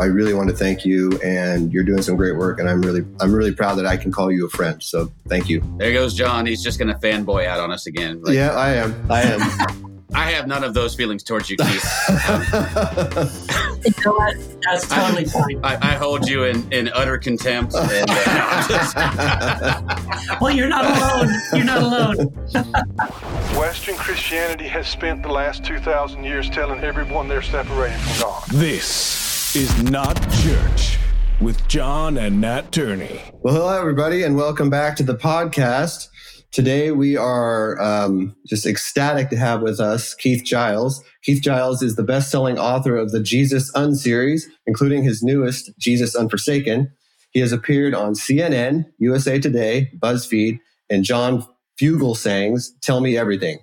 I 0.00 0.06
really 0.06 0.34
want 0.34 0.50
to 0.50 0.56
thank 0.56 0.84
you, 0.84 1.12
and 1.22 1.72
you're 1.72 1.84
doing 1.84 2.02
some 2.02 2.16
great 2.16 2.36
work, 2.36 2.58
and 2.58 2.68
I'm 2.68 2.82
really 2.82 3.04
I'm 3.20 3.32
really 3.32 3.52
proud 3.52 3.76
that 3.76 3.86
I 3.86 3.96
can 3.96 4.10
call 4.10 4.32
you 4.32 4.46
a 4.46 4.50
friend. 4.50 4.82
So 4.82 5.12
thank 5.28 5.48
you. 5.48 5.62
There 5.78 5.92
goes 5.92 6.14
John. 6.14 6.46
He's 6.46 6.62
just 6.62 6.78
going 6.78 6.88
to 6.88 6.98
fanboy 6.98 7.46
out 7.46 7.60
on 7.60 7.70
us 7.70 7.86
again. 7.86 8.20
Like, 8.22 8.34
yeah, 8.34 8.50
I 8.50 8.74
am. 8.74 9.10
I 9.10 9.22
am. 9.22 9.90
I 10.14 10.30
have 10.30 10.46
none 10.46 10.62
of 10.62 10.74
those 10.74 10.94
feelings 10.94 11.24
towards 11.24 11.50
you, 11.50 11.56
Keith. 11.56 11.84
you 12.08 12.14
know 14.04 14.12
what? 14.12 14.36
That's 14.62 14.86
totally 14.88 15.24
I, 15.24 15.28
fine. 15.28 15.60
I, 15.64 15.74
I, 15.80 15.94
hold 15.96 16.28
you 16.28 16.44
in, 16.44 16.72
in 16.72 16.88
utter 16.90 17.18
contempt. 17.18 17.74
And, 17.74 18.08
uh, 18.08 19.82
well, 20.40 20.54
you're 20.54 20.68
not 20.68 20.84
alone. 20.84 21.34
You're 21.52 21.64
not 21.64 21.82
alone. 21.82 22.14
Western 23.58 23.96
Christianity 23.96 24.68
has 24.68 24.86
spent 24.86 25.24
the 25.24 25.32
last 25.32 25.64
2,000 25.64 26.22
years 26.22 26.48
telling 26.48 26.84
everyone 26.84 27.26
they're 27.26 27.42
separated 27.42 27.98
from 27.98 28.22
God. 28.22 28.44
This 28.50 29.23
is 29.56 29.84
not 29.84 30.16
church 30.42 30.98
with 31.40 31.68
John 31.68 32.18
and 32.18 32.40
Nat 32.40 32.72
Turney. 32.72 33.20
Well, 33.34 33.54
hello, 33.54 33.78
everybody, 33.78 34.24
and 34.24 34.34
welcome 34.36 34.68
back 34.68 34.96
to 34.96 35.04
the 35.04 35.14
podcast. 35.14 36.08
Today, 36.50 36.90
we 36.90 37.16
are 37.16 37.80
um, 37.80 38.34
just 38.48 38.66
ecstatic 38.66 39.30
to 39.30 39.36
have 39.36 39.62
with 39.62 39.78
us 39.78 40.12
Keith 40.12 40.42
Giles. 40.42 41.04
Keith 41.22 41.40
Giles 41.40 41.82
is 41.82 41.94
the 41.94 42.02
best 42.02 42.32
selling 42.32 42.58
author 42.58 42.96
of 42.96 43.12
the 43.12 43.22
Jesus 43.22 43.70
Un 43.76 43.94
series, 43.94 44.48
including 44.66 45.04
his 45.04 45.22
newest, 45.22 45.70
Jesus 45.78 46.16
Unforsaken. 46.16 46.90
He 47.30 47.38
has 47.38 47.52
appeared 47.52 47.94
on 47.94 48.14
CNN, 48.14 48.86
USA 48.98 49.38
Today, 49.38 49.92
BuzzFeed, 50.00 50.58
and 50.90 51.04
John 51.04 51.46
Fugelsang's 51.80 52.74
Tell 52.82 53.00
Me 53.00 53.16
Everything. 53.16 53.60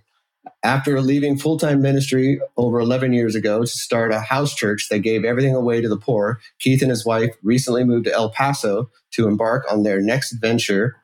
After 0.64 1.02
leaving 1.02 1.38
full 1.38 1.58
time 1.58 1.82
ministry 1.82 2.40
over 2.56 2.80
11 2.80 3.14
years 3.14 3.34
ago 3.34 3.62
to 3.62 3.68
start 3.68 4.12
a 4.12 4.20
house 4.20 4.54
church 4.54 4.90
that 4.90 5.00
gave 5.00 5.26
everything 5.26 5.56
away 5.56 5.82
to 5.82 5.90
the 5.90 5.98
poor, 5.98 6.40
Keith 6.60 6.82
and 6.82 6.92
his 6.92 7.06
wife 7.06 7.32
recently 7.42 7.84
moved 7.84 8.06
to 8.06 8.14
El 8.14 8.30
Paso 8.30 8.90
to 9.14 9.28
embark 9.28 9.66
on 9.72 9.84
their 9.84 10.02
next 10.02 10.34
venture 10.34 10.96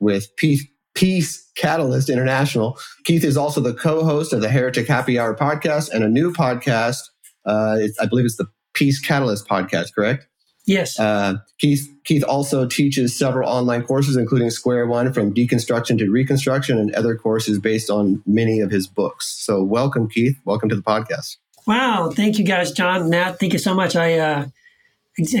with 0.00 0.34
Peace 0.36 0.66
Peace 0.94 1.50
Catalyst 1.56 2.10
International. 2.10 2.78
Keith 3.04 3.24
is 3.24 3.36
also 3.36 3.60
the 3.60 3.74
co-host 3.74 4.32
of 4.32 4.40
the 4.40 4.48
Heretic 4.48 4.86
Happy 4.86 5.18
Hour 5.18 5.34
podcast 5.34 5.90
and 5.90 6.04
a 6.04 6.08
new 6.08 6.32
podcast. 6.32 7.00
Uh, 7.46 7.78
I 8.00 8.06
believe 8.06 8.26
it's 8.26 8.36
the 8.36 8.48
Peace 8.74 9.00
Catalyst 9.00 9.48
podcast, 9.48 9.94
correct? 9.94 10.26
Yes. 10.70 11.00
Uh, 11.00 11.38
Keith 11.58 11.84
Keith 12.04 12.22
also 12.22 12.64
teaches 12.64 13.18
several 13.18 13.50
online 13.50 13.82
courses, 13.82 14.16
including 14.16 14.50
Square 14.50 14.86
One 14.86 15.12
from 15.12 15.34
Deconstruction 15.34 15.98
to 15.98 16.08
Reconstruction, 16.08 16.78
and 16.78 16.94
other 16.94 17.16
courses 17.16 17.58
based 17.58 17.90
on 17.90 18.22
many 18.24 18.60
of 18.60 18.70
his 18.70 18.86
books. 18.86 19.26
So, 19.44 19.64
welcome, 19.64 20.08
Keith. 20.08 20.36
Welcome 20.44 20.68
to 20.68 20.76
the 20.76 20.82
podcast. 20.82 21.38
Wow, 21.66 22.12
thank 22.14 22.38
you, 22.38 22.44
guys, 22.44 22.70
John, 22.70 23.10
Matt. 23.10 23.40
Thank 23.40 23.52
you 23.52 23.58
so 23.58 23.74
much. 23.74 23.96
I 23.96 24.18
uh, 24.18 24.46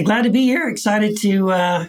glad 0.02 0.22
to 0.22 0.30
be 0.30 0.42
here. 0.42 0.68
Excited 0.68 1.16
to 1.18 1.52
uh, 1.52 1.86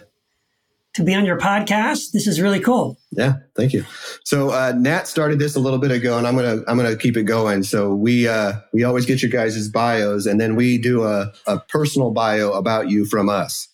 to 0.94 1.02
be 1.02 1.14
on 1.14 1.24
your 1.24 1.38
podcast. 1.38 2.12
This 2.12 2.26
is 2.26 2.40
really 2.40 2.60
cool. 2.60 2.98
Yeah, 3.10 3.34
thank 3.56 3.72
you. 3.72 3.84
So 4.24 4.50
uh, 4.50 4.72
Nat 4.76 5.08
started 5.08 5.38
this 5.38 5.56
a 5.56 5.60
little 5.60 5.78
bit 5.78 5.90
ago, 5.90 6.18
and 6.18 6.26
I'm 6.26 6.36
gonna 6.36 6.62
I'm 6.68 6.76
gonna 6.76 6.96
keep 6.96 7.16
it 7.16 7.24
going. 7.24 7.62
So 7.62 7.94
we 7.94 8.28
uh, 8.28 8.54
we 8.72 8.84
always 8.84 9.06
get 9.06 9.22
your 9.22 9.30
guys' 9.30 9.68
bios, 9.68 10.26
and 10.26 10.40
then 10.40 10.54
we 10.54 10.78
do 10.78 11.04
a, 11.04 11.32
a 11.46 11.60
personal 11.60 12.10
bio 12.10 12.52
about 12.52 12.90
you 12.90 13.04
from 13.04 13.28
us. 13.28 13.68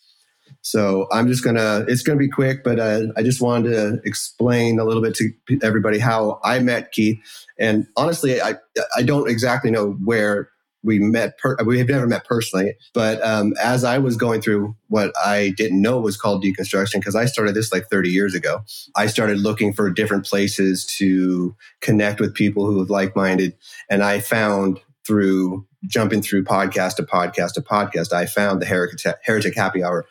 So 0.62 1.06
I'm 1.12 1.28
just 1.28 1.42
gonna 1.42 1.84
it's 1.88 2.02
gonna 2.02 2.18
be 2.18 2.28
quick, 2.28 2.62
but 2.62 2.78
uh, 2.78 3.02
I 3.16 3.22
just 3.22 3.40
wanted 3.40 3.70
to 3.70 4.00
explain 4.04 4.78
a 4.78 4.84
little 4.84 5.02
bit 5.02 5.14
to 5.16 5.30
everybody 5.62 5.98
how 5.98 6.40
I 6.44 6.58
met 6.60 6.92
Keith. 6.92 7.18
And 7.58 7.86
honestly, 7.96 8.40
I 8.40 8.54
I 8.96 9.02
don't 9.02 9.28
exactly 9.28 9.70
know 9.70 9.92
where 10.04 10.50
we 10.82 10.98
met 10.98 11.38
per- 11.38 11.56
we 11.64 11.78
have 11.78 11.88
never 11.88 12.06
met 12.06 12.24
personally 12.24 12.74
but 12.94 13.22
um, 13.24 13.52
as 13.62 13.84
i 13.84 13.98
was 13.98 14.16
going 14.16 14.40
through 14.40 14.74
what 14.88 15.12
i 15.24 15.52
didn't 15.56 15.80
know 15.80 16.00
was 16.00 16.16
called 16.16 16.42
deconstruction 16.42 16.94
because 16.94 17.16
i 17.16 17.24
started 17.24 17.54
this 17.54 17.72
like 17.72 17.86
30 17.88 18.10
years 18.10 18.34
ago 18.34 18.60
i 18.96 19.06
started 19.06 19.38
looking 19.38 19.72
for 19.72 19.90
different 19.90 20.24
places 20.24 20.84
to 20.84 21.54
connect 21.80 22.20
with 22.20 22.34
people 22.34 22.66
who 22.66 22.78
were 22.78 22.84
like-minded 22.84 23.54
and 23.90 24.02
i 24.02 24.20
found 24.20 24.80
through 25.06 25.66
jumping 25.86 26.22
through 26.22 26.44
podcast 26.44 26.96
to 26.96 27.02
podcast 27.02 27.54
to 27.54 27.60
podcast 27.60 28.12
i 28.12 28.26
found 28.26 28.60
the 28.60 28.66
heretic, 28.66 29.00
heretic 29.24 29.54
happy 29.54 29.82
hour 29.82 30.06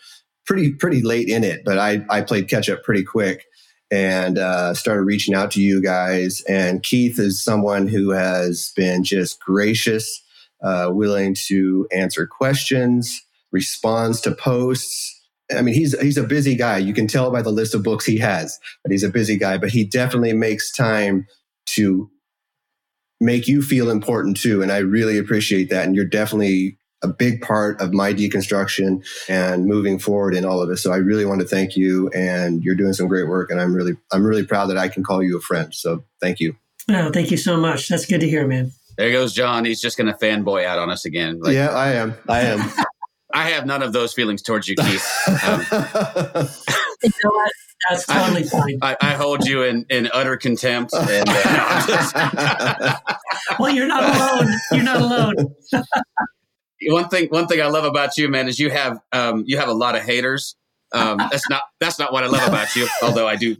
pretty 0.46 0.74
pretty 0.74 1.02
late 1.02 1.28
in 1.30 1.44
it 1.44 1.64
but 1.64 1.78
i 1.78 2.02
i 2.09 2.22
played 2.22 2.50
catch 2.50 2.70
up 2.70 2.84
pretty 2.84 3.03
quick 3.03 3.46
and 3.90 4.38
uh, 4.38 4.74
started 4.74 5.03
reaching 5.03 5.34
out 5.34 5.50
to 5.50 5.62
you 5.62 5.81
guys 5.81 6.41
and 6.50 6.84
keith 6.84 7.18
is 7.18 7.41
someone 7.41 7.88
who 7.88 8.09
has 8.09 8.74
been 8.75 9.02
just 9.02 9.40
gracious 9.40 10.24
uh, 10.62 10.90
willing 10.91 11.35
to 11.47 11.88
answer 11.91 12.28
questions, 12.28 13.23
responds 13.51 14.22
to 14.22 14.31
posts. 14.31 15.13
I 15.56 15.62
mean, 15.62 15.75
he's 15.75 15.97
he's 16.00 16.18
a 16.18 16.23
busy 16.23 16.56
guy. 16.56 16.78
You 16.78 16.94
can 16.94 17.07
tell 17.07 17.31
by 17.31 17.41
the 17.41 17.51
list 17.51 17.73
of 17.73 17.84
books 17.84 18.06
he 18.06 18.18
has 18.18 18.59
that 18.84 18.91
he's 18.91 19.03
a 19.03 19.09
busy 19.09 19.38
guy, 19.38 19.57
but 19.57 19.69
he 19.69 19.85
definitely 19.85 20.34
makes 20.34 20.72
time 20.72 21.28
to 21.67 22.09
make 23.19 23.47
you 23.47 23.62
feel 23.62 23.90
important 23.90 24.38
too. 24.38 24.62
And 24.62 24.72
I 24.72 24.79
really 24.79 25.17
appreciate 25.17 25.69
that. 25.69 25.85
And 25.85 25.96
you're 25.96 26.06
definitely 26.06 26.78
a 27.03 27.07
big 27.07 27.41
part 27.41 27.79
of 27.79 27.94
my 27.94 28.13
deconstruction 28.13 29.06
and 29.29 29.66
moving 29.66 30.00
forward 30.00 30.34
in 30.35 30.46
all 30.46 30.62
of 30.62 30.69
this. 30.69 30.81
So 30.81 30.91
I 30.91 30.97
really 30.97 31.25
want 31.25 31.41
to 31.41 31.47
thank 31.47 31.75
you 31.75 32.09
and 32.09 32.63
you're 32.63 32.75
doing 32.75 32.94
some 32.94 33.07
great 33.07 33.28
work. 33.28 33.51
And 33.51 33.62
I'm 33.62 33.73
really, 33.75 33.94
I'm 34.12 34.25
really 34.25 34.46
proud 34.46 34.67
that 34.67 34.78
I 34.78 34.88
can 34.88 35.03
call 35.03 35.22
you 35.22 35.38
a 35.38 35.41
friend. 35.41 35.73
So 35.73 36.03
thank 36.22 36.40
you. 36.40 36.56
Oh, 36.90 37.12
thank 37.12 37.31
you 37.31 37.38
so 37.38 37.57
much. 37.57 37.88
That's 37.88 38.06
good 38.06 38.22
to 38.22 38.29
hear, 38.29 38.47
man. 38.47 38.72
There 38.97 39.12
goes 39.12 39.34
John. 39.34 39.63
He's 39.63 39.80
just 39.80 39.97
going 39.97 40.08
to 40.08 40.18
fanboy 40.18 40.66
out 40.66 40.80
on 40.80 40.90
us 40.90 41.06
again. 41.06 41.40
Like, 41.40 41.53
yeah, 41.53 41.69
I 41.69 41.94
am. 41.94 42.16
I 42.28 42.41
am. 42.41 42.72
I 43.34 43.50
have 43.50 43.66
none 43.66 43.84
of 43.84 43.94
those 43.94 44.13
feelings 44.13 44.41
towards 44.41 44.68
you, 44.68 44.75
Keith. 44.75 45.06
Um, 45.44 45.59
you 47.03 47.12
know 47.24 47.30
what? 47.30 47.52
That's 47.90 48.06
totally 48.08 48.41
I, 48.41 48.47
fine. 48.47 48.80
I, 48.81 48.97
I, 49.02 49.13
hold 49.13 49.46
you 49.46 49.63
in, 49.63 49.85
in 49.90 50.09
utter 50.12 50.35
contempt. 50.38 50.94
And, 50.94 51.30
uh, 51.30 52.96
well, 53.59 53.69
you're 53.74 53.88
not 53.88 54.03
alone. 54.03 54.53
You're 54.72 54.84
not 54.84 55.02
alone. 55.02 55.35
one 56.88 57.09
thing, 57.09 57.28
one 57.28 57.47
thing 57.47 57.62
I 57.62 57.68
love 57.68 57.84
about 57.84 58.18
you, 58.18 58.29
man, 58.29 58.47
is 58.47 58.58
you 58.58 58.72
have 58.72 59.00
um, 59.12 59.44
you 59.46 59.58
have 59.58 59.69
a 59.69 59.74
lot 59.74 59.96
of 59.96 60.02
haters. 60.02 60.56
Um, 60.91 61.18
that's 61.18 61.47
not 61.50 61.62
that's 61.79 62.00
not 62.00 62.12
what 62.12 62.24
I 62.24 62.28
love 62.28 62.47
about 62.47 62.75
you. 62.75 62.88
Although 63.03 63.28
I 63.28 63.35
do 63.35 63.58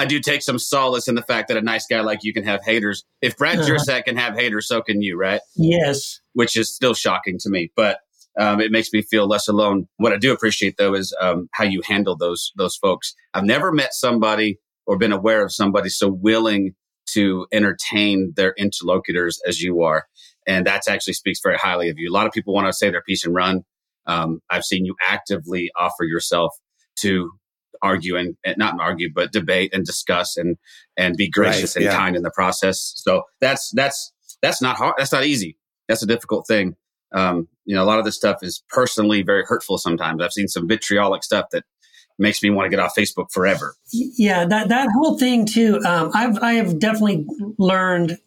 I 0.00 0.06
do 0.06 0.18
take 0.18 0.40
some 0.40 0.58
solace 0.58 1.08
in 1.08 1.14
the 1.14 1.22
fact 1.22 1.48
that 1.48 1.58
a 1.58 1.60
nice 1.60 1.86
guy 1.86 2.00
like 2.00 2.20
you 2.22 2.32
can 2.32 2.42
have 2.44 2.64
haters. 2.64 3.04
If 3.20 3.36
Brad 3.36 3.58
uh 3.58 4.02
can 4.02 4.16
have 4.16 4.34
haters, 4.34 4.66
so 4.66 4.80
can 4.80 5.02
you, 5.02 5.18
right? 5.18 5.42
Yes. 5.56 6.20
Which 6.32 6.56
is 6.56 6.74
still 6.74 6.94
shocking 6.94 7.36
to 7.40 7.50
me, 7.50 7.70
but 7.76 7.98
um, 8.38 8.62
it 8.62 8.72
makes 8.72 8.90
me 8.94 9.02
feel 9.02 9.26
less 9.26 9.46
alone. 9.46 9.88
What 9.98 10.14
I 10.14 10.16
do 10.16 10.32
appreciate 10.32 10.76
though 10.78 10.94
is 10.94 11.14
um, 11.20 11.50
how 11.52 11.64
you 11.64 11.82
handle 11.84 12.16
those 12.16 12.50
those 12.56 12.76
folks. 12.76 13.14
I've 13.34 13.44
never 13.44 13.72
met 13.72 13.92
somebody 13.92 14.58
or 14.86 14.96
been 14.96 15.12
aware 15.12 15.44
of 15.44 15.52
somebody 15.52 15.90
so 15.90 16.08
willing 16.08 16.74
to 17.10 17.46
entertain 17.52 18.32
their 18.36 18.54
interlocutors 18.56 19.38
as 19.46 19.60
you 19.60 19.82
are, 19.82 20.06
and 20.46 20.66
that 20.66 20.88
actually 20.88 21.12
speaks 21.12 21.40
very 21.42 21.58
highly 21.58 21.90
of 21.90 21.98
you. 21.98 22.10
A 22.10 22.14
lot 22.14 22.26
of 22.26 22.32
people 22.32 22.54
want 22.54 22.68
to 22.68 22.72
say 22.72 22.88
their 22.88 23.02
piece 23.02 23.26
and 23.26 23.34
run. 23.34 23.64
Um, 24.06 24.40
I've 24.48 24.64
seen 24.64 24.86
you 24.86 24.94
actively 25.06 25.70
offer 25.78 26.04
yourself 26.04 26.56
to 27.00 27.32
argue 27.82 28.16
and, 28.16 28.36
and, 28.44 28.56
not 28.58 28.78
argue, 28.80 29.12
but 29.12 29.32
debate 29.32 29.74
and 29.74 29.84
discuss 29.84 30.36
and 30.36 30.56
and 30.96 31.16
be 31.16 31.28
gracious 31.28 31.76
right, 31.76 31.84
and 31.84 31.92
yeah. 31.92 31.96
kind 31.96 32.16
in 32.16 32.22
the 32.22 32.30
process. 32.30 32.92
So 32.96 33.22
that's 33.40 33.70
that's 33.74 34.12
that's 34.42 34.62
not 34.62 34.76
hard. 34.76 34.94
That's 34.98 35.12
not 35.12 35.24
easy. 35.24 35.56
That's 35.88 36.02
a 36.02 36.06
difficult 36.06 36.46
thing. 36.46 36.76
Um, 37.12 37.48
you 37.64 37.74
know, 37.74 37.82
a 37.82 37.86
lot 37.86 37.98
of 37.98 38.04
this 38.04 38.16
stuff 38.16 38.38
is 38.42 38.62
personally 38.68 39.22
very 39.22 39.44
hurtful. 39.44 39.78
Sometimes 39.78 40.22
I've 40.22 40.32
seen 40.32 40.48
some 40.48 40.68
vitriolic 40.68 41.24
stuff 41.24 41.46
that 41.52 41.64
makes 42.18 42.42
me 42.42 42.50
want 42.50 42.66
to 42.66 42.70
get 42.70 42.78
off 42.78 42.94
Facebook 42.96 43.32
forever. 43.32 43.74
Yeah, 43.92 44.44
that 44.44 44.68
that 44.68 44.88
whole 44.94 45.18
thing 45.18 45.46
too. 45.46 45.80
Um, 45.84 46.10
I've 46.14 46.38
I 46.38 46.52
have 46.54 46.78
definitely 46.78 47.26
learned 47.58 48.18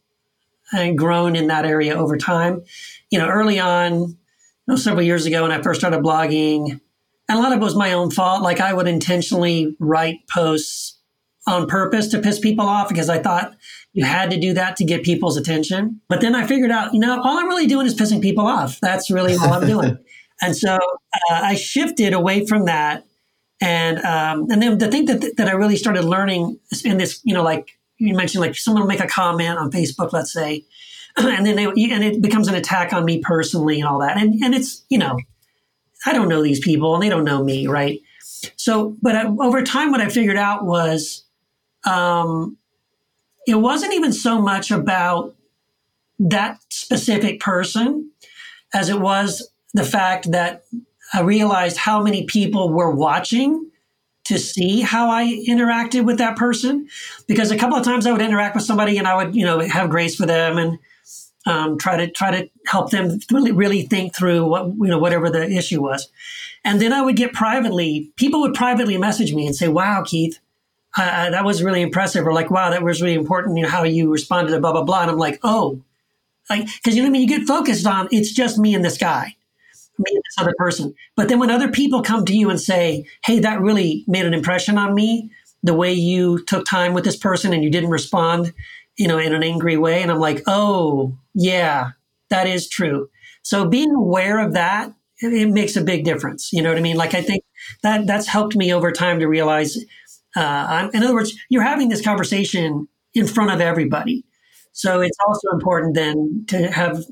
and 0.73 0.97
grown 0.97 1.35
in 1.35 1.47
that 1.47 1.65
area 1.65 1.95
over 1.95 2.17
time. 2.17 2.63
You 3.09 3.19
know, 3.19 3.27
early 3.27 3.59
on, 3.59 3.93
you 3.93 4.17
know, 4.67 4.75
several 4.75 5.03
years 5.03 5.25
ago 5.25 5.43
when 5.43 5.51
I 5.51 5.61
first 5.61 5.79
started 5.79 6.01
blogging, 6.01 6.81
and 7.29 7.39
a 7.39 7.41
lot 7.41 7.51
of 7.51 7.59
it 7.59 7.63
was 7.63 7.75
my 7.75 7.93
own 7.93 8.11
fault. 8.11 8.41
Like 8.41 8.59
I 8.59 8.73
would 8.73 8.87
intentionally 8.87 9.75
write 9.79 10.27
posts 10.29 10.99
on 11.47 11.67
purpose 11.67 12.07
to 12.09 12.19
piss 12.19 12.39
people 12.39 12.65
off 12.65 12.89
because 12.89 13.09
I 13.09 13.19
thought 13.19 13.55
you 13.93 14.05
had 14.05 14.31
to 14.31 14.39
do 14.39 14.53
that 14.53 14.75
to 14.77 14.85
get 14.85 15.03
people's 15.03 15.37
attention. 15.37 16.01
But 16.09 16.21
then 16.21 16.35
I 16.35 16.45
figured 16.47 16.71
out, 16.71 16.93
you 16.93 16.99
know, 16.99 17.21
all 17.21 17.37
I'm 17.37 17.47
really 17.47 17.67
doing 17.67 17.85
is 17.85 17.95
pissing 17.95 18.21
people 18.21 18.45
off. 18.45 18.79
That's 18.81 19.11
really 19.11 19.35
all 19.35 19.53
I'm 19.53 19.67
doing. 19.67 19.97
and 20.41 20.55
so 20.55 20.75
uh, 20.75 20.79
I 21.29 21.55
shifted 21.55 22.13
away 22.13 22.45
from 22.45 22.65
that. 22.65 23.05
And 23.61 23.99
um, 23.99 24.47
and 24.49 24.61
then 24.61 24.77
the 24.77 24.89
thing 24.89 25.05
that 25.05 25.37
that 25.37 25.47
I 25.47 25.53
really 25.53 25.77
started 25.77 26.03
learning 26.03 26.59
in 26.83 26.97
this, 26.97 27.21
you 27.23 27.33
know, 27.33 27.43
like 27.43 27.69
you 27.97 28.15
mentioned, 28.15 28.41
like 28.41 28.55
someone 28.55 28.81
will 28.81 28.89
make 28.89 28.99
a 28.99 29.07
comment 29.07 29.57
on 29.57 29.71
Facebook, 29.71 30.11
let's 30.11 30.33
say, 30.33 30.65
and 31.17 31.45
then 31.45 31.55
they 31.55 31.65
and 31.65 32.03
it 32.03 32.21
becomes 32.21 32.47
an 32.47 32.55
attack 32.55 32.91
on 32.91 33.05
me 33.05 33.19
personally 33.19 33.79
and 33.79 33.87
all 33.87 33.99
that. 33.99 34.17
And 34.17 34.33
and 34.43 34.53
it's 34.53 34.83
you 34.89 34.97
know 34.97 35.17
I 36.05 36.13
don't 36.13 36.29
know 36.29 36.43
these 36.43 36.59
people 36.59 36.93
and 36.93 37.03
they 37.03 37.09
don't 37.09 37.23
know 37.23 37.43
me, 37.43 37.67
right? 37.67 37.99
So, 38.57 38.97
but 39.01 39.15
I, 39.15 39.25
over 39.25 39.63
time, 39.63 39.91
what 39.91 40.01
I 40.01 40.09
figured 40.09 40.37
out 40.37 40.65
was 40.65 41.23
um, 41.85 42.57
it 43.47 43.55
wasn't 43.55 43.93
even 43.93 44.13
so 44.13 44.41
much 44.41 44.71
about 44.71 45.35
that 46.19 46.59
specific 46.69 47.39
person 47.39 48.11
as 48.73 48.89
it 48.89 48.99
was 48.99 49.49
the 49.73 49.83
fact 49.83 50.31
that 50.31 50.63
I 51.13 51.21
realized 51.21 51.77
how 51.77 52.01
many 52.01 52.25
people 52.25 52.69
were 52.69 52.91
watching 52.91 53.69
to 54.25 54.39
see 54.39 54.81
how 54.81 55.09
I 55.09 55.25
interacted 55.47 56.05
with 56.05 56.17
that 56.19 56.37
person. 56.37 56.87
Because 57.27 57.51
a 57.51 57.57
couple 57.57 57.77
of 57.77 57.83
times 57.83 58.05
I 58.05 58.11
would 58.11 58.21
interact 58.21 58.55
with 58.55 58.63
somebody 58.63 58.97
and 58.97 59.07
I 59.07 59.15
would, 59.15 59.35
you 59.35 59.45
know, 59.45 59.59
have 59.59 59.89
grace 59.89 60.15
for 60.15 60.25
them 60.25 60.57
and 60.57 60.79
um, 61.45 61.77
try 61.77 61.97
to 61.97 62.09
try 62.09 62.31
to 62.31 62.49
help 62.67 62.91
them 62.91 63.19
really 63.31 63.51
really 63.51 63.83
think 63.83 64.15
through 64.15 64.45
what 64.45 64.67
you 64.67 64.87
know 64.87 64.99
whatever 64.99 65.29
the 65.29 65.49
issue 65.49 65.81
was. 65.81 66.09
And 66.65 66.79
then 66.79 66.93
I 66.93 67.01
would 67.01 67.15
get 67.15 67.33
privately, 67.33 68.11
people 68.15 68.41
would 68.41 68.53
privately 68.53 68.97
message 68.97 69.33
me 69.33 69.45
and 69.45 69.55
say, 69.55 69.67
"Wow, 69.67 70.03
Keith, 70.05 70.39
uh, 70.97 71.29
that 71.29 71.45
was 71.45 71.63
really 71.63 71.81
impressive," 71.81 72.25
or 72.25 72.33
like, 72.33 72.51
"Wow, 72.51 72.69
that 72.69 72.83
was 72.83 73.01
really 73.01 73.15
important. 73.15 73.57
You 73.57 73.63
know 73.63 73.69
how 73.69 73.83
you 73.83 74.11
responded 74.11 74.51
to 74.51 74.59
blah 74.59 74.71
blah 74.71 74.83
blah." 74.83 75.01
And 75.01 75.11
I'm 75.11 75.17
like, 75.17 75.39
"Oh." 75.43 75.81
Like, 76.49 76.65
because 76.65 76.93
you 76.93 77.01
know 77.01 77.07
what 77.07 77.11
I 77.11 77.19
mean? 77.19 77.29
You 77.29 77.37
get 77.37 77.47
focused 77.47 77.87
on 77.87 78.09
it's 78.11 78.33
just 78.33 78.57
me 78.57 78.75
and 78.75 78.83
this 78.83 78.97
guy 78.97 79.37
me 79.97 80.05
and 80.13 80.23
this 80.23 80.43
other 80.43 80.53
person. 80.57 80.93
But 81.15 81.29
then 81.29 81.39
when 81.39 81.51
other 81.51 81.69
people 81.69 82.01
come 82.01 82.25
to 82.25 82.35
you 82.35 82.49
and 82.49 82.59
say, 82.59 83.05
hey, 83.23 83.39
that 83.39 83.61
really 83.61 84.03
made 84.07 84.25
an 84.25 84.33
impression 84.33 84.77
on 84.77 84.95
me, 84.95 85.31
the 85.61 85.73
way 85.73 85.93
you 85.93 86.43
took 86.45 86.65
time 86.65 86.93
with 86.93 87.03
this 87.03 87.15
person 87.15 87.53
and 87.53 87.63
you 87.63 87.69
didn't 87.69 87.89
respond, 87.89 88.53
you 88.97 89.07
know, 89.07 89.17
in 89.17 89.33
an 89.33 89.43
angry 89.43 89.77
way. 89.77 90.01
And 90.01 90.11
I'm 90.11 90.19
like, 90.19 90.43
oh, 90.47 91.17
yeah, 91.33 91.91
that 92.29 92.47
is 92.47 92.69
true. 92.69 93.09
So 93.43 93.67
being 93.67 93.91
aware 93.91 94.39
of 94.39 94.53
that, 94.53 94.93
it, 95.19 95.49
makes 95.49 95.75
a 95.75 95.83
big 95.83 96.03
difference. 96.03 96.51
You 96.51 96.61
know 96.61 96.69
what 96.69 96.77
I 96.77 96.81
mean? 96.81 96.97
Like 96.97 97.13
I 97.13 97.21
think 97.21 97.43
that 97.81 98.07
that's 98.07 98.27
helped 98.27 98.55
me 98.55 98.73
over 98.73 98.91
time 98.91 99.19
to 99.19 99.27
realize, 99.27 99.77
uh, 100.35 100.89
in 100.93 101.03
other 101.03 101.13
words, 101.13 101.33
you're 101.49 101.63
having 101.63 101.89
this 101.89 102.01
conversation 102.01 102.87
in 103.13 103.27
front 103.27 103.51
of 103.51 103.61
everybody. 103.61 104.25
So 104.73 105.01
it's 105.01 105.17
also 105.27 105.49
important 105.53 105.95
then 105.95 106.45
to 106.49 106.71
have, 106.71 107.03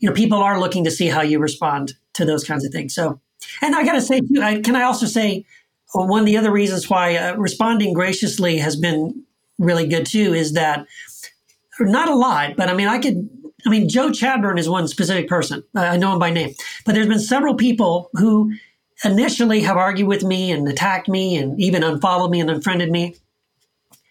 you 0.00 0.08
know, 0.08 0.14
people 0.14 0.38
are 0.38 0.60
looking 0.60 0.84
to 0.84 0.90
see 0.90 1.06
how 1.06 1.22
you 1.22 1.38
respond 1.38 1.94
to 2.14 2.24
those 2.24 2.44
kinds 2.44 2.64
of 2.64 2.72
things. 2.72 2.94
So, 2.94 3.20
and 3.62 3.74
I 3.74 3.84
got 3.84 3.92
to 3.92 4.00
say, 4.00 4.20
too, 4.20 4.42
I, 4.42 4.60
can 4.60 4.74
I 4.74 4.82
also 4.82 5.06
say 5.06 5.46
uh, 5.94 6.04
one 6.04 6.20
of 6.20 6.26
the 6.26 6.36
other 6.36 6.50
reasons 6.50 6.90
why 6.90 7.16
uh, 7.16 7.36
responding 7.36 7.94
graciously 7.94 8.58
has 8.58 8.76
been 8.76 9.24
really 9.58 9.86
good 9.86 10.06
too 10.06 10.34
is 10.34 10.52
that 10.54 10.86
not 11.80 12.08
a 12.08 12.14
lot, 12.14 12.56
but 12.56 12.68
I 12.68 12.74
mean, 12.74 12.88
I 12.88 12.98
could. 12.98 13.28
I 13.66 13.70
mean, 13.70 13.88
Joe 13.88 14.10
Chadburn 14.10 14.58
is 14.58 14.68
one 14.68 14.86
specific 14.88 15.28
person. 15.28 15.64
I 15.74 15.96
know 15.96 16.12
him 16.12 16.18
by 16.18 16.30
name, 16.30 16.54
but 16.84 16.94
there's 16.94 17.08
been 17.08 17.18
several 17.18 17.54
people 17.54 18.10
who 18.14 18.52
initially 19.04 19.60
have 19.60 19.76
argued 19.76 20.08
with 20.08 20.22
me 20.22 20.50
and 20.50 20.68
attacked 20.68 21.08
me 21.08 21.36
and 21.36 21.60
even 21.60 21.82
unfollowed 21.82 22.30
me 22.30 22.40
and 22.40 22.50
unfriended 22.50 22.90
me. 22.90 23.16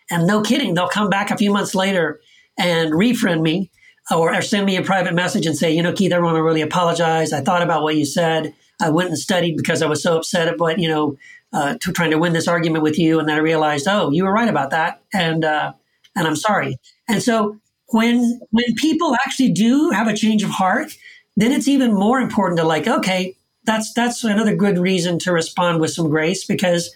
And 0.10 0.28
no 0.28 0.42
kidding, 0.42 0.74
they'll 0.74 0.88
come 0.88 1.10
back 1.10 1.32
a 1.32 1.38
few 1.38 1.52
months 1.52 1.76
later 1.76 2.22
and 2.58 2.92
refriend 2.92 3.42
me 3.42 3.72
or, 4.12 4.34
or 4.34 4.42
send 4.42 4.66
me 4.66 4.78
a 4.78 4.82
private 4.82 5.14
message 5.14 5.46
and 5.46 5.58
say, 5.58 5.72
you 5.72 5.84
know, 5.84 5.94
Keith, 5.94 6.14
I 6.14 6.20
want 6.20 6.36
to 6.36 6.44
really 6.44 6.62
apologize. 6.62 7.34
I 7.34 7.42
thought 7.42 7.62
about 7.62 7.84
what 7.84 7.96
you 7.96 8.06
said. 8.06 8.54
I 8.82 8.90
went 8.90 9.10
and 9.10 9.18
studied 9.18 9.58
because 9.58 9.82
I 9.82 9.88
was 9.88 10.02
so 10.02 10.18
upset 10.18 10.54
about, 10.54 10.80
you 10.80 10.88
know, 10.88 11.18
uh, 11.52 11.78
to 11.82 11.92
trying 11.92 12.12
to 12.12 12.18
win 12.18 12.34
this 12.34 12.48
argument 12.48 12.84
with 12.84 12.98
you. 12.98 13.20
And 13.20 13.28
then 13.28 13.38
I 13.38 13.40
realized, 13.42 13.88
oh, 13.88 14.12
you 14.12 14.24
were 14.24 14.32
right 14.32 14.50
about 14.50 14.70
that. 14.72 15.02
And, 15.14 15.44
uh, 15.44 15.74
and 16.16 16.28
I'm 16.28 16.36
sorry. 16.36 16.78
And 17.08 17.22
so 17.22 17.58
when, 17.90 18.40
when 18.52 18.76
people 18.76 19.16
actually 19.26 19.52
do 19.52 19.90
have 19.92 20.08
a 20.08 20.16
change 20.16 20.44
of 20.44 20.50
heart, 20.50 20.98
then 21.36 21.52
it's 21.52 21.68
even 21.68 21.94
more 21.94 22.20
important 22.20 22.58
to 22.60 22.66
like, 22.66 22.88
okay, 22.88 23.36
that's, 23.64 23.94
that's 23.94 24.24
another 24.24 24.56
good 24.56 24.78
reason 24.78 25.20
to 25.20 25.32
respond 25.32 25.80
with 25.80 25.92
some 25.92 26.10
grace 26.10 26.46
because, 26.46 26.94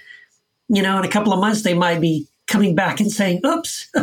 you 0.67 0.81
know, 0.81 0.97
in 0.99 1.05
a 1.05 1.09
couple 1.09 1.33
of 1.33 1.39
months, 1.39 1.63
they 1.63 1.73
might 1.73 2.01
be 2.01 2.27
coming 2.47 2.75
back 2.75 2.99
and 2.99 3.11
saying, 3.11 3.41
oops. 3.45 3.89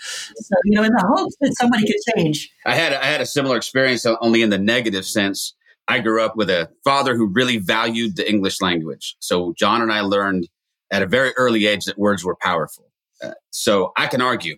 So, 0.00 0.54
you 0.64 0.76
know, 0.76 0.84
in 0.84 0.92
the 0.92 1.04
hopes 1.06 1.36
that 1.40 1.54
somebody 1.58 1.84
could 1.86 2.16
change. 2.16 2.50
I 2.64 2.74
had 2.74 2.92
I 2.92 3.06
had 3.06 3.20
a 3.20 3.26
similar 3.26 3.56
experience, 3.56 4.06
only 4.20 4.42
in 4.42 4.50
the 4.50 4.58
negative 4.58 5.04
sense. 5.04 5.54
I 5.88 6.00
grew 6.00 6.22
up 6.22 6.36
with 6.36 6.50
a 6.50 6.70
father 6.84 7.16
who 7.16 7.26
really 7.26 7.56
valued 7.56 8.16
the 8.16 8.28
English 8.28 8.60
language. 8.60 9.16
So 9.20 9.54
John 9.56 9.80
and 9.80 9.92
I 9.92 10.02
learned 10.02 10.48
at 10.90 11.02
a 11.02 11.06
very 11.06 11.32
early 11.36 11.66
age 11.66 11.86
that 11.86 11.98
words 11.98 12.24
were 12.24 12.36
powerful. 12.36 12.90
Uh, 13.22 13.32
so 13.50 13.92
I 13.96 14.06
can 14.06 14.20
argue, 14.20 14.56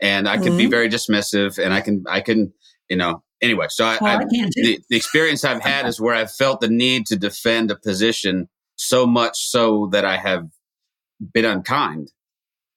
and 0.00 0.28
I 0.28 0.36
can 0.36 0.48
mm-hmm. 0.48 0.58
be 0.58 0.66
very 0.66 0.88
dismissive, 0.88 1.62
and 1.62 1.72
I 1.72 1.80
can 1.80 2.04
I 2.08 2.20
can 2.20 2.52
you 2.88 2.96
know 2.96 3.22
anyway. 3.40 3.66
So 3.70 3.84
I, 3.84 3.98
well, 4.00 4.18
I, 4.18 4.22
I 4.22 4.24
the, 4.26 4.80
the 4.88 4.96
experience 4.96 5.44
I've 5.44 5.62
had 5.62 5.86
is 5.86 6.00
where 6.00 6.14
I've 6.14 6.32
felt 6.32 6.60
the 6.60 6.68
need 6.68 7.06
to 7.06 7.16
defend 7.16 7.70
a 7.70 7.76
position 7.76 8.48
so 8.76 9.06
much 9.06 9.48
so 9.48 9.88
that 9.92 10.04
I 10.04 10.16
have 10.16 10.48
been 11.32 11.46
unkind 11.46 12.12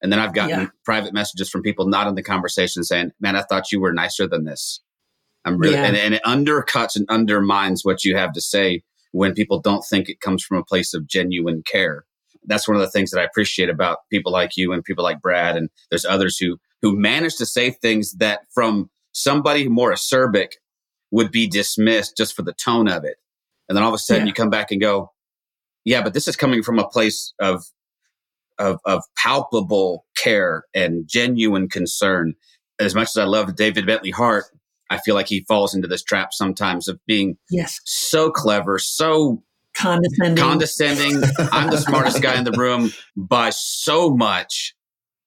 and 0.01 0.11
then 0.11 0.19
I've 0.19 0.33
gotten 0.33 0.61
yeah. 0.61 0.67
private 0.85 1.13
messages 1.13 1.49
from 1.49 1.61
people 1.61 1.87
not 1.87 2.07
in 2.07 2.15
the 2.15 2.23
conversation 2.23 2.83
saying, 2.83 3.11
man, 3.19 3.35
I 3.35 3.41
thought 3.43 3.71
you 3.71 3.81
were 3.81 3.93
nicer 3.93 4.27
than 4.27 4.45
this. 4.45 4.81
I'm 5.45 5.57
really, 5.57 5.75
yeah. 5.75 5.85
and, 5.85 5.97
and 5.97 6.13
it 6.13 6.23
undercuts 6.23 6.95
and 6.95 7.05
undermines 7.09 7.83
what 7.83 8.03
you 8.05 8.15
have 8.15 8.33
to 8.33 8.41
say 8.41 8.83
when 9.11 9.33
people 9.33 9.59
don't 9.59 9.83
think 9.83 10.07
it 10.07 10.21
comes 10.21 10.43
from 10.43 10.57
a 10.57 10.63
place 10.63 10.93
of 10.93 11.07
genuine 11.07 11.63
care. 11.63 12.05
That's 12.45 12.67
one 12.67 12.75
of 12.75 12.81
the 12.81 12.89
things 12.89 13.11
that 13.11 13.19
I 13.19 13.25
appreciate 13.25 13.69
about 13.69 13.99
people 14.09 14.31
like 14.31 14.55
you 14.55 14.71
and 14.71 14.83
people 14.83 15.03
like 15.03 15.21
Brad. 15.21 15.57
And 15.57 15.69
there's 15.89 16.05
others 16.05 16.37
who, 16.37 16.57
who 16.81 16.97
managed 16.97 17.37
to 17.39 17.45
say 17.45 17.71
things 17.71 18.13
that 18.13 18.41
from 18.53 18.89
somebody 19.11 19.67
more 19.67 19.91
acerbic 19.91 20.53
would 21.11 21.31
be 21.31 21.47
dismissed 21.47 22.15
just 22.15 22.35
for 22.35 22.41
the 22.43 22.53
tone 22.53 22.87
of 22.87 23.03
it. 23.03 23.17
And 23.67 23.75
then 23.75 23.83
all 23.83 23.89
of 23.89 23.95
a 23.95 23.99
sudden 23.99 24.25
yeah. 24.25 24.29
you 24.29 24.33
come 24.33 24.49
back 24.49 24.71
and 24.71 24.81
go, 24.81 25.11
yeah, 25.85 26.01
but 26.01 26.13
this 26.13 26.27
is 26.27 26.35
coming 26.35 26.63
from 26.63 26.79
a 26.79 26.87
place 26.87 27.33
of 27.39 27.63
of, 28.57 28.79
of 28.83 29.03
palpable 29.17 30.05
care 30.17 30.65
and 30.73 31.07
genuine 31.07 31.69
concern. 31.69 32.35
As 32.77 32.93
much 32.93 33.09
as 33.09 33.17
I 33.17 33.23
love 33.23 33.55
David 33.55 33.85
Bentley 33.85 34.11
Hart, 34.11 34.45
I 34.89 34.97
feel 34.97 35.15
like 35.15 35.27
he 35.27 35.45
falls 35.47 35.73
into 35.73 35.87
this 35.87 36.03
trap 36.03 36.33
sometimes 36.33 36.87
of 36.87 36.99
being 37.05 37.37
yes. 37.49 37.79
so 37.85 38.29
clever, 38.29 38.77
so 38.79 39.43
condescending. 39.75 40.43
Condescending. 40.43 41.23
I'm 41.51 41.69
the 41.69 41.77
smartest 41.77 42.21
guy 42.21 42.37
in 42.37 42.43
the 42.43 42.51
room 42.51 42.91
by 43.15 43.51
so 43.51 44.09
much. 44.13 44.75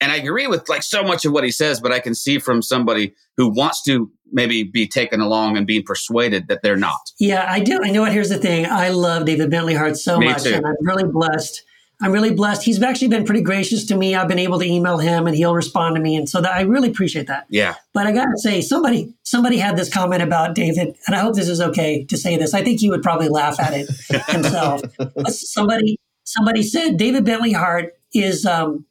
And 0.03 0.11
I 0.11 0.17
agree 0.17 0.47
with 0.47 0.67
like 0.69 0.83
so 0.83 1.03
much 1.03 1.25
of 1.25 1.31
what 1.31 1.43
he 1.43 1.51
says, 1.51 1.79
but 1.79 1.91
I 1.91 1.99
can 1.99 2.13
see 2.13 2.37
from 2.37 2.61
somebody 2.61 3.15
who 3.37 3.49
wants 3.49 3.81
to 3.83 4.11
maybe 4.31 4.63
be 4.63 4.87
taken 4.87 5.21
along 5.21 5.57
and 5.57 5.65
being 5.65 5.83
persuaded 5.83 6.47
that 6.49 6.61
they're 6.61 6.75
not. 6.75 6.99
Yeah, 7.19 7.45
I 7.47 7.59
do. 7.59 7.79
I 7.83 7.89
know 7.89 8.01
what 8.01 8.11
here's 8.11 8.29
the 8.29 8.37
thing. 8.37 8.65
I 8.65 8.89
love 8.89 9.25
David 9.25 9.49
Bentley 9.49 9.75
Hart 9.75 9.97
so 9.97 10.19
Me 10.19 10.27
much. 10.27 10.43
Too. 10.43 10.53
And 10.53 10.65
I'm 10.65 10.75
really 10.81 11.05
blessed 11.05 11.63
I'm 12.01 12.11
really 12.11 12.33
blessed. 12.33 12.63
He's 12.63 12.81
actually 12.81 13.07
been 13.07 13.23
pretty 13.23 13.41
gracious 13.41 13.85
to 13.85 13.95
me. 13.95 14.13
I've 14.13 14.27
been 14.27 14.39
able 14.39 14.59
to 14.59 14.65
email 14.65 14.97
him 14.97 15.25
and 15.25 15.35
he'll 15.35 15.55
respond 15.55 15.95
to 15.95 16.01
me. 16.01 16.17
And 16.17 16.27
so 16.27 16.41
that 16.41 16.51
I 16.51 16.61
really 16.61 16.89
appreciate 16.89 17.27
that. 17.27 17.45
Yeah. 17.49 17.75
But 17.93 18.07
I 18.07 18.11
got 18.11 18.25
to 18.25 18.37
say, 18.37 18.59
somebody, 18.61 19.13
somebody 19.23 19.57
had 19.57 19.77
this 19.77 19.93
comment 19.93 20.21
about 20.21 20.53
David, 20.53 20.97
and 21.07 21.15
I 21.15 21.19
hope 21.19 21.35
this 21.35 21.47
is 21.47 21.61
okay 21.61 22.03
to 22.05 22.17
say 22.17 22.35
this. 22.35 22.53
I 22.53 22.61
think 22.61 22.81
he 22.81 22.89
would 22.89 23.03
probably 23.03 23.29
laugh 23.29 23.57
at 23.57 23.73
it 23.73 23.89
himself. 24.27 24.81
somebody, 25.29 25.97
somebody 26.25 26.63
said 26.63 26.97
David 26.97 27.23
Bentley 27.23 27.53
Hart 27.53 27.93
is, 28.13 28.45
um, 28.45 28.85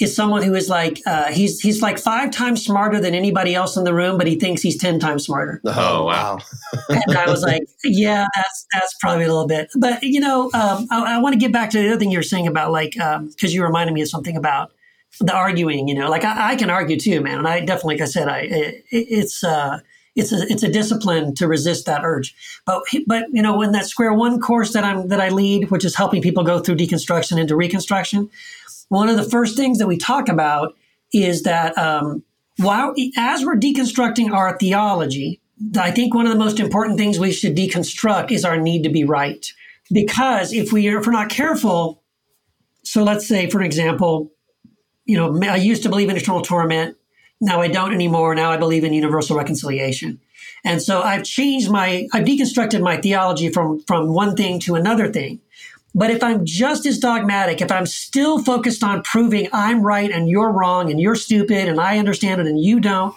is 0.00 0.16
someone 0.16 0.42
who 0.42 0.54
is 0.54 0.68
like 0.68 1.00
uh, 1.06 1.30
he's 1.30 1.60
he's 1.60 1.82
like 1.82 1.98
five 1.98 2.30
times 2.30 2.64
smarter 2.64 2.98
than 2.98 3.14
anybody 3.14 3.54
else 3.54 3.76
in 3.76 3.84
the 3.84 3.94
room, 3.94 4.16
but 4.16 4.26
he 4.26 4.36
thinks 4.36 4.62
he's 4.62 4.76
ten 4.76 4.98
times 4.98 5.26
smarter. 5.26 5.60
Oh 5.64 6.04
wow! 6.04 6.38
and 6.88 7.16
I 7.16 7.30
was 7.30 7.42
like, 7.42 7.62
yeah, 7.84 8.26
that's 8.34 8.66
that's 8.72 8.94
probably 9.00 9.24
a 9.24 9.28
little 9.28 9.46
bit. 9.46 9.70
But 9.78 10.02
you 10.02 10.20
know, 10.20 10.44
um, 10.54 10.86
I, 10.90 11.16
I 11.16 11.18
want 11.18 11.34
to 11.34 11.38
get 11.38 11.52
back 11.52 11.70
to 11.70 11.78
the 11.78 11.88
other 11.88 11.98
thing 11.98 12.10
you 12.10 12.18
were 12.18 12.22
saying 12.22 12.46
about 12.46 12.72
like 12.72 12.92
because 12.92 13.16
um, 13.16 13.50
you 13.50 13.62
reminded 13.62 13.92
me 13.92 14.00
of 14.02 14.08
something 14.08 14.36
about 14.36 14.72
the 15.20 15.34
arguing. 15.34 15.88
You 15.88 15.94
know, 15.94 16.08
like 16.08 16.24
I, 16.24 16.52
I, 16.52 16.56
can 16.56 16.70
argue 16.70 16.98
too, 16.98 17.20
man, 17.20 17.38
and 17.38 17.46
I 17.46 17.60
definitely, 17.60 17.96
like 17.96 18.02
I 18.02 18.06
said, 18.06 18.28
I 18.28 18.38
it, 18.40 18.84
it's. 18.90 19.44
Uh, 19.44 19.80
it's 20.14 20.30
a 20.30 20.42
it's 20.50 20.62
a 20.62 20.68
discipline 20.68 21.34
to 21.36 21.48
resist 21.48 21.86
that 21.86 22.02
urge. 22.04 22.34
But 22.66 22.82
but 23.06 23.26
you 23.32 23.40
know 23.40 23.56
when 23.56 23.72
that 23.72 23.86
square 23.86 24.12
one 24.12 24.40
course 24.40 24.74
that 24.74 24.84
I'm 24.84 25.08
that 25.08 25.20
I 25.20 25.30
lead, 25.30 25.70
which 25.70 25.84
is 25.84 25.94
helping 25.94 26.20
people 26.20 26.44
go 26.44 26.58
through 26.58 26.76
deconstruction 26.76 27.40
into 27.40 27.56
reconstruction, 27.56 28.28
one 28.92 29.08
of 29.08 29.16
the 29.16 29.24
first 29.24 29.56
things 29.56 29.78
that 29.78 29.86
we 29.86 29.96
talk 29.96 30.28
about 30.28 30.76
is 31.14 31.44
that 31.44 31.76
um, 31.78 32.22
while 32.58 32.94
as 33.16 33.42
we're 33.42 33.56
deconstructing 33.56 34.30
our 34.30 34.58
theology, 34.58 35.40
I 35.78 35.90
think 35.90 36.14
one 36.14 36.26
of 36.26 36.32
the 36.32 36.38
most 36.38 36.60
important 36.60 36.98
things 36.98 37.18
we 37.18 37.32
should 37.32 37.56
deconstruct 37.56 38.30
is 38.30 38.44
our 38.44 38.58
need 38.58 38.82
to 38.82 38.90
be 38.90 39.04
right. 39.04 39.50
Because 39.90 40.52
if 40.52 40.72
we 40.72 40.88
are, 40.88 40.98
if 40.98 41.06
we're 41.06 41.12
not 41.12 41.30
careful, 41.30 42.02
so 42.82 43.02
let's 43.02 43.26
say, 43.26 43.48
for 43.48 43.62
example, 43.62 44.30
you 45.06 45.16
know, 45.16 45.40
I 45.48 45.56
used 45.56 45.84
to 45.84 45.88
believe 45.88 46.10
in 46.10 46.18
eternal 46.18 46.42
torment. 46.42 46.98
Now 47.40 47.62
I 47.62 47.68
don't 47.68 47.94
anymore. 47.94 48.34
Now 48.34 48.50
I 48.50 48.58
believe 48.58 48.84
in 48.84 48.92
universal 48.92 49.38
reconciliation. 49.38 50.20
And 50.64 50.82
so 50.82 51.00
I've 51.00 51.24
changed 51.24 51.70
my, 51.70 52.08
I've 52.12 52.26
deconstructed 52.26 52.82
my 52.82 52.98
theology 52.98 53.48
from, 53.48 53.80
from 53.86 54.12
one 54.12 54.36
thing 54.36 54.60
to 54.60 54.74
another 54.74 55.10
thing. 55.10 55.40
But 55.94 56.10
if 56.10 56.22
I'm 56.22 56.44
just 56.44 56.86
as 56.86 56.98
dogmatic, 56.98 57.60
if 57.60 57.70
I'm 57.70 57.86
still 57.86 58.42
focused 58.42 58.82
on 58.82 59.02
proving 59.02 59.48
I'm 59.52 59.82
right 59.82 60.10
and 60.10 60.28
you're 60.28 60.50
wrong 60.50 60.90
and 60.90 61.00
you're 61.00 61.14
stupid 61.14 61.68
and 61.68 61.80
I 61.80 61.98
understand 61.98 62.40
it 62.40 62.46
and 62.46 62.58
you 62.58 62.80
don't, 62.80 63.14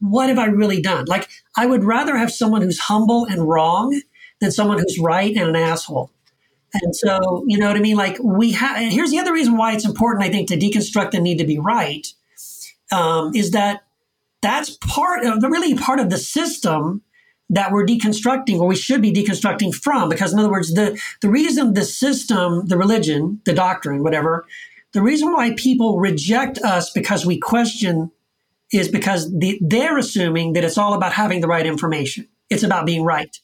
what 0.00 0.28
have 0.28 0.38
I 0.38 0.46
really 0.46 0.80
done? 0.80 1.04
Like, 1.06 1.28
I 1.56 1.66
would 1.66 1.84
rather 1.84 2.16
have 2.16 2.32
someone 2.32 2.62
who's 2.62 2.78
humble 2.78 3.26
and 3.26 3.46
wrong 3.48 4.00
than 4.40 4.52
someone 4.52 4.78
who's 4.78 4.98
right 4.98 5.36
and 5.36 5.48
an 5.48 5.56
asshole. 5.56 6.10
And 6.74 6.94
so, 6.94 7.44
you 7.46 7.58
know 7.58 7.66
what 7.66 7.76
I 7.76 7.80
mean? 7.80 7.96
Like, 7.96 8.18
we 8.22 8.52
have, 8.52 8.76
here's 8.92 9.10
the 9.10 9.18
other 9.18 9.32
reason 9.32 9.56
why 9.56 9.72
it's 9.72 9.86
important, 9.86 10.24
I 10.24 10.30
think, 10.30 10.48
to 10.48 10.56
deconstruct 10.56 11.10
the 11.10 11.20
need 11.20 11.38
to 11.38 11.46
be 11.46 11.58
right 11.58 12.06
um, 12.92 13.34
is 13.34 13.50
that 13.52 13.82
that's 14.40 14.76
part 14.76 15.24
of, 15.24 15.40
the 15.40 15.48
really 15.48 15.74
part 15.74 15.98
of 15.98 16.10
the 16.10 16.18
system 16.18 17.02
that 17.50 17.72
we're 17.72 17.86
deconstructing 17.86 18.58
or 18.58 18.66
we 18.66 18.76
should 18.76 19.00
be 19.00 19.12
deconstructing 19.12 19.74
from. 19.74 20.08
Because 20.08 20.32
in 20.32 20.38
other 20.38 20.50
words, 20.50 20.74
the, 20.74 21.00
the 21.20 21.30
reason 21.30 21.74
the 21.74 21.84
system, 21.84 22.66
the 22.66 22.76
religion, 22.76 23.40
the 23.44 23.54
doctrine, 23.54 24.02
whatever, 24.02 24.46
the 24.92 25.02
reason 25.02 25.32
why 25.32 25.54
people 25.56 25.98
reject 25.98 26.58
us 26.58 26.90
because 26.90 27.24
we 27.24 27.38
question 27.38 28.10
is 28.72 28.88
because 28.88 29.30
the, 29.38 29.58
they're 29.62 29.98
assuming 29.98 30.52
that 30.52 30.64
it's 30.64 30.78
all 30.78 30.94
about 30.94 31.12
having 31.12 31.40
the 31.40 31.48
right 31.48 31.66
information. 31.66 32.28
It's 32.50 32.62
about 32.62 32.86
being 32.86 33.04
right. 33.04 33.34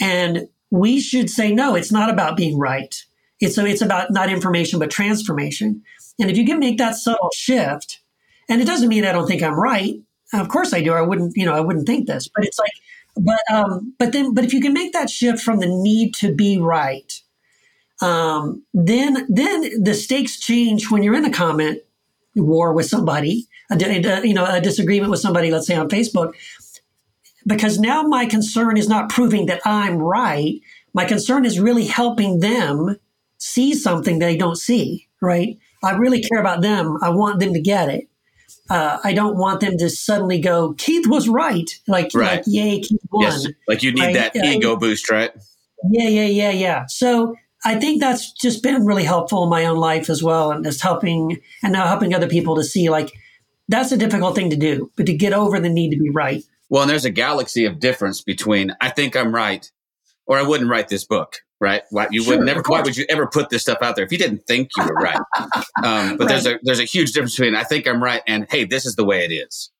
And 0.00 0.48
we 0.70 1.00
should 1.00 1.30
say, 1.30 1.52
no, 1.52 1.74
it's 1.74 1.92
not 1.92 2.10
about 2.10 2.36
being 2.36 2.58
right. 2.58 2.94
It's, 3.40 3.54
so 3.54 3.64
it's 3.64 3.82
about 3.82 4.10
not 4.10 4.30
information, 4.30 4.78
but 4.78 4.90
transformation. 4.90 5.82
And 6.18 6.30
if 6.30 6.36
you 6.36 6.46
can 6.46 6.58
make 6.58 6.78
that 6.78 6.96
subtle 6.96 7.30
shift, 7.34 8.00
and 8.48 8.60
it 8.60 8.66
doesn't 8.66 8.88
mean 8.88 9.04
I 9.04 9.12
don't 9.12 9.26
think 9.26 9.42
I'm 9.42 9.58
right. 9.58 9.94
Of 10.32 10.48
course 10.48 10.72
I 10.72 10.82
do. 10.82 10.92
I 10.92 11.02
wouldn't, 11.02 11.36
you 11.36 11.44
know, 11.44 11.54
I 11.54 11.60
wouldn't 11.60 11.86
think 11.86 12.06
this, 12.06 12.28
but 12.34 12.44
it's 12.44 12.58
like, 12.58 12.72
but, 13.16 13.40
um, 13.52 13.94
but 13.98 14.12
then, 14.12 14.34
but 14.34 14.44
if 14.44 14.52
you 14.52 14.60
can 14.60 14.72
make 14.72 14.92
that 14.92 15.10
shift 15.10 15.40
from 15.40 15.60
the 15.60 15.66
need 15.66 16.14
to 16.16 16.34
be 16.34 16.58
right, 16.58 17.20
um, 18.00 18.64
then, 18.74 19.26
then 19.28 19.82
the 19.82 19.94
stakes 19.94 20.38
change 20.38 20.90
when 20.90 21.02
you're 21.02 21.16
in 21.16 21.24
a 21.24 21.32
comment 21.32 21.80
war 22.34 22.72
with 22.72 22.86
somebody, 22.86 23.46
a, 23.70 23.76
a, 23.76 24.26
you 24.26 24.34
know, 24.34 24.44
a 24.44 24.60
disagreement 24.60 25.10
with 25.10 25.20
somebody, 25.20 25.50
let's 25.50 25.66
say 25.66 25.76
on 25.76 25.88
Facebook, 25.88 26.34
because 27.46 27.78
now 27.78 28.02
my 28.02 28.26
concern 28.26 28.76
is 28.76 28.88
not 28.88 29.10
proving 29.10 29.46
that 29.46 29.60
I'm 29.64 29.98
right. 29.98 30.60
My 30.92 31.04
concern 31.04 31.44
is 31.44 31.60
really 31.60 31.86
helping 31.86 32.40
them 32.40 32.96
see 33.38 33.74
something 33.74 34.18
they 34.18 34.36
don't 34.36 34.56
see, 34.56 35.08
right? 35.20 35.58
I 35.82 35.92
really 35.92 36.22
care 36.22 36.40
about 36.40 36.62
them. 36.62 36.98
I 37.02 37.10
want 37.10 37.40
them 37.40 37.52
to 37.52 37.60
get 37.60 37.88
it. 37.88 38.08
Uh, 38.70 38.98
I 39.04 39.12
don't 39.12 39.36
want 39.36 39.60
them 39.60 39.76
to 39.78 39.90
suddenly 39.90 40.40
go, 40.40 40.72
Keith 40.74 41.06
was 41.06 41.28
right. 41.28 41.68
Like, 41.86 42.10
right. 42.14 42.38
like 42.38 42.44
yay, 42.46 42.80
Keith 42.80 43.00
won. 43.10 43.24
Yes. 43.24 43.46
Like 43.68 43.82
you 43.82 43.92
need 43.92 44.16
right? 44.16 44.32
that 44.32 44.36
ego 44.36 44.76
boost, 44.76 45.10
right? 45.10 45.32
Yeah, 45.90 46.08
yeah, 46.08 46.26
yeah, 46.26 46.50
yeah. 46.50 46.84
So 46.88 47.36
I 47.64 47.78
think 47.78 48.00
that's 48.00 48.32
just 48.32 48.62
been 48.62 48.86
really 48.86 49.04
helpful 49.04 49.44
in 49.44 49.50
my 49.50 49.66
own 49.66 49.76
life 49.76 50.08
as 50.08 50.22
well. 50.22 50.50
And 50.50 50.64
just 50.64 50.80
helping, 50.80 51.40
and 51.62 51.72
now 51.72 51.86
helping 51.86 52.14
other 52.14 52.28
people 52.28 52.56
to 52.56 52.64
see 52.64 52.88
like, 52.88 53.12
that's 53.68 53.92
a 53.92 53.96
difficult 53.96 54.34
thing 54.34 54.50
to 54.50 54.56
do, 54.56 54.90
but 54.96 55.06
to 55.06 55.14
get 55.14 55.32
over 55.32 55.60
the 55.60 55.68
need 55.68 55.90
to 55.90 55.98
be 55.98 56.10
right. 56.10 56.42
Well, 56.68 56.82
and 56.82 56.90
there's 56.90 57.04
a 57.04 57.10
galaxy 57.10 57.66
of 57.66 57.80
difference 57.80 58.22
between 58.22 58.74
I 58.80 58.90
think 58.90 59.14
I'm 59.16 59.34
right 59.34 59.70
or 60.26 60.38
I 60.38 60.42
wouldn't 60.42 60.70
write 60.70 60.88
this 60.88 61.04
book 61.04 61.36
right? 61.64 61.82
Why 61.90 62.08
you 62.10 62.22
sure, 62.22 62.36
would 62.36 62.46
never? 62.46 62.62
Why 62.66 62.82
would 62.82 62.96
you 62.96 63.06
ever 63.08 63.26
put 63.26 63.48
this 63.48 63.62
stuff 63.62 63.78
out 63.80 63.96
there 63.96 64.04
if 64.04 64.12
you 64.12 64.18
didn't 64.18 64.46
think 64.46 64.68
you 64.76 64.84
were 64.84 64.94
right? 64.94 65.18
Um, 65.82 66.16
but 66.16 66.20
right. 66.20 66.28
there's 66.28 66.46
a 66.46 66.58
there's 66.62 66.80
a 66.80 66.84
huge 66.84 67.12
difference 67.12 67.36
between 67.36 67.54
I 67.54 67.64
think 67.64 67.88
I'm 67.88 68.02
right 68.02 68.22
and 68.26 68.46
hey, 68.50 68.64
this 68.64 68.86
is 68.86 68.96
the 68.96 69.04
way 69.04 69.24
it 69.24 69.32
is. 69.32 69.70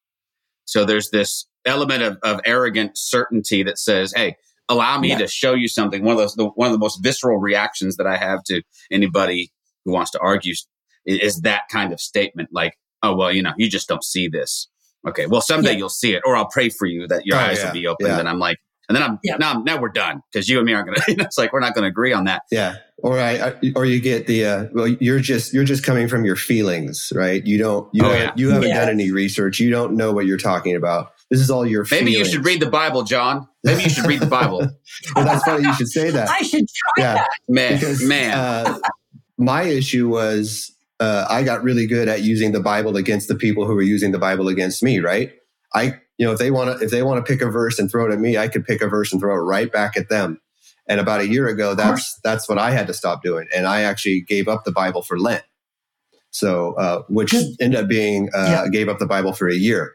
So 0.64 0.84
there's 0.84 1.10
this 1.10 1.46
element 1.66 2.02
of, 2.02 2.18
of 2.22 2.40
arrogant 2.44 2.92
certainty 2.96 3.62
that 3.62 3.78
says, 3.78 4.12
hey, 4.16 4.36
allow 4.68 4.98
me 4.98 5.10
yeah. 5.10 5.18
to 5.18 5.28
show 5.28 5.52
you 5.54 5.68
something. 5.68 6.02
One 6.02 6.12
of 6.12 6.18
those 6.18 6.34
the, 6.34 6.46
one 6.46 6.66
of 6.66 6.72
the 6.72 6.78
most 6.78 7.02
visceral 7.02 7.38
reactions 7.38 7.96
that 7.96 8.06
I 8.06 8.16
have 8.16 8.42
to 8.44 8.62
anybody 8.90 9.52
who 9.84 9.92
wants 9.92 10.10
to 10.12 10.18
argue 10.20 10.54
is, 11.04 11.42
that 11.42 11.64
kind 11.70 11.92
of 11.92 12.00
statement, 12.00 12.48
like, 12.50 12.78
oh 13.02 13.14
well, 13.14 13.30
you 13.30 13.42
know, 13.42 13.52
you 13.58 13.68
just 13.68 13.88
don't 13.88 14.04
see 14.04 14.28
this. 14.28 14.68
Okay, 15.06 15.26
well, 15.26 15.42
someday 15.42 15.72
yeah. 15.72 15.76
you'll 15.76 15.90
see 15.90 16.14
it, 16.14 16.22
or 16.24 16.34
I'll 16.34 16.48
pray 16.48 16.70
for 16.70 16.86
you 16.86 17.06
that 17.08 17.26
your 17.26 17.36
oh, 17.36 17.40
eyes 17.40 17.58
yeah. 17.58 17.66
will 17.66 17.72
be 17.74 17.86
opened. 17.86 18.08
And 18.12 18.26
I'm 18.26 18.38
like, 18.38 18.56
and 18.88 18.96
then 18.96 19.02
I'm 19.02 19.18
yeah. 19.22 19.36
now 19.36 19.62
now 19.62 19.80
we're 19.80 19.88
done 19.88 20.22
because 20.32 20.48
you 20.48 20.58
and 20.58 20.66
me 20.66 20.74
aren't 20.74 20.86
going 20.86 21.00
to. 21.16 21.24
It's 21.24 21.38
like 21.38 21.52
we're 21.52 21.60
not 21.60 21.74
going 21.74 21.82
to 21.84 21.88
agree 21.88 22.12
on 22.12 22.24
that. 22.24 22.42
Yeah, 22.50 22.76
or 22.98 23.18
I, 23.18 23.32
I 23.32 23.72
or 23.76 23.84
you 23.84 24.00
get 24.00 24.26
the 24.26 24.44
uh, 24.44 24.64
well, 24.72 24.88
you're 24.88 25.20
just 25.20 25.52
you're 25.52 25.64
just 25.64 25.84
coming 25.84 26.08
from 26.08 26.24
your 26.24 26.36
feelings, 26.36 27.12
right? 27.14 27.44
You 27.46 27.58
don't 27.58 27.88
you 27.92 28.04
oh, 28.04 28.08
haven't, 28.08 28.20
yeah. 28.20 28.32
you 28.36 28.50
haven't 28.50 28.68
yeah. 28.68 28.80
done 28.80 28.90
any 28.90 29.10
research. 29.10 29.60
You 29.60 29.70
don't 29.70 29.94
know 29.94 30.12
what 30.12 30.26
you're 30.26 30.38
talking 30.38 30.76
about. 30.76 31.12
This 31.30 31.40
is 31.40 31.50
all 31.50 31.66
your. 31.66 31.84
Feelings. 31.84 32.02
Maybe 32.02 32.12
feelings. 32.12 32.28
you 32.28 32.34
should 32.34 32.46
read 32.46 32.60
the 32.60 32.70
Bible, 32.70 33.02
John. 33.02 33.48
Maybe 33.62 33.84
you 33.84 33.90
should 33.90 34.06
read 34.06 34.20
the 34.20 34.26
Bible. 34.26 34.58
well, 35.16 35.24
that's 35.24 35.42
funny. 35.44 35.64
You 35.64 35.74
should 35.74 35.88
say 35.88 36.10
that. 36.10 36.28
I 36.28 36.40
should 36.40 36.66
try 36.68 37.04
yeah. 37.04 37.14
that. 37.14 37.30
Man, 37.48 37.74
because, 37.74 38.02
man. 38.02 38.32
Uh, 38.32 38.78
my 39.36 39.62
issue 39.62 40.08
was 40.08 40.70
uh, 41.00 41.26
I 41.28 41.42
got 41.42 41.62
really 41.64 41.86
good 41.86 42.08
at 42.08 42.22
using 42.22 42.52
the 42.52 42.60
Bible 42.60 42.96
against 42.96 43.28
the 43.28 43.34
people 43.34 43.66
who 43.66 43.74
were 43.74 43.82
using 43.82 44.12
the 44.12 44.18
Bible 44.18 44.48
against 44.48 44.82
me. 44.82 45.00
Right? 45.00 45.32
I 45.74 46.00
you 46.18 46.26
know, 46.26 46.32
if 46.32 46.38
they 46.38 46.50
want 46.50 46.78
to, 46.78 46.84
if 46.84 46.90
they 46.90 47.02
want 47.02 47.24
to 47.24 47.30
pick 47.30 47.42
a 47.42 47.50
verse 47.50 47.78
and 47.78 47.90
throw 47.90 48.06
it 48.06 48.12
at 48.12 48.20
me, 48.20 48.36
I 48.36 48.48
could 48.48 48.64
pick 48.64 48.80
a 48.82 48.88
verse 48.88 49.12
and 49.12 49.20
throw 49.20 49.34
it 49.34 49.40
right 49.40 49.70
back 49.70 49.96
at 49.96 50.08
them. 50.08 50.40
And 50.86 51.00
about 51.00 51.20
a 51.20 51.26
year 51.26 51.48
ago, 51.48 51.74
that's 51.74 52.18
that's 52.22 52.48
what 52.48 52.58
I 52.58 52.70
had 52.70 52.86
to 52.88 52.94
stop 52.94 53.22
doing, 53.22 53.46
and 53.54 53.66
I 53.66 53.82
actually 53.82 54.20
gave 54.20 54.48
up 54.48 54.64
the 54.64 54.72
Bible 54.72 55.02
for 55.02 55.18
Lent. 55.18 55.42
So, 56.30 56.74
uh, 56.74 57.02
which 57.08 57.32
ended 57.60 57.76
up 57.76 57.88
being 57.88 58.28
uh, 58.34 58.64
yeah. 58.64 58.70
gave 58.70 58.88
up 58.88 58.98
the 58.98 59.06
Bible 59.06 59.32
for 59.32 59.48
a 59.48 59.54
year, 59.54 59.92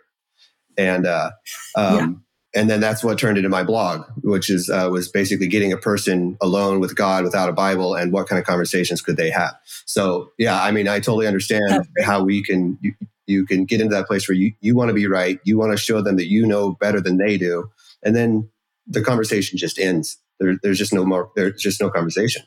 and 0.78 1.06
uh, 1.06 1.32
um, 1.76 2.24
yeah. 2.56 2.62
and 2.62 2.70
then 2.70 2.80
that's 2.80 3.04
what 3.04 3.20
turned 3.20 3.38
into 3.38 3.50
my 3.50 3.64
blog, 3.64 4.06
which 4.24 4.50
is 4.50 4.70
uh, 4.70 4.90
was 4.92 5.10
basically 5.10 5.48
getting 5.48 5.72
a 5.72 5.78
person 5.78 6.38
alone 6.42 6.80
with 6.80 6.96
God 6.96 7.24
without 7.24 7.50
a 7.50 7.54
Bible, 7.54 7.94
and 7.94 8.12
what 8.12 8.28
kind 8.28 8.40
of 8.40 8.46
conversations 8.46 9.02
could 9.02 9.16
they 9.16 9.30
have. 9.30 9.54
So, 9.86 10.32
yeah, 10.40 10.60
I 10.62 10.72
mean, 10.72 10.88
I 10.88 11.00
totally 11.00 11.28
understand 11.28 11.88
how 12.04 12.24
we 12.24 12.42
can 12.42 12.80
you 13.29 13.45
can 13.45 13.65
get 13.65 13.81
into 13.81 13.95
that 13.95 14.07
place 14.07 14.27
where 14.27 14.36
you, 14.36 14.53
you 14.59 14.75
want 14.75 14.89
to 14.89 14.93
be 14.93 15.07
right. 15.07 15.39
You 15.43 15.57
want 15.57 15.71
to 15.71 15.77
show 15.77 16.01
them 16.01 16.17
that 16.17 16.27
you 16.27 16.45
know 16.45 16.71
better 16.74 17.00
than 17.00 17.17
they 17.17 17.38
do. 17.38 17.69
And 18.03 18.15
then 18.15 18.50
the 18.88 19.03
conversation 19.03 19.57
just 19.57 19.79
ends. 19.79 20.17
There, 20.39 20.57
there's 20.62 20.77
just 20.77 20.93
no 20.93 21.05
more, 21.05 21.31
there's 21.36 21.62
just 21.62 21.81
no 21.81 21.89
conversation. 21.89 22.43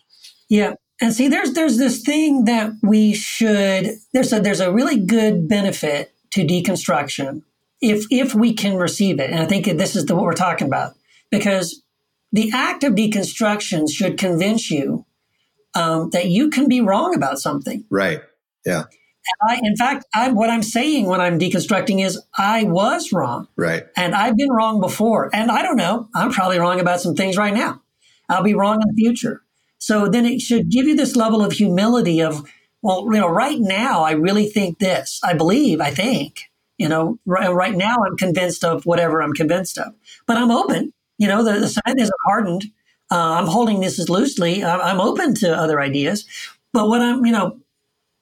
Yeah. 0.49 0.75
And 1.01 1.13
see, 1.13 1.29
there's, 1.29 1.53
there's 1.53 1.79
this 1.79 2.03
thing 2.03 2.45
that 2.45 2.73
we 2.83 3.15
should, 3.15 3.97
there's 4.13 4.33
a, 4.33 4.41
there's 4.41 4.61
a 4.61 4.73
really 4.73 4.99
good 4.99 5.49
benefit 5.49 6.13
to 6.33 6.47
deconstruction 6.47 7.43
if, 7.81 8.07
if 8.11 8.35
we 8.35 8.55
can 8.55 8.77
receive 8.77 9.21
it. 9.21 9.31
And 9.31 9.41
I 9.41 9.47
think 9.47 9.67
this 9.67 9.97
is 9.97 10.07
the, 10.07 10.15
what 10.15 10.25
we're 10.25 10.33
talking 10.33 10.67
about 10.67 10.95
because 11.31 11.83
the 12.33 12.51
act 12.55 12.85
of 12.85 12.95
deconstruction 12.95 13.91
should 13.91 14.19
convince 14.19 14.71
you 14.71 15.05
um, 15.75 16.11
that 16.11 16.29
you 16.29 16.51
can 16.51 16.69
be 16.69 16.81
wrong 16.81 17.15
about 17.15 17.39
something. 17.39 17.85
Right. 17.91 18.21
Yeah. 18.65 18.85
I, 19.49 19.61
in 19.63 19.77
fact, 19.77 20.05
I, 20.15 20.31
what 20.31 20.51
I'm 20.51 20.63
saying 20.63 21.07
when 21.07 21.21
I'm 21.21 21.39
deconstructing 21.39 22.05
is 22.05 22.21
I 22.37 22.65
was 22.65 23.13
wrong. 23.13 23.49
Right. 23.57 23.85
And 23.97 24.15
I've 24.15 24.37
been 24.37 24.51
wrong 24.51 24.81
before. 24.81 25.31
And 25.33 25.51
I 25.51 25.63
don't 25.63 25.77
know. 25.77 26.09
I'm 26.15 26.33
probably 26.33 26.59
wrong 26.59 26.81
about 26.81 27.01
some 27.01 27.15
things 27.15 27.37
right 27.37 27.55
now. 27.55 27.83
I'll 28.29 28.43
be 28.43 28.55
wrong 28.55 28.81
in 28.83 28.89
the 28.89 28.95
future. 28.95 29.43
So 29.79 30.09
then 30.09 30.27
it 30.27 30.41
should 30.41 30.71
give 30.71 30.87
you 30.87 30.97
this 30.97 31.17
level 31.17 31.45
of 31.45 31.53
humility 31.53 32.21
of, 32.21 32.49
well, 32.83 33.05
you 33.05 33.21
know, 33.21 33.29
right 33.29 33.59
now 33.59 34.03
I 34.03 34.13
really 34.13 34.47
think 34.47 34.79
this. 34.79 35.21
I 35.23 35.35
believe, 35.35 35.81
I 35.81 35.91
think, 35.91 36.51
you 36.79 36.89
know, 36.89 37.19
right, 37.27 37.53
right 37.53 37.75
now 37.75 37.97
I'm 38.07 38.17
convinced 38.17 38.65
of 38.65 38.87
whatever 38.87 39.23
I'm 39.23 39.35
convinced 39.35 39.79
of. 39.79 39.95
But 40.27 40.37
I'm 40.37 40.51
open. 40.51 40.93
You 41.19 41.29
know, 41.29 41.45
the, 41.45 41.61
the 41.61 41.69
side 41.69 41.95
isn't 41.99 42.15
hardened. 42.25 42.65
Uh, 43.11 43.35
I'm 43.39 43.47
holding 43.47 43.81
this 43.81 43.99
as 43.99 44.09
loosely. 44.09 44.65
I'm 44.65 45.01
open 45.01 45.35
to 45.37 45.55
other 45.55 45.81
ideas. 45.81 46.27
But 46.73 46.89
what 46.89 47.01
I'm, 47.03 47.27
you 47.27 47.33
know, 47.33 47.59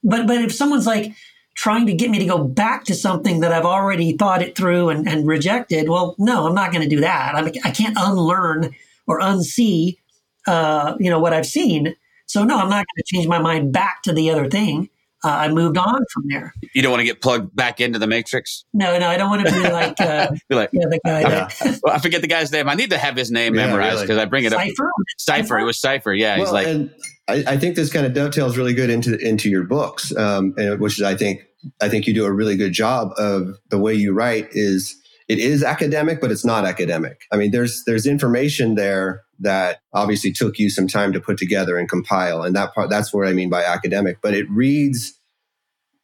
but 0.03 0.27
but 0.27 0.39
if 0.39 0.55
someone's 0.55 0.87
like 0.87 1.13
trying 1.57 1.87
to 1.87 1.93
get 1.93 2.11
me 2.11 2.19
to 2.19 2.25
go 2.25 2.43
back 2.43 2.85
to 2.85 2.95
something 2.95 3.41
that 3.41 3.53
I've 3.53 3.67
already 3.67 4.17
thought 4.17 4.41
it 4.41 4.57
through 4.57 4.89
and, 4.89 5.07
and 5.07 5.27
rejected, 5.27 5.89
well, 5.89 6.15
no, 6.19 6.47
I'm 6.47 6.55
not 6.55 6.73
going 6.73 6.83
to 6.83 6.89
do 6.89 7.01
that. 7.01 7.35
I, 7.35 7.43
mean, 7.43 7.55
I 7.65 7.71
can't 7.71 7.97
unlearn 7.99 8.75
or 9.07 9.21
unsee, 9.21 9.99
uh, 10.47 10.95
you 10.99 11.11
know, 11.11 11.19
what 11.19 11.35
I've 11.35 11.45
seen. 11.45 11.97
So 12.27 12.45
no, 12.45 12.57
I'm 12.57 12.71
not 12.71 12.87
going 12.87 12.97
to 12.97 13.05
change 13.05 13.27
my 13.27 13.41
mind 13.41 13.73
back 13.73 14.03
to 14.05 14.13
the 14.13 14.31
other 14.31 14.49
thing. 14.49 14.89
Uh, 15.23 15.29
I 15.29 15.49
moved 15.49 15.77
on 15.77 16.03
from 16.15 16.25
there. 16.29 16.55
You 16.75 16.81
don't 16.81 16.93
want 16.93 17.01
to 17.01 17.05
get 17.05 17.21
plugged 17.21 17.55
back 17.55 17.79
into 17.79 17.99
the 17.99 18.07
matrix. 18.07 18.65
No, 18.73 18.99
no, 18.99 19.07
I 19.07 19.19
don't 19.19 19.29
want 19.29 19.47
to 19.47 19.53
be 19.53 19.71
like, 19.71 20.01
uh, 20.01 20.31
be 20.49 20.55
like 20.55 20.71
yeah, 20.73 20.87
the 20.89 21.01
guy. 21.05 21.21
Yeah. 21.21 21.49
well, 21.83 21.95
I 21.95 21.99
forget 21.99 22.23
the 22.23 22.27
guy's 22.27 22.51
name. 22.51 22.71
I 22.71 22.75
need 22.75 22.89
to 22.91 22.97
have 22.97 23.17
his 23.17 23.31
name 23.31 23.55
yeah, 23.55 23.67
memorized 23.67 24.01
because 24.01 24.11
really. 24.11 24.23
I 24.23 24.25
bring 24.25 24.45
it 24.45 24.53
Cypher? 24.53 24.87
up. 24.87 24.93
Cypher. 25.19 25.59
It 25.59 25.65
was 25.65 25.79
Cypher. 25.79 26.15
Yeah, 26.15 26.39
well, 26.39 26.47
he's 26.47 26.53
like. 26.53 26.67
And 26.69 26.91
I, 27.31 27.45
I, 27.53 27.57
think 27.57 27.77
this 27.77 27.93
kind 27.93 28.07
of 28.07 28.13
dovetails 28.13 28.57
really 28.57 28.75
good 28.75 28.91
into 28.91 29.17
into 29.19 29.49
your 29.49 29.65
books, 29.65 30.15
um, 30.17 30.55
and, 30.57 30.81
which 30.81 30.99
is 30.99 31.03
I 31.03 31.15
think 31.15 31.43
I 31.81 31.89
think 31.89 32.07
you 32.07 32.15
do 32.15 32.25
a 32.25 32.33
really 32.33 32.57
good 32.57 32.73
job 32.73 33.13
of 33.17 33.57
the 33.69 33.79
way 33.79 33.95
you 33.95 34.13
write. 34.13 34.49
Is 34.53 34.97
it 35.29 35.39
is 35.39 35.63
academic, 35.63 36.21
but 36.21 36.33
it's 36.33 36.45
not 36.45 36.65
academic. 36.65 37.23
I 37.33 37.37
mean, 37.37 37.53
there's 37.53 37.85
there's 37.87 38.07
information 38.07 38.75
there 38.75 39.23
that 39.39 39.81
obviously 39.93 40.33
took 40.33 40.59
you 40.59 40.69
some 40.69 40.89
time 40.89 41.13
to 41.13 41.21
put 41.21 41.39
together 41.39 41.79
and 41.79 41.89
compile, 41.89 42.43
and 42.43 42.55
that 42.57 42.75
part 42.75 42.91
that's 42.91 43.13
what 43.13 43.29
I 43.29 43.33
mean 43.33 43.49
by 43.49 43.63
academic. 43.63 44.19
But 44.21 44.35
it 44.35 44.51
reads 44.51 45.19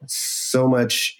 so 0.06 0.68
much 0.68 1.16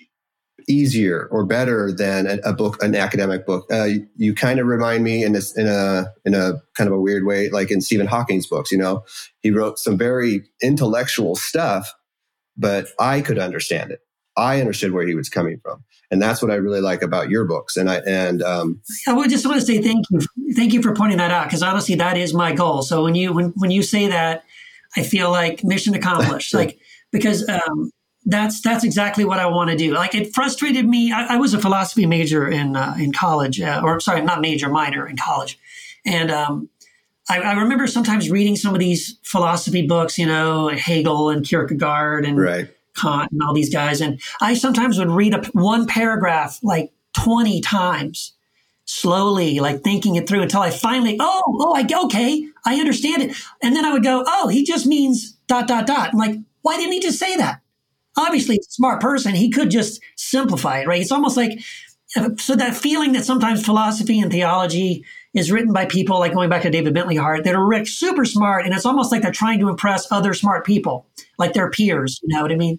easier 0.68 1.28
or 1.30 1.44
better 1.44 1.92
than 1.92 2.26
a, 2.26 2.38
a 2.44 2.52
book, 2.52 2.82
an 2.82 2.94
academic 2.94 3.46
book. 3.46 3.66
Uh, 3.72 3.84
you, 3.84 4.06
you 4.16 4.34
kind 4.34 4.58
of 4.58 4.66
remind 4.66 5.04
me 5.04 5.22
in 5.22 5.36
a, 5.36 5.40
in 5.56 5.66
a 5.66 6.06
in 6.24 6.34
a 6.34 6.54
kind 6.74 6.88
of 6.88 6.94
a 6.94 7.00
weird 7.00 7.24
way, 7.24 7.48
like 7.50 7.70
in 7.70 7.80
Stephen 7.80 8.06
Hawking's 8.06 8.46
books. 8.46 8.72
You 8.72 8.78
know, 8.78 9.04
he 9.40 9.50
wrote 9.50 9.78
some 9.78 9.96
very 9.96 10.42
intellectual 10.62 11.36
stuff, 11.36 11.92
but 12.56 12.88
I 12.98 13.20
could 13.20 13.38
understand 13.38 13.90
it. 13.90 14.00
I 14.36 14.60
understood 14.60 14.92
where 14.92 15.06
he 15.06 15.14
was 15.14 15.28
coming 15.28 15.58
from, 15.62 15.82
and 16.10 16.20
that's 16.20 16.42
what 16.42 16.50
I 16.50 16.56
really 16.56 16.80
like 16.80 17.02
about 17.02 17.30
your 17.30 17.44
books. 17.44 17.76
And 17.76 17.88
I 17.88 17.96
and 18.06 18.42
um, 18.42 18.82
I 19.06 19.12
would 19.12 19.30
just 19.30 19.46
want 19.46 19.60
to 19.60 19.66
say 19.66 19.80
thank 19.80 20.04
you, 20.10 20.20
thank 20.54 20.72
you 20.72 20.82
for 20.82 20.94
pointing 20.94 21.18
that 21.18 21.30
out 21.30 21.46
because 21.46 21.62
honestly, 21.62 21.94
that 21.94 22.18
is 22.18 22.34
my 22.34 22.52
goal. 22.52 22.82
So 22.82 23.04
when 23.04 23.14
you 23.14 23.32
when 23.32 23.52
when 23.56 23.70
you 23.70 23.82
say 23.82 24.08
that, 24.08 24.44
I 24.96 25.02
feel 25.02 25.30
like 25.30 25.64
mission 25.64 25.94
accomplished. 25.94 26.52
like 26.54 26.78
because 27.12 27.48
um, 27.48 27.92
that's 28.26 28.60
that's 28.60 28.82
exactly 28.84 29.24
what 29.24 29.38
I 29.38 29.46
want 29.46 29.70
to 29.70 29.76
do. 29.76 29.94
Like 29.94 30.14
it 30.14 30.34
frustrated 30.34 30.86
me. 30.86 31.12
I, 31.12 31.34
I 31.34 31.36
was 31.36 31.54
a 31.54 31.60
philosophy 31.60 32.06
major 32.06 32.48
in 32.48 32.74
uh, 32.74 32.96
in 32.98 33.12
college, 33.12 33.60
uh, 33.60 33.80
or 33.82 34.00
sorry, 34.00 34.20
not 34.22 34.40
major, 34.40 34.68
minor 34.68 35.06
in 35.06 35.16
college, 35.16 35.58
and 36.04 36.30
um, 36.30 36.68
I, 37.30 37.40
I, 37.40 37.52
remember 37.52 37.86
sometimes 37.86 38.28
reading 38.28 38.56
some 38.56 38.74
of 38.74 38.80
these 38.80 39.18
philosophy 39.22 39.86
books, 39.86 40.18
you 40.18 40.26
know, 40.26 40.68
Hegel 40.68 41.30
and 41.30 41.46
Kierkegaard 41.46 42.24
and 42.24 42.38
right. 42.38 42.68
Kant 42.96 43.30
and 43.30 43.40
all 43.46 43.54
these 43.54 43.72
guys, 43.72 44.00
and 44.00 44.20
I 44.40 44.54
sometimes 44.54 44.98
would 44.98 45.10
read 45.10 45.32
a, 45.32 45.44
one 45.52 45.86
paragraph 45.86 46.58
like 46.64 46.92
twenty 47.12 47.60
times, 47.60 48.32
slowly, 48.86 49.60
like 49.60 49.84
thinking 49.84 50.16
it 50.16 50.28
through 50.28 50.42
until 50.42 50.62
I 50.62 50.70
finally, 50.70 51.16
oh, 51.20 51.42
oh, 51.60 51.74
I 51.76 51.86
okay, 52.06 52.48
I 52.64 52.80
understand 52.80 53.22
it, 53.22 53.36
and 53.62 53.76
then 53.76 53.84
I 53.84 53.92
would 53.92 54.02
go, 54.02 54.24
oh, 54.26 54.48
he 54.48 54.64
just 54.64 54.84
means 54.84 55.32
dot 55.46 55.68
dot 55.68 55.86
dot. 55.86 56.10
I'm 56.12 56.18
like, 56.18 56.34
why 56.62 56.76
didn't 56.76 56.92
he 56.92 57.00
just 57.00 57.20
say 57.20 57.36
that? 57.36 57.60
Obviously 58.16 58.56
a 58.56 58.62
smart 58.68 59.00
person. 59.00 59.34
He 59.34 59.50
could 59.50 59.70
just 59.70 60.00
simplify 60.16 60.80
it, 60.80 60.86
right? 60.86 61.00
It's 61.00 61.12
almost 61.12 61.36
like 61.36 61.58
so 62.38 62.54
that 62.54 62.76
feeling 62.76 63.12
that 63.12 63.24
sometimes 63.24 63.64
philosophy 63.64 64.20
and 64.20 64.30
theology 64.30 65.04
is 65.34 65.52
written 65.52 65.72
by 65.72 65.84
people 65.84 66.18
like 66.18 66.32
going 66.32 66.48
back 66.48 66.62
to 66.62 66.70
David 66.70 66.94
Bentley 66.94 67.16
Hart 67.16 67.44
that 67.44 67.54
are 67.54 67.84
super 67.84 68.24
smart, 68.24 68.64
and 68.64 68.74
it's 68.74 68.86
almost 68.86 69.12
like 69.12 69.22
they're 69.22 69.32
trying 69.32 69.58
to 69.58 69.68
impress 69.68 70.10
other 70.10 70.32
smart 70.32 70.64
people, 70.64 71.06
like 71.38 71.52
their 71.52 71.70
peers. 71.70 72.20
You 72.22 72.34
know 72.34 72.42
what 72.42 72.52
I 72.52 72.56
mean? 72.56 72.78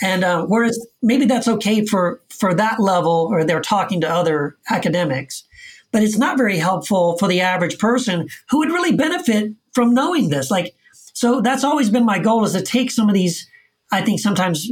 And 0.00 0.24
uh, 0.24 0.46
whereas 0.46 0.78
maybe 1.02 1.26
that's 1.26 1.48
okay 1.48 1.84
for 1.84 2.20
for 2.30 2.54
that 2.54 2.80
level, 2.80 3.28
or 3.30 3.44
they're 3.44 3.60
talking 3.60 4.00
to 4.00 4.08
other 4.08 4.56
academics, 4.70 5.44
but 5.92 6.02
it's 6.02 6.18
not 6.18 6.38
very 6.38 6.56
helpful 6.56 7.18
for 7.18 7.28
the 7.28 7.40
average 7.40 7.78
person 7.78 8.28
who 8.48 8.58
would 8.58 8.70
really 8.70 8.92
benefit 8.92 9.52
from 9.74 9.92
knowing 9.92 10.30
this. 10.30 10.50
Like, 10.50 10.74
so 10.94 11.40
that's 11.40 11.64
always 11.64 11.90
been 11.90 12.04
my 12.04 12.18
goal 12.18 12.44
is 12.44 12.52
to 12.52 12.62
take 12.62 12.90
some 12.90 13.08
of 13.08 13.14
these 13.14 13.46
I 13.90 14.02
think 14.02 14.20
sometimes 14.20 14.70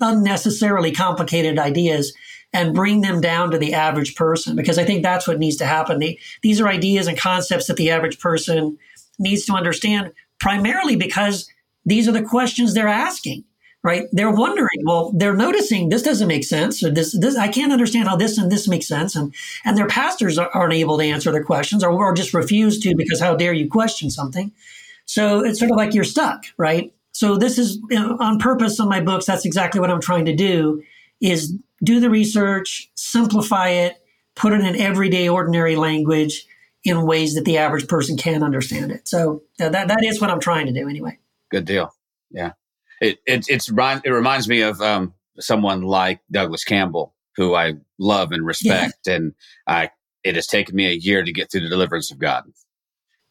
unnecessarily 0.00 0.92
complicated 0.92 1.58
ideas 1.58 2.14
and 2.52 2.72
bring 2.72 3.00
them 3.00 3.20
down 3.20 3.50
to 3.50 3.58
the 3.58 3.74
average 3.74 4.14
person 4.14 4.54
because 4.54 4.78
I 4.78 4.84
think 4.84 5.02
that's 5.02 5.26
what 5.26 5.40
needs 5.40 5.56
to 5.56 5.66
happen. 5.66 5.98
The, 5.98 6.18
these 6.42 6.60
are 6.60 6.68
ideas 6.68 7.08
and 7.08 7.18
concepts 7.18 7.66
that 7.66 7.76
the 7.76 7.90
average 7.90 8.20
person 8.20 8.78
needs 9.18 9.44
to 9.46 9.54
understand 9.54 10.12
primarily 10.38 10.94
because 10.94 11.48
these 11.84 12.08
are 12.08 12.12
the 12.12 12.22
questions 12.22 12.72
they're 12.72 12.86
asking, 12.86 13.44
right? 13.82 14.04
They're 14.12 14.30
wondering, 14.30 14.82
well, 14.84 15.12
they're 15.16 15.36
noticing 15.36 15.88
this 15.88 16.02
doesn't 16.02 16.28
make 16.28 16.44
sense 16.44 16.82
or 16.82 16.90
this, 16.90 17.18
this, 17.18 17.36
I 17.36 17.48
can't 17.48 17.72
understand 17.72 18.08
how 18.08 18.16
this 18.16 18.38
and 18.38 18.52
this 18.52 18.68
makes 18.68 18.86
sense. 18.86 19.16
And, 19.16 19.34
and 19.64 19.76
their 19.76 19.88
pastors 19.88 20.38
aren't 20.38 20.72
able 20.74 20.98
to 20.98 21.04
answer 21.04 21.32
their 21.32 21.44
questions 21.44 21.82
or, 21.82 21.90
or 21.90 22.14
just 22.14 22.34
refuse 22.34 22.78
to 22.80 22.94
because 22.96 23.20
how 23.20 23.34
dare 23.34 23.52
you 23.52 23.68
question 23.68 24.10
something. 24.10 24.52
So 25.06 25.44
it's 25.44 25.58
sort 25.58 25.72
of 25.72 25.76
like 25.76 25.92
you're 25.92 26.04
stuck, 26.04 26.44
right? 26.56 26.92
So 27.14 27.36
this 27.36 27.58
is 27.58 27.78
you 27.90 27.98
know, 27.98 28.16
on 28.20 28.38
purpose 28.38 28.80
on 28.80 28.88
my 28.88 29.00
books. 29.00 29.24
That's 29.24 29.44
exactly 29.44 29.80
what 29.80 29.88
I'm 29.88 30.00
trying 30.00 30.24
to 30.26 30.34
do 30.34 30.82
is 31.20 31.56
do 31.82 32.00
the 32.00 32.10
research, 32.10 32.90
simplify 32.96 33.68
it, 33.68 33.96
put 34.34 34.52
it 34.52 34.60
in 34.60 34.76
everyday 34.76 35.28
ordinary 35.28 35.76
language 35.76 36.44
in 36.82 37.06
ways 37.06 37.34
that 37.34 37.44
the 37.44 37.56
average 37.56 37.86
person 37.86 38.16
can 38.16 38.42
understand 38.42 38.90
it. 38.90 39.06
So 39.06 39.42
that, 39.58 39.72
that 39.72 40.04
is 40.04 40.20
what 40.20 40.28
I'm 40.28 40.40
trying 40.40 40.66
to 40.66 40.72
do 40.72 40.88
anyway. 40.88 41.18
Good 41.50 41.64
deal. 41.64 41.94
Yeah. 42.30 42.52
It, 43.00 43.18
it, 43.26 43.46
it's, 43.48 43.70
it 43.70 44.10
reminds 44.10 44.48
me 44.48 44.62
of 44.62 44.80
um, 44.80 45.14
someone 45.38 45.82
like 45.82 46.20
Douglas 46.32 46.64
Campbell, 46.64 47.14
who 47.36 47.54
I 47.54 47.74
love 47.98 48.32
and 48.32 48.44
respect. 48.44 48.98
Yeah. 49.06 49.14
And 49.14 49.34
I, 49.68 49.90
it 50.24 50.34
has 50.34 50.48
taken 50.48 50.74
me 50.74 50.86
a 50.86 50.94
year 50.94 51.22
to 51.22 51.32
get 51.32 51.50
through 51.50 51.60
the 51.60 51.68
deliverance 51.68 52.10
of 52.10 52.18
God. 52.18 52.44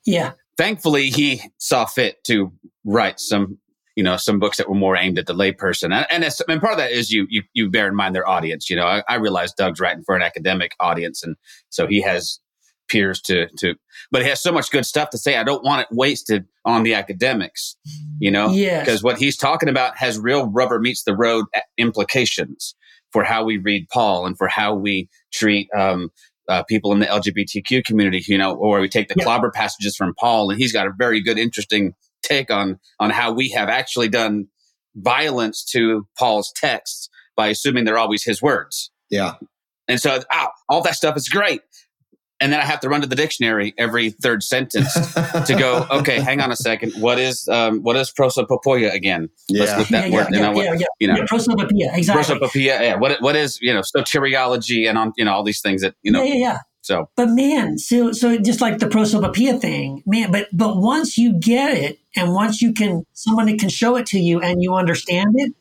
Yeah. 0.05 0.31
Thankfully, 0.57 1.09
he 1.09 1.41
saw 1.57 1.85
fit 1.85 2.23
to 2.25 2.53
write 2.85 3.19
some 3.19 3.57
you 3.95 4.03
know 4.03 4.17
some 4.17 4.39
books 4.39 4.57
that 4.57 4.69
were 4.69 4.75
more 4.75 4.97
aimed 4.97 5.19
at 5.19 5.25
the 5.25 5.33
layperson 5.33 5.93
and 5.93 6.05
and, 6.09 6.23
and 6.47 6.61
part 6.61 6.73
of 6.73 6.77
that 6.77 6.91
is 6.91 7.11
you 7.11 7.27
you 7.29 7.43
you 7.53 7.69
bear 7.69 7.87
in 7.87 7.95
mind 7.95 8.15
their 8.15 8.27
audience 8.27 8.69
you 8.69 8.75
know 8.75 8.85
I, 8.85 9.03
I, 9.07 9.15
realize 9.15 9.53
doug's 9.53 9.79
writing 9.79 10.03
for 10.03 10.15
an 10.15 10.21
academic 10.21 10.75
audience 10.79 11.23
and 11.23 11.35
so 11.69 11.87
he 11.87 12.01
has 12.01 12.39
peers 12.89 13.21
to 13.21 13.47
to 13.57 13.75
but 14.11 14.21
he 14.21 14.29
has 14.29 14.41
so 14.41 14.51
much 14.51 14.71
good 14.71 14.85
stuff 14.85 15.09
to 15.11 15.17
say 15.17 15.37
i 15.37 15.43
don't 15.43 15.63
want 15.63 15.81
it 15.81 15.87
wasted 15.91 16.45
on 16.65 16.83
the 16.83 16.93
academics 16.93 17.75
you 18.19 18.31
know 18.31 18.49
yes. 18.49 18.85
because 18.85 19.03
what 19.03 19.17
he's 19.17 19.37
talking 19.37 19.69
about 19.69 19.97
has 19.97 20.19
real 20.19 20.47
rubber 20.47 20.79
meets 20.79 21.03
the 21.03 21.15
road 21.15 21.45
implications 21.77 22.75
for 23.11 23.23
how 23.23 23.43
we 23.43 23.57
read 23.57 23.87
paul 23.89 24.25
and 24.25 24.37
for 24.37 24.47
how 24.47 24.73
we 24.73 25.07
treat 25.31 25.69
um, 25.75 26.09
uh, 26.49 26.63
people 26.63 26.91
in 26.91 26.99
the 26.99 27.05
LGBTQ 27.05 27.85
community, 27.85 28.21
you 28.27 28.37
know, 28.37 28.53
or 28.55 28.81
we 28.81 28.89
take 28.89 29.07
the 29.07 29.15
yeah. 29.17 29.23
clobber 29.23 29.49
passages 29.49 29.95
from 29.95 30.13
Paul, 30.19 30.49
and 30.49 30.59
he's 30.59 30.73
got 30.73 30.87
a 30.87 30.91
very 30.97 31.21
good, 31.21 31.37
interesting 31.37 31.93
take 32.23 32.49
on 32.49 32.79
on 32.99 33.09
how 33.09 33.31
we 33.31 33.49
have 33.49 33.69
actually 33.69 34.09
done 34.09 34.47
violence 34.95 35.63
to 35.63 36.07
Paul's 36.17 36.51
texts 36.55 37.09
by 37.35 37.47
assuming 37.47 37.85
they're 37.85 37.97
always 37.97 38.23
his 38.23 38.41
words. 38.41 38.91
Yeah. 39.09 39.35
And 39.87 39.99
so, 39.99 40.21
oh, 40.31 40.47
all 40.69 40.81
that 40.83 40.95
stuff 40.95 41.17
is 41.17 41.27
great. 41.29 41.61
And 42.39 42.51
then 42.51 42.59
I 42.59 42.65
have 42.65 42.81
to 42.81 42.89
run 42.89 42.99
to 43.01 43.07
the 43.07 43.15
dictionary 43.15 43.73
every 43.77 44.09
third 44.09 44.43
sentence 44.43 44.93
to 45.13 45.55
go, 45.57 45.87
okay, 45.89 46.19
hang 46.19 46.41
on 46.41 46.51
a 46.51 46.57
second. 46.57 46.91
What 46.99 47.17
is 47.17 47.47
um, 47.47 47.81
what 47.83 47.95
is 47.95 48.11
prosopopoeia 48.11 48.91
again? 48.91 49.29
Yeah. 49.47 49.63
Let's 49.63 49.79
look 49.79 49.87
that 49.89 50.09
yeah, 50.09 50.15
word. 50.17 50.27
Yeah, 50.31 50.51
yeah, 50.51 50.63
yeah, 50.63 50.73
yeah. 50.73 50.85
You 50.99 51.07
know, 51.07 51.15
yeah, 51.17 51.25
prosopopoeia, 51.25 51.91
exactly. 51.95 52.23
Prosopopoeia, 52.23 52.81
yeah. 52.81 52.95
What 52.95 53.21
what 53.21 53.37
is 53.37 53.59
you 53.61 53.73
know 53.73 53.79
soteriology 53.81 54.89
and 54.89 54.97
on 54.97 55.13
you 55.15 55.23
know 55.23 55.31
all 55.31 55.43
these 55.43 55.61
things 55.61 55.83
that 55.83 55.95
you 56.01 56.11
know. 56.11 56.21
Yeah, 56.21 56.33
yeah, 56.33 56.39
yeah. 56.39 56.57
So, 56.83 57.09
but 57.15 57.29
man, 57.29 57.77
so 57.77 58.11
so 58.11 58.37
just 58.37 58.59
like 58.59 58.79
the 58.79 58.87
prosopopoeia 58.87 59.57
thing, 59.57 60.03
man. 60.05 60.33
But 60.33 60.49
but 60.51 60.75
once 60.75 61.17
you 61.17 61.39
get 61.39 61.77
it, 61.77 61.99
and 62.13 62.33
once 62.33 62.61
you 62.61 62.73
can, 62.73 63.05
somebody 63.13 63.57
can 63.57 63.69
show 63.69 63.95
it 63.95 64.05
to 64.07 64.19
you, 64.19 64.41
and 64.41 64.61
you 64.61 64.75
understand 64.75 65.29
it, 65.35 65.53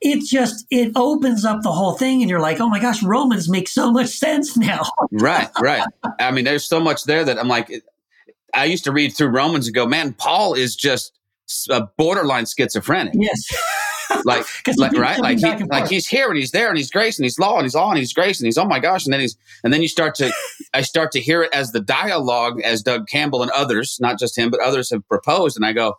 it 0.00 0.24
just 0.24 0.66
it 0.70 0.92
opens 0.96 1.44
up 1.44 1.60
the 1.60 1.70
whole 1.70 1.92
thing, 1.92 2.22
and 2.22 2.30
you're 2.30 2.40
like, 2.40 2.60
oh 2.60 2.70
my 2.70 2.80
gosh, 2.80 3.02
Romans 3.02 3.46
make 3.46 3.68
so 3.68 3.92
much 3.92 4.08
sense 4.08 4.56
now. 4.56 4.84
right, 5.12 5.50
right. 5.60 5.84
I 6.18 6.30
mean, 6.30 6.46
there's 6.46 6.64
so 6.64 6.80
much 6.80 7.04
there 7.04 7.26
that 7.26 7.38
I'm 7.38 7.48
like, 7.48 7.70
I 8.54 8.64
used 8.64 8.84
to 8.84 8.92
read 8.92 9.10
through 9.14 9.28
Romans 9.28 9.66
and 9.66 9.74
go, 9.74 9.86
man, 9.86 10.14
Paul 10.14 10.54
is 10.54 10.74
just 10.74 11.12
a 11.68 11.82
borderline 11.98 12.46
schizophrenic. 12.46 13.12
Yes. 13.18 13.44
like, 14.24 14.46
like 14.76 14.92
right, 14.92 15.18
like 15.20 15.38
he, 15.38 15.64
like 15.64 15.88
he's 15.88 16.06
here 16.06 16.28
and 16.28 16.36
he's 16.36 16.50
there 16.50 16.68
and 16.68 16.76
he's 16.76 16.90
grace 16.90 17.18
and 17.18 17.24
he's 17.24 17.38
law 17.38 17.56
and 17.56 17.64
he's 17.64 17.74
law 17.74 17.90
and 17.90 17.98
he's 17.98 18.12
grace 18.12 18.40
and 18.40 18.46
he's 18.46 18.58
oh 18.58 18.64
my 18.64 18.78
gosh 18.78 19.04
and 19.04 19.12
then 19.12 19.20
he's 19.20 19.36
and 19.62 19.72
then 19.72 19.82
you 19.82 19.88
start 19.88 20.14
to 20.16 20.32
I 20.72 20.82
start 20.82 21.12
to 21.12 21.20
hear 21.20 21.42
it 21.42 21.54
as 21.54 21.72
the 21.72 21.80
dialogue 21.80 22.60
as 22.62 22.82
Doug 22.82 23.08
Campbell 23.08 23.42
and 23.42 23.50
others, 23.52 23.98
not 24.00 24.18
just 24.18 24.36
him 24.36 24.50
but 24.50 24.60
others 24.60 24.90
have 24.90 25.06
proposed, 25.08 25.56
and 25.56 25.64
I 25.64 25.72
go, 25.72 25.94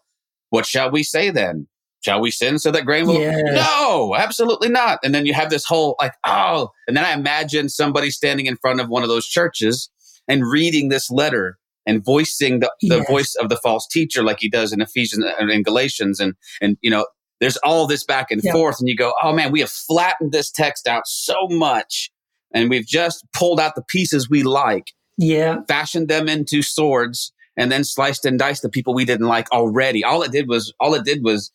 what 0.49 0.65
shall 0.65 0.91
we 0.91 1.03
say 1.03 1.29
then? 1.29 1.67
Shall 2.01 2.21
we 2.21 2.29
sin 2.29 2.59
so 2.59 2.69
that 2.69 2.85
grain 2.85 3.07
will? 3.07 3.19
Yeah. 3.19 3.41
No, 3.41 4.15
absolutely 4.15 4.69
not. 4.69 4.99
And 5.03 5.15
then 5.15 5.25
you 5.25 5.33
have 5.33 5.49
this 5.49 5.65
whole 5.65 5.95
like 5.99 6.13
oh, 6.25 6.69
and 6.87 6.95
then 6.95 7.03
I 7.03 7.13
imagine 7.13 7.69
somebody 7.69 8.11
standing 8.11 8.45
in 8.45 8.57
front 8.57 8.79
of 8.79 8.89
one 8.89 9.03
of 9.03 9.09
those 9.09 9.25
churches 9.25 9.89
and 10.27 10.43
reading 10.49 10.89
this 10.89 11.09
letter 11.09 11.57
and 11.85 12.03
voicing 12.03 12.59
the, 12.59 12.71
the 12.81 12.97
yes. 12.97 13.07
voice 13.07 13.35
of 13.35 13.49
the 13.49 13.57
false 13.57 13.87
teacher 13.87 14.23
like 14.23 14.39
he 14.39 14.49
does 14.49 14.73
in 14.73 14.81
Ephesians 14.81 15.25
and 15.39 15.51
in 15.51 15.63
Galatians 15.63 16.19
and 16.19 16.35
and 16.61 16.77
you 16.81 16.89
know 16.89 17.05
there's 17.39 17.57
all 17.57 17.87
this 17.87 18.03
back 18.03 18.31
and 18.31 18.41
forth 18.43 18.79
and 18.79 18.87
you 18.87 18.95
go 18.95 19.13
oh 19.21 19.33
man 19.33 19.51
we 19.51 19.59
have 19.59 19.69
flattened 19.69 20.31
this 20.31 20.51
text 20.51 20.87
out 20.87 21.07
so 21.07 21.35
much 21.49 22.11
and 22.53 22.69
we've 22.69 22.85
just 22.85 23.25
pulled 23.33 23.59
out 23.59 23.75
the 23.75 23.83
pieces 23.83 24.29
we 24.29 24.43
like 24.43 24.93
yeah 25.17 25.57
fashioned 25.67 26.07
them 26.07 26.27
into 26.27 26.61
swords 26.61 27.33
and 27.57 27.71
then 27.71 27.83
sliced 27.83 28.25
and 28.25 28.39
diced 28.39 28.61
the 28.61 28.69
people 28.69 28.93
we 28.93 29.05
didn't 29.05 29.27
like 29.27 29.51
already 29.51 30.03
all 30.03 30.21
it 30.23 30.31
did 30.31 30.47
was 30.47 30.73
all 30.79 30.93
it 30.93 31.05
did 31.05 31.23
was 31.23 31.51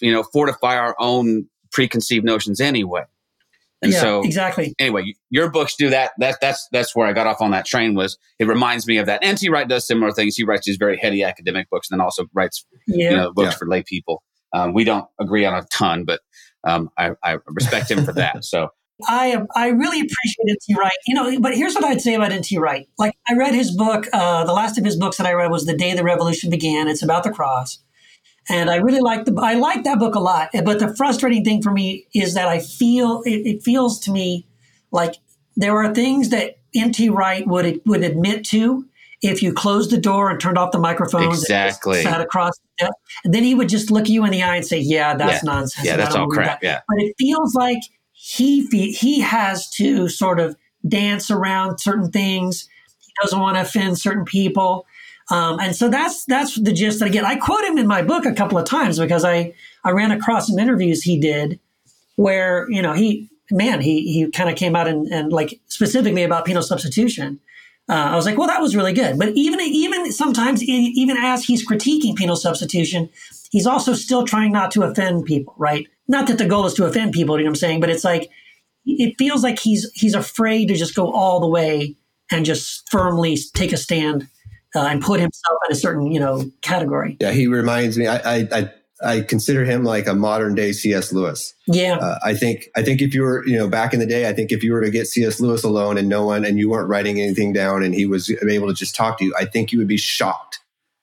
you 0.00 0.12
know 0.12 0.22
fortify 0.22 0.76
our 0.76 0.96
own 0.98 1.46
preconceived 1.70 2.24
notions 2.24 2.60
anyway 2.60 3.02
and 3.84 3.92
yeah, 3.92 4.00
so 4.00 4.22
exactly. 4.22 4.74
Anyway, 4.78 5.14
your 5.28 5.50
books 5.50 5.76
do 5.76 5.90
that. 5.90 6.12
That 6.16 6.38
that's 6.40 6.66
that's 6.72 6.96
where 6.96 7.06
I 7.06 7.12
got 7.12 7.26
off 7.26 7.42
on 7.42 7.50
that 7.50 7.66
train. 7.66 7.94
Was 7.94 8.16
it 8.38 8.46
reminds 8.46 8.86
me 8.86 8.96
of 8.96 9.04
that? 9.06 9.18
N.T. 9.22 9.50
Wright 9.50 9.68
does 9.68 9.86
similar 9.86 10.10
things. 10.10 10.36
He 10.36 10.42
writes 10.42 10.66
these 10.66 10.78
very 10.78 10.96
heady 10.96 11.22
academic 11.22 11.68
books, 11.68 11.90
and 11.90 12.00
then 12.00 12.02
also 12.02 12.24
writes 12.32 12.64
yeah. 12.86 13.10
you 13.10 13.16
know 13.16 13.32
books 13.32 13.52
yeah. 13.52 13.58
for 13.58 13.68
lay 13.68 13.82
people. 13.82 14.22
Um, 14.54 14.72
we 14.72 14.84
don't 14.84 15.06
agree 15.20 15.44
on 15.44 15.54
a 15.54 15.66
ton, 15.66 16.04
but 16.04 16.20
um, 16.62 16.88
I, 16.96 17.10
I, 17.22 17.38
respect 17.46 17.90
him 17.90 18.04
for 18.04 18.12
that. 18.14 18.44
So 18.44 18.68
I 19.06 19.42
I 19.54 19.68
really 19.68 19.98
appreciate 19.98 20.48
N.T. 20.48 20.74
Wright. 20.78 20.92
You 21.06 21.14
know, 21.14 21.40
but 21.40 21.54
here's 21.56 21.74
what 21.74 21.84
I'd 21.84 22.00
say 22.00 22.14
about 22.14 22.32
N.T. 22.32 22.56
Wright. 22.58 22.88
Like 22.98 23.14
I 23.28 23.34
read 23.34 23.54
his 23.54 23.76
book. 23.76 24.06
Uh, 24.12 24.44
the 24.44 24.52
last 24.52 24.78
of 24.78 24.84
his 24.84 24.96
books 24.96 25.16
that 25.16 25.26
I 25.26 25.32
read 25.32 25.50
was 25.50 25.66
The 25.66 25.76
Day 25.76 25.94
the 25.94 26.04
Revolution 26.04 26.50
Began. 26.50 26.88
It's 26.88 27.02
about 27.02 27.24
the 27.24 27.32
cross, 27.32 27.80
and 28.48 28.70
I 28.70 28.76
really 28.76 29.00
like 29.00 29.24
the 29.24 29.34
I 29.42 29.54
like 29.54 29.82
that 29.84 29.98
book 29.98 30.14
a 30.14 30.20
lot. 30.20 30.50
But 30.64 30.78
the 30.78 30.94
frustrating 30.96 31.44
thing 31.44 31.60
for 31.60 31.72
me 31.72 32.06
is 32.14 32.34
that 32.34 32.48
I 32.48 32.60
feel 32.60 33.22
it, 33.26 33.46
it 33.46 33.62
feels 33.62 33.98
to 34.00 34.12
me 34.12 34.46
like 34.92 35.16
there 35.56 35.76
are 35.76 35.92
things 35.92 36.30
that 36.30 36.58
N.T. 36.74 37.08
Wright 37.08 37.46
would 37.46 37.80
would 37.86 38.04
admit 38.04 38.44
to 38.46 38.86
if 39.24 39.42
you 39.42 39.52
closed 39.52 39.90
the 39.90 39.98
door 39.98 40.30
and 40.30 40.40
turned 40.40 40.58
off 40.58 40.72
the 40.72 40.78
microphones 40.78 41.42
exactly 41.42 42.02
sat 42.02 42.20
across 42.20 42.56
the 42.58 42.86
desk, 42.86 42.94
and 43.24 43.34
then 43.34 43.42
he 43.42 43.54
would 43.54 43.68
just 43.68 43.90
look 43.90 44.08
you 44.08 44.24
in 44.24 44.30
the 44.30 44.42
eye 44.42 44.56
and 44.56 44.66
say 44.66 44.78
yeah 44.78 45.14
that's 45.14 45.42
yeah. 45.42 45.52
nonsense 45.52 45.86
yeah 45.86 45.96
that's 45.96 46.14
all 46.14 46.28
crap 46.28 46.60
that. 46.60 46.66
yeah 46.66 46.80
but 46.88 46.98
it 46.98 47.14
feels 47.18 47.54
like 47.54 47.78
he 48.12 48.66
he 48.66 49.20
has 49.20 49.68
to 49.70 50.08
sort 50.08 50.38
of 50.38 50.56
dance 50.86 51.30
around 51.30 51.78
certain 51.78 52.10
things 52.10 52.68
he 53.00 53.12
doesn't 53.22 53.40
want 53.40 53.56
to 53.56 53.62
offend 53.62 53.98
certain 53.98 54.24
people 54.24 54.86
um, 55.30 55.58
and 55.58 55.74
so 55.74 55.88
that's 55.88 56.24
that's 56.26 56.60
the 56.60 56.72
gist 56.72 56.98
that 56.98 57.06
I 57.06 57.08
get. 57.08 57.24
I 57.24 57.36
quote 57.36 57.64
him 57.64 57.78
in 57.78 57.86
my 57.86 58.02
book 58.02 58.26
a 58.26 58.34
couple 58.34 58.58
of 58.58 58.66
times 58.66 58.98
because 58.98 59.24
I 59.24 59.54
I 59.82 59.92
ran 59.92 60.10
across 60.10 60.48
some 60.48 60.58
interviews 60.58 61.02
he 61.02 61.18
did 61.18 61.58
where 62.16 62.70
you 62.70 62.82
know 62.82 62.92
he 62.92 63.30
man 63.50 63.80
he 63.80 64.12
he 64.12 64.30
kind 64.30 64.50
of 64.50 64.56
came 64.56 64.76
out 64.76 64.86
and, 64.86 65.06
and 65.08 65.32
like 65.32 65.60
specifically 65.66 66.24
about 66.24 66.44
penal 66.44 66.62
substitution. 66.62 67.40
Uh, 67.88 67.92
I 67.92 68.16
was 68.16 68.24
like, 68.24 68.38
well, 68.38 68.48
that 68.48 68.62
was 68.62 68.74
really 68.74 68.94
good. 68.94 69.18
But 69.18 69.30
even 69.34 69.60
even 69.60 70.10
sometimes 70.10 70.62
even 70.62 71.16
as 71.18 71.44
he's 71.44 71.66
critiquing 71.66 72.16
penal 72.16 72.36
substitution, 72.36 73.10
he's 73.50 73.66
also 73.66 73.92
still 73.92 74.24
trying 74.24 74.52
not 74.52 74.70
to 74.72 74.82
offend 74.82 75.26
people, 75.26 75.54
right? 75.58 75.86
Not 76.08 76.26
that 76.28 76.38
the 76.38 76.46
goal 76.46 76.66
is 76.66 76.74
to 76.74 76.86
offend 76.86 77.12
people, 77.12 77.36
you 77.38 77.44
know 77.44 77.48
what 77.48 77.52
I'm 77.52 77.56
saying? 77.56 77.80
But 77.80 77.90
it's 77.90 78.04
like 78.04 78.30
it 78.86 79.14
feels 79.18 79.42
like 79.42 79.58
he's 79.58 79.90
he's 79.94 80.14
afraid 80.14 80.68
to 80.68 80.74
just 80.74 80.94
go 80.94 81.12
all 81.12 81.40
the 81.40 81.48
way 81.48 81.96
and 82.30 82.44
just 82.44 82.88
firmly 82.90 83.36
take 83.54 83.72
a 83.72 83.76
stand 83.76 84.28
uh, 84.74 84.80
and 84.80 85.02
put 85.02 85.20
himself 85.20 85.58
in 85.68 85.72
a 85.72 85.76
certain 85.76 86.10
you 86.10 86.20
know 86.20 86.50
category. 86.62 87.16
Yeah, 87.20 87.32
he 87.32 87.46
reminds 87.46 87.98
me. 87.98 88.06
I 88.06 88.16
I 88.16 88.48
I, 88.50 88.72
I 89.02 89.22
consider 89.22 89.64
him 89.64 89.84
like 89.84 90.06
a 90.06 90.14
modern 90.14 90.54
day 90.54 90.72
C.S. 90.72 91.12
Lewis. 91.12 91.54
Yeah, 91.66 91.96
uh, 91.96 92.18
I 92.24 92.34
think 92.34 92.68
I 92.76 92.82
think 92.82 93.02
if 93.02 93.14
you 93.14 93.22
were 93.22 93.46
you 93.46 93.56
know 93.56 93.68
back 93.68 93.92
in 93.92 94.00
the 94.00 94.06
day, 94.06 94.28
I 94.28 94.32
think 94.32 94.52
if 94.52 94.62
you 94.62 94.72
were 94.72 94.80
to 94.80 94.90
get 94.90 95.06
C.S. 95.06 95.40
Lewis 95.40 95.64
alone 95.64 95.98
and 95.98 96.08
no 96.08 96.24
one 96.24 96.44
and 96.44 96.58
you 96.58 96.70
weren't 96.70 96.88
writing 96.88 97.20
anything 97.20 97.52
down 97.52 97.82
and 97.82 97.94
he 97.94 98.06
was 98.06 98.30
able 98.48 98.68
to 98.68 98.74
just 98.74 98.94
talk 98.94 99.18
to 99.18 99.24
you, 99.24 99.34
I 99.38 99.44
think 99.44 99.72
you 99.72 99.78
would 99.78 99.88
be 99.88 99.96
shocked 99.96 100.60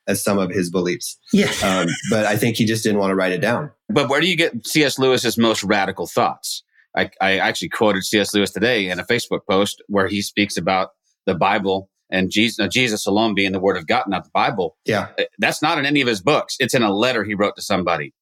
at 0.08 0.18
some 0.18 0.38
of 0.38 0.50
his 0.50 0.70
beliefs. 0.70 1.18
Yeah, 1.34 1.52
um, 1.64 1.88
but 2.10 2.26
I 2.26 2.38
think 2.38 2.56
he 2.56 2.66
just 2.66 2.84
didn't 2.84 3.00
want 3.00 3.12
to 3.12 3.16
write 3.16 3.34
it 3.34 3.42
down. 3.42 3.72
But 3.90 4.10
where 4.10 4.22
do 4.22 4.28
you 4.28 4.38
get 4.38 4.66
C.S. 4.66 4.98
Lewis's 4.98 5.38
most 5.38 5.64
radical 5.64 6.08
thoughts? 6.08 6.64
I, 6.96 7.10
I 7.22 7.38
actually 7.38 7.70
quoted 7.70 8.04
C.S. 8.04 8.34
Lewis 8.34 8.52
today 8.52 8.90
in 8.90 9.00
a 9.00 9.04
Facebook 9.04 9.42
post 9.50 9.82
where 9.88 10.08
he 10.08 10.22
speaks 10.22 10.58
about 10.58 10.90
the 11.26 11.36
Bible 11.36 11.90
and 12.12 12.30
Jesus, 12.30 12.68
Jesus 12.70 13.06
alone 13.08 13.34
being 13.34 13.52
the 13.52 13.60
word 13.60 13.78
of 13.78 13.88
God, 13.88 14.04
not 14.08 14.26
the 14.26 14.32
Bible. 14.34 14.78
Yeah. 14.86 15.08
Uh, 15.18 15.24
that's 15.40 15.62
not 15.62 15.78
in 15.78 15.86
any 15.86 16.02
of 16.02 16.08
his 16.08 16.22
books. 16.22 16.56
It's 16.60 16.74
in 16.74 16.84
a 16.84 16.94
letter 16.94 17.24
he 17.24 17.34
wrote 17.34 17.56
to 17.56 17.62
somebody. 17.62 18.14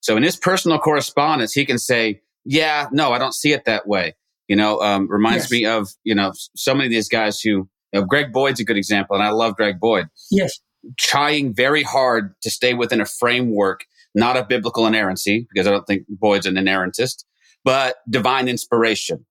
So 0.00 0.16
in 0.16 0.22
his 0.22 0.36
personal 0.36 0.78
correspondence, 0.78 1.52
he 1.52 1.66
can 1.66 1.78
say, 1.78 2.20
yeah, 2.44 2.88
no, 2.92 3.12
I 3.12 3.18
don't 3.18 3.34
see 3.34 3.52
it 3.52 3.64
that 3.64 3.86
way. 3.86 4.14
You 4.46 4.56
know, 4.56 4.80
um, 4.80 5.08
reminds 5.10 5.44
yes. 5.44 5.50
me 5.50 5.66
of, 5.66 5.88
you 6.04 6.14
know, 6.14 6.32
so 6.56 6.74
many 6.74 6.86
of 6.86 6.90
these 6.90 7.08
guys 7.08 7.40
who, 7.40 7.50
you 7.50 7.68
know, 7.92 8.04
Greg 8.04 8.32
Boyd's 8.32 8.60
a 8.60 8.64
good 8.64 8.76
example. 8.76 9.16
And 9.16 9.24
I 9.24 9.30
love 9.30 9.56
Greg 9.56 9.80
Boyd. 9.80 10.06
Yes. 10.30 10.60
Trying 10.98 11.54
very 11.54 11.82
hard 11.82 12.34
to 12.42 12.50
stay 12.50 12.72
within 12.74 13.00
a 13.00 13.04
framework, 13.04 13.84
not 14.14 14.36
of 14.36 14.48
biblical 14.48 14.86
inerrancy, 14.86 15.46
because 15.52 15.66
I 15.66 15.70
don't 15.70 15.86
think 15.86 16.04
Boyd's 16.08 16.46
an 16.46 16.54
inerrantist, 16.54 17.24
but 17.64 17.96
divine 18.08 18.48
inspiration. 18.48 19.26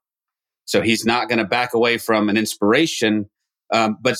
So 0.66 0.82
he's 0.82 1.06
not 1.06 1.30
going 1.30 1.40
to 1.40 1.46
back 1.46 1.74
away 1.74 1.98
from 1.98 2.30
an 2.30 2.38
inspiration. 2.38 3.30
Um, 3.72 3.98
but, 4.02 4.18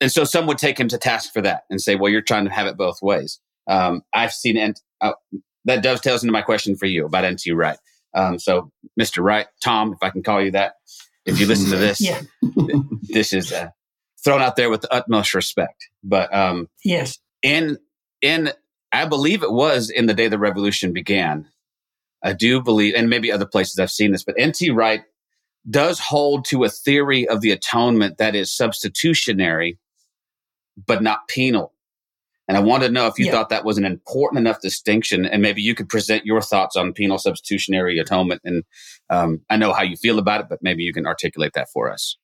and 0.00 0.10
so 0.10 0.24
some 0.24 0.46
would 0.46 0.58
take 0.58 0.78
him 0.78 0.88
to 0.88 0.98
task 0.98 1.32
for 1.32 1.40
that 1.42 1.62
and 1.70 1.80
say, 1.80 1.96
well, 1.96 2.10
you're 2.10 2.22
trying 2.22 2.44
to 2.44 2.50
have 2.50 2.66
it 2.66 2.76
both 2.76 3.00
ways. 3.02 3.40
Um, 3.66 4.02
I've 4.12 4.32
seen, 4.32 4.56
and 4.56 4.76
uh, 5.00 5.12
that 5.64 5.82
dovetails 5.82 6.22
into 6.22 6.32
my 6.32 6.42
question 6.42 6.76
for 6.76 6.86
you 6.86 7.06
about 7.06 7.24
N.T. 7.24 7.50
Wright. 7.52 7.78
Um, 8.14 8.38
so 8.38 8.70
Mr. 9.00 9.22
Wright, 9.22 9.46
Tom, 9.62 9.92
if 9.92 9.98
I 10.02 10.10
can 10.10 10.22
call 10.22 10.42
you 10.42 10.52
that, 10.52 10.74
if 11.26 11.40
you 11.40 11.46
listen 11.46 11.70
to 11.70 11.76
this, 11.76 12.00
yeah. 12.02 12.20
this 13.02 13.32
is 13.32 13.52
uh, 13.52 13.68
thrown 14.22 14.42
out 14.42 14.56
there 14.56 14.70
with 14.70 14.82
the 14.82 14.94
utmost 14.94 15.34
respect. 15.34 15.88
But 16.02 16.32
um, 16.34 16.68
yes, 16.84 17.18
in 17.42 17.78
in 18.20 18.52
I 18.92 19.06
believe 19.06 19.42
it 19.42 19.52
was 19.52 19.90
in 19.90 20.06
the 20.06 20.14
day 20.14 20.28
the 20.28 20.38
revolution 20.38 20.92
began. 20.92 21.48
I 22.22 22.32
do 22.32 22.62
believe, 22.62 22.94
and 22.96 23.10
maybe 23.10 23.30
other 23.30 23.46
places 23.46 23.78
I've 23.78 23.90
seen 23.90 24.12
this, 24.12 24.24
but 24.24 24.36
N.T. 24.38 24.70
Wright 24.70 25.02
does 25.68 25.98
hold 25.98 26.44
to 26.46 26.64
a 26.64 26.68
theory 26.68 27.26
of 27.28 27.40
the 27.40 27.50
atonement 27.50 28.18
that 28.18 28.34
is 28.34 28.52
substitutionary, 28.52 29.78
but 30.86 31.02
not 31.02 31.28
penal. 31.28 31.72
And 32.46 32.58
I 32.58 32.60
wanted 32.60 32.88
to 32.88 32.92
know 32.92 33.06
if 33.06 33.18
you 33.18 33.26
yeah. 33.26 33.32
thought 33.32 33.48
that 33.48 33.64
was 33.64 33.78
an 33.78 33.86
important 33.86 34.38
enough 34.38 34.60
distinction, 34.60 35.24
and 35.24 35.40
maybe 35.40 35.62
you 35.62 35.74
could 35.74 35.88
present 35.88 36.26
your 36.26 36.42
thoughts 36.42 36.76
on 36.76 36.92
penal 36.92 37.16
substitutionary 37.16 37.98
atonement. 37.98 38.42
And 38.44 38.64
um, 39.08 39.40
I 39.48 39.56
know 39.56 39.72
how 39.72 39.82
you 39.82 39.96
feel 39.96 40.18
about 40.18 40.42
it, 40.42 40.46
but 40.50 40.62
maybe 40.62 40.82
you 40.82 40.92
can 40.92 41.06
articulate 41.06 41.54
that 41.54 41.70
for 41.70 41.90
us. 41.90 42.18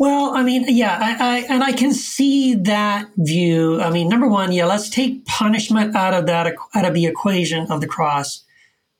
Well, 0.00 0.34
I 0.34 0.42
mean, 0.42 0.64
yeah, 0.66 0.98
I, 1.00 1.36
I, 1.36 1.38
and 1.48 1.62
I 1.62 1.70
can 1.70 1.92
see 1.92 2.54
that 2.54 3.08
view. 3.16 3.80
I 3.80 3.90
mean, 3.90 4.08
number 4.08 4.26
one, 4.26 4.50
yeah, 4.50 4.66
let's 4.66 4.90
take 4.90 5.24
punishment 5.26 5.94
out 5.94 6.14
of 6.14 6.26
that 6.26 6.54
out 6.74 6.84
of 6.84 6.94
the 6.94 7.06
equation 7.06 7.70
of 7.70 7.80
the 7.80 7.86
cross 7.86 8.44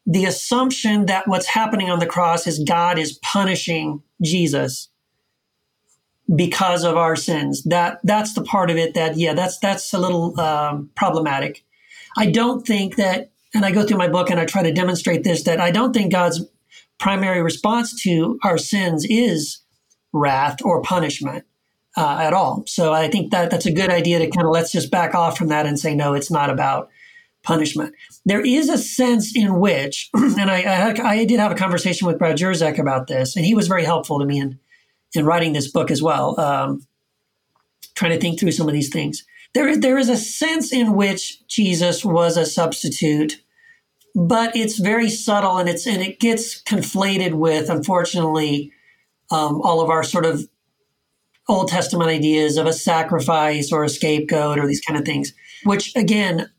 the 0.07 0.25
assumption 0.25 1.07
that 1.07 1.29
what's 1.29 1.47
happening 1.47 1.91
on 1.91 1.99
the 1.99 2.07
cross 2.07 2.47
is 2.47 2.59
God 2.59 2.99
is 2.99 3.19
punishing 3.19 4.03
Jesus 4.21 4.89
because 6.35 6.85
of 6.85 6.97
our 6.97 7.17
sins. 7.17 7.63
That 7.65 8.01
that's 8.03 8.35
the 8.35 8.43
part 8.43 8.71
of 8.71 8.77
it 8.77 8.95
that 8.95 9.17
yeah, 9.17 9.35
that's 9.35 9.59
that's 9.59 9.93
a 9.93 9.99
little 9.99 10.39
um, 10.41 10.91
problematic. 10.97 11.65
I 12.17 12.27
don't 12.27 12.67
think 12.67 12.97
that, 12.97 13.31
and 13.55 13.65
I 13.65 13.71
go 13.71 13.85
through 13.85 13.99
my 13.99 14.09
book 14.09 14.29
and 14.31 14.39
I 14.39 14.45
try 14.45 14.63
to 14.63 14.73
demonstrate 14.73 15.25
this 15.25 15.45
that 15.45 15.61
I 15.61 15.71
don't 15.71 15.93
think 15.93 16.13
God's 16.13 16.45
primary 16.99 17.43
response 17.43 18.01
to 18.03 18.39
our 18.45 18.59
sins 18.59 19.05
is 19.09 19.61
wrath 20.13 20.59
or 20.65 20.83
punishment 20.83 21.45
uh, 21.97 22.19
at 22.21 22.33
all. 22.33 22.65
So 22.67 22.93
I 22.93 23.09
think 23.09 23.31
that 23.31 23.51
that's 23.51 23.67
a 23.67 23.73
good 23.73 23.91
idea 23.91 24.19
to 24.19 24.31
kind 24.31 24.47
of 24.47 24.53
let's 24.53 24.73
just 24.73 24.91
back 24.91 25.15
off 25.15 25.37
from 25.37 25.49
that 25.49 25.67
and 25.67 25.79
say 25.79 25.95
no, 25.95 26.15
it's 26.15 26.31
not 26.31 26.51
about 26.51 26.91
punishment. 27.43 27.95
There 28.25 28.41
is 28.41 28.69
a 28.69 28.79
sense 28.79 29.37
in 29.37 29.59
which, 29.59 30.11
and 30.15 30.51
I, 30.51 30.63
I, 30.63 31.11
I, 31.11 31.25
did 31.25 31.41
have 31.41 31.53
a 31.53 31.57
conversation 31.57 32.07
with 32.07 32.19
Brad 32.19 32.37
Jersak 32.37 32.79
about 32.79 33.07
this, 33.09 33.37
and 33.37 33.45
he 33.45 33.55
was 33.55 33.69
very 33.69 33.85
helpful 33.85 34.19
to 34.19 34.27
me 34.27 34.41
in, 34.41 34.59
in 35.15 35.25
writing 35.25 35.53
this 35.53 35.71
book 35.71 35.91
as 35.91 36.03
well, 36.03 36.39
um, 36.41 36.87
trying 37.95 38.13
to 38.13 38.21
think 38.21 38.39
through 38.39 38.53
some 38.53 38.69
of 38.69 38.75
these 38.75 38.91
things. 38.91 39.25
There 39.55 39.69
is, 39.69 39.81
there 39.81 39.99
is 39.99 40.09
a 40.09 40.17
sense 40.17 40.73
in 40.73 40.95
which 40.95 41.47
Jesus 41.47 42.05
was 42.05 42.37
a 42.37 42.47
substitute, 42.47 43.43
but 44.15 44.57
it's 44.57 44.79
very 44.79 45.11
subtle 45.11 45.59
and 45.59 45.69
it's 45.69 45.87
and 45.87 46.03
it 46.03 46.21
gets 46.21 46.63
conflated 46.63 47.35
with, 47.35 47.69
unfortunately, 47.69 48.73
um, 49.31 49.61
all 49.63 49.81
of 49.81 49.91
our 49.91 50.05
sort 50.05 50.27
of 50.27 50.49
Old 51.49 51.69
Testament 51.69 52.09
ideas 52.09 52.57
of 52.57 52.67
a 52.67 52.73
sacrifice 52.73 53.73
or 53.73 53.85
a 53.85 53.89
scapegoat 53.89 54.59
or 54.59 54.67
these 54.67 54.81
kind 54.81 54.99
of 54.99 55.05
things, 55.05 55.33
which 55.65 55.95
again, 55.97 56.51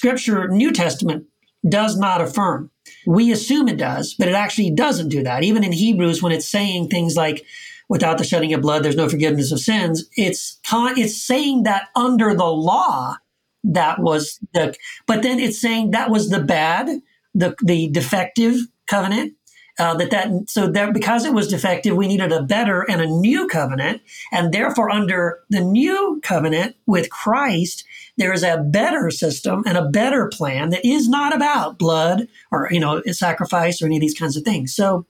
Scripture, 0.00 0.48
New 0.48 0.72
Testament, 0.72 1.26
does 1.68 1.98
not 1.98 2.22
affirm. 2.22 2.70
We 3.06 3.30
assume 3.30 3.68
it 3.68 3.76
does, 3.76 4.14
but 4.14 4.28
it 4.28 4.34
actually 4.34 4.70
doesn't 4.70 5.10
do 5.10 5.22
that. 5.24 5.44
Even 5.44 5.62
in 5.62 5.72
Hebrews, 5.72 6.22
when 6.22 6.32
it's 6.32 6.48
saying 6.48 6.88
things 6.88 7.16
like, 7.16 7.44
without 7.90 8.16
the 8.16 8.24
shedding 8.24 8.54
of 8.54 8.62
blood, 8.62 8.82
there's 8.82 8.96
no 8.96 9.10
forgiveness 9.10 9.52
of 9.52 9.60
sins, 9.60 10.08
it's, 10.16 10.58
it's 10.72 11.22
saying 11.22 11.64
that 11.64 11.88
under 11.94 12.34
the 12.34 12.46
law, 12.46 13.16
that 13.62 13.98
was 13.98 14.40
the, 14.54 14.74
but 15.06 15.22
then 15.22 15.38
it's 15.38 15.60
saying 15.60 15.90
that 15.90 16.08
was 16.08 16.30
the 16.30 16.40
bad, 16.40 16.88
the, 17.34 17.54
the 17.62 17.90
defective 17.90 18.56
covenant. 18.86 19.34
Uh, 19.78 19.94
that 19.94 20.10
that 20.10 20.28
so 20.46 20.66
that 20.66 20.92
because 20.92 21.24
it 21.24 21.32
was 21.32 21.48
defective, 21.48 21.96
we 21.96 22.06
needed 22.06 22.32
a 22.32 22.42
better 22.42 22.82
and 22.90 23.00
a 23.00 23.06
new 23.06 23.46
covenant, 23.46 24.02
and 24.30 24.52
therefore 24.52 24.90
under 24.90 25.40
the 25.48 25.60
new 25.60 26.20
covenant 26.22 26.76
with 26.84 27.08
Christ, 27.08 27.84
there 28.20 28.34
is 28.34 28.42
a 28.42 28.58
better 28.58 29.10
system 29.10 29.62
and 29.66 29.78
a 29.78 29.88
better 29.88 30.28
plan 30.28 30.68
that 30.70 30.84
is 30.84 31.08
not 31.08 31.34
about 31.34 31.78
blood 31.78 32.28
or 32.52 32.68
you 32.70 32.78
know 32.78 33.02
sacrifice 33.12 33.80
or 33.80 33.86
any 33.86 33.96
of 33.96 34.02
these 34.02 34.18
kinds 34.18 34.36
of 34.36 34.44
things. 34.44 34.74
So 34.74 35.06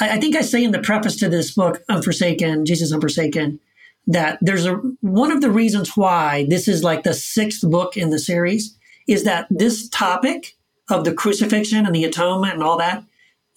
I, 0.00 0.10
I 0.10 0.20
think 0.20 0.36
I 0.36 0.42
say 0.42 0.62
in 0.62 0.70
the 0.70 0.78
preface 0.78 1.16
to 1.16 1.28
this 1.28 1.52
book, 1.52 1.82
Unforsaken, 1.88 2.64
Jesus 2.64 2.92
Unforsaken, 2.92 3.58
that 4.06 4.38
there's 4.40 4.66
a 4.66 4.74
one 5.00 5.32
of 5.32 5.40
the 5.40 5.50
reasons 5.50 5.96
why 5.96 6.46
this 6.48 6.68
is 6.68 6.84
like 6.84 7.02
the 7.02 7.12
sixth 7.12 7.68
book 7.68 7.96
in 7.96 8.10
the 8.10 8.20
series 8.20 8.78
is 9.08 9.24
that 9.24 9.48
this 9.50 9.88
topic 9.88 10.56
of 10.90 11.04
the 11.04 11.12
crucifixion 11.12 11.84
and 11.84 11.94
the 11.94 12.04
atonement 12.04 12.54
and 12.54 12.62
all 12.62 12.78
that 12.78 13.02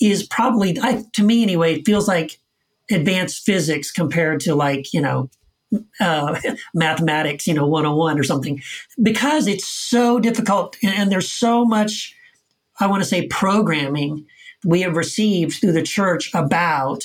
is 0.01 0.25
probably 0.25 0.79
I, 0.81 1.03
to 1.13 1.23
me 1.23 1.43
anyway 1.43 1.75
it 1.75 1.85
feels 1.85 2.07
like 2.07 2.39
advanced 2.89 3.45
physics 3.45 3.91
compared 3.91 4.39
to 4.41 4.55
like 4.55 4.91
you 4.91 5.01
know 5.01 5.29
uh, 5.99 6.39
mathematics, 6.73 7.47
you 7.47 7.53
know, 7.53 7.67
101 7.67 8.19
or 8.19 8.23
something, 8.23 8.61
because 9.01 9.47
it's 9.47 9.67
so 9.67 10.19
difficult 10.19 10.77
and, 10.83 10.93
and 10.93 11.11
there's 11.11 11.31
so 11.31 11.65
much, 11.65 12.15
I 12.79 12.87
want 12.87 13.03
to 13.03 13.09
say, 13.09 13.27
programming 13.27 14.25
we 14.65 14.81
have 14.81 14.95
received 14.95 15.59
through 15.59 15.73
the 15.73 15.83
church 15.83 16.31
about 16.33 17.03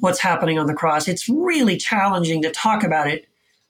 what's 0.00 0.20
happening 0.20 0.58
on 0.58 0.66
the 0.66 0.74
cross. 0.74 1.08
It's 1.08 1.28
really 1.28 1.76
challenging 1.76 2.42
to 2.42 2.50
talk 2.50 2.82
about 2.82 3.08
it 3.08 3.28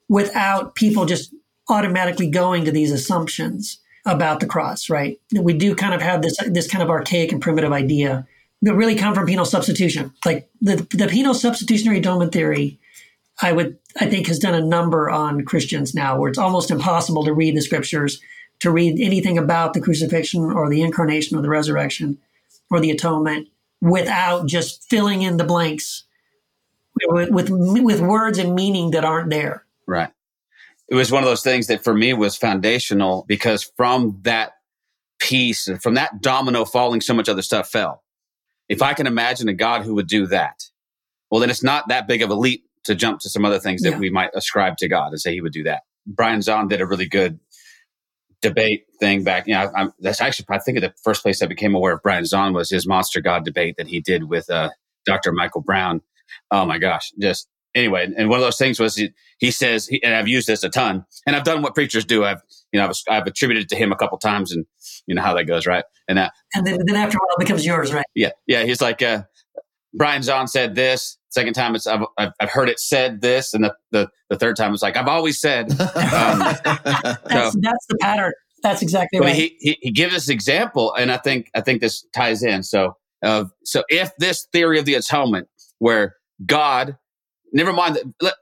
without 0.08 0.74
people 0.74 1.04
just 1.04 1.34
automatically 1.68 2.28
going 2.28 2.64
to 2.64 2.72
these 2.72 2.92
assumptions 2.92 3.78
about 4.06 4.40
the 4.40 4.46
cross, 4.46 4.88
right? 4.88 5.20
We 5.38 5.52
do 5.52 5.74
kind 5.74 5.94
of 5.94 6.00
have 6.00 6.22
this 6.22 6.36
this 6.46 6.68
kind 6.68 6.82
of 6.82 6.90
archaic 6.90 7.30
and 7.30 7.42
primitive 7.42 7.72
idea 7.72 8.26
that 8.62 8.74
really 8.74 8.94
come 8.94 9.14
from 9.14 9.26
penal 9.26 9.44
substitution. 9.44 10.12
Like 10.24 10.48
the, 10.60 10.76
the 10.90 11.08
penal 11.08 11.34
substitutionary 11.34 11.98
atonement 11.98 12.32
theory 12.32 12.77
I 13.40 13.52
would, 13.52 13.78
I 14.00 14.06
think, 14.06 14.26
has 14.26 14.38
done 14.38 14.54
a 14.54 14.64
number 14.64 15.08
on 15.08 15.44
Christians 15.44 15.94
now, 15.94 16.18
where 16.18 16.28
it's 16.28 16.38
almost 16.38 16.70
impossible 16.70 17.24
to 17.24 17.32
read 17.32 17.56
the 17.56 17.62
scriptures, 17.62 18.20
to 18.60 18.70
read 18.70 18.98
anything 19.00 19.38
about 19.38 19.74
the 19.74 19.80
crucifixion 19.80 20.50
or 20.50 20.68
the 20.68 20.82
incarnation 20.82 21.38
or 21.38 21.42
the 21.42 21.48
resurrection 21.48 22.18
or 22.70 22.80
the 22.80 22.90
atonement 22.90 23.48
without 23.80 24.46
just 24.46 24.88
filling 24.88 25.22
in 25.22 25.36
the 25.36 25.44
blanks 25.44 26.04
with, 27.06 27.30
with, 27.30 27.50
with 27.50 28.00
words 28.00 28.38
and 28.38 28.54
meaning 28.54 28.90
that 28.90 29.04
aren't 29.04 29.30
there. 29.30 29.64
Right. 29.86 30.10
It 30.88 30.94
was 30.94 31.12
one 31.12 31.22
of 31.22 31.28
those 31.28 31.42
things 31.42 31.68
that 31.68 31.84
for 31.84 31.94
me 31.94 32.12
was 32.14 32.36
foundational 32.36 33.24
because 33.28 33.62
from 33.76 34.18
that 34.22 34.52
piece, 35.18 35.68
from 35.80 35.94
that 35.94 36.20
domino 36.20 36.64
falling, 36.64 37.00
so 37.00 37.14
much 37.14 37.28
other 37.28 37.42
stuff 37.42 37.68
fell. 37.70 38.02
if 38.68 38.82
I 38.82 38.94
can 38.94 39.06
imagine 39.06 39.48
a 39.48 39.54
God 39.54 39.82
who 39.82 39.94
would 39.94 40.08
do 40.08 40.26
that, 40.26 40.64
well, 41.30 41.40
then 41.40 41.50
it's 41.50 41.62
not 41.62 41.88
that 41.88 42.08
big 42.08 42.22
of 42.22 42.30
a 42.30 42.34
leap 42.34 42.67
to 42.88 42.94
jump 42.94 43.20
to 43.20 43.30
some 43.30 43.44
other 43.44 43.58
things 43.58 43.82
that 43.82 43.92
Yeah. 43.92 43.98
we 43.98 44.10
might 44.10 44.30
ascribe 44.34 44.76
to 44.78 44.88
God 44.88 45.08
and 45.12 45.20
say 45.20 45.32
he 45.32 45.40
would 45.40 45.52
do 45.52 45.62
that. 45.64 45.82
Brian 46.06 46.40
Zahnd 46.40 46.68
did 46.68 46.80
a 46.80 46.86
really 46.86 47.06
good 47.08 47.38
debate 48.40 48.84
thing 49.00 49.24
back. 49.24 49.46
You 49.46 49.54
know, 49.54 49.70
I'm, 49.76 49.92
that's 50.00 50.20
actually, 50.20 50.46
I 50.50 50.58
think 50.58 50.80
the 50.80 50.92
first 51.02 51.22
place 51.22 51.42
I 51.42 51.46
became 51.46 51.74
aware 51.74 51.94
of 51.94 52.02
Brian 52.02 52.24
Zahnd 52.24 52.54
was 52.54 52.70
his 52.70 52.86
monster 52.86 53.20
God 53.20 53.44
debate 53.44 53.76
that 53.78 53.88
he 53.88 54.00
did 54.00 54.24
with 54.24 54.48
uh, 54.50 54.70
Dr. 55.06 55.32
Michael 55.32 55.60
Brown. 55.62 56.02
Oh 56.50 56.64
my 56.64 56.78
gosh. 56.78 57.10
Just 57.20 57.48
anyway. 57.74 58.08
And 58.16 58.28
one 58.28 58.38
of 58.38 58.44
those 58.44 58.56
things 58.58 58.78
was 58.78 58.94
he, 58.96 59.10
he 59.38 59.50
says, 59.50 59.86
he, 59.86 60.02
and 60.02 60.14
I've 60.14 60.28
used 60.28 60.46
this 60.46 60.62
a 60.62 60.68
ton 60.68 61.04
and 61.26 61.34
I've 61.34 61.44
done 61.44 61.62
what 61.62 61.74
preachers 61.74 62.04
do. 62.04 62.24
I've, 62.24 62.40
you 62.72 62.78
know, 62.80 62.86
I've, 62.86 62.94
I've 63.08 63.26
attributed 63.26 63.64
it 63.64 63.68
to 63.70 63.76
him 63.76 63.92
a 63.92 63.96
couple 63.96 64.18
times 64.18 64.52
and 64.52 64.64
you 65.06 65.14
know 65.14 65.22
how 65.22 65.34
that 65.34 65.44
goes, 65.44 65.66
right? 65.66 65.84
And 66.08 66.18
uh, 66.18 66.30
And 66.54 66.66
then, 66.66 66.78
then 66.86 66.96
after 66.96 67.16
a 67.16 67.20
while, 67.20 67.36
it 67.38 67.40
becomes 67.40 67.66
yours, 67.66 67.92
right? 67.92 68.06
yeah, 68.14 68.30
yeah. 68.46 68.64
He's 68.64 68.80
like, 68.80 69.02
uh, 69.02 69.22
Brian 69.94 70.22
Zahnd 70.22 70.48
said 70.48 70.74
this. 70.74 71.18
Second 71.30 71.54
time, 71.54 71.74
it's 71.74 71.86
I've, 71.86 72.04
I've 72.16 72.50
heard 72.50 72.68
it 72.68 72.80
said 72.80 73.20
this, 73.20 73.52
and 73.52 73.64
the, 73.64 73.74
the 73.90 74.08
the 74.30 74.36
third 74.36 74.56
time, 74.56 74.72
it's 74.72 74.82
like 74.82 74.96
I've 74.96 75.08
always 75.08 75.40
said. 75.40 75.70
Um, 75.70 75.76
That's, 75.84 77.56
that's 77.56 77.86
the 77.88 77.98
pattern. 78.00 78.32
That's 78.62 78.82
exactly 78.82 79.20
right. 79.20 79.34
he, 79.34 79.56
he 79.60 79.78
he 79.80 79.90
gives 79.90 80.14
this 80.14 80.28
example, 80.28 80.94
and 80.94 81.12
I 81.12 81.18
think 81.18 81.50
I 81.54 81.60
think 81.60 81.80
this 81.80 82.04
ties 82.14 82.42
in. 82.42 82.62
So, 82.62 82.96
uh, 83.22 83.44
so 83.64 83.84
if 83.88 84.10
this 84.18 84.46
theory 84.52 84.78
of 84.78 84.84
the 84.84 84.94
atonement, 84.94 85.48
where 85.78 86.16
God, 86.44 86.96
never 87.52 87.72
mind, 87.72 87.98
let, 88.20 88.34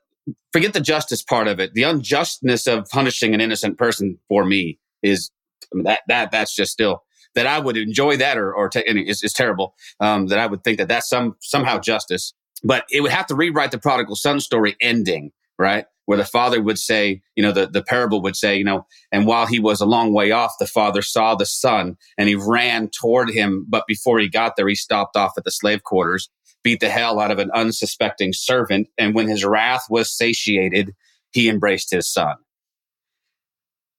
forget 0.52 0.72
the 0.72 0.80
justice 0.80 1.22
part 1.22 1.48
of 1.48 1.60
it. 1.60 1.74
The 1.74 1.82
unjustness 1.82 2.66
of 2.66 2.88
punishing 2.88 3.34
an 3.34 3.40
innocent 3.40 3.78
person 3.78 4.18
for 4.28 4.44
me 4.44 4.78
is 5.02 5.30
I 5.72 5.76
mean, 5.76 5.84
that 5.84 6.00
that 6.08 6.30
that's 6.30 6.54
just 6.54 6.72
still 6.72 7.02
that 7.36 7.46
I 7.46 7.60
would 7.60 7.76
enjoy 7.76 8.16
that 8.16 8.36
or 8.36 8.52
or 8.52 8.68
ta- 8.68 8.82
and 8.86 8.98
it's, 8.98 9.22
it's 9.22 9.32
terrible. 9.32 9.74
Um, 10.00 10.26
that 10.26 10.40
I 10.40 10.46
would 10.46 10.64
think 10.64 10.78
that 10.78 10.88
that's 10.88 11.08
some 11.08 11.36
somehow 11.40 11.78
justice, 11.78 12.34
but 12.64 12.84
it 12.90 13.02
would 13.02 13.12
have 13.12 13.26
to 13.28 13.36
rewrite 13.36 13.70
the 13.70 13.78
prodigal 13.78 14.16
son 14.16 14.40
story 14.40 14.76
ending 14.80 15.30
right 15.58 15.86
where 16.06 16.18
the 16.18 16.24
father 16.24 16.62
would 16.62 16.78
say, 16.78 17.22
you 17.36 17.42
know, 17.42 17.52
the 17.52 17.68
the 17.68 17.82
parable 17.82 18.20
would 18.22 18.36
say, 18.36 18.56
you 18.56 18.64
know, 18.64 18.86
and 19.12 19.26
while 19.26 19.46
he 19.46 19.60
was 19.60 19.80
a 19.80 19.86
long 19.86 20.12
way 20.12 20.32
off, 20.32 20.54
the 20.58 20.66
father 20.66 21.02
saw 21.02 21.36
the 21.36 21.46
son 21.46 21.96
and 22.18 22.28
he 22.28 22.34
ran 22.34 22.88
toward 22.88 23.30
him, 23.30 23.64
but 23.68 23.86
before 23.86 24.18
he 24.18 24.28
got 24.28 24.56
there, 24.56 24.68
he 24.68 24.74
stopped 24.74 25.16
off 25.16 25.32
at 25.36 25.44
the 25.44 25.52
slave 25.52 25.84
quarters 25.84 26.28
beat 26.66 26.80
the 26.80 26.88
hell 26.88 27.20
out 27.20 27.30
of 27.30 27.38
an 27.38 27.48
unsuspecting 27.52 28.32
servant. 28.32 28.88
And 28.98 29.14
when 29.14 29.28
his 29.28 29.44
wrath 29.44 29.84
was 29.88 30.10
satiated, 30.10 30.96
he 31.30 31.48
embraced 31.48 31.92
his 31.92 32.12
son. 32.12 32.34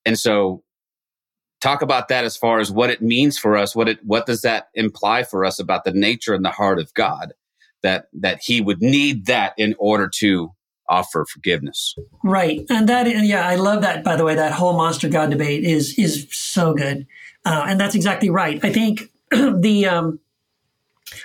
And 0.06 0.20
so 0.20 0.64
talk 1.62 1.82
about 1.82 2.08
that 2.08 2.24
as 2.24 2.38
far 2.38 2.60
as 2.60 2.72
what 2.72 2.90
it 2.90 3.02
means 3.02 3.38
for 3.38 3.58
us. 3.58 3.76
What 3.76 3.90
it, 3.90 4.00
what 4.04 4.26
does 4.26 4.42
that 4.42 4.70
imply 4.74 5.24
for 5.24 5.46
us 5.46 5.60
about 5.60 5.84
the 5.84 5.92
nature 5.92 6.34
and 6.34 6.46
the 6.46 6.52
heart 6.52 6.80
of 6.80 6.94
God 6.94 7.34
that, 7.84 8.08
that 8.14 8.40
he 8.42 8.62
would 8.62 8.82
need 8.82 9.26
that 9.28 9.54
in 9.58 9.76
order 9.80 10.10
to 10.20 10.52
offer 10.90 11.26
forgiveness. 11.26 11.96
Right, 12.24 12.62
and 12.70 12.88
that 12.90 13.08
yeah, 13.26 13.48
I 13.48 13.56
love 13.56 13.82
that. 13.82 14.04
By 14.04 14.16
the 14.16 14.24
way, 14.24 14.36
that 14.36 14.54
whole 14.54 14.74
monster 14.74 15.10
god 15.10 15.30
debate 15.30 15.64
is 15.64 15.98
is 15.98 16.28
so 16.32 16.74
good, 16.74 17.06
uh, 17.46 17.66
and 17.68 17.80
that's 17.80 17.96
exactly 17.96 18.30
right. 18.30 18.64
I 18.64 18.72
think 18.72 19.10
the 19.32 19.86
um, 19.86 20.20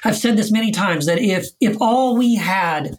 I've 0.05 0.17
said 0.17 0.37
this 0.37 0.51
many 0.51 0.71
times 0.71 1.07
that 1.07 1.19
if 1.19 1.49
if 1.61 1.77
all 1.81 2.17
we 2.17 2.37
had 2.37 2.97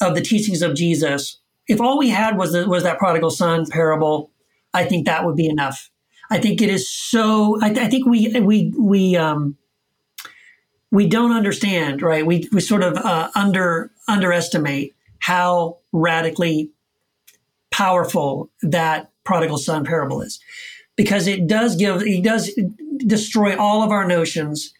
of 0.00 0.14
the 0.14 0.20
teachings 0.20 0.62
of 0.62 0.74
Jesus, 0.74 1.40
if 1.66 1.80
all 1.80 1.98
we 1.98 2.10
had 2.10 2.36
was 2.36 2.52
the, 2.52 2.68
was 2.68 2.82
that 2.84 2.98
prodigal 2.98 3.30
son 3.30 3.66
parable, 3.68 4.30
I 4.72 4.84
think 4.84 5.06
that 5.06 5.24
would 5.24 5.36
be 5.36 5.48
enough. 5.48 5.90
I 6.30 6.38
think 6.38 6.60
it 6.60 6.68
is 6.68 6.88
so. 6.88 7.58
I, 7.62 7.70
I 7.70 7.88
think 7.88 8.06
we 8.06 8.38
we 8.40 8.72
we 8.78 9.16
um, 9.16 9.56
we 10.90 11.06
don't 11.06 11.32
understand, 11.32 12.02
right? 12.02 12.26
We 12.26 12.48
we 12.52 12.60
sort 12.60 12.82
of 12.82 12.96
uh, 12.96 13.30
under 13.34 13.90
underestimate 14.06 14.94
how 15.20 15.78
radically 15.92 16.70
powerful 17.70 18.50
that 18.62 19.10
prodigal 19.24 19.58
son 19.58 19.84
parable 19.84 20.22
is, 20.22 20.40
because 20.96 21.26
it 21.26 21.46
does 21.46 21.76
give 21.76 22.02
it 22.02 22.22
does 22.22 22.50
destroy 22.98 23.56
all 23.56 23.82
of 23.82 23.90
our 23.90 24.06
notions 24.06 24.74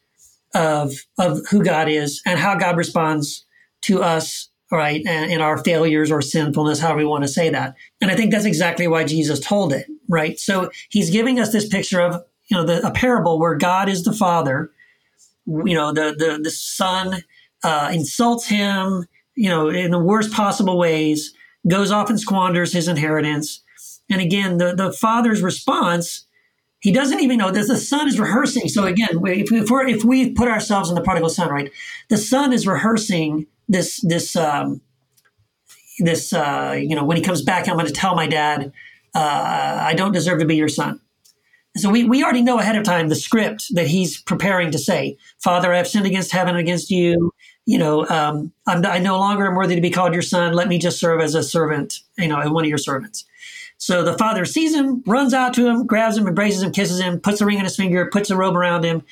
of 0.55 0.93
of 1.19 1.41
who 1.51 1.63
God 1.63 1.89
is 1.89 2.23
and 2.27 2.39
how 2.39 2.57
God 2.57 2.77
responds 2.77 3.47
to 3.83 4.03
us, 4.03 4.49
right, 4.77 5.03
and, 5.07 5.41
our 5.43 5.57
failures 5.59 6.11
or 6.11 6.21
sinfulness, 6.21 6.81
however 6.81 6.99
we 6.99 7.05
want 7.05 7.25
to 7.25 7.29
say 7.29 7.49
that. 7.51 7.75
And 8.01 8.11
I 8.11 8.17
think 8.17 8.33
that's 8.33 8.45
exactly 8.45 8.87
why 8.87 9.05
Jesus 9.05 9.41
told 9.41 9.73
it, 9.73 9.87
right? 10.09 10.39
So 10.39 10.71
he's 10.91 11.11
giving 11.11 11.41
us 11.41 11.53
this 11.53 11.69
picture 11.69 12.01
of 12.01 12.23
you 12.49 12.57
know 12.57 12.65
the, 12.65 12.87
a 12.87 12.91
parable 12.91 13.39
where 13.39 13.57
God 13.57 13.89
is 13.89 14.05
the 14.05 14.13
Father, 14.13 14.71
you 15.47 15.75
know 15.75 15.93
the 15.93 16.15
the 16.17 16.41
the 16.43 16.51
Son 16.51 17.23
uh, 17.63 17.91
insults 17.93 18.47
him, 18.47 19.07
you 19.35 19.49
know, 19.49 19.69
in 19.69 19.91
the 19.91 19.99
worst 19.99 20.33
possible 20.33 20.79
ways, 20.79 21.33
goes 21.67 21.91
off 21.91 22.11
and 22.11 22.21
squanders 22.21 22.73
his 22.73 22.89
inheritance. 22.89 23.63
And 24.11 24.21
again, 24.21 24.59
the 24.59 24.75
the 24.75 24.93
Father's 24.93 25.43
response 25.43 26.27
he 26.81 26.93
doesn't 26.93 27.21
even 27.21 27.39
know 27.39 27.51
that 27.51 27.67
the 27.67 27.77
son 27.77 28.07
is 28.07 28.21
rehearsing. 28.21 28.69
So 28.69 28.85
again, 28.85 29.09
if 29.25 29.51
we, 29.51 29.59
if, 29.59 29.69
we're, 29.69 29.87
if 29.87 30.05
we 30.05 30.33
put 30.33 30.49
ourselves 30.49 30.89
in 30.89 30.95
the 30.95 31.03
prodigal 31.03 31.29
son, 31.29 31.51
right, 31.51 31.73
the 32.09 32.17
son 32.17 32.53
is 32.53 32.67
rehearsing 32.67 33.47
this 33.69 34.01
this 34.03 34.37
um, 34.37 34.81
this 35.99 36.33
uh, 36.33 36.77
you 36.79 36.95
know 36.95 37.05
when 37.05 37.17
he 37.17 37.23
comes 37.23 37.43
back, 37.43 37.69
I'm 37.69 37.75
going 37.77 37.87
to 37.87 37.93
tell 37.93 38.15
my 38.15 38.27
dad 38.27 38.73
uh, 39.15 39.79
I 39.83 39.95
don't 39.95 40.13
deserve 40.13 40.41
to 40.41 40.47
be 40.47 40.57
your 40.57 40.69
son. 40.69 41.01
So 41.77 41.91
we, 41.91 42.05
we 42.05 42.25
already 42.25 42.43
know 42.43 42.59
ahead 42.59 42.77
of 42.77 42.85
time 42.85 43.09
the 43.09 43.15
script 43.15 43.67
that 43.75 43.87
he's 43.87 44.21
preparing 44.21 44.71
to 44.73 44.79
say, 44.79 45.17
Father, 45.39 45.73
I 45.73 45.77
have 45.77 45.87
sinned 45.87 46.07
against 46.07 46.33
heaven 46.33 46.51
and 46.51 46.59
against 46.59 46.91
you. 46.91 47.31
You 47.67 47.79
know, 47.79 48.07
um, 48.09 48.53
I'm, 48.67 48.85
I 48.85 48.99
no 48.99 49.19
longer 49.19 49.47
am 49.47 49.55
worthy 49.55 49.75
to 49.75 49.81
be 49.81 49.91
called 49.91 50.13
your 50.13 50.23
son. 50.23 50.55
Let 50.55 50.69
me 50.69 50.79
just 50.79 50.99
serve 50.99 51.21
as 51.21 51.35
a 51.35 51.43
servant, 51.43 52.01
you 52.17 52.29
know, 52.29 52.51
one 52.51 52.65
of 52.65 52.69
your 52.69 52.79
servants. 52.79 53.25
So 53.77 54.03
the 54.03 54.19
father 54.19 54.45
sees 54.45 54.75
him, 54.75 55.05
runs 55.07 55.33
out 55.33 55.55
to 55.55 55.69
him, 55.69 55.87
grabs 55.87 56.17
him, 56.17 56.27
embraces 56.27 56.63
him, 56.63 56.73
kisses 56.73 57.01
him, 57.01 57.21
puts 57.21 57.41
a 57.41 57.47
ring 57.47 57.59
on 57.59 57.65
his 57.65 57.77
finger, 57.77 58.11
puts 58.11 58.31
a 58.31 58.37
robe 58.37 58.57
around 58.57 58.85
him. 58.85 59.03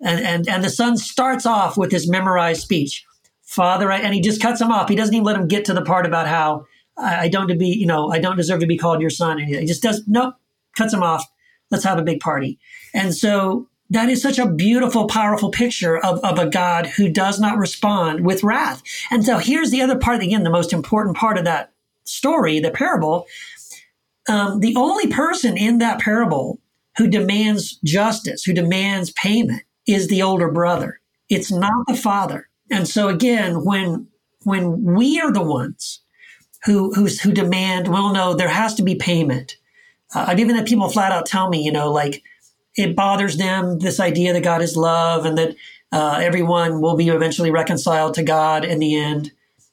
And, 0.00 0.24
and, 0.24 0.48
and 0.48 0.64
the 0.64 0.70
son 0.70 0.96
starts 0.96 1.46
off 1.46 1.76
with 1.76 1.92
his 1.92 2.08
memorized 2.08 2.62
speech. 2.62 3.04
Father, 3.48 3.90
and 3.90 4.12
he 4.12 4.20
just 4.20 4.42
cuts 4.42 4.60
him 4.60 4.70
off. 4.70 4.90
He 4.90 4.94
doesn't 4.94 5.14
even 5.14 5.24
let 5.24 5.36
him 5.36 5.48
get 5.48 5.64
to 5.64 5.72
the 5.72 5.80
part 5.80 6.04
about 6.04 6.28
how 6.28 6.66
I, 6.98 7.28
don't 7.28 7.48
to 7.48 7.56
be, 7.56 7.68
you 7.68 7.86
know, 7.86 8.12
I 8.12 8.18
don't 8.18 8.36
deserve 8.36 8.60
to 8.60 8.66
be 8.66 8.76
called 8.76 9.00
your 9.00 9.08
son. 9.08 9.38
And 9.38 9.48
he 9.48 9.64
just 9.64 9.82
does, 9.82 10.02
nope, 10.06 10.34
cuts 10.76 10.92
him 10.92 11.02
off. 11.02 11.24
Let's 11.70 11.84
have 11.84 11.98
a 11.98 12.02
big 12.02 12.20
party. 12.20 12.58
And 12.92 13.14
so 13.16 13.66
that 13.88 14.10
is 14.10 14.20
such 14.20 14.38
a 14.38 14.46
beautiful, 14.46 15.06
powerful 15.06 15.50
picture 15.50 15.96
of, 15.96 16.22
of 16.22 16.38
a 16.38 16.50
God 16.50 16.88
who 16.88 17.08
does 17.08 17.40
not 17.40 17.56
respond 17.56 18.26
with 18.26 18.44
wrath. 18.44 18.82
And 19.10 19.24
so 19.24 19.38
here's 19.38 19.70
the 19.70 19.80
other 19.80 19.96
part, 19.96 20.22
again, 20.22 20.42
the 20.42 20.50
most 20.50 20.74
important 20.74 21.16
part 21.16 21.38
of 21.38 21.46
that 21.46 21.72
story, 22.04 22.60
the 22.60 22.70
parable. 22.70 23.26
Um, 24.28 24.60
the 24.60 24.76
only 24.76 25.06
person 25.06 25.56
in 25.56 25.78
that 25.78 26.00
parable 26.00 26.58
who 26.98 27.08
demands 27.08 27.78
justice, 27.82 28.44
who 28.44 28.52
demands 28.52 29.10
payment, 29.12 29.62
is 29.86 30.08
the 30.08 30.20
older 30.20 30.50
brother. 30.50 31.00
It's 31.30 31.50
not 31.50 31.86
the 31.86 31.96
father. 31.96 32.47
And 32.70 32.86
so 32.86 33.08
again, 33.08 33.64
when 33.64 34.08
when 34.44 34.82
we 34.84 35.20
are 35.20 35.32
the 35.32 35.42
ones 35.42 36.00
who 36.64 36.92
who 36.94 37.32
demand, 37.32 37.88
well, 37.88 38.12
no, 38.12 38.34
there 38.34 38.48
has 38.48 38.74
to 38.76 38.82
be 38.82 38.94
payment. 38.94 39.56
Uh, 40.14 40.26
I've 40.28 40.40
even 40.40 40.56
had 40.56 40.66
people 40.66 40.88
flat 40.88 41.12
out 41.12 41.26
tell 41.26 41.48
me, 41.48 41.62
you 41.62 41.72
know, 41.72 41.92
like 41.92 42.22
it 42.76 42.96
bothers 42.96 43.36
them 43.36 43.78
this 43.78 44.00
idea 44.00 44.32
that 44.32 44.42
God 44.42 44.62
is 44.62 44.76
love 44.76 45.24
and 45.24 45.36
that 45.36 45.56
uh, 45.92 46.20
everyone 46.22 46.80
will 46.80 46.96
be 46.96 47.08
eventually 47.08 47.50
reconciled 47.50 48.14
to 48.14 48.22
God 48.22 48.64
in 48.64 48.78
the 48.78 48.96
end, 48.96 49.32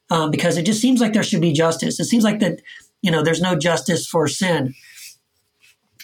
um, 0.10 0.32
because 0.32 0.58
it 0.58 0.66
just 0.66 0.82
seems 0.82 1.02
like 1.02 1.14
there 1.14 1.24
should 1.24 1.42
be 1.42 1.54
justice. 1.54 2.00
It 2.00 2.06
seems 2.06 2.24
like 2.24 2.40
that 2.40 2.62
you 3.02 3.12
know 3.12 3.24
there's 3.24 3.42
no 3.42 3.56
justice 3.56 4.08
for 4.08 4.28
sin. 4.28 4.74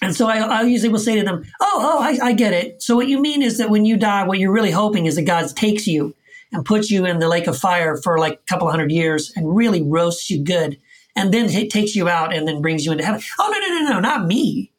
And 0.04 0.16
so 0.16 0.28
I, 0.28 0.40
I 0.40 0.62
usually 0.64 0.90
will 0.90 1.00
say 1.00 1.16
to 1.18 1.24
them, 1.24 1.44
"Oh, 1.62 1.80
oh, 1.80 2.02
I, 2.02 2.30
I 2.30 2.34
get 2.34 2.54
it. 2.54 2.82
So 2.82 2.96
what 2.96 3.08
you 3.08 3.22
mean 3.22 3.44
is 3.44 3.60
that 3.60 3.70
when 3.70 3.86
you 3.86 3.98
die, 3.98 4.26
what 4.26 4.40
you're 4.40 4.52
really 4.52 4.72
hoping 4.72 5.06
is 5.06 5.16
that 5.16 5.24
God 5.24 5.48
takes 5.56 5.86
you 5.86 6.16
and 6.52 6.66
puts 6.66 6.92
you 6.92 7.06
in 7.06 7.20
the 7.20 7.30
lake 7.30 7.48
of 7.48 7.58
fire 7.58 7.98
for 7.98 8.20
like 8.20 8.34
a 8.34 8.50
couple 8.50 8.70
hundred 8.70 8.92
years 8.92 9.32
and 9.36 9.56
really 9.56 9.82
roasts 9.82 10.30
you 10.30 10.44
good, 10.44 10.80
and 11.16 11.34
then 11.34 11.50
it 11.50 11.70
takes 11.70 11.96
you 11.96 12.10
out 12.10 12.34
and 12.34 12.48
then 12.48 12.62
brings 12.62 12.86
you 12.86 12.92
into 12.92 13.06
heaven. 13.06 13.22
Oh 13.40 13.50
no, 13.52 13.60
no, 13.60 13.80
no, 13.80 13.94
no, 13.94 14.00
not 14.00 14.26
me. 14.28 14.72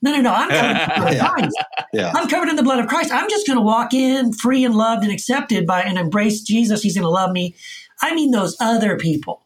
No, 0.00 0.12
no, 0.12 0.20
no. 0.20 0.32
I'm 0.32 0.48
covered 0.48 0.70
in 0.70 0.86
the 0.86 0.94
blood 0.96 1.14
of 1.14 1.20
Christ. 1.32 1.56
Yeah. 1.92 2.12
I'm 2.14 2.28
covered 2.28 2.48
in 2.48 2.56
the 2.56 2.62
blood 2.62 2.78
of 2.78 2.86
Christ. 2.86 3.12
I'm 3.12 3.28
just 3.28 3.46
going 3.46 3.56
to 3.56 3.64
walk 3.64 3.92
in 3.92 4.32
free 4.32 4.64
and 4.64 4.74
loved 4.74 5.02
and 5.02 5.12
accepted 5.12 5.66
by 5.66 5.82
and 5.82 5.98
embrace 5.98 6.40
Jesus. 6.42 6.82
He's 6.82 6.94
going 6.94 7.02
to 7.02 7.10
love 7.10 7.32
me. 7.32 7.56
I 8.00 8.14
mean 8.14 8.30
those 8.30 8.56
other 8.60 8.96
people. 8.96 9.44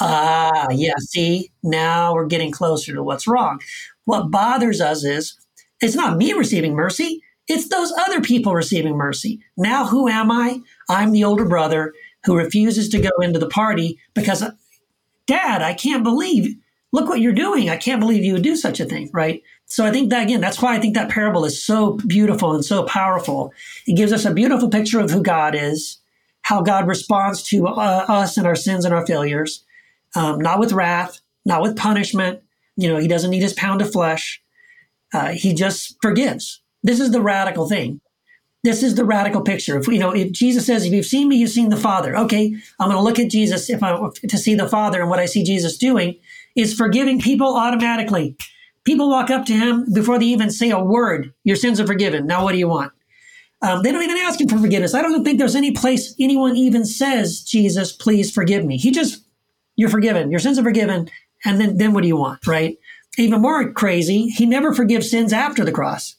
Ah, 0.00 0.68
yeah. 0.70 0.94
See, 0.98 1.52
now 1.62 2.14
we're 2.14 2.26
getting 2.26 2.50
closer 2.50 2.94
to 2.94 3.02
what's 3.02 3.28
wrong. 3.28 3.60
What 4.04 4.30
bothers 4.30 4.80
us 4.80 5.04
is 5.04 5.38
it's 5.80 5.94
not 5.94 6.16
me 6.16 6.32
receiving 6.32 6.74
mercy. 6.74 7.20
It's 7.48 7.68
those 7.68 7.92
other 7.98 8.20
people 8.20 8.54
receiving 8.54 8.96
mercy. 8.96 9.40
Now, 9.56 9.86
who 9.86 10.08
am 10.08 10.30
I? 10.30 10.60
I'm 10.88 11.12
the 11.12 11.24
older 11.24 11.44
brother 11.44 11.92
who 12.24 12.36
refuses 12.36 12.88
to 12.90 13.00
go 13.00 13.10
into 13.20 13.38
the 13.38 13.48
party 13.48 13.98
because, 14.14 14.44
Dad, 15.26 15.62
I 15.62 15.74
can't 15.74 16.04
believe. 16.04 16.56
Look 16.92 17.08
what 17.08 17.20
you're 17.20 17.32
doing. 17.32 17.70
I 17.70 17.78
can't 17.78 18.00
believe 18.00 18.22
you 18.22 18.34
would 18.34 18.42
do 18.42 18.54
such 18.54 18.78
a 18.78 18.84
thing, 18.84 19.10
right? 19.14 19.42
So 19.66 19.86
I 19.86 19.90
think 19.90 20.10
that 20.10 20.24
again, 20.24 20.42
that's 20.42 20.60
why 20.60 20.76
I 20.76 20.78
think 20.78 20.94
that 20.94 21.08
parable 21.08 21.46
is 21.46 21.64
so 21.64 21.98
beautiful 22.06 22.54
and 22.54 22.64
so 22.64 22.82
powerful. 22.84 23.52
It 23.86 23.96
gives 23.96 24.12
us 24.12 24.26
a 24.26 24.34
beautiful 24.34 24.68
picture 24.68 25.00
of 25.00 25.10
who 25.10 25.22
God 25.22 25.54
is, 25.54 25.98
how 26.42 26.60
God 26.60 26.86
responds 26.86 27.42
to 27.44 27.66
uh, 27.66 28.04
us 28.08 28.36
and 28.36 28.46
our 28.46 28.54
sins 28.54 28.84
and 28.84 28.92
our 28.92 29.06
failures, 29.06 29.64
um, 30.14 30.38
not 30.38 30.60
with 30.60 30.72
wrath, 30.72 31.20
not 31.46 31.62
with 31.62 31.78
punishment. 31.78 32.42
You 32.76 32.92
know, 32.92 32.98
He 32.98 33.08
doesn't 33.08 33.30
need 33.30 33.42
His 33.42 33.54
pound 33.54 33.80
of 33.80 33.90
flesh. 33.90 34.42
Uh, 35.12 35.28
he 35.28 35.52
just 35.54 35.96
forgives. 36.00 36.62
This 36.82 37.00
is 37.00 37.10
the 37.10 37.22
radical 37.22 37.68
thing. 37.68 38.00
This 38.64 38.82
is 38.82 38.94
the 38.94 39.04
radical 39.04 39.40
picture. 39.40 39.78
If 39.78 39.88
you 39.88 39.98
know, 39.98 40.12
if 40.12 40.32
Jesus 40.32 40.66
says, 40.66 40.84
"If 40.84 40.92
you've 40.92 41.06
seen 41.06 41.28
me, 41.28 41.36
you've 41.36 41.50
seen 41.50 41.68
the 41.68 41.76
Father," 41.76 42.16
okay, 42.16 42.54
I'm 42.78 42.88
going 42.88 42.96
to 42.96 43.02
look 43.02 43.18
at 43.18 43.30
Jesus 43.30 43.68
if 43.68 43.82
I 43.82 43.98
to 44.28 44.38
see 44.38 44.54
the 44.54 44.68
Father, 44.68 45.00
and 45.00 45.10
what 45.10 45.18
I 45.18 45.26
see 45.26 45.42
Jesus 45.42 45.76
doing 45.76 46.16
is 46.54 46.74
forgiving 46.74 47.20
people 47.20 47.56
automatically. 47.56 48.36
People 48.84 49.08
walk 49.08 49.30
up 49.30 49.46
to 49.46 49.52
him 49.52 49.86
before 49.92 50.18
they 50.18 50.26
even 50.26 50.50
say 50.50 50.70
a 50.70 50.78
word. 50.78 51.32
Your 51.44 51.56
sins 51.56 51.80
are 51.80 51.86
forgiven. 51.86 52.26
Now, 52.26 52.44
what 52.44 52.52
do 52.52 52.58
you 52.58 52.68
want? 52.68 52.92
Um, 53.62 53.82
they 53.82 53.92
don't 53.92 54.02
even 54.02 54.18
ask 54.18 54.40
him 54.40 54.48
for 54.48 54.58
forgiveness. 54.58 54.92
I 54.92 55.02
don't 55.02 55.24
think 55.24 55.38
there's 55.38 55.54
any 55.54 55.70
place 55.70 56.16
anyone 56.18 56.56
even 56.56 56.84
says, 56.84 57.42
Jesus, 57.42 57.92
please 57.92 58.32
forgive 58.32 58.64
me. 58.64 58.76
He 58.76 58.90
just, 58.90 59.24
you're 59.76 59.88
forgiven. 59.88 60.32
Your 60.32 60.40
sins 60.40 60.58
are 60.58 60.64
forgiven. 60.64 61.08
And 61.44 61.60
then, 61.60 61.76
then 61.76 61.92
what 61.92 62.02
do 62.02 62.08
you 62.08 62.16
want, 62.16 62.44
right? 62.46 62.76
Even 63.18 63.40
more 63.40 63.72
crazy, 63.72 64.28
he 64.28 64.46
never 64.46 64.74
forgives 64.74 65.10
sins 65.10 65.32
after 65.32 65.64
the 65.64 65.70
cross. 65.72 66.16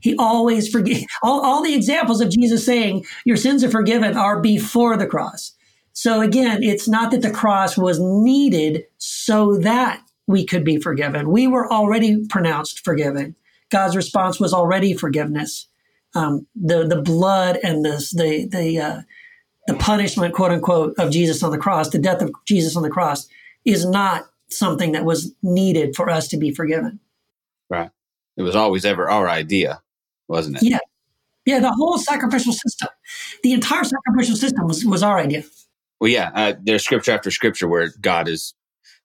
He 0.00 0.16
always 0.16 0.68
forgive 0.68 1.04
all, 1.22 1.44
all 1.44 1.62
the 1.62 1.74
examples 1.74 2.20
of 2.20 2.30
Jesus 2.30 2.64
saying 2.64 3.04
your 3.24 3.36
sins 3.36 3.64
are 3.64 3.70
forgiven 3.70 4.16
are 4.16 4.40
before 4.40 4.96
the 4.96 5.06
cross. 5.06 5.52
So 5.92 6.20
again, 6.20 6.62
it's 6.62 6.88
not 6.88 7.10
that 7.10 7.22
the 7.22 7.30
cross 7.30 7.76
was 7.76 7.98
needed 8.00 8.84
so 8.98 9.56
that 9.58 10.02
we 10.28 10.44
could 10.44 10.64
be 10.64 10.78
forgiven. 10.78 11.30
We 11.30 11.48
were 11.48 11.70
already 11.72 12.24
pronounced 12.26 12.84
forgiven. 12.84 13.34
God's 13.70 13.96
response 13.96 14.38
was 14.38 14.54
already 14.54 14.94
forgiveness. 14.94 15.66
Um, 16.14 16.46
the 16.54 16.86
the 16.86 17.02
blood 17.02 17.58
and 17.62 17.84
the 17.84 17.96
the 18.14 18.48
the 18.50 18.80
uh, 18.80 19.00
the 19.66 19.74
punishment, 19.74 20.34
quote 20.34 20.52
unquote, 20.52 20.94
of 20.98 21.10
Jesus 21.10 21.42
on 21.42 21.50
the 21.50 21.58
cross, 21.58 21.90
the 21.90 21.98
death 21.98 22.22
of 22.22 22.32
Jesus 22.46 22.76
on 22.76 22.82
the 22.82 22.90
cross, 22.90 23.28
is 23.64 23.84
not 23.84 24.24
something 24.48 24.92
that 24.92 25.04
was 25.04 25.34
needed 25.42 25.94
for 25.94 26.08
us 26.08 26.28
to 26.28 26.38
be 26.38 26.50
forgiven. 26.50 27.00
Right. 27.68 27.90
It 28.36 28.42
was 28.42 28.56
always 28.56 28.84
ever 28.84 29.10
our 29.10 29.28
idea, 29.28 29.82
wasn't 30.28 30.56
it? 30.56 30.62
Yeah. 30.62 30.78
Yeah. 31.44 31.60
The 31.60 31.72
whole 31.72 31.98
sacrificial 31.98 32.52
system, 32.52 32.88
the 33.42 33.52
entire 33.52 33.84
sacrificial 33.84 34.36
system 34.36 34.66
was, 34.66 34.84
was 34.84 35.02
our 35.02 35.18
idea. 35.18 35.42
Well, 36.00 36.10
yeah. 36.10 36.30
Uh, 36.34 36.52
there's 36.62 36.84
scripture 36.84 37.12
after 37.12 37.30
scripture 37.30 37.66
where 37.68 37.88
God 38.00 38.28
is, 38.28 38.54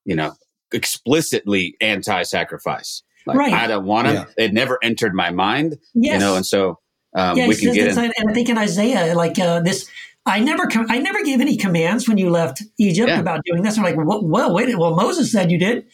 you 0.06 0.16
know, 0.16 0.34
explicitly 0.72 1.76
anti-sacrifice. 1.82 3.04
Like, 3.26 3.38
Right. 3.38 3.54
I 3.54 3.68
don't 3.68 3.86
want 3.86 4.08
to. 4.08 4.14
Yeah. 4.14 4.26
It 4.46 4.54
never 4.54 4.78
entered 4.84 5.14
my 5.14 5.32
mind. 5.32 5.78
Yes. 5.94 6.14
You 6.14 6.20
know, 6.20 6.36
and 6.36 6.46
so 6.46 6.80
um, 7.16 7.38
yeah, 7.38 7.48
we 7.48 7.56
can 7.56 7.74
get 7.74 7.86
this, 7.86 7.98
in. 7.98 8.12
and 8.18 8.30
I 8.30 8.34
think 8.34 8.50
in 8.50 8.58
Isaiah, 8.58 9.16
like 9.16 9.40
uh, 9.40 9.62
this, 9.62 9.90
I 10.26 10.40
never, 10.40 10.68
com- 10.68 10.88
I 10.90 11.00
never 11.00 11.24
gave 11.24 11.40
any 11.42 11.56
commands 11.56 12.08
when 12.08 12.18
you 12.18 12.30
left 12.30 12.64
Egypt 12.80 13.10
Yeah. 13.10 13.20
about 13.20 13.42
doing 13.46 13.62
this. 13.64 13.78
I'm 13.78 13.84
like, 13.84 13.96
well, 13.96 14.24
well, 14.24 14.54
wait, 14.54 14.78
well, 14.78 14.96
Moses 14.96 15.32
said 15.32 15.52
you 15.52 15.58
did, 15.60 15.86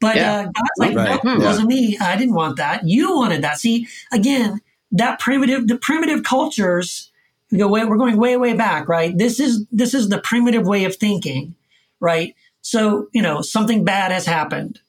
but 0.00 0.16
Yeah. 0.16 0.32
uh, 0.40 0.42
God's 0.44 0.70
like, 0.78 0.96
Right. 0.96 1.24
no, 1.24 1.32
it 1.32 1.38
Yeah. 1.40 1.44
wasn't 1.44 1.68
me. 1.68 1.98
I 2.00 2.16
didn't 2.16 2.34
want 2.34 2.56
that. 2.56 2.86
You 2.86 3.14
wanted 3.16 3.42
that. 3.42 3.58
See, 3.58 3.86
again, 4.12 4.60
that 4.92 5.18
primitive, 5.18 5.68
the 5.68 5.76
primitive 5.76 6.22
cultures. 6.22 7.10
We 7.50 7.58
go, 7.58 7.68
way, 7.68 7.84
we're 7.84 7.96
going 7.96 8.18
way, 8.18 8.36
way 8.36 8.54
back, 8.54 8.88
right? 8.88 9.16
This 9.16 9.40
is 9.40 9.64
this 9.72 9.94
is 9.94 10.10
the 10.10 10.20
primitive 10.20 10.66
way 10.66 10.84
of 10.84 10.96
thinking, 10.96 11.54
right? 11.98 12.34
So 12.60 13.08
you 13.12 13.22
know, 13.22 13.40
something 13.40 13.84
bad 13.84 14.12
has 14.12 14.26
happened 14.26 14.80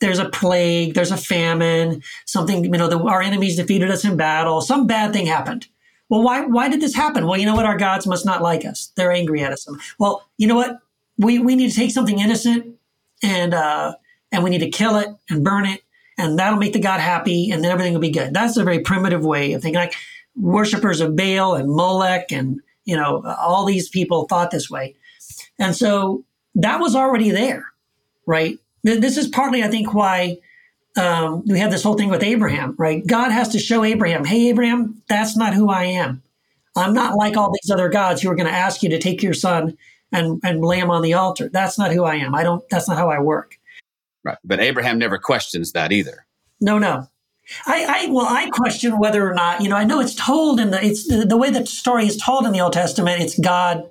there's 0.00 0.18
a 0.18 0.28
plague, 0.28 0.94
there's 0.94 1.12
a 1.12 1.16
famine, 1.16 2.02
something, 2.26 2.64
you 2.64 2.70
know, 2.70 2.88
the, 2.88 2.98
our 2.98 3.22
enemies 3.22 3.56
defeated 3.56 3.90
us 3.90 4.04
in 4.04 4.16
battle, 4.16 4.60
some 4.60 4.86
bad 4.86 5.12
thing 5.12 5.26
happened. 5.26 5.66
Well, 6.08 6.22
why, 6.22 6.44
why 6.44 6.68
did 6.68 6.80
this 6.80 6.94
happen? 6.94 7.26
Well, 7.26 7.38
you 7.38 7.46
know 7.46 7.54
what? 7.54 7.64
Our 7.64 7.76
gods 7.76 8.06
must 8.06 8.24
not 8.24 8.42
like 8.42 8.64
us. 8.64 8.92
They're 8.96 9.10
angry 9.10 9.42
at 9.42 9.52
us. 9.52 9.66
Well, 9.98 10.28
you 10.36 10.46
know 10.46 10.54
what? 10.54 10.78
We, 11.18 11.38
we 11.38 11.56
need 11.56 11.70
to 11.70 11.76
take 11.76 11.90
something 11.90 12.20
innocent 12.20 12.76
and, 13.22 13.54
uh, 13.54 13.94
and 14.30 14.44
we 14.44 14.50
need 14.50 14.58
to 14.58 14.70
kill 14.70 14.96
it 14.96 15.08
and 15.30 15.42
burn 15.42 15.66
it 15.66 15.82
and 16.18 16.38
that'll 16.38 16.58
make 16.58 16.72
the 16.72 16.80
God 16.80 17.00
happy 17.00 17.50
and 17.50 17.62
then 17.62 17.70
everything 17.70 17.92
will 17.92 18.00
be 18.00 18.10
good. 18.10 18.32
That's 18.32 18.56
a 18.56 18.64
very 18.64 18.80
primitive 18.80 19.24
way 19.24 19.52
of 19.52 19.62
thinking. 19.62 19.80
Like 19.80 19.94
worshippers 20.34 21.00
of 21.00 21.16
Baal 21.16 21.54
and 21.54 21.68
Molech 21.68 22.32
and, 22.32 22.60
you 22.84 22.96
know, 22.96 23.22
all 23.38 23.64
these 23.64 23.88
people 23.88 24.26
thought 24.26 24.50
this 24.50 24.70
way. 24.70 24.94
And 25.58 25.74
so 25.74 26.24
that 26.54 26.80
was 26.80 26.94
already 26.94 27.30
there, 27.30 27.66
right? 28.26 28.58
This 28.82 29.16
is 29.16 29.28
partly, 29.28 29.62
I 29.62 29.68
think, 29.68 29.94
why 29.94 30.38
um, 30.96 31.42
we 31.46 31.58
have 31.58 31.70
this 31.70 31.82
whole 31.82 31.96
thing 31.96 32.08
with 32.08 32.22
Abraham, 32.22 32.74
right? 32.78 33.06
God 33.06 33.30
has 33.30 33.48
to 33.50 33.58
show 33.58 33.84
Abraham, 33.84 34.24
hey, 34.24 34.48
Abraham, 34.48 35.02
that's 35.08 35.36
not 35.36 35.54
who 35.54 35.68
I 35.68 35.84
am. 35.84 36.22
I'm 36.76 36.94
not 36.94 37.16
like 37.16 37.36
all 37.36 37.52
these 37.52 37.70
other 37.70 37.88
gods 37.88 38.22
who 38.22 38.30
are 38.30 38.34
going 38.34 38.48
to 38.48 38.54
ask 38.54 38.82
you 38.82 38.90
to 38.90 38.98
take 38.98 39.22
your 39.22 39.34
son 39.34 39.76
and, 40.12 40.40
and 40.44 40.64
lay 40.64 40.78
him 40.78 40.90
on 40.90 41.02
the 41.02 41.14
altar. 41.14 41.48
That's 41.48 41.78
not 41.78 41.92
who 41.92 42.04
I 42.04 42.16
am. 42.16 42.34
I 42.34 42.42
don't, 42.42 42.62
that's 42.70 42.88
not 42.88 42.98
how 42.98 43.10
I 43.10 43.18
work. 43.18 43.55
Right. 44.26 44.38
But 44.42 44.58
Abraham 44.58 44.98
never 44.98 45.18
questions 45.18 45.70
that 45.72 45.92
either. 45.92 46.26
No, 46.60 46.78
no. 46.80 47.06
I, 47.64 47.86
I 47.88 48.10
well, 48.10 48.26
I 48.28 48.50
question 48.50 48.98
whether 48.98 49.24
or 49.30 49.34
not 49.34 49.62
you 49.62 49.68
know. 49.68 49.76
I 49.76 49.84
know 49.84 50.00
it's 50.00 50.16
told 50.16 50.58
in 50.58 50.72
the 50.72 50.84
it's 50.84 51.06
the, 51.06 51.36
way 51.36 51.50
the 51.50 51.64
story 51.64 52.08
is 52.08 52.16
told 52.16 52.44
in 52.44 52.50
the 52.50 52.60
Old 52.60 52.72
Testament. 52.72 53.22
It's 53.22 53.38
God 53.38 53.88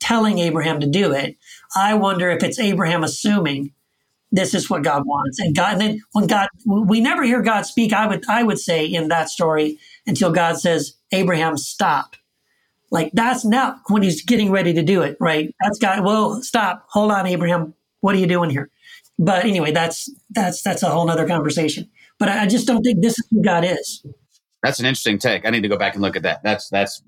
telling 0.00 0.38
Abraham 0.38 0.80
to 0.80 0.86
do 0.86 1.12
it. 1.12 1.36
I 1.76 1.92
wonder 1.94 2.30
if 2.30 2.42
it's 2.42 2.58
Abraham 2.58 3.04
assuming 3.04 3.74
this 4.32 4.54
is 4.54 4.70
what 4.70 4.84
God 4.84 5.02
wants, 5.04 5.38
and 5.38 5.54
God. 5.54 5.72
And 5.72 5.80
then 5.82 6.02
when 6.12 6.28
God, 6.28 6.48
we 6.64 7.02
never 7.02 7.22
hear 7.24 7.42
God 7.42 7.66
speak. 7.66 7.92
I 7.92 8.06
would 8.06 8.24
I 8.26 8.42
would 8.42 8.58
say 8.58 8.86
in 8.86 9.08
that 9.08 9.28
story 9.28 9.78
until 10.06 10.32
God 10.32 10.58
says, 10.58 10.94
Abraham, 11.12 11.58
stop. 11.58 12.16
Like 12.90 13.10
that's 13.12 13.44
now 13.44 13.80
when 13.88 14.02
he's 14.02 14.24
getting 14.24 14.50
ready 14.50 14.72
to 14.72 14.82
do 14.82 15.02
it, 15.02 15.18
right? 15.20 15.54
That's 15.62 15.78
God. 15.78 16.02
Well, 16.04 16.40
stop. 16.40 16.86
Hold 16.88 17.12
on, 17.12 17.26
Abraham. 17.26 17.74
What 18.00 18.14
are 18.14 18.18
you 18.18 18.26
doing 18.26 18.48
here? 18.48 18.70
But 19.18 19.44
anyway, 19.44 19.72
that's 19.72 20.10
that's 20.30 20.62
that's 20.62 20.82
a 20.82 20.88
whole 20.88 21.06
nother 21.06 21.26
conversation. 21.26 21.90
But 22.18 22.28
I 22.28 22.42
I 22.42 22.46
just 22.46 22.66
don't 22.66 22.82
think 22.82 23.02
this 23.02 23.18
is 23.18 23.26
who 23.30 23.42
God 23.42 23.64
is. 23.64 24.04
That's 24.62 24.80
an 24.80 24.86
interesting 24.86 25.18
take. 25.18 25.46
I 25.46 25.50
need 25.50 25.62
to 25.62 25.68
go 25.68 25.76
back 25.76 25.94
and 25.94 26.02
look 26.02 26.16
at 26.16 26.22
that. 26.22 26.42
That's 26.42 26.68
that's 26.68 27.02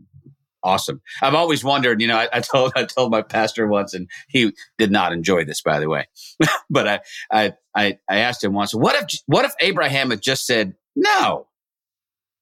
awesome. 0.62 1.00
I've 1.22 1.34
always 1.34 1.64
wondered. 1.64 2.00
You 2.00 2.08
know, 2.08 2.16
I, 2.16 2.28
I 2.32 2.40
told 2.52 2.72
I 2.76 2.84
told 2.84 3.10
my 3.10 3.22
pastor 3.22 3.66
once, 3.66 3.94
and 3.94 4.08
he 4.28 4.52
did 4.78 4.90
not 4.90 5.12
enjoy 5.12 5.44
this, 5.44 5.62
by 5.62 5.80
the 5.80 5.88
way. 5.88 6.06
but 6.70 6.86
I, 6.86 7.00
I 7.32 7.52
I 7.74 7.98
I 8.08 8.18
asked 8.18 8.44
him 8.44 8.52
once, 8.52 8.74
what 8.74 8.94
if 8.96 9.20
what 9.26 9.44
if 9.44 9.54
Abraham 9.60 10.10
had 10.10 10.20
just 10.20 10.46
said 10.46 10.74
no? 10.94 11.46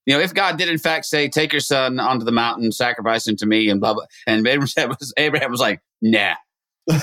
You 0.07 0.15
know, 0.15 0.21
if 0.21 0.35
God 0.35 0.59
did 0.59 0.69
in 0.69 0.79
fact 0.79 1.07
say, 1.07 1.29
"Take 1.29 1.53
your 1.53 1.61
son 1.61 1.99
onto 1.99 2.25
the 2.25 2.33
mountain, 2.33 2.73
sacrifice 2.73 3.27
him 3.27 3.37
to 3.37 3.47
me," 3.47 3.69
and 3.71 3.81
blah 3.81 3.95
blah, 3.95 4.05
and 4.27 4.47
Abraham 4.47 4.89
was, 5.01 5.15
Abraham 5.17 5.51
was 5.51 5.61
like, 5.61 5.81
"Nah." 6.03 6.35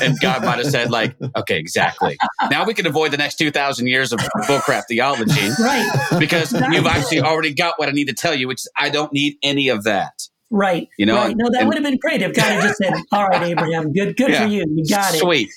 And 0.02 0.20
God 0.20 0.44
might 0.44 0.58
have 0.60 0.68
said, 0.68 0.92
like, 0.92 1.16
okay, 1.36 1.58
exactly. 1.60 2.18
Now 2.50 2.66
we 2.66 2.74
can 2.74 2.86
avoid 2.86 3.12
the 3.12 3.18
next 3.18 3.36
2,000 3.38 3.88
years 3.88 4.12
of 4.14 4.20
bullcrap 4.48 4.84
theology 4.88 5.50
Right, 5.60 6.18
because 6.20 6.54
you've 6.54 6.86
actually 6.86 7.22
already 7.22 7.54
got 7.54 7.80
what 7.80 7.90
I 7.90 7.92
need 7.92 8.08
to 8.08 8.14
tell 8.14 8.36
you, 8.36 8.48
which 8.48 8.62
is 8.62 8.70
I 8.78 8.90
don't 8.90 9.12
need 9.14 9.38
any 9.44 9.70
of 9.70 9.84
that. 9.86 10.14
right. 10.50 10.88
You 10.98 11.06
know, 11.06 11.16
right. 11.16 11.36
No, 11.36 11.50
that 11.50 11.62
and- 11.62 11.68
would 11.70 11.78
have 11.78 11.84
been 11.84 11.98
great 11.98 12.22
if 12.22 12.34
God 12.36 12.44
had 12.44 12.62
just 12.64 12.78
said, 12.78 12.94
"All 13.12 13.26
right, 13.28 13.44
Abraham, 13.44 13.92
good, 13.94 14.16
good 14.18 14.32
Yeah. 14.32 14.44
for 14.44 14.50
you. 14.52 14.66
You 14.76 14.86
got 14.88 15.14
it." 15.16 15.20
Sweet. 15.20 15.50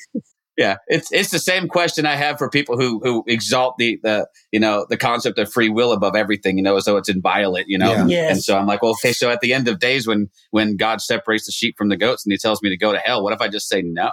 Yeah, 0.57 0.77
it's 0.87 1.11
it's 1.11 1.31
the 1.31 1.41
same 1.41 1.67
question 1.67 2.07
I 2.07 2.15
have 2.15 2.39
for 2.39 2.49
people 2.49 2.79
who 2.79 3.01
who 3.03 3.25
exalt 3.27 3.77
the 3.79 3.99
the 4.03 4.29
you 4.53 4.61
know 4.61 4.87
the 4.89 4.97
concept 4.97 5.39
of 5.39 5.53
free 5.53 5.69
will 5.69 5.93
above 5.93 6.15
everything, 6.15 6.57
you 6.57 6.63
know, 6.63 6.77
as 6.77 6.85
though 6.85 6.97
it's 6.97 7.09
inviolate, 7.09 7.67
you 7.69 7.77
know. 7.77 7.91
Yeah. 7.93 8.07
Yes. 8.07 8.31
And 8.31 8.43
so 8.45 8.57
I'm 8.57 8.67
like, 8.67 8.81
well, 8.81 8.93
okay, 8.93 9.13
so 9.13 9.31
at 9.31 9.41
the 9.41 9.53
end 9.53 9.67
of 9.67 9.81
days, 9.81 10.07
when 10.07 10.31
when 10.53 10.77
God 10.77 11.01
separates 11.01 11.47
the 11.47 11.53
sheep 11.53 11.77
from 11.77 11.89
the 11.89 11.97
goats 11.97 12.25
and 12.25 12.33
He 12.33 12.39
tells 12.39 12.63
me 12.63 12.71
to 12.71 12.77
go 12.77 12.93
to 12.93 12.99
hell, 12.99 13.25
what 13.25 13.33
if 13.33 13.41
I 13.41 13.49
just 13.49 13.69
say 13.69 13.83
no? 13.83 14.13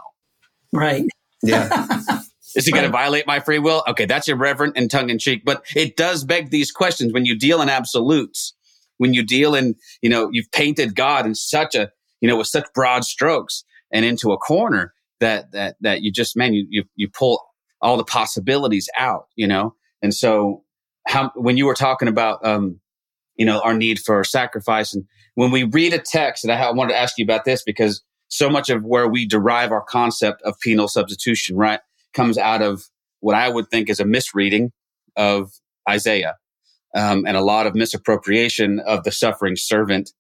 Right. 0.74 1.06
Yeah. 1.44 1.88
Is 2.56 2.66
he 2.66 2.72
going 2.72 2.84
to 2.84 2.92
violate 2.92 3.26
my 3.26 3.40
free 3.40 3.60
will? 3.60 3.84
Okay, 3.88 4.06
that's 4.06 4.28
irreverent 4.28 4.76
and 4.76 4.92
tongue 4.92 5.10
in 5.10 5.20
cheek, 5.20 5.44
but 5.46 5.64
it 5.76 5.96
does 5.96 6.24
beg 6.26 6.50
these 6.50 6.72
questions 6.72 7.14
when 7.14 7.26
you 7.26 7.38
deal 7.38 7.62
in 7.62 7.70
absolutes. 7.70 8.54
When 8.98 9.14
you 9.14 9.24
deal 9.24 9.56
in, 9.56 9.76
you 10.02 10.10
know, 10.10 10.30
you've 10.32 10.52
painted 10.52 10.96
God 10.96 11.26
in 11.26 11.34
such 11.34 11.76
a, 11.76 11.92
you 12.20 12.28
know, 12.28 12.38
with 12.38 12.48
such 12.48 12.66
broad 12.74 13.06
strokes 13.06 13.64
and 13.92 14.06
into 14.06 14.32
a 14.32 14.38
corner 14.38 14.94
that 15.22 15.52
that 15.54 15.78
that 15.82 16.02
you 16.02 16.12
just, 16.12 16.36
man, 16.36 16.54
you 16.54 16.68
you 16.70 16.84
you 16.96 17.08
pull 17.10 17.42
all 17.82 17.98
the 17.98 18.04
possibilities 18.04 18.90
out, 18.98 19.28
you 19.36 19.48
know. 19.48 19.76
And 20.02 20.14
so, 20.14 20.64
how 21.08 21.32
when 21.36 21.56
you 21.56 21.66
were 21.66 21.74
talking 21.74 22.10
about, 22.10 22.46
um, 22.46 22.80
you 23.36 23.46
know, 23.46 23.62
our 23.62 23.74
need 23.74 24.00
for 24.00 24.24
sacrifice, 24.26 24.94
and 24.94 25.06
when 25.36 25.52
we 25.52 25.64
read 25.64 25.94
a 25.94 26.00
text, 26.00 26.44
and 26.44 26.52
I, 26.52 26.62
I 26.62 26.72
wanted 26.72 26.94
to 26.94 27.00
ask 27.00 27.18
you 27.18 27.24
about 27.24 27.46
this 27.46 27.64
because 27.64 28.04
so 28.28 28.50
much 28.50 28.70
of 28.70 28.84
where 28.84 29.08
we 29.08 29.26
derive 29.26 29.72
our 29.72 29.82
concept 29.82 30.42
of 30.44 30.60
penal 30.60 30.90
substitution, 30.90 31.56
right? 31.56 31.80
comes 32.14 32.38
out 32.38 32.62
of 32.62 32.88
what 33.20 33.36
I 33.36 33.50
would 33.50 33.70
think 33.70 33.90
is 33.90 34.00
a 34.00 34.06
misreading 34.06 34.72
of 35.16 35.52
Isaiah 35.90 36.36
um, 36.96 37.26
and 37.26 37.38
a 37.38 37.42
lot 37.42 37.68
of 37.68 37.76
misappropriation 37.76 38.80
of 38.80 39.04
the 39.04 39.12
suffering 39.12 39.56
servant. 39.56 40.12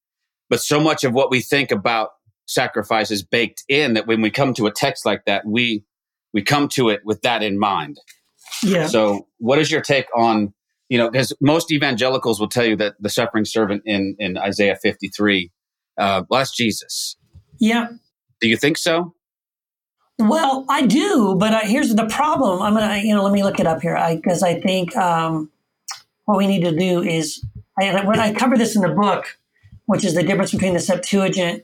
But 0.50 0.62
so 0.62 0.80
much 0.80 1.04
of 1.04 1.14
what 1.14 1.32
we 1.32 1.42
think 1.42 1.72
about 1.72 2.10
sacrifice 2.52 3.12
is 3.12 3.24
baked 3.24 3.64
in 3.68 3.94
that 3.94 4.08
when 4.08 4.22
we 4.22 4.30
come 4.30 4.54
to 4.56 4.68
a 4.68 4.72
text 4.72 5.06
like 5.06 5.26
that, 5.26 5.46
we 5.46 5.84
we 6.34 6.42
come 6.42 6.68
to 6.70 6.90
it 6.90 7.02
with 7.06 7.22
that 7.22 7.44
in 7.44 7.60
mind. 7.60 8.00
Yeah. 8.64 8.88
So, 8.88 9.28
what 9.38 9.60
is 9.60 9.72
your 9.72 9.82
take 9.82 10.08
on 10.16 10.54
you 10.92 10.98
know, 10.98 11.10
because 11.10 11.32
most 11.40 11.72
evangelicals 11.72 12.38
will 12.38 12.50
tell 12.50 12.66
you 12.66 12.76
that 12.76 12.96
the 13.00 13.08
suffering 13.08 13.46
servant 13.46 13.82
in 13.86 14.14
in 14.20 14.38
Isaiah 14.38 14.76
53, 14.76 15.50
uh, 15.98 16.24
that's 16.30 16.54
Jesus. 16.54 17.16
Yeah. 17.62 17.88
Do 18.42 18.50
you 18.50 18.58
think 18.58 18.78
so? 18.78 19.16
Well, 20.20 20.66
I 20.68 20.86
do, 20.86 21.38
but 21.40 21.54
uh, 21.54 21.60
here's 21.62 21.96
the 21.96 22.08
problem. 22.08 22.62
I'm 22.62 22.74
gonna, 22.74 22.98
you 22.98 23.16
know, 23.16 23.24
let 23.24 23.32
me 23.32 23.42
look 23.42 23.62
it 23.62 23.66
up 23.66 23.82
here 23.82 23.98
because 24.14 24.44
I, 24.44 24.60
think 24.60 24.94
um, 24.98 25.50
what 26.26 26.38
we 26.38 26.46
need 26.46 26.66
to 26.66 26.76
do 26.76 27.02
is 27.02 27.42
I, 27.80 28.04
when 28.04 28.20
I 28.20 28.34
cover 28.34 28.58
this 28.58 28.76
in 28.76 28.82
the 28.82 28.90
book, 28.90 29.40
which 29.86 30.04
is 30.04 30.14
the 30.14 30.24
difference 30.24 30.52
between 30.52 30.74
the 30.74 30.82
Septuagint 30.82 31.64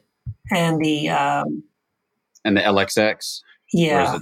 and 0.51 0.79
the 0.79 1.09
um, 1.09 1.63
and 2.43 2.57
the 2.57 2.61
LXX. 2.61 3.41
Yeah, 3.73 4.19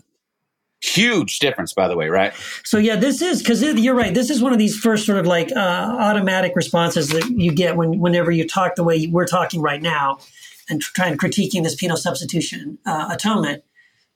huge 0.85 1.39
difference, 1.39 1.73
by 1.73 1.87
the 1.87 1.95
way, 1.95 2.09
right? 2.09 2.33
So 2.63 2.77
yeah, 2.77 2.95
this 2.95 3.21
is 3.21 3.39
because 3.39 3.61
you're 3.61 3.95
right. 3.95 4.13
This 4.13 4.29
is 4.29 4.41
one 4.41 4.53
of 4.53 4.59
these 4.59 4.77
first 4.77 5.05
sort 5.05 5.17
of 5.17 5.25
like 5.25 5.51
uh, 5.51 5.59
automatic 5.99 6.55
responses 6.55 7.09
that 7.09 7.29
you 7.29 7.51
get 7.51 7.75
when 7.75 7.99
whenever 7.99 8.31
you 8.31 8.47
talk 8.47 8.75
the 8.75 8.83
way 8.83 9.07
we're 9.07 9.27
talking 9.27 9.61
right 9.61 9.81
now, 9.81 10.19
and 10.69 10.81
trying 10.81 11.17
to 11.17 11.17
critiquing 11.17 11.63
this 11.63 11.75
penal 11.75 11.97
substitution 11.97 12.77
uh, 12.85 13.09
atonement. 13.11 13.63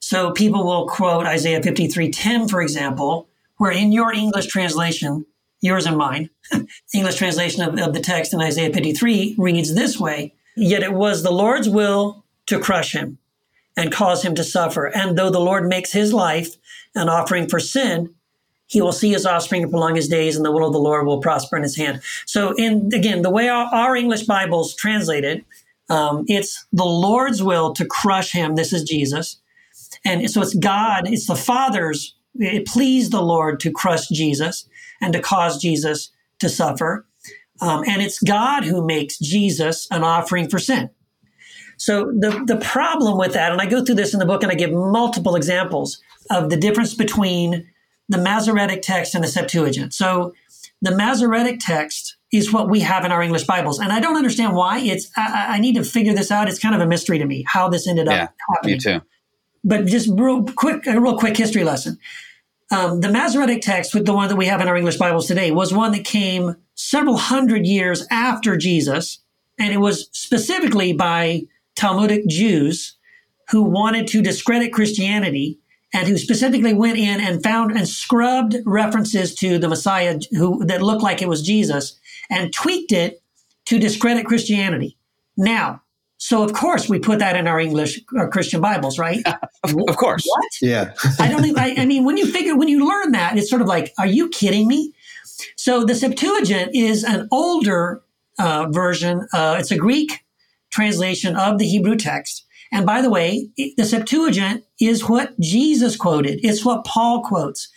So 0.00 0.32
people 0.32 0.64
will 0.64 0.88
quote 0.88 1.26
Isaiah 1.26 1.60
53:10, 1.60 2.48
for 2.50 2.62
example, 2.62 3.28
where 3.56 3.72
in 3.72 3.92
your 3.92 4.12
English 4.12 4.46
translation, 4.46 5.26
yours 5.60 5.86
and 5.86 5.96
mine, 5.96 6.30
English 6.94 7.16
translation 7.16 7.62
of, 7.62 7.78
of 7.78 7.94
the 7.94 8.00
text 8.00 8.32
in 8.32 8.40
Isaiah 8.40 8.72
53 8.72 9.34
reads 9.38 9.74
this 9.74 9.98
way: 9.98 10.34
Yet 10.56 10.82
it 10.82 10.92
was 10.92 11.22
the 11.22 11.30
Lord's 11.30 11.68
will 11.68 12.24
to 12.46 12.58
crush 12.58 12.92
him 12.92 13.18
and 13.76 13.92
cause 13.92 14.22
him 14.22 14.34
to 14.34 14.44
suffer. 14.44 14.86
And 14.86 15.16
though 15.16 15.30
the 15.30 15.40
Lord 15.40 15.68
makes 15.68 15.92
his 15.92 16.12
life 16.12 16.56
an 16.94 17.08
offering 17.08 17.48
for 17.48 17.60
sin, 17.60 18.14
he 18.66 18.80
will 18.80 18.92
see 18.92 19.10
his 19.10 19.26
offspring 19.26 19.68
prolong 19.68 19.96
his 19.96 20.06
days, 20.06 20.36
and 20.36 20.44
the 20.44 20.52
will 20.52 20.66
of 20.66 20.72
the 20.72 20.78
Lord 20.78 21.04
will 21.04 21.20
prosper 21.20 21.56
in 21.56 21.64
his 21.64 21.76
hand. 21.76 22.02
So, 22.24 22.52
in 22.52 22.90
again, 22.94 23.22
the 23.22 23.30
way 23.30 23.48
our, 23.48 23.66
our 23.66 23.96
English 23.96 24.22
Bibles 24.22 24.76
translate 24.76 25.24
it, 25.24 25.44
um, 25.88 26.24
it's 26.28 26.64
the 26.72 26.84
Lord's 26.84 27.42
will 27.42 27.72
to 27.74 27.84
crush 27.84 28.30
him. 28.30 28.54
This 28.54 28.72
is 28.72 28.84
Jesus, 28.84 29.38
and 30.04 30.30
so 30.30 30.40
it's 30.40 30.54
God, 30.54 31.08
it's 31.08 31.26
the 31.26 31.34
Father's. 31.34 32.14
It 32.36 32.64
pleased 32.64 33.10
the 33.10 33.22
Lord 33.22 33.58
to 33.60 33.72
crush 33.72 34.06
Jesus 34.06 34.68
and 35.00 35.12
to 35.14 35.20
cause 35.20 35.60
Jesus 35.60 36.12
to 36.38 36.48
suffer, 36.48 37.04
um, 37.60 37.84
and 37.86 38.02
it's 38.02 38.18
God 38.20 38.64
who 38.64 38.84
makes 38.84 39.18
Jesus 39.18 39.86
an 39.90 40.02
offering 40.02 40.48
for 40.48 40.58
sin. 40.58 40.90
So 41.76 42.06
the, 42.06 42.44
the 42.46 42.56
problem 42.56 43.16
with 43.16 43.32
that, 43.32 43.52
and 43.52 43.60
I 43.60 43.66
go 43.66 43.84
through 43.84 43.94
this 43.94 44.12
in 44.12 44.20
the 44.20 44.26
book 44.26 44.42
and 44.42 44.52
I 44.52 44.54
give 44.54 44.70
multiple 44.70 45.34
examples 45.34 46.00
of 46.30 46.50
the 46.50 46.56
difference 46.56 46.94
between 46.94 47.68
the 48.08 48.18
Masoretic 48.18 48.82
text 48.82 49.14
and 49.14 49.24
the 49.24 49.28
Septuagint. 49.28 49.94
So 49.94 50.34
the 50.82 50.94
Masoretic 50.94 51.58
text 51.60 52.16
is 52.32 52.52
what 52.52 52.68
we 52.68 52.80
have 52.80 53.04
in 53.04 53.12
our 53.12 53.22
English 53.22 53.44
Bibles. 53.44 53.78
And 53.78 53.92
I 53.92 54.00
don't 54.00 54.16
understand 54.16 54.54
why. 54.54 54.78
It's 54.78 55.10
I, 55.16 55.56
I 55.56 55.60
need 55.60 55.74
to 55.76 55.84
figure 55.84 56.12
this 56.12 56.30
out. 56.30 56.48
It's 56.48 56.58
kind 56.58 56.74
of 56.74 56.80
a 56.80 56.86
mystery 56.86 57.18
to 57.18 57.24
me 57.24 57.44
how 57.46 57.68
this 57.68 57.88
ended 57.88 58.06
yeah, 58.06 58.24
up 58.24 58.34
happening. 58.48 58.74
Me 58.74 58.80
too. 58.80 59.00
But 59.64 59.86
just 59.86 60.08
real 60.12 60.44
quick, 60.44 60.86
a 60.86 61.00
real 61.00 61.18
quick 61.18 61.36
history 61.36 61.64
lesson. 61.64 61.98
Um, 62.70 63.00
the 63.00 63.10
Masoretic 63.10 63.62
text, 63.62 63.94
with 63.94 64.06
the 64.06 64.12
one 64.12 64.28
that 64.28 64.36
we 64.36 64.46
have 64.46 64.60
in 64.60 64.68
our 64.68 64.76
English 64.76 64.96
Bibles 64.96 65.26
today, 65.26 65.50
was 65.50 65.72
one 65.74 65.92
that 65.92 66.04
came 66.04 66.56
several 66.80 67.16
hundred 67.16 67.66
years 67.66 68.06
after 68.10 68.56
Jesus, 68.56 69.18
and 69.58 69.72
it 69.72 69.78
was 69.78 70.08
specifically 70.12 70.92
by 70.92 71.42
Talmudic 71.76 72.26
Jews 72.26 72.96
who 73.50 73.62
wanted 73.62 74.06
to 74.08 74.22
discredit 74.22 74.72
Christianity 74.72 75.58
and 75.92 76.06
who 76.06 76.16
specifically 76.16 76.72
went 76.72 76.98
in 76.98 77.20
and 77.20 77.42
found 77.42 77.72
and 77.72 77.88
scrubbed 77.88 78.56
references 78.64 79.34
to 79.36 79.58
the 79.58 79.68
Messiah 79.68 80.18
who 80.30 80.64
that 80.66 80.82
looked 80.82 81.02
like 81.02 81.20
it 81.20 81.28
was 81.28 81.42
Jesus 81.42 81.98
and 82.30 82.52
tweaked 82.52 82.92
it 82.92 83.22
to 83.66 83.78
discredit 83.78 84.24
Christianity. 84.24 84.96
Now, 85.36 85.82
so 86.16 86.42
of 86.42 86.52
course 86.52 86.88
we 86.88 86.98
put 86.98 87.18
that 87.18 87.36
in 87.36 87.46
our 87.46 87.58
English 87.58 88.00
our 88.16 88.30
Christian 88.30 88.60
Bibles, 88.60 88.98
right? 88.98 89.22
of, 89.64 89.74
of, 89.88 89.96
course. 89.96 90.24
What? 90.24 90.52
Yeah. 90.62 90.92
I 91.18 91.28
don't 91.28 91.42
think 91.42 91.58
I, 91.58 91.74
I 91.76 91.86
mean 91.86 92.04
when 92.04 92.16
you 92.16 92.26
figure 92.26 92.56
when 92.56 92.68
you 92.68 92.88
learn 92.88 93.12
that, 93.12 93.36
it's 93.36 93.50
sort 93.50 93.62
of 93.62 93.68
like, 93.68 93.92
are 93.98 94.06
you 94.06 94.28
kidding 94.28 94.68
me? 94.68 94.94
So 95.56 95.84
the 95.84 95.94
Septuagint 95.94 96.74
is 96.74 97.04
an 97.04 97.28
older 97.30 98.02
uh, 98.38 98.66
version. 98.70 99.26
Uh, 99.32 99.56
it's 99.58 99.70
a 99.70 99.76
Greek 99.76 100.24
translation 100.70 101.36
of 101.36 101.58
the 101.58 101.66
Hebrew 101.66 101.96
text. 101.96 102.46
And 102.72 102.86
by 102.86 103.02
the 103.02 103.10
way, 103.10 103.50
the 103.76 103.84
Septuagint 103.84 104.64
is 104.80 105.08
what 105.08 105.38
Jesus 105.40 105.96
quoted. 105.96 106.40
It's 106.42 106.64
what 106.64 106.84
Paul 106.84 107.22
quotes. 107.22 107.68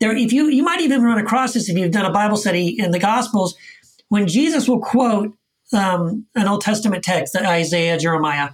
There, 0.00 0.14
if 0.14 0.32
you 0.32 0.48
you 0.48 0.62
might 0.62 0.80
even 0.80 1.02
run 1.02 1.18
across 1.18 1.54
this 1.54 1.68
if 1.68 1.78
you've 1.78 1.92
done 1.92 2.04
a 2.04 2.12
Bible 2.12 2.36
study 2.36 2.78
in 2.78 2.90
the 2.90 2.98
Gospels, 2.98 3.56
when 4.08 4.26
Jesus 4.26 4.68
will 4.68 4.80
quote 4.80 5.32
um, 5.72 6.26
an 6.34 6.46
Old 6.46 6.60
Testament 6.60 7.02
text, 7.02 7.36
Isaiah, 7.36 7.98
Jeremiah, 7.98 8.50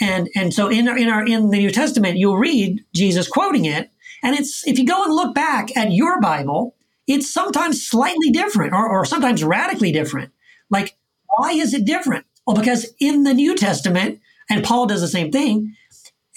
and 0.00 0.28
and 0.34 0.52
so 0.52 0.68
in 0.68 0.88
our, 0.88 0.98
in 0.98 1.08
our 1.08 1.24
in 1.26 1.50
the 1.50 1.58
New 1.58 1.70
Testament, 1.70 2.18
you'll 2.18 2.36
read 2.36 2.84
Jesus 2.94 3.28
quoting 3.28 3.64
it, 3.64 3.90
and 4.22 4.36
it's 4.36 4.66
if 4.66 4.78
you 4.78 4.84
go 4.84 5.02
and 5.02 5.14
look 5.14 5.34
back 5.34 5.74
at 5.76 5.92
your 5.92 6.20
Bible, 6.20 6.74
it's 7.06 7.32
sometimes 7.32 7.86
slightly 7.86 8.30
different 8.30 8.72
or, 8.72 8.88
or 8.88 9.04
sometimes 9.04 9.42
radically 9.42 9.92
different. 9.92 10.32
Like, 10.70 10.96
why 11.36 11.52
is 11.52 11.74
it 11.74 11.84
different? 11.84 12.26
Well, 12.46 12.56
because 12.56 12.92
in 13.00 13.24
the 13.24 13.34
New 13.34 13.54
Testament, 13.54 14.20
and 14.50 14.64
Paul 14.64 14.86
does 14.86 15.00
the 15.00 15.08
same 15.08 15.30
thing, 15.30 15.74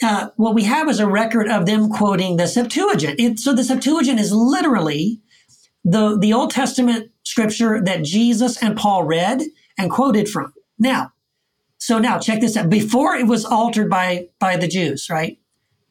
uh, 0.03 0.29
what 0.35 0.55
we 0.55 0.63
have 0.63 0.89
is 0.89 0.99
a 0.99 1.07
record 1.07 1.47
of 1.47 1.65
them 1.65 1.89
quoting 1.89 2.37
the 2.37 2.47
Septuagint. 2.47 3.19
It, 3.19 3.39
so 3.39 3.53
the 3.53 3.63
Septuagint 3.63 4.19
is 4.19 4.31
literally 4.31 5.21
the, 5.83 6.17
the 6.19 6.33
Old 6.33 6.51
Testament 6.51 7.11
scripture 7.23 7.81
that 7.83 8.03
Jesus 8.03 8.61
and 8.61 8.77
Paul 8.77 9.03
read 9.03 9.41
and 9.77 9.89
quoted 9.89 10.27
from. 10.29 10.53
Now, 10.77 11.13
so 11.77 11.99
now 11.99 12.19
check 12.19 12.41
this 12.41 12.57
out. 12.57 12.69
Before 12.69 13.15
it 13.15 13.27
was 13.27 13.45
altered 13.45 13.89
by 13.89 14.27
by 14.39 14.57
the 14.57 14.67
Jews, 14.67 15.07
right? 15.09 15.37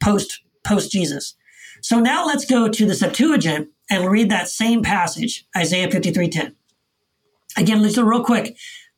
Post 0.01 0.41
post 0.65 0.91
Jesus. 0.91 1.37
So 1.83 2.01
now 2.01 2.27
let's 2.27 2.45
go 2.45 2.69
to 2.69 2.87
the 2.87 2.95
Septuagint 2.95 3.69
and 3.91 4.11
read 4.11 4.31
that 4.31 4.49
same 4.49 4.83
passage, 4.83 5.47
Isaiah 5.57 5.89
53:10. 5.89 6.55
Again, 7.57 7.83
let's 7.83 7.99
real 7.99 8.25
quick 8.25 8.57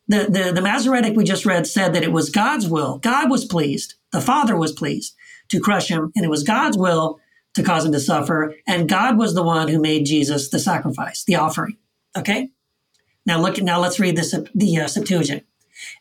the, 0.09 0.26
the, 0.30 0.53
the 0.53 0.62
Masoretic 0.62 1.16
we 1.16 1.24
just 1.24 1.47
read 1.47 1.66
said 1.66 1.93
that 1.95 2.05
it 2.05 2.12
was 2.12 2.30
God's 2.30 2.68
will. 2.68 2.99
God 2.99 3.30
was 3.30 3.45
pleased. 3.45 3.95
The 4.12 4.20
Father 4.20 4.57
was 4.57 4.72
pleased 4.72 5.14
to 5.49 5.61
crush 5.61 5.89
him, 5.89 6.12
and 6.14 6.24
it 6.24 6.30
was 6.30 6.43
God's 6.43 6.78
will 6.78 7.18
to 7.55 7.62
cause 7.62 7.84
him 7.84 7.93
to 7.93 8.01
suffer. 8.01 8.55
And 8.66 8.89
God 8.89 9.18
was 9.18 9.34
the 9.34 9.43
one 9.43 9.68
who 9.68 9.80
made 9.80 10.07
Jesus 10.07 10.49
the 10.49 10.59
sacrifice, 10.59 11.24
the 11.24 11.37
offering. 11.37 11.76
Okay. 12.16 12.51
Now 13.24 13.41
look. 13.41 13.61
Now 13.61 13.80
let's 13.80 13.99
read 13.99 14.16
this. 14.16 14.34
The 14.55 14.78
uh, 14.78 14.87
Septuagint. 14.87 15.45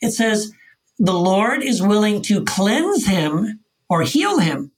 It 0.02 0.12
says, 0.12 0.52
"The 1.00 1.14
Lord 1.14 1.64
is 1.64 1.82
willing 1.82 2.22
to 2.24 2.44
cleanse 2.44 3.08
him 3.08 3.62
or 3.90 4.04
heal 4.04 4.40
him 4.40 4.72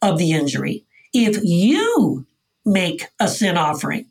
of 0.00 0.18
the 0.18 0.32
injury 0.32 0.84
if 1.12 1.38
you 1.44 2.26
make 2.64 3.06
a 3.20 3.28
sin 3.28 3.56
offering." 3.56 4.06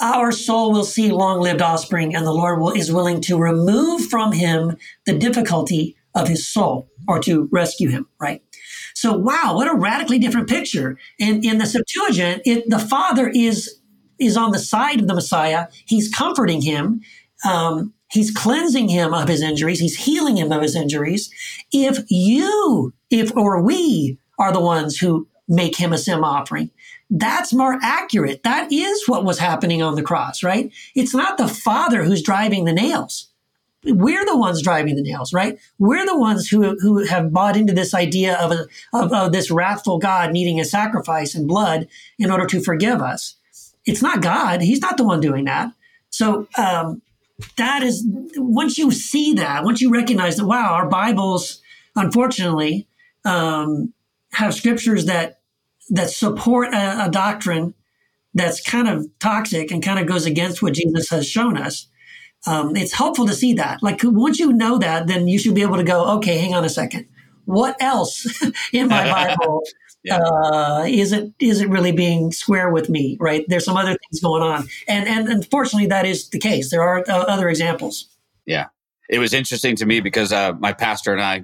our 0.00 0.30
soul 0.30 0.72
will 0.72 0.84
see 0.84 1.10
long 1.10 1.40
lived 1.40 1.62
offspring, 1.62 2.14
and 2.14 2.24
the 2.26 2.32
Lord 2.32 2.60
will, 2.60 2.70
is 2.70 2.92
willing 2.92 3.20
to 3.22 3.36
remove 3.36 4.06
from 4.06 4.32
him 4.32 4.76
the 5.06 5.18
difficulty 5.18 5.96
of 6.14 6.28
his 6.28 6.48
soul 6.48 6.88
or 7.06 7.18
to 7.20 7.48
rescue 7.50 7.88
him, 7.88 8.06
right? 8.20 8.42
So, 8.94 9.16
wow, 9.16 9.52
what 9.54 9.68
a 9.68 9.74
radically 9.74 10.18
different 10.18 10.48
picture. 10.48 10.98
In, 11.18 11.44
in 11.44 11.58
the 11.58 11.66
Septuagint, 11.66 12.42
it, 12.44 12.68
the 12.68 12.78
Father 12.78 13.28
is, 13.28 13.80
is 14.18 14.36
on 14.36 14.52
the 14.52 14.58
side 14.58 15.00
of 15.00 15.08
the 15.08 15.14
Messiah. 15.14 15.68
He's 15.86 16.12
comforting 16.12 16.62
him. 16.62 17.00
Um, 17.48 17.92
he's 18.10 18.30
cleansing 18.30 18.88
him 18.88 19.14
of 19.14 19.28
his 19.28 19.42
injuries. 19.42 19.80
He's 19.80 19.96
healing 19.96 20.36
him 20.36 20.52
of 20.52 20.62
his 20.62 20.74
injuries. 20.74 21.30
If 21.72 22.04
you, 22.08 22.92
if, 23.10 23.36
or 23.36 23.62
we 23.62 24.18
are 24.38 24.52
the 24.52 24.60
ones 24.60 24.98
who 24.98 25.28
make 25.48 25.76
him 25.76 25.92
a 25.92 25.98
sin 25.98 26.20
offering, 26.22 26.70
that's 27.10 27.54
more 27.54 27.78
accurate. 27.82 28.42
That 28.42 28.70
is 28.70 29.08
what 29.08 29.24
was 29.24 29.38
happening 29.38 29.82
on 29.82 29.94
the 29.94 30.02
cross, 30.02 30.42
right? 30.42 30.70
It's 30.94 31.14
not 31.14 31.38
the 31.38 31.48
Father 31.48 32.04
who's 32.04 32.22
driving 32.22 32.64
the 32.64 32.72
nails. 32.72 33.28
We're 33.84 34.26
the 34.26 34.36
ones 34.36 34.62
driving 34.62 34.96
the 34.96 35.02
nails, 35.02 35.32
right? 35.32 35.58
We're 35.78 36.04
the 36.04 36.18
ones 36.18 36.48
who, 36.48 36.76
who 36.80 37.06
have 37.06 37.32
bought 37.32 37.56
into 37.56 37.72
this 37.72 37.94
idea 37.94 38.36
of, 38.36 38.50
a, 38.50 38.66
of, 38.92 39.12
of 39.12 39.32
this 39.32 39.50
wrathful 39.50 39.98
God 39.98 40.32
needing 40.32 40.60
a 40.60 40.64
sacrifice 40.64 41.34
and 41.34 41.48
blood 41.48 41.88
in 42.18 42.30
order 42.30 42.44
to 42.46 42.60
forgive 42.60 43.00
us. 43.00 43.36
It's 43.86 44.02
not 44.02 44.20
God. 44.20 44.60
He's 44.60 44.80
not 44.80 44.96
the 44.96 45.04
one 45.04 45.20
doing 45.20 45.44
that. 45.44 45.72
So, 46.10 46.48
um, 46.58 47.00
that 47.56 47.84
is, 47.84 48.04
once 48.36 48.78
you 48.78 48.90
see 48.90 49.34
that, 49.34 49.62
once 49.62 49.80
you 49.80 49.90
recognize 49.90 50.36
that, 50.36 50.46
wow, 50.46 50.74
our 50.74 50.88
Bibles, 50.88 51.62
unfortunately, 51.94 52.88
um, 53.24 53.92
have 54.32 54.54
scriptures 54.54 55.06
that 55.06 55.37
that 55.90 56.10
support 56.10 56.72
a, 56.74 57.06
a 57.06 57.10
doctrine 57.10 57.74
that's 58.34 58.60
kind 58.60 58.88
of 58.88 59.06
toxic 59.18 59.70
and 59.70 59.82
kind 59.82 59.98
of 59.98 60.06
goes 60.06 60.26
against 60.26 60.62
what 60.62 60.74
Jesus 60.74 61.08
has 61.10 61.28
shown 61.28 61.56
us. 61.56 61.88
Um, 62.46 62.76
it's 62.76 62.92
helpful 62.92 63.26
to 63.26 63.34
see 63.34 63.54
that. 63.54 63.82
Like 63.82 64.00
once 64.04 64.38
you 64.38 64.52
know 64.52 64.78
that, 64.78 65.06
then 65.08 65.26
you 65.28 65.38
should 65.38 65.54
be 65.54 65.62
able 65.62 65.76
to 65.76 65.82
go, 65.84 66.04
okay, 66.18 66.38
hang 66.38 66.54
on 66.54 66.64
a 66.64 66.68
second. 66.68 67.06
what 67.46 67.76
else 67.80 68.26
in 68.72 68.88
my 68.88 69.04
Bible 69.10 69.62
Yeah. 70.04 70.18
uh, 70.18 70.84
isn't 70.88 71.34
isn't 71.40 71.70
really 71.70 71.90
being 71.90 72.30
square 72.30 72.70
with 72.70 72.88
me? 72.88 73.16
Right? 73.20 73.44
There's 73.48 73.64
some 73.64 73.76
other 73.76 73.96
things 73.96 74.20
going 74.22 74.42
on, 74.42 74.68
and 74.86 75.08
and 75.08 75.28
unfortunately, 75.28 75.88
that 75.88 76.06
is 76.06 76.28
the 76.30 76.38
case. 76.38 76.70
There 76.70 76.82
are 76.82 77.00
uh, 77.08 77.24
other 77.24 77.48
examples. 77.48 78.06
Yeah, 78.46 78.66
it 79.10 79.18
was 79.18 79.34
interesting 79.34 79.74
to 79.76 79.86
me 79.86 80.00
because 80.00 80.32
uh, 80.32 80.52
my 80.60 80.72
pastor 80.72 81.12
and 81.12 81.20
I, 81.20 81.42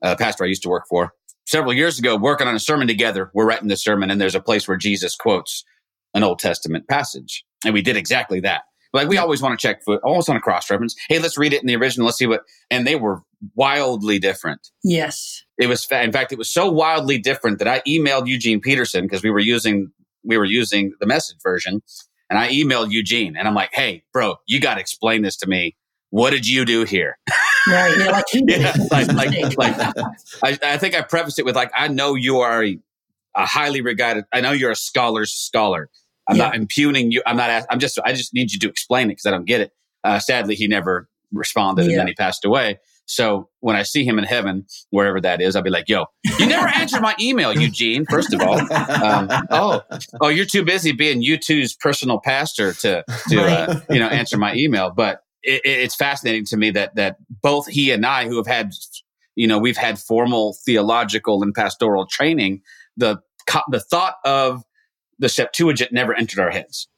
uh, 0.00 0.14
pastor 0.16 0.44
I 0.44 0.46
used 0.46 0.62
to 0.62 0.68
work 0.68 0.84
for 0.88 1.12
several 1.48 1.72
years 1.72 1.98
ago, 1.98 2.14
working 2.14 2.46
on 2.46 2.54
a 2.54 2.60
sermon 2.60 2.86
together. 2.86 3.30
We're 3.34 3.46
writing 3.46 3.68
the 3.68 3.76
sermon, 3.76 4.10
and 4.10 4.20
there's 4.20 4.34
a 4.34 4.40
place 4.40 4.68
where 4.68 4.76
Jesus 4.76 5.16
quotes 5.16 5.64
an 6.14 6.22
Old 6.22 6.38
Testament 6.38 6.86
passage, 6.88 7.44
and 7.64 7.74
we 7.74 7.82
did 7.82 7.96
exactly 7.96 8.40
that. 8.40 8.62
Like 8.92 9.08
we 9.08 9.18
always 9.18 9.42
want 9.42 9.58
to 9.58 9.62
check, 9.62 9.82
foot, 9.84 10.00
always 10.02 10.28
want 10.28 10.38
to 10.38 10.42
cross 10.42 10.70
reference. 10.70 10.94
Hey, 11.08 11.18
let's 11.18 11.36
read 11.36 11.52
it 11.52 11.60
in 11.60 11.66
the 11.66 11.76
original. 11.76 12.06
Let's 12.06 12.18
see 12.18 12.26
what. 12.26 12.42
And 12.70 12.86
they 12.86 12.96
were 12.96 13.22
wildly 13.54 14.18
different. 14.18 14.68
Yes. 14.82 15.44
It 15.58 15.66
was, 15.66 15.86
in 15.90 16.12
fact, 16.12 16.32
it 16.32 16.38
was 16.38 16.50
so 16.50 16.70
wildly 16.70 17.18
different 17.18 17.58
that 17.58 17.68
I 17.68 17.80
emailed 17.86 18.26
Eugene 18.26 18.60
Peterson 18.60 19.04
because 19.04 19.22
we 19.22 19.30
were 19.30 19.40
using 19.40 19.90
we 20.24 20.36
were 20.36 20.44
using 20.44 20.92
the 21.00 21.06
message 21.06 21.36
version, 21.42 21.80
and 22.28 22.38
I 22.38 22.50
emailed 22.50 22.90
Eugene, 22.90 23.36
and 23.36 23.48
I'm 23.48 23.54
like, 23.54 23.70
"Hey, 23.72 24.04
bro, 24.12 24.36
you 24.46 24.60
got 24.60 24.74
to 24.74 24.80
explain 24.80 25.22
this 25.22 25.36
to 25.38 25.46
me. 25.46 25.76
What 26.10 26.30
did 26.30 26.46
you 26.48 26.64
do 26.64 26.84
here?" 26.84 27.18
Right. 27.68 27.94
Yeah. 27.98 28.10
Like. 28.12 28.24
Yeah, 28.32 28.74
like, 28.90 29.12
like, 29.12 29.58
like 29.58 29.96
I, 30.42 30.58
I 30.74 30.78
think 30.78 30.94
I 30.94 31.02
prefaced 31.02 31.38
it 31.38 31.44
with 31.44 31.54
like, 31.54 31.70
I 31.76 31.88
know 31.88 32.14
you 32.14 32.38
are 32.38 32.64
a, 32.64 32.78
a 33.36 33.44
highly 33.44 33.82
regarded. 33.82 34.24
I 34.32 34.40
know 34.40 34.52
you're 34.52 34.70
a 34.70 34.76
scholar's 34.76 35.32
scholar. 35.34 35.90
I'm 36.26 36.36
Yeah. 36.36 36.44
not 36.46 36.54
impugning 36.56 37.10
you. 37.12 37.22
I'm 37.26 37.36
not. 37.36 37.50
ask- 37.50 37.66
I'm 37.70 37.78
just. 37.78 37.98
I 38.04 38.12
just 38.14 38.32
need 38.32 38.52
you 38.52 38.58
to 38.60 38.68
explain 38.68 39.06
it 39.08 39.12
because 39.16 39.26
I 39.26 39.30
don't 39.32 39.44
get 39.44 39.60
it. 39.60 39.72
Uh, 40.04 40.18
sadly, 40.18 40.54
he 40.54 40.66
never 40.66 41.08
responded, 41.32 41.86
and 41.86 41.98
then 41.98 42.06
he 42.06 42.14
passed 42.14 42.44
away. 42.44 42.78
So 43.06 43.48
when 43.60 43.74
I 43.76 43.82
see 43.82 44.04
him 44.04 44.18
in 44.18 44.24
heaven, 44.24 44.66
wherever 44.90 45.20
that 45.22 45.40
is, 45.40 45.56
I'll 45.56 45.62
be 45.62 45.70
like, 45.70 45.88
"Yo, 45.88 46.04
you 46.38 46.46
never 46.46 46.68
answered 46.68 47.00
my 47.02 47.14
email, 47.20 47.52
Eugene. 47.58 48.04
First 48.10 48.32
of 48.34 48.40
all, 48.42 48.58
um, 48.72 49.28
oh, 49.50 49.80
oh, 50.20 50.28
you're 50.28 50.44
too 50.46 50.64
busy 50.64 50.92
being 50.92 51.22
U2's 51.22 51.74
personal 51.74 52.20
pastor 52.20 52.72
to 52.74 53.04
to 53.30 53.40
uh, 53.42 53.80
you 53.90 53.98
know 53.98 54.08
answer 54.08 54.36
my 54.38 54.54
email." 54.54 54.90
But 54.90 55.22
it, 55.42 55.62
it- 55.64 55.78
it's 55.80 55.94
fascinating 55.94 56.44
to 56.46 56.56
me 56.56 56.70
that 56.70 56.94
that 56.96 57.16
both 57.42 57.66
he 57.66 57.90
and 57.90 58.04
I, 58.06 58.26
who 58.26 58.36
have 58.36 58.46
had, 58.46 58.72
you 59.36 59.46
know, 59.46 59.58
we've 59.58 59.76
had 59.76 59.98
formal 59.98 60.56
theological 60.64 61.42
and 61.42 61.54
pastoral 61.54 62.06
training, 62.06 62.62
the 62.96 63.18
the 63.70 63.80
thought 63.80 64.16
of 64.24 64.62
the 65.18 65.28
Septuagint 65.28 65.92
never 65.92 66.14
entered 66.14 66.38
our 66.38 66.50
heads. 66.50 66.88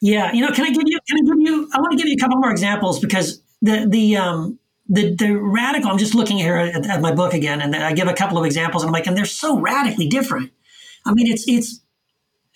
Yeah, 0.00 0.32
you 0.32 0.40
know, 0.44 0.50
can 0.52 0.64
I 0.64 0.70
give 0.70 0.82
you? 0.86 0.98
Can 1.08 1.18
I 1.18 1.34
give 1.34 1.40
you? 1.40 1.68
I 1.72 1.80
want 1.80 1.92
to 1.92 1.96
give 1.96 2.06
you 2.08 2.16
a 2.18 2.20
couple 2.20 2.38
more 2.38 2.50
examples 2.50 2.98
because 2.98 3.40
the 3.62 3.86
the 3.88 4.16
um 4.16 4.58
the 4.88 5.14
the 5.14 5.36
radical. 5.36 5.90
I'm 5.90 5.98
just 5.98 6.14
looking 6.14 6.38
here 6.38 6.56
at, 6.56 6.86
at 6.86 7.00
my 7.00 7.14
book 7.14 7.34
again, 7.34 7.60
and 7.60 7.76
I 7.76 7.92
give 7.92 8.08
a 8.08 8.14
couple 8.14 8.38
of 8.38 8.44
examples, 8.44 8.82
and 8.82 8.88
I'm 8.88 8.92
like, 8.92 9.06
and 9.06 9.16
they're 9.16 9.24
so 9.24 9.60
radically 9.60 10.08
different. 10.08 10.50
I 11.06 11.12
mean, 11.12 11.30
it's 11.30 11.44
it's 11.46 11.80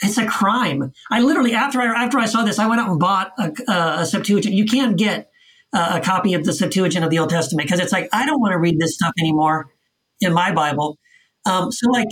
it's 0.02 0.18
a 0.18 0.26
crime. 0.26 0.92
I 1.10 1.20
literally 1.20 1.54
after 1.54 1.80
I 1.80 2.04
after 2.04 2.18
I 2.18 2.26
saw 2.26 2.44
this, 2.44 2.58
I 2.58 2.66
went 2.66 2.80
out 2.80 2.90
and 2.90 3.00
bought 3.00 3.32
a, 3.38 3.52
a 4.00 4.06
Septuagint. 4.06 4.54
You 4.54 4.64
can't 4.64 4.96
get 4.96 5.30
a, 5.72 6.00
copy 6.00 6.34
of 6.34 6.44
the 6.44 6.52
Septuagint 6.52 7.04
of 7.04 7.10
the 7.10 7.18
Old 7.18 7.30
Testament 7.30 7.66
because 7.66 7.80
it's 7.80 7.92
like 7.92 8.08
I 8.12 8.26
don't 8.26 8.40
want 8.40 8.52
to 8.52 8.58
read 8.58 8.78
this 8.78 8.94
stuff 8.94 9.12
anymore 9.18 9.70
in 10.20 10.32
my 10.32 10.52
Bible. 10.52 10.98
Um, 11.46 11.70
so 11.72 11.90
like 11.90 12.08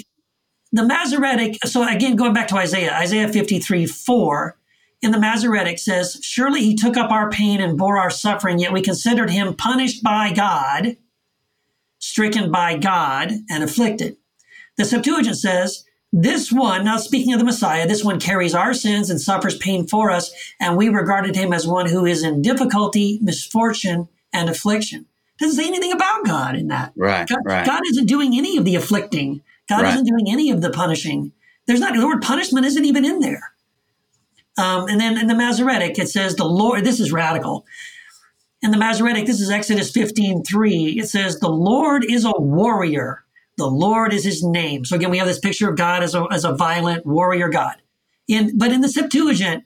the 0.73 0.85
Masoretic. 0.85 1.59
So 1.65 1.87
again, 1.87 2.17
going 2.17 2.33
back 2.33 2.49
to 2.49 2.57
Isaiah, 2.57 2.95
Isaiah 2.95 3.29
53 3.29 3.87
4 3.87 4.57
in 5.03 5.11
the 5.11 5.19
Masoretic 5.19 5.79
says, 5.79 6.19
Surely 6.23 6.61
he 6.61 6.77
took 6.77 6.97
up 6.97 7.11
our 7.11 7.31
pain 7.31 7.61
and 7.61 7.77
bore 7.77 7.99
our 7.99 8.11
suffering, 8.11 8.59
yet 8.59 8.73
we 8.73 8.81
considered 8.81 9.31
him 9.31 9.55
punished 9.55 10.03
by 10.03 10.33
God, 10.33 10.97
stricken 11.99 12.51
by 12.51 12.77
God, 12.77 13.33
and 13.51 13.65
afflicted. 13.65 14.17
The 14.79 14.85
Septuagint 14.85 15.37
says, 15.37 15.85
This 16.13 16.53
one, 16.53 16.85
now 16.85 16.99
speaking 16.99 17.33
of 17.33 17.39
the 17.39 17.45
Messiah, 17.45 17.89
this 17.89 18.05
one 18.05 18.21
carries 18.21 18.55
our 18.55 18.75
sins 18.75 19.09
and 19.09 19.19
suffers 19.21 19.57
pain 19.57 19.87
for 19.87 20.11
us, 20.11 20.31
and 20.61 20.77
we 20.77 20.89
regarded 20.91 21.35
him 21.35 21.53
as 21.55 21.67
one 21.67 21.89
who 21.89 22.05
is 22.05 22.23
in 22.23 22.43
difficulty, 22.43 23.19
misfortune, 23.23 24.09
and 24.33 24.51
affliction. 24.51 25.07
Doesn't 25.39 25.57
say 25.57 25.67
anything 25.67 25.93
about 25.93 26.27
God 26.27 26.55
in 26.55 26.69
that. 26.69 26.93
Right, 26.97 27.27
God, 27.27 27.39
right. 27.45 27.67
God 27.67 27.81
isn't 27.93 28.07
doing 28.07 28.37
any 28.37 28.59
of 28.59 28.65
the 28.67 28.75
afflicting. 28.77 29.41
God 29.69 29.83
Right. 29.83 29.95
isn't 29.95 30.07
doing 30.07 30.27
any 30.29 30.51
of 30.51 30.61
the 30.61 30.71
punishing. 30.71 31.33
There's 31.67 31.81
not 31.81 31.95
the 31.97 32.07
word 32.07 32.21
punishment 32.21 32.67
isn't 32.67 32.85
even 32.85 33.05
in 33.07 33.21
there. 33.21 33.53
Um, 34.59 34.87
and 34.89 35.01
then 35.01 35.17
in 35.17 35.29
the 35.29 35.35
Masoretic, 35.35 35.99
it 35.99 36.11
says 36.11 36.37
the 36.37 36.45
Lord. 36.45 36.85
This 36.85 37.01
is 37.01 37.11
radical. 37.11 37.65
In 38.61 38.71
the 38.71 38.77
Masoretic, 38.77 39.27
this 39.27 39.41
is 39.41 39.51
Exodus 39.51 39.91
15, 39.91 40.45
3. 40.45 40.99
It 40.99 41.09
says, 41.09 41.41
The 41.41 41.49
Lord 41.49 42.05
is 42.09 42.25
a 42.25 42.33
warrior. 42.39 43.22
The 43.63 43.69
Lord 43.71 44.13
is 44.13 44.25
his 44.25 44.43
name. 44.43 44.85
So 44.85 44.97
again, 44.97 45.11
we 45.11 45.19
have 45.19 45.29
this 45.29 45.39
picture 45.39 45.71
of 45.71 45.77
God 45.77 46.03
as 46.03 46.17
a, 46.17 46.27
as 46.33 46.45
a 46.45 46.53
violent 46.53 47.07
warrior 47.07 47.49
God. 47.49 47.77
In, 48.27 48.59
but 48.59 48.73
in 48.73 48.81
the 48.81 48.89
Septuagint, 48.89 49.63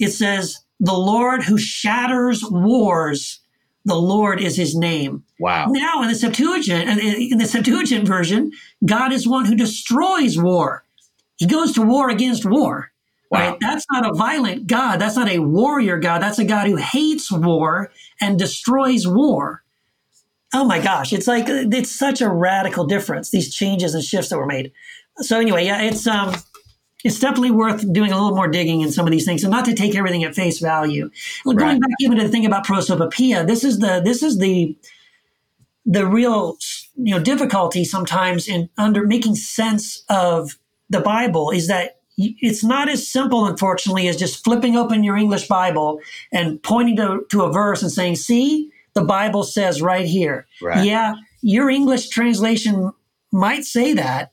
it 0.00 0.10
says, 0.10 0.58
The 0.80 0.92
Lord 0.92 1.44
who 1.44 1.56
shatters 1.56 2.42
wars. 2.50 3.38
The 3.84 3.94
Lord 3.94 4.40
is 4.40 4.56
his 4.56 4.74
name. 4.76 5.22
Wow. 5.38 5.66
Now 5.68 6.02
in 6.02 6.08
the 6.08 6.16
Septuagint, 6.16 6.88
in- 6.90 6.98
in 7.32 7.38
the 7.38 7.46
Septuagint 7.46 8.08
version, 8.08 8.50
God 8.84 9.12
is 9.12 9.26
one 9.28 9.44
who 9.44 9.54
destroys 9.54 10.36
war. 10.36 10.82
He 11.36 11.46
goes 11.46 11.72
to 11.74 11.82
war 11.82 12.10
against 12.10 12.44
war. 12.44 12.90
Wow. 13.30 13.50
Right? 13.50 13.58
That's 13.60 13.84
not 13.92 14.04
a 14.04 14.14
violent 14.14 14.66
God. 14.66 14.96
That's 15.00 15.14
not 15.14 15.28
a 15.28 15.38
warrior 15.38 15.96
God. 15.98 16.20
That's 16.22 16.40
a 16.40 16.44
God 16.44 16.66
who 16.66 16.74
hates 16.76 17.30
war 17.30 17.92
and 18.20 18.36
destroys 18.36 19.06
war. 19.06 19.62
Oh 20.54 20.64
my 20.64 20.80
gosh, 20.80 21.12
it's 21.12 21.26
like 21.26 21.44
it's 21.48 21.90
such 21.90 22.20
a 22.20 22.28
radical 22.28 22.86
difference. 22.86 23.30
These 23.30 23.54
changes 23.54 23.94
and 23.94 24.02
shifts 24.02 24.30
that 24.30 24.38
were 24.38 24.46
made. 24.46 24.72
So 25.18 25.38
anyway, 25.38 25.66
yeah, 25.66 25.82
it's 25.82 26.06
um, 26.06 26.34
it's 27.04 27.20
definitely 27.20 27.50
worth 27.50 27.92
doing 27.92 28.12
a 28.12 28.14
little 28.14 28.34
more 28.34 28.48
digging 28.48 28.80
in 28.80 28.90
some 28.90 29.06
of 29.06 29.12
these 29.12 29.26
things, 29.26 29.44
and 29.44 29.50
not 29.50 29.66
to 29.66 29.74
take 29.74 29.94
everything 29.94 30.24
at 30.24 30.34
face 30.34 30.58
value. 30.58 31.10
Well, 31.44 31.54
Going 31.54 31.80
back 31.80 31.90
even 32.00 32.18
to 32.18 32.24
the 32.24 32.30
thing 32.30 32.46
about 32.46 32.64
prosopopoeia, 32.64 33.44
this 33.44 33.62
is 33.62 33.78
the 33.78 34.00
this 34.02 34.22
is 34.22 34.38
the 34.38 34.76
the 35.84 36.06
real 36.06 36.56
you 36.96 37.14
know 37.14 37.22
difficulty 37.22 37.84
sometimes 37.84 38.48
in 38.48 38.70
under 38.78 39.06
making 39.06 39.36
sense 39.36 40.02
of 40.08 40.58
the 40.88 41.00
Bible 41.00 41.50
is 41.50 41.68
that 41.68 41.96
it's 42.16 42.64
not 42.64 42.88
as 42.88 43.08
simple, 43.08 43.46
unfortunately, 43.46 44.08
as 44.08 44.16
just 44.16 44.42
flipping 44.42 44.76
open 44.76 45.04
your 45.04 45.16
English 45.16 45.46
Bible 45.46 46.00
and 46.32 46.60
pointing 46.62 46.96
to, 46.96 47.24
to 47.28 47.42
a 47.42 47.52
verse 47.52 47.82
and 47.82 47.92
saying, 47.92 48.16
"See, 48.16 48.72
the 48.98 49.06
Bible 49.06 49.44
says 49.44 49.82
right 49.82 50.06
here." 50.06 50.46
Right. 50.62 50.84
Yeah, 50.84 51.14
your 51.42 51.70
English 51.70 52.08
translation 52.08 52.92
might 53.32 53.64
say 53.64 53.92
that, 53.94 54.32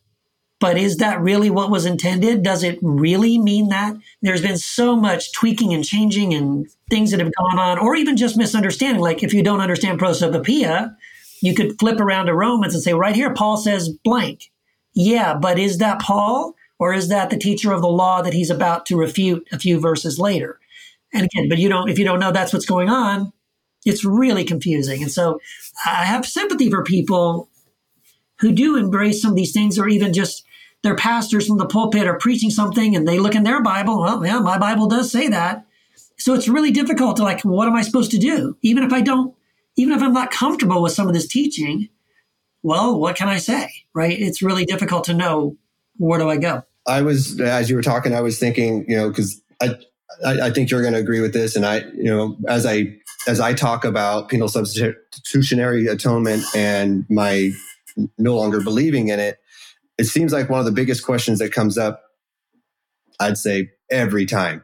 but 0.59 0.77
is 0.77 0.97
that 0.97 1.21
really 1.21 1.49
what 1.49 1.69
was 1.69 1.85
intended? 1.85 2.43
Does 2.43 2.63
it 2.63 2.79
really 2.81 3.37
mean 3.37 3.69
that? 3.69 3.95
There's 4.21 4.41
been 4.41 4.57
so 4.57 4.95
much 4.95 5.31
tweaking 5.33 5.73
and 5.73 5.83
changing 5.83 6.33
and 6.33 6.67
things 6.89 7.11
that 7.11 7.19
have 7.19 7.33
gone 7.37 7.59
on, 7.59 7.77
or 7.77 7.95
even 7.95 8.17
just 8.17 8.37
misunderstanding. 8.37 9.01
Like 9.01 9.23
if 9.23 9.33
you 9.33 9.43
don't 9.43 9.61
understand 9.61 9.99
prosopopoeia, 9.99 10.95
you 11.41 11.53
could 11.53 11.77
flip 11.79 11.99
around 11.99 12.27
to 12.27 12.33
Romans 12.33 12.73
and 12.73 12.83
say, 12.83 12.93
right 12.93 13.15
here, 13.15 13.33
Paul 13.33 13.57
says 13.57 13.89
blank. 13.89 14.51
Yeah, 14.93 15.33
but 15.35 15.59
is 15.59 15.77
that 15.79 16.01
Paul 16.01 16.55
or 16.79 16.93
is 16.93 17.09
that 17.09 17.29
the 17.29 17.37
teacher 17.37 17.71
of 17.71 17.81
the 17.81 17.87
law 17.87 18.21
that 18.21 18.33
he's 18.33 18.49
about 18.49 18.85
to 18.87 18.97
refute 18.97 19.47
a 19.51 19.59
few 19.59 19.79
verses 19.79 20.19
later? 20.19 20.59
And 21.13 21.25
again, 21.25 21.49
but 21.49 21.57
you 21.57 21.69
don't, 21.69 21.89
if 21.89 21.99
you 21.99 22.05
don't 22.05 22.19
know 22.19 22.31
that's 22.31 22.53
what's 22.53 22.65
going 22.65 22.89
on, 22.89 23.31
it's 23.85 24.03
really 24.03 24.43
confusing. 24.43 25.01
And 25.01 25.11
so 25.11 25.39
I 25.85 26.05
have 26.05 26.25
sympathy 26.25 26.69
for 26.69 26.83
people 26.83 27.49
who 28.39 28.51
do 28.51 28.75
embrace 28.75 29.21
some 29.21 29.31
of 29.31 29.37
these 29.37 29.53
things 29.53 29.79
or 29.79 29.87
even 29.87 30.11
just 30.11 30.43
their 30.83 30.95
pastors 30.95 31.47
from 31.47 31.57
the 31.57 31.65
pulpit 31.65 32.07
are 32.07 32.17
preaching 32.17 32.49
something 32.49 32.95
and 32.95 33.07
they 33.07 33.19
look 33.19 33.35
in 33.35 33.43
their 33.43 33.61
Bible. 33.61 34.01
Well, 34.01 34.25
yeah, 34.25 34.39
my 34.39 34.57
Bible 34.57 34.87
does 34.87 35.11
say 35.11 35.27
that. 35.29 35.65
So 36.17 36.33
it's 36.33 36.47
really 36.47 36.71
difficult 36.71 37.17
to 37.17 37.23
like, 37.23 37.41
what 37.41 37.67
am 37.67 37.75
I 37.75 37.81
supposed 37.81 38.11
to 38.11 38.17
do? 38.17 38.57
Even 38.61 38.83
if 38.83 38.91
I 38.91 39.01
don't, 39.01 39.33
even 39.77 39.93
if 39.93 40.01
I'm 40.01 40.13
not 40.13 40.31
comfortable 40.31 40.81
with 40.81 40.93
some 40.93 41.07
of 41.07 41.13
this 41.13 41.27
teaching, 41.27 41.89
well, 42.63 42.99
what 42.99 43.15
can 43.15 43.27
I 43.27 43.37
say? 43.37 43.69
Right? 43.93 44.17
It's 44.17 44.41
really 44.41 44.65
difficult 44.65 45.05
to 45.05 45.13
know 45.13 45.57
where 45.97 46.19
do 46.19 46.29
I 46.29 46.37
go. 46.37 46.63
I 46.87 47.01
was 47.01 47.39
as 47.39 47.69
you 47.69 47.75
were 47.75 47.81
talking, 47.81 48.13
I 48.13 48.21
was 48.21 48.39
thinking, 48.39 48.85
you 48.87 48.95
know, 48.95 49.09
because 49.09 49.41
I, 49.61 49.75
I 50.25 50.41
I 50.41 50.49
think 50.51 50.69
you're 50.69 50.81
going 50.81 50.93
to 50.93 50.99
agree 50.99 51.19
with 51.19 51.33
this, 51.33 51.55
and 51.55 51.65
I, 51.65 51.79
you 51.95 52.03
know, 52.03 52.37
as 52.47 52.65
I 52.65 52.95
as 53.27 53.39
I 53.39 53.53
talk 53.53 53.85
about 53.85 54.29
penal 54.29 54.47
substitutionary 54.47 55.87
atonement 55.87 56.43
and 56.55 57.05
my 57.09 57.51
no 58.17 58.35
longer 58.35 58.61
believing 58.61 59.07
in 59.07 59.19
it, 59.19 59.39
it 59.97 60.05
seems 60.05 60.33
like 60.33 60.49
one 60.49 60.59
of 60.59 60.65
the 60.65 60.71
biggest 60.71 61.05
questions 61.05 61.39
that 61.39 61.51
comes 61.53 61.77
up, 61.77 62.03
I'd 63.19 63.37
say 63.37 63.69
every 63.89 64.25
time, 64.25 64.63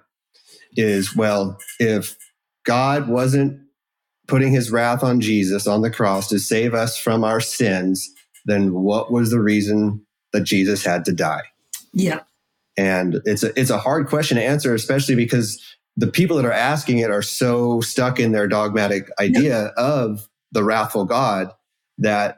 is 0.76 1.16
well, 1.16 1.57
if 1.80 2.18
God 2.66 3.07
wasn't 3.07 3.62
putting 4.28 4.51
His 4.51 4.72
wrath 4.72 5.03
on 5.03 5.22
Jesus 5.22 5.68
on 5.68 5.82
the 5.82 5.91
cross 5.91 6.28
to 6.30 6.39
save 6.39 6.74
us 6.74 6.97
from 6.97 7.24
our 7.24 7.41
sins, 7.41 8.09
then 8.45 8.74
what 8.74 9.12
was 9.12 9.32
the 9.32 9.41
reason 9.41 10.05
that 10.34 10.43
Jesus 10.43 10.84
had 10.84 11.05
to 11.05 11.14
die? 11.14 11.43
Yeah. 11.93 12.22
and 12.78 13.22
it's 13.26 13.43
a 13.43 13.57
it's 13.59 13.70
a 13.70 13.78
hard 13.78 14.07
question 14.07 14.38
to 14.38 14.43
answer 14.43 14.74
especially 14.74 15.16
because 15.16 15.62
the 16.02 16.12
people 16.12 16.36
that 16.36 16.45
are 16.45 16.52
asking 16.52 16.97
it 16.97 17.10
are 17.10 17.22
so 17.22 17.80
stuck 17.80 18.20
in 18.20 18.34
their 18.34 18.47
dogmatic 18.47 19.10
idea 19.20 19.68
of 19.78 20.28
the 20.52 20.64
wrathful 20.64 21.06
god 21.06 21.52
that 21.97 22.38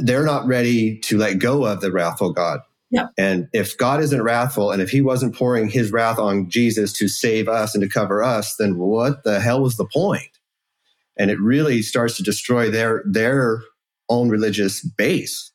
they're 0.00 0.24
not 0.24 0.46
ready 0.46 0.98
to 0.98 1.18
let 1.18 1.38
go 1.38 1.64
of 1.64 1.80
the 1.80 1.90
wrathful 1.90 2.32
God. 2.32 2.60
Yeah. 2.90 3.06
And 3.16 3.48
if 3.52 3.76
God 3.76 4.02
isn't 4.02 4.22
wrathful 4.22 4.70
and 4.70 4.82
if 4.82 4.90
he 4.90 5.00
wasn't 5.00 5.34
pouring 5.34 5.68
his 5.68 5.90
wrath 5.90 6.18
on 6.18 6.50
Jesus 6.50 6.92
to 6.94 7.08
save 7.08 7.48
us 7.48 7.74
and 7.74 7.82
to 7.82 7.88
cover 7.88 8.22
us, 8.22 8.56
then 8.56 8.76
what 8.76 9.24
the 9.24 9.40
hell 9.40 9.62
was 9.62 9.76
the 9.76 9.86
point? 9.86 10.38
And 11.18 11.30
it 11.30 11.40
really 11.40 11.82
starts 11.82 12.16
to 12.16 12.22
destroy 12.22 12.70
their 12.70 13.02
their 13.06 13.62
own 14.08 14.28
religious 14.28 14.82
base. 14.82 15.51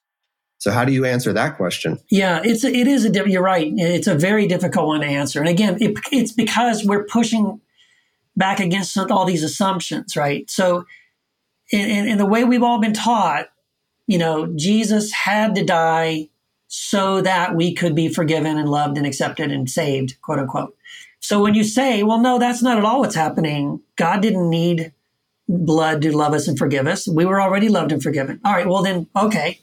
So 0.68 0.74
how 0.74 0.84
do 0.84 0.92
you 0.92 1.06
answer 1.06 1.32
that 1.32 1.56
question? 1.56 1.98
Yeah, 2.10 2.42
it's 2.44 2.66
a, 2.66 2.68
it 2.68 2.90
is 2.90 3.06
a 3.06 3.30
you're 3.30 3.42
right. 3.42 3.72
It's 3.78 4.06
a 4.06 4.16
very 4.16 4.50
difficult 4.50 4.88
one 4.88 5.00
to 5.00 5.06
answer. 5.06 5.40
And 5.40 5.48
again, 5.48 5.78
it, 5.80 5.98
it's 6.12 6.34
because 6.34 6.84
we're 6.84 7.06
pushing 7.06 7.62
back 8.36 8.60
against 8.60 8.98
all 8.98 9.24
these 9.24 9.46
assumptions, 9.46 10.18
right? 10.18 10.50
So 10.50 10.84
in, 11.72 11.90
in, 11.90 12.08
in 12.10 12.18
the 12.18 12.26
way 12.26 12.44
we've 12.44 12.64
all 12.64 12.82
been 12.82 12.92
taught, 12.92 13.48
you 14.08 14.18
know, 14.18 14.48
Jesus 14.58 15.14
had 15.14 15.56
to 15.56 15.64
die 15.64 16.28
so 16.68 17.22
that 17.22 17.56
we 17.56 17.74
could 17.74 17.96
be 17.96 18.10
forgiven 18.10 18.58
and 18.58 18.68
loved 18.68 18.98
and 18.98 19.08
accepted 19.08 19.54
and 19.54 19.70
saved, 19.70 20.20
quote 20.22 20.40
unquote. 20.40 20.76
So 21.22 21.42
when 21.42 21.54
you 21.54 21.64
say, 21.64 22.04
well, 22.04 22.20
no, 22.20 22.40
that's 22.40 22.62
not 22.62 22.78
at 22.78 22.84
all 22.84 23.00
what's 23.00 23.16
happening. 23.16 23.80
God 23.96 24.22
didn't 24.22 24.50
need 24.50 24.92
blood 25.48 26.02
to 26.02 26.12
love 26.12 26.34
us 26.34 26.46
and 26.46 26.58
forgive 26.58 26.88
us. 26.88 27.08
We 27.08 27.24
were 27.24 27.42
already 27.42 27.70
loved 27.70 27.94
and 27.94 28.04
forgiven. 28.04 28.42
All 28.44 28.52
right, 28.52 28.68
well, 28.68 28.84
then, 28.84 29.08
okay. 29.16 29.62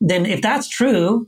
Then 0.00 0.26
if 0.26 0.42
that's 0.42 0.68
true, 0.68 1.26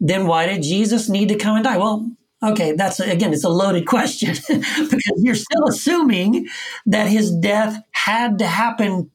then 0.00 0.26
why 0.26 0.46
did 0.46 0.62
Jesus 0.62 1.08
need 1.08 1.28
to 1.28 1.36
come 1.36 1.56
and 1.56 1.64
die? 1.64 1.76
Well, 1.76 2.10
okay, 2.42 2.72
that's 2.72 3.00
again, 3.00 3.32
it's 3.32 3.44
a 3.44 3.48
loaded 3.48 3.86
question 3.86 4.34
because 4.48 5.14
you're 5.18 5.34
still 5.34 5.66
assuming 5.68 6.48
that 6.86 7.06
his 7.06 7.30
death 7.30 7.82
had 7.92 8.38
to 8.38 8.46
happen, 8.46 9.10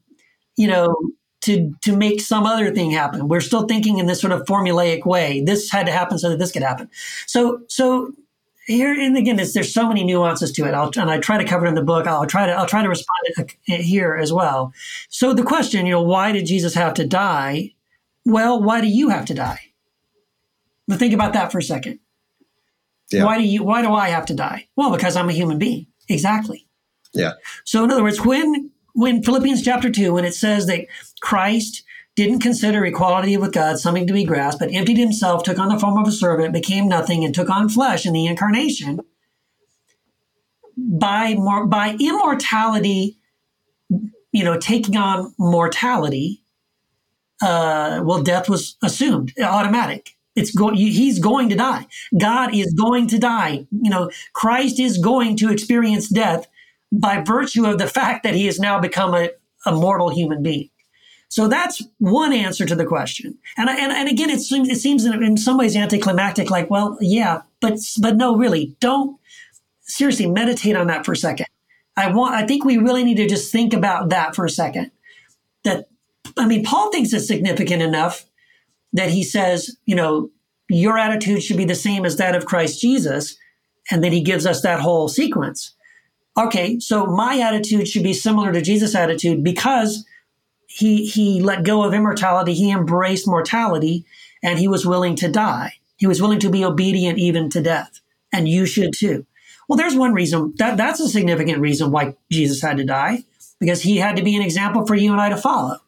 you 0.56 0.68
know, 0.68 0.94
to 1.42 1.72
to 1.82 1.96
make 1.96 2.20
some 2.20 2.46
other 2.46 2.74
thing 2.74 2.90
happen. 2.90 3.28
We're 3.28 3.40
still 3.40 3.66
thinking 3.66 3.98
in 3.98 4.06
this 4.06 4.20
sort 4.20 4.32
of 4.32 4.42
formulaic 4.46 5.06
way. 5.06 5.42
This 5.42 5.70
had 5.70 5.86
to 5.86 5.92
happen 5.92 6.18
so 6.18 6.30
that 6.30 6.38
this 6.38 6.52
could 6.52 6.62
happen. 6.62 6.88
So 7.26 7.60
so 7.68 8.12
here 8.66 8.92
and 8.92 9.16
again, 9.16 9.36
there's 9.36 9.72
so 9.72 9.88
many 9.88 10.02
nuances 10.02 10.50
to 10.52 10.66
it. 10.66 10.74
I'll 10.74 10.90
and 10.96 11.10
I 11.10 11.18
try 11.18 11.38
to 11.38 11.44
cover 11.44 11.66
it 11.66 11.68
in 11.68 11.76
the 11.76 11.82
book. 11.82 12.06
I'll 12.06 12.26
try 12.26 12.46
to 12.46 12.52
I'll 12.52 12.66
try 12.66 12.82
to 12.82 12.88
respond 12.88 13.20
uh, 13.38 13.44
here 13.66 14.16
as 14.16 14.32
well. 14.32 14.72
So 15.08 15.32
the 15.34 15.44
question, 15.44 15.86
you 15.86 15.92
know, 15.92 16.02
why 16.02 16.32
did 16.32 16.46
Jesus 16.46 16.74
have 16.74 16.94
to 16.94 17.06
die? 17.06 17.75
Well, 18.26 18.62
why 18.62 18.82
do 18.82 18.88
you 18.88 19.08
have 19.08 19.24
to 19.26 19.34
die? 19.34 19.72
But 20.86 20.98
think 20.98 21.14
about 21.14 21.32
that 21.32 21.52
for 21.52 21.58
a 21.58 21.62
second. 21.62 22.00
Yeah. 23.10 23.24
Why 23.24 23.38
do 23.38 23.44
you? 23.44 23.62
Why 23.62 23.82
do 23.82 23.92
I 23.92 24.08
have 24.08 24.26
to 24.26 24.34
die? 24.34 24.68
Well, 24.76 24.90
because 24.90 25.16
I'm 25.16 25.28
a 25.28 25.32
human 25.32 25.58
being. 25.58 25.86
Exactly. 26.08 26.66
Yeah. 27.14 27.34
So 27.64 27.84
in 27.84 27.90
other 27.90 28.02
words, 28.02 28.24
when 28.24 28.72
when 28.94 29.22
Philippians 29.22 29.62
chapter 29.62 29.90
2, 29.90 30.12
when 30.12 30.24
it 30.24 30.34
says 30.34 30.66
that 30.66 30.86
Christ 31.20 31.84
didn't 32.16 32.40
consider 32.40 32.84
equality 32.84 33.36
with 33.36 33.52
God 33.52 33.78
something 33.78 34.06
to 34.06 34.12
be 34.12 34.24
grasped, 34.24 34.58
but 34.58 34.72
emptied 34.72 34.98
himself, 34.98 35.42
took 35.42 35.58
on 35.58 35.68
the 35.68 35.78
form 35.78 35.98
of 35.98 36.08
a 36.08 36.12
servant, 36.12 36.52
became 36.52 36.88
nothing, 36.88 37.24
and 37.24 37.34
took 37.34 37.50
on 37.50 37.68
flesh 37.68 38.06
in 38.06 38.14
the 38.14 38.26
incarnation, 38.26 39.00
by, 40.78 41.34
more, 41.34 41.66
by 41.66 41.94
immortality, 42.00 43.18
you 44.32 44.44
know, 44.44 44.58
taking 44.58 44.96
on 44.96 45.34
mortality, 45.38 46.42
uh, 47.42 48.02
well, 48.04 48.22
death 48.22 48.48
was 48.48 48.76
assumed, 48.82 49.32
automatic. 49.42 50.16
It's 50.34 50.50
going. 50.50 50.74
He's 50.74 51.18
going 51.18 51.48
to 51.48 51.56
die. 51.56 51.86
God 52.18 52.54
is 52.54 52.74
going 52.74 53.08
to 53.08 53.18
die. 53.18 53.66
You 53.70 53.90
know, 53.90 54.10
Christ 54.34 54.78
is 54.78 54.98
going 54.98 55.36
to 55.38 55.50
experience 55.50 56.08
death 56.08 56.46
by 56.92 57.22
virtue 57.22 57.66
of 57.66 57.78
the 57.78 57.86
fact 57.86 58.22
that 58.22 58.34
he 58.34 58.44
has 58.46 58.58
now 58.58 58.78
become 58.78 59.14
a, 59.14 59.30
a 59.64 59.72
mortal 59.72 60.10
human 60.10 60.42
being. 60.42 60.68
So 61.28 61.48
that's 61.48 61.82
one 61.98 62.32
answer 62.32 62.66
to 62.66 62.74
the 62.74 62.84
question. 62.84 63.38
And 63.56 63.68
and, 63.68 63.92
and 63.92 64.08
again, 64.08 64.30
it 64.30 64.40
seems, 64.40 64.68
it 64.68 64.76
seems 64.76 65.04
in 65.04 65.36
some 65.38 65.56
ways 65.56 65.74
anticlimactic, 65.74 66.50
like, 66.50 66.70
well, 66.70 66.98
yeah, 67.00 67.42
but 67.60 67.78
but 68.00 68.16
no, 68.16 68.36
really, 68.36 68.76
don't 68.78 69.18
seriously 69.82 70.26
meditate 70.26 70.76
on 70.76 70.86
that 70.88 71.06
for 71.06 71.12
a 71.12 71.16
second. 71.16 71.46
I 71.96 72.12
want. 72.12 72.34
I 72.34 72.46
think 72.46 72.64
we 72.64 72.76
really 72.76 73.04
need 73.04 73.16
to 73.16 73.26
just 73.26 73.50
think 73.50 73.72
about 73.72 74.10
that 74.10 74.36
for 74.36 74.44
a 74.44 74.50
second. 74.50 74.90
That 75.64 75.88
I 76.36 76.46
mean, 76.46 76.64
Paul 76.64 76.90
thinks 76.90 77.12
it's 77.12 77.26
significant 77.26 77.82
enough 77.82 78.26
that 78.92 79.10
he 79.10 79.22
says, 79.22 79.76
you 79.84 79.94
know, 79.94 80.30
your 80.68 80.98
attitude 80.98 81.42
should 81.42 81.56
be 81.56 81.64
the 81.64 81.74
same 81.74 82.04
as 82.04 82.16
that 82.16 82.34
of 82.34 82.46
Christ 82.46 82.80
Jesus, 82.80 83.36
and 83.90 84.02
then 84.02 84.12
he 84.12 84.20
gives 84.22 84.46
us 84.46 84.62
that 84.62 84.80
whole 84.80 85.08
sequence 85.08 85.76
okay, 86.36 86.78
so 86.78 87.06
my 87.06 87.38
attitude 87.38 87.88
should 87.88 88.02
be 88.02 88.12
similar 88.12 88.52
to 88.52 88.60
Jesus' 88.60 88.94
attitude 88.94 89.42
because 89.42 90.04
he 90.68 91.06
he 91.06 91.40
let 91.40 91.64
go 91.64 91.82
of 91.84 91.94
immortality, 91.94 92.52
he 92.54 92.70
embraced 92.70 93.26
mortality, 93.26 94.04
and 94.42 94.58
he 94.58 94.68
was 94.68 94.86
willing 94.86 95.16
to 95.16 95.30
die. 95.30 95.74
He 95.96 96.06
was 96.06 96.20
willing 96.20 96.40
to 96.40 96.50
be 96.50 96.64
obedient 96.64 97.18
even 97.18 97.48
to 97.50 97.62
death. 97.62 98.00
And 98.32 98.48
you 98.48 98.66
should 98.66 98.92
too. 98.94 99.24
Well, 99.66 99.78
there's 99.78 99.96
one 99.96 100.12
reason 100.12 100.52
that 100.58 100.76
that's 100.76 101.00
a 101.00 101.08
significant 101.08 101.60
reason 101.60 101.90
why 101.90 102.16
Jesus 102.30 102.60
had 102.60 102.76
to 102.76 102.84
die, 102.84 103.24
because 103.58 103.82
he 103.82 103.96
had 103.96 104.16
to 104.16 104.22
be 104.22 104.36
an 104.36 104.42
example 104.42 104.86
for 104.86 104.94
you 104.94 105.12
and 105.12 105.20
I 105.20 105.30
to 105.30 105.36
follow. 105.36 105.78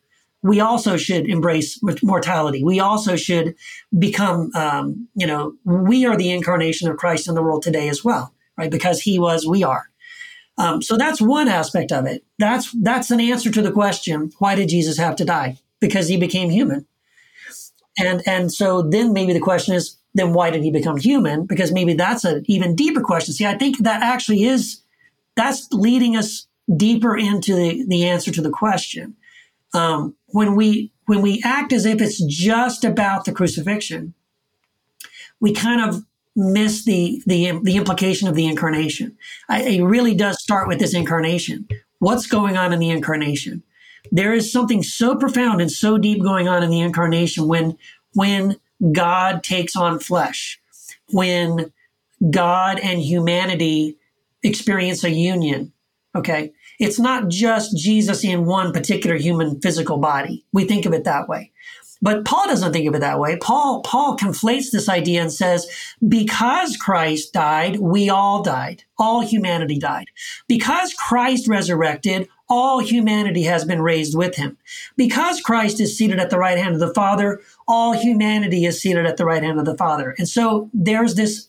We 0.42 0.60
also 0.60 0.96
should 0.96 1.28
embrace 1.28 1.80
mortality. 2.02 2.62
We 2.62 2.78
also 2.80 3.16
should 3.16 3.56
become, 3.98 4.50
um, 4.54 5.08
you 5.14 5.26
know, 5.26 5.54
we 5.64 6.06
are 6.06 6.16
the 6.16 6.30
incarnation 6.30 6.88
of 6.88 6.96
Christ 6.96 7.28
in 7.28 7.34
the 7.34 7.42
world 7.42 7.62
today 7.62 7.88
as 7.88 8.04
well, 8.04 8.32
right? 8.56 8.70
Because 8.70 9.00
he 9.00 9.18
was, 9.18 9.46
we 9.46 9.64
are. 9.64 9.88
Um, 10.58 10.82
so 10.82 10.96
that's 10.96 11.20
one 11.20 11.48
aspect 11.48 11.92
of 11.92 12.04
it. 12.06 12.24
That's 12.38 12.72
that's 12.82 13.10
an 13.10 13.20
answer 13.20 13.50
to 13.50 13.62
the 13.62 13.70
question: 13.70 14.32
Why 14.38 14.56
did 14.56 14.68
Jesus 14.68 14.98
have 14.98 15.14
to 15.16 15.24
die? 15.24 15.58
Because 15.80 16.08
he 16.08 16.16
became 16.16 16.50
human. 16.50 16.86
And 17.96 18.22
and 18.26 18.52
so 18.52 18.82
then 18.82 19.12
maybe 19.12 19.32
the 19.32 19.40
question 19.40 19.74
is: 19.74 19.96
Then 20.14 20.32
why 20.32 20.50
did 20.50 20.64
he 20.64 20.72
become 20.72 20.96
human? 20.96 21.46
Because 21.46 21.70
maybe 21.70 21.94
that's 21.94 22.24
an 22.24 22.42
even 22.46 22.74
deeper 22.74 23.00
question. 23.00 23.34
See, 23.34 23.46
I 23.46 23.56
think 23.56 23.78
that 23.78 24.02
actually 24.02 24.44
is 24.44 24.82
that's 25.36 25.72
leading 25.72 26.16
us 26.16 26.48
deeper 26.76 27.16
into 27.16 27.54
the, 27.54 27.84
the 27.86 28.04
answer 28.06 28.32
to 28.32 28.42
the 28.42 28.50
question. 28.50 29.16
Um, 29.74 30.16
when 30.28 30.56
we 30.56 30.92
when 31.06 31.22
we 31.22 31.42
act 31.44 31.72
as 31.72 31.86
if 31.86 32.00
it's 32.00 32.22
just 32.24 32.84
about 32.84 33.24
the 33.24 33.32
crucifixion, 33.32 34.14
we 35.40 35.52
kind 35.52 35.80
of 35.80 36.04
miss 36.36 36.84
the 36.84 37.22
the 37.26 37.58
the 37.62 37.76
implication 37.76 38.28
of 38.28 38.34
the 38.34 38.46
incarnation. 38.46 39.16
I, 39.48 39.62
it 39.62 39.82
really 39.82 40.14
does 40.14 40.42
start 40.42 40.68
with 40.68 40.78
this 40.78 40.94
incarnation. 40.94 41.68
What's 41.98 42.26
going 42.26 42.56
on 42.56 42.72
in 42.72 42.78
the 42.78 42.90
incarnation? 42.90 43.62
There 44.12 44.32
is 44.32 44.52
something 44.52 44.82
so 44.82 45.16
profound 45.16 45.60
and 45.60 45.70
so 45.70 45.98
deep 45.98 46.22
going 46.22 46.48
on 46.48 46.62
in 46.62 46.70
the 46.70 46.80
incarnation 46.80 47.48
when 47.48 47.76
when 48.14 48.56
God 48.92 49.42
takes 49.42 49.76
on 49.76 49.98
flesh, 49.98 50.60
when 51.10 51.72
God 52.30 52.78
and 52.80 53.00
humanity 53.00 53.96
experience 54.42 55.04
a 55.04 55.10
union. 55.10 55.72
Okay. 56.14 56.52
It's 56.78 56.98
not 56.98 57.28
just 57.28 57.76
Jesus 57.76 58.24
in 58.24 58.46
one 58.46 58.72
particular 58.72 59.16
human 59.16 59.60
physical 59.60 59.98
body. 59.98 60.44
We 60.52 60.64
think 60.64 60.86
of 60.86 60.92
it 60.92 61.04
that 61.04 61.28
way. 61.28 61.52
But 62.00 62.24
Paul 62.24 62.46
doesn't 62.46 62.72
think 62.72 62.86
of 62.88 62.94
it 62.94 63.00
that 63.00 63.18
way. 63.18 63.36
Paul, 63.38 63.82
Paul 63.82 64.16
conflates 64.16 64.70
this 64.70 64.88
idea 64.88 65.20
and 65.20 65.32
says, 65.32 65.66
because 66.06 66.76
Christ 66.76 67.32
died, 67.32 67.80
we 67.80 68.08
all 68.08 68.42
died. 68.42 68.84
All 68.98 69.20
humanity 69.20 69.78
died. 69.78 70.06
Because 70.46 70.94
Christ 70.94 71.48
resurrected, 71.48 72.28
all 72.48 72.78
humanity 72.78 73.42
has 73.42 73.64
been 73.64 73.82
raised 73.82 74.16
with 74.16 74.36
him. 74.36 74.56
Because 74.96 75.40
Christ 75.40 75.80
is 75.80 75.98
seated 75.98 76.20
at 76.20 76.30
the 76.30 76.38
right 76.38 76.56
hand 76.56 76.74
of 76.74 76.80
the 76.80 76.94
Father, 76.94 77.40
all 77.66 77.92
humanity 77.92 78.64
is 78.64 78.80
seated 78.80 79.04
at 79.04 79.16
the 79.16 79.26
right 79.26 79.42
hand 79.42 79.58
of 79.58 79.66
the 79.66 79.76
Father. 79.76 80.14
And 80.18 80.28
so 80.28 80.70
there's 80.72 81.16
this 81.16 81.47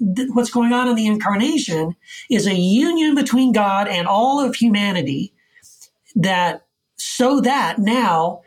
what's 0.00 0.50
going 0.50 0.72
on 0.72 0.88
in 0.88 0.96
the 0.96 1.06
incarnation 1.06 1.94
is 2.30 2.46
a 2.46 2.54
union 2.54 3.14
between 3.14 3.52
God 3.52 3.86
and 3.86 4.06
all 4.06 4.40
of 4.40 4.54
humanity 4.54 5.32
that 6.16 6.66
so 6.96 7.40
that 7.40 7.78
now 7.78 8.42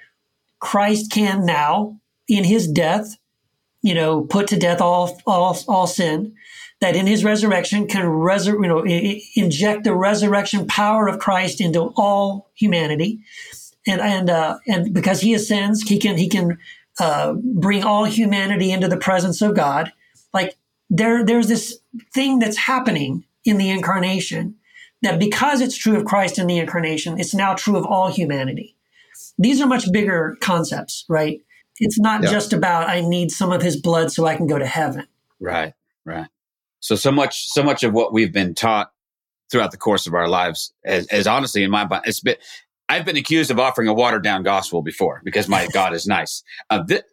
Christ 0.59 1.11
can 1.11 1.45
now, 1.45 1.99
in 2.27 2.43
his 2.43 2.67
death, 2.67 3.17
you 3.81 3.93
know, 3.93 4.21
put 4.21 4.47
to 4.47 4.57
death 4.57 4.81
all 4.81 5.19
all 5.27 5.57
all 5.67 5.87
sin. 5.87 6.35
That 6.81 6.95
in 6.95 7.07
his 7.07 7.23
resurrection 7.23 7.87
can 7.87 8.03
resur- 8.03 8.61
you 8.61 8.67
know, 8.67 8.83
inject 9.35 9.83
the 9.83 9.95
resurrection 9.95 10.67
power 10.67 11.07
of 11.07 11.19
Christ 11.19 11.61
into 11.61 11.93
all 11.95 12.49
humanity, 12.55 13.19
and 13.87 14.01
and 14.01 14.29
uh, 14.29 14.57
and 14.67 14.93
because 14.93 15.21
he 15.21 15.33
ascends, 15.33 15.81
he 15.81 15.99
can 15.99 16.17
he 16.17 16.29
can 16.29 16.57
uh, 16.99 17.33
bring 17.33 17.83
all 17.83 18.05
humanity 18.05 18.71
into 18.71 18.87
the 18.87 18.97
presence 18.97 19.41
of 19.41 19.55
God. 19.55 19.91
Like 20.33 20.55
there 20.95 21.25
there's 21.25 21.47
this 21.47 21.79
thing 22.13 22.39
that's 22.39 22.57
happening 22.57 23.25
in 23.43 23.57
the 23.57 23.69
incarnation 23.69 24.55
that 25.01 25.19
because 25.19 25.59
it's 25.59 25.77
true 25.77 25.97
of 25.97 26.05
Christ 26.05 26.39
in 26.39 26.47
the 26.47 26.57
incarnation, 26.57 27.19
it's 27.19 27.33
now 27.33 27.53
true 27.53 27.75
of 27.75 27.85
all 27.85 28.09
humanity 28.09 28.73
these 29.37 29.61
are 29.61 29.67
much 29.67 29.91
bigger 29.91 30.37
concepts, 30.41 31.05
right? 31.09 31.41
It's 31.79 31.99
not 31.99 32.23
yeah. 32.23 32.31
just 32.31 32.53
about 32.53 32.89
I 32.89 33.01
need 33.01 33.31
some 33.31 33.51
of 33.51 33.61
his 33.61 33.79
blood 33.79 34.11
so 34.11 34.25
I 34.25 34.35
can 34.35 34.47
go 34.47 34.59
to 34.59 34.65
heaven. 34.65 35.07
Right, 35.39 35.73
right. 36.05 36.27
So 36.79 36.95
so 36.95 37.11
much 37.11 37.47
so 37.47 37.63
much 37.63 37.83
of 37.83 37.93
what 37.93 38.13
we've 38.13 38.33
been 38.33 38.53
taught 38.53 38.91
throughout 39.51 39.71
the 39.71 39.77
course 39.77 40.07
of 40.07 40.13
our 40.13 40.27
lives 40.27 40.73
as, 40.85 41.07
as 41.07 41.27
honestly 41.27 41.63
in 41.63 41.69
my 41.69 41.85
mind 41.85 42.03
it's 42.05 42.19
been 42.19 42.35
I've 42.89 43.05
been 43.05 43.17
accused 43.17 43.51
of 43.51 43.59
offering 43.59 43.87
a 43.87 43.93
watered 43.93 44.23
down 44.23 44.43
gospel 44.43 44.81
before 44.81 45.21
because 45.23 45.47
my 45.47 45.67
God 45.73 45.93
is 45.93 46.05
nice. 46.05 46.43
Uh, 46.69 46.83
the, 46.83 47.03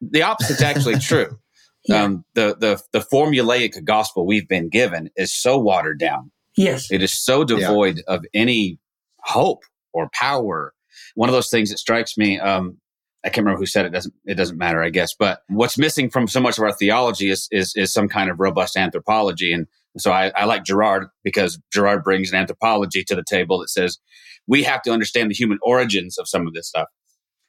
the 0.00 0.22
opposite's 0.22 0.62
actually 0.62 0.98
true. 0.98 1.38
Yeah. 1.86 2.02
Um, 2.02 2.24
the, 2.34 2.56
the, 2.58 2.82
the 2.92 3.00
formulaic 3.00 3.84
gospel 3.84 4.26
we've 4.26 4.48
been 4.48 4.68
given 4.68 5.10
is 5.16 5.34
so 5.34 5.58
watered 5.58 5.98
down. 5.98 6.30
Yes. 6.56 6.90
It 6.90 7.02
is 7.02 7.12
so 7.12 7.44
devoid 7.44 8.02
of 8.08 8.24
any 8.32 8.78
hope 9.20 9.64
or 9.92 10.08
power. 10.14 10.72
One 11.14 11.28
of 11.28 11.34
those 11.34 11.50
things 11.50 11.70
that 11.70 11.78
strikes 11.78 12.16
me, 12.16 12.38
um, 12.40 12.78
I 13.24 13.28
can't 13.28 13.44
remember 13.44 13.58
who 13.58 13.66
said 13.66 13.86
it. 13.86 13.90
Doesn't 13.90 14.14
it 14.26 14.34
doesn't 14.34 14.58
matter, 14.58 14.82
I 14.82 14.90
guess. 14.90 15.14
But 15.18 15.40
what's 15.48 15.78
missing 15.78 16.10
from 16.10 16.28
so 16.28 16.40
much 16.40 16.58
of 16.58 16.64
our 16.64 16.72
theology 16.72 17.30
is 17.30 17.48
is, 17.50 17.72
is 17.74 17.92
some 17.92 18.08
kind 18.08 18.30
of 18.30 18.38
robust 18.38 18.76
anthropology. 18.76 19.52
And 19.52 19.66
so 19.96 20.12
I, 20.12 20.30
I 20.36 20.44
like 20.44 20.64
Girard 20.64 21.08
because 21.22 21.58
Girard 21.72 22.04
brings 22.04 22.30
an 22.30 22.38
anthropology 22.38 23.02
to 23.04 23.14
the 23.14 23.24
table 23.24 23.58
that 23.60 23.70
says 23.70 23.98
we 24.46 24.62
have 24.64 24.82
to 24.82 24.90
understand 24.92 25.30
the 25.30 25.34
human 25.34 25.58
origins 25.62 26.18
of 26.18 26.28
some 26.28 26.46
of 26.46 26.52
this 26.52 26.68
stuff, 26.68 26.88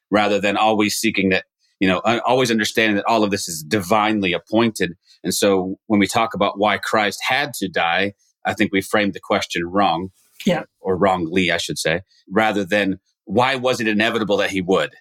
rather 0.09 0.39
than 0.39 0.55
always 0.55 0.95
seeking 0.95 1.29
that 1.29 1.45
you 1.80 1.88
know 1.88 1.99
always 2.26 2.51
understanding 2.51 2.95
that 2.95 3.05
all 3.05 3.23
of 3.23 3.32
this 3.32 3.47
is 3.47 3.63
divinely 3.63 4.34
appointed. 4.34 4.93
And 5.23 5.34
so 5.34 5.76
when 5.88 5.99
we 5.99 6.07
talk 6.07 6.34
about 6.34 6.57
why 6.59 6.78
Christ 6.78 7.19
had 7.28 7.53
to 7.55 7.67
die, 7.67 8.13
I 8.45 8.53
think 8.53 8.71
we 8.71 8.82
framed 8.82 9.13
the 9.13 9.19
question 9.19 9.65
wrong. 9.65 10.09
Yeah. 10.45 10.63
Or 10.82 10.97
wrongly, 10.97 11.49
I 11.51 11.57
should 11.57 11.78
say, 11.80 12.01
rather 12.30 12.63
than 12.65 12.99
why 13.23 13.55
was 13.55 13.80
it 13.80 13.88
inevitable 13.88 14.38
that 14.38 14.51
he 14.51 14.61
would? 14.61 14.93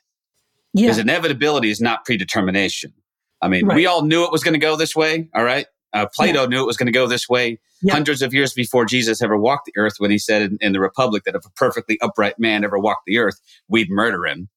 Yeah. 0.73 0.83
Because 0.87 0.99
inevitability 0.99 1.71
is 1.71 1.81
not 1.81 2.05
predetermination. 2.05 2.93
I 3.43 3.49
mean, 3.49 3.67
Right. 3.67 3.75
we 3.77 3.87
all 3.87 4.03
knew 4.03 4.25
it 4.25 4.33
was 4.33 4.43
going 4.43 4.55
to 4.55 4.61
go 4.61 4.77
this 4.77 4.97
way. 4.97 5.29
All 5.35 5.45
right. 5.45 5.67
Uh, 5.93 6.07
Plato 6.15 6.47
knew 6.47 6.63
it 6.63 6.67
was 6.67 6.77
going 6.77 6.87
to 6.87 6.93
go 6.93 7.07
this 7.07 7.29
way 7.29 7.61
Yeah. 7.83 7.93
hundreds 7.93 8.23
of 8.23 8.33
years 8.33 8.53
before 8.55 8.85
Jesus 8.87 9.21
ever 9.23 9.37
walked 9.37 9.67
the 9.67 9.73
earth 9.77 9.95
when 9.99 10.11
he 10.11 10.19
said 10.19 10.41
in, 10.43 10.59
in 10.61 10.73
the 10.73 10.81
Republic 10.81 11.25
that 11.25 11.35
if 11.35 11.45
a 11.45 11.51
perfectly 11.51 11.99
upright 12.01 12.39
man 12.39 12.65
ever 12.65 12.79
walked 12.79 13.03
the 13.07 13.19
earth, 13.19 13.41
we'd 13.69 13.91
murder 13.91 14.25
him. 14.27 14.49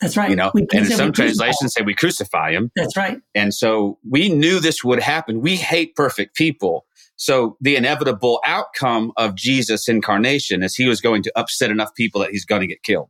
That's 0.00 0.16
right. 0.16 0.28
You 0.30 0.36
know, 0.36 0.50
and 0.54 0.68
we 0.72 0.78
in 0.78 0.84
said 0.86 0.96
some 0.96 1.12
translations 1.12 1.72
say 1.72 1.82
we 1.82 1.94
crucify 1.94 2.52
him. 2.52 2.70
That's 2.76 2.96
right. 2.96 3.18
And 3.34 3.54
so 3.54 3.98
we 4.08 4.28
knew 4.28 4.60
this 4.60 4.84
would 4.84 5.00
happen. 5.00 5.40
We 5.40 5.56
hate 5.56 5.94
perfect 5.96 6.34
people. 6.36 6.84
So 7.16 7.56
the 7.62 7.76
inevitable 7.76 8.40
outcome 8.44 9.12
of 9.16 9.34
Jesus' 9.34 9.88
incarnation 9.88 10.62
is 10.62 10.74
he 10.74 10.86
was 10.86 11.00
going 11.00 11.22
to 11.22 11.32
upset 11.34 11.70
enough 11.70 11.94
people 11.94 12.20
that 12.20 12.30
he's 12.30 12.44
going 12.44 12.60
to 12.60 12.66
get 12.66 12.82
killed. 12.82 13.08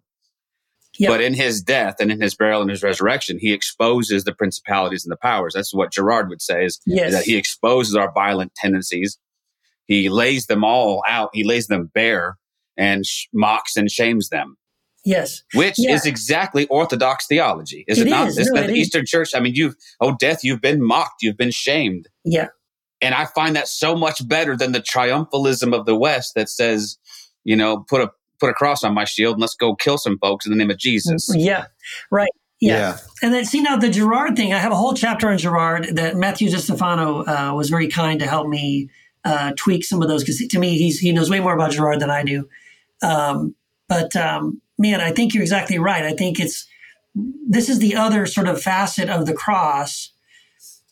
Yeah. 0.99 1.09
But 1.09 1.21
in 1.21 1.35
his 1.35 1.61
death 1.61 1.97
and 2.01 2.11
in 2.11 2.21
his 2.21 2.35
burial 2.35 2.63
and 2.63 2.71
his 2.71 2.83
resurrection, 2.83 3.39
he 3.41 3.53
exposes 3.53 4.25
the 4.25 4.33
principalities 4.33 5.05
and 5.05 5.11
the 5.13 5.17
powers. 5.17 5.55
That's 5.55 5.75
what 5.75 5.93
Girard 5.93 6.29
would 6.29 6.41
say 6.41 6.65
is, 6.65 6.81
Yes. 6.87 7.09
is 7.09 7.15
that 7.15 7.25
he 7.25 7.37
exposes 7.37 7.97
our 7.97 8.13
violent 8.13 8.55
tendencies. 8.55 9.19
He 9.87 10.09
lays 10.09 10.47
them 10.47 10.65
all 10.65 11.03
out. 11.07 11.31
He 11.35 11.45
lays 11.45 11.67
them 11.67 11.91
bare 11.93 12.37
and 12.77 13.05
sh- 13.05 13.27
mocks 13.35 13.77
and 13.77 13.91
shames 13.91 14.29
them, 14.31 14.57
yes. 15.07 15.43
which 15.55 15.77
Yeah. 15.79 15.95
is 15.95 16.05
exactly 16.05 16.67
Orthodox 16.67 17.27
theology. 17.27 17.85
Is 17.89 17.99
it, 17.99 18.07
It 18.07 18.11
not? 18.11 18.29
is. 18.29 18.39
Isn't 18.39 18.55
No, 18.55 18.61
that 18.61 18.71
it 18.71 18.73
the 18.75 18.81
is. 18.81 18.87
Eastern 18.89 19.07
Church? 19.07 19.31
I 19.35 19.41
mean, 19.41 19.55
you've, 19.55 19.75
oh, 20.01 20.15
death, 20.19 20.45
you've 20.45 20.61
been 20.61 20.83
mocked. 20.83 21.23
You've 21.23 21.37
been 21.39 21.51
shamed. 21.51 22.09
Yeah. 22.25 22.49
And 23.01 23.15
I 23.15 23.27
find 23.27 23.57
that 23.57 23.69
so 23.69 23.95
much 23.97 24.27
better 24.29 24.57
than 24.57 24.73
the 24.73 24.81
triumphalism 24.81 25.75
of 25.75 25.87
the 25.87 25.97
West 25.97 26.35
that 26.35 26.49
says, 26.49 26.99
you 27.45 27.57
know, 27.57 27.79
put 27.89 28.01
a 28.03 28.11
put 28.39 28.51
a 28.51 28.55
cross 28.55 28.85
on 28.85 28.93
my 28.93 29.05
shield 29.05 29.35
and 29.37 29.41
let's 29.41 29.55
go 29.55 29.75
kill 29.75 29.97
some 29.97 30.19
folks 30.19 30.45
in 30.45 30.53
the 30.53 30.59
name 30.59 30.71
of 30.71 30.79
Jesus. 30.79 31.31
Yeah. 31.35 31.67
Right. 32.11 32.29
Yeah. 32.61 32.99
And 33.23 33.33
then 33.33 33.45
see 33.45 33.61
now 33.63 33.77
the 33.77 33.89
Girard 33.91 34.37
thing. 34.37 34.53
I 34.53 34.59
have 34.59 34.73
a 34.73 34.77
whole 34.77 34.95
chapter 34.95 35.29
on 35.29 35.39
Girard 35.39 35.89
that 35.97 36.17
Matthew 36.17 36.49
DiStefano 36.51 37.27
uh, 37.27 37.55
was 37.55 37.71
very 37.71 37.89
kind 37.89 38.19
to 38.21 38.27
help 38.27 38.47
me 38.49 38.89
uh, 39.25 39.53
tweak 39.57 39.85
some 39.85 40.03
of 40.03 40.09
those 40.09 40.23
because 40.23 40.39
to 40.39 40.59
me 40.59 40.77
he's 40.79 40.99
he 40.99 41.13
knows 41.13 41.31
way 41.31 41.41
more 41.41 41.55
about 41.55 41.73
Girard 41.73 42.01
than 42.01 42.11
I 42.11 42.23
do. 42.25 42.49
Um, 43.03 43.55
but 43.89 44.15
um, 44.17 44.61
man, 44.79 45.01
I 45.01 45.11
think 45.13 45.35
you're 45.35 45.43
exactly 45.43 45.79
right. 45.79 46.05
I 46.05 46.13
think 46.13 46.39
it's 46.41 46.67
this 47.49 47.69
is 47.69 47.79
the 47.79 47.97
other 47.97 48.27
sort 48.27 48.49
of 48.49 48.61
facet 48.61 49.09
of 49.09 49.27
the 49.27 49.35
cross. 49.35 50.13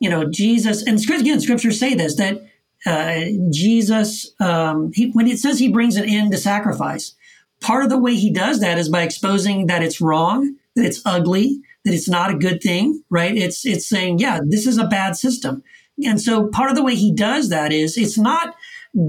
You 0.00 0.10
know, 0.10 0.28
Jesus 0.28 0.82
and 0.82 0.98
again, 1.10 1.40
scriptures 1.40 1.78
say 1.78 1.94
this 1.94 2.16
that 2.16 2.42
uh, 2.86 3.24
Jesus 3.50 4.34
um, 4.40 4.90
he, 4.94 5.10
when 5.10 5.26
it 5.26 5.38
says 5.38 5.58
he 5.58 5.68
brings 5.68 5.96
an 5.96 6.08
end 6.08 6.32
to 6.32 6.38
sacrifice. 6.38 7.14
Part 7.60 7.84
of 7.84 7.90
the 7.90 7.98
way 7.98 8.14
he 8.14 8.30
does 8.30 8.60
that 8.60 8.78
is 8.78 8.90
by 8.90 9.02
exposing 9.02 9.68
that 9.68 9.82
it's 9.82 10.00
wrong, 10.00 10.56
that 10.76 10.84
it's 10.84 11.00
ugly, 11.06 11.62
that 11.84 11.94
it's 11.94 12.08
not 12.08 12.30
a 12.30 12.36
good 12.36 12.62
thing, 12.62 13.02
right? 13.08 13.34
It's 13.34 13.64
it's 13.64 13.88
saying, 13.88 14.18
yeah, 14.18 14.40
this 14.46 14.66
is 14.66 14.76
a 14.76 14.86
bad 14.86 15.16
system. 15.16 15.62
And 16.04 16.20
so 16.20 16.48
part 16.48 16.70
of 16.70 16.76
the 16.76 16.82
way 16.82 16.94
he 16.94 17.14
does 17.14 17.50
that 17.50 17.72
is 17.72 17.96
it's 17.96 18.18
not 18.18 18.54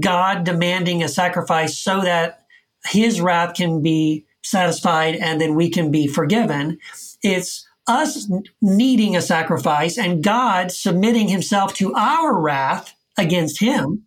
God 0.00 0.44
demanding 0.44 1.02
a 1.02 1.08
sacrifice 1.08 1.78
so 1.78 2.00
that 2.02 2.46
his 2.84 3.20
wrath 3.20 3.54
can 3.54 3.82
be 3.82 4.24
satisfied 4.46 5.16
and 5.16 5.40
then 5.40 5.54
we 5.54 5.70
can 5.70 5.90
be 5.90 6.06
forgiven. 6.06 6.78
It's 7.22 7.66
us 7.86 8.30
needing 8.60 9.16
a 9.16 9.22
sacrifice 9.22 9.98
and 9.98 10.22
God 10.22 10.72
submitting 10.72 11.28
himself 11.28 11.74
to 11.74 11.94
our 11.94 12.38
wrath 12.38 12.94
against 13.16 13.60
him 13.60 14.04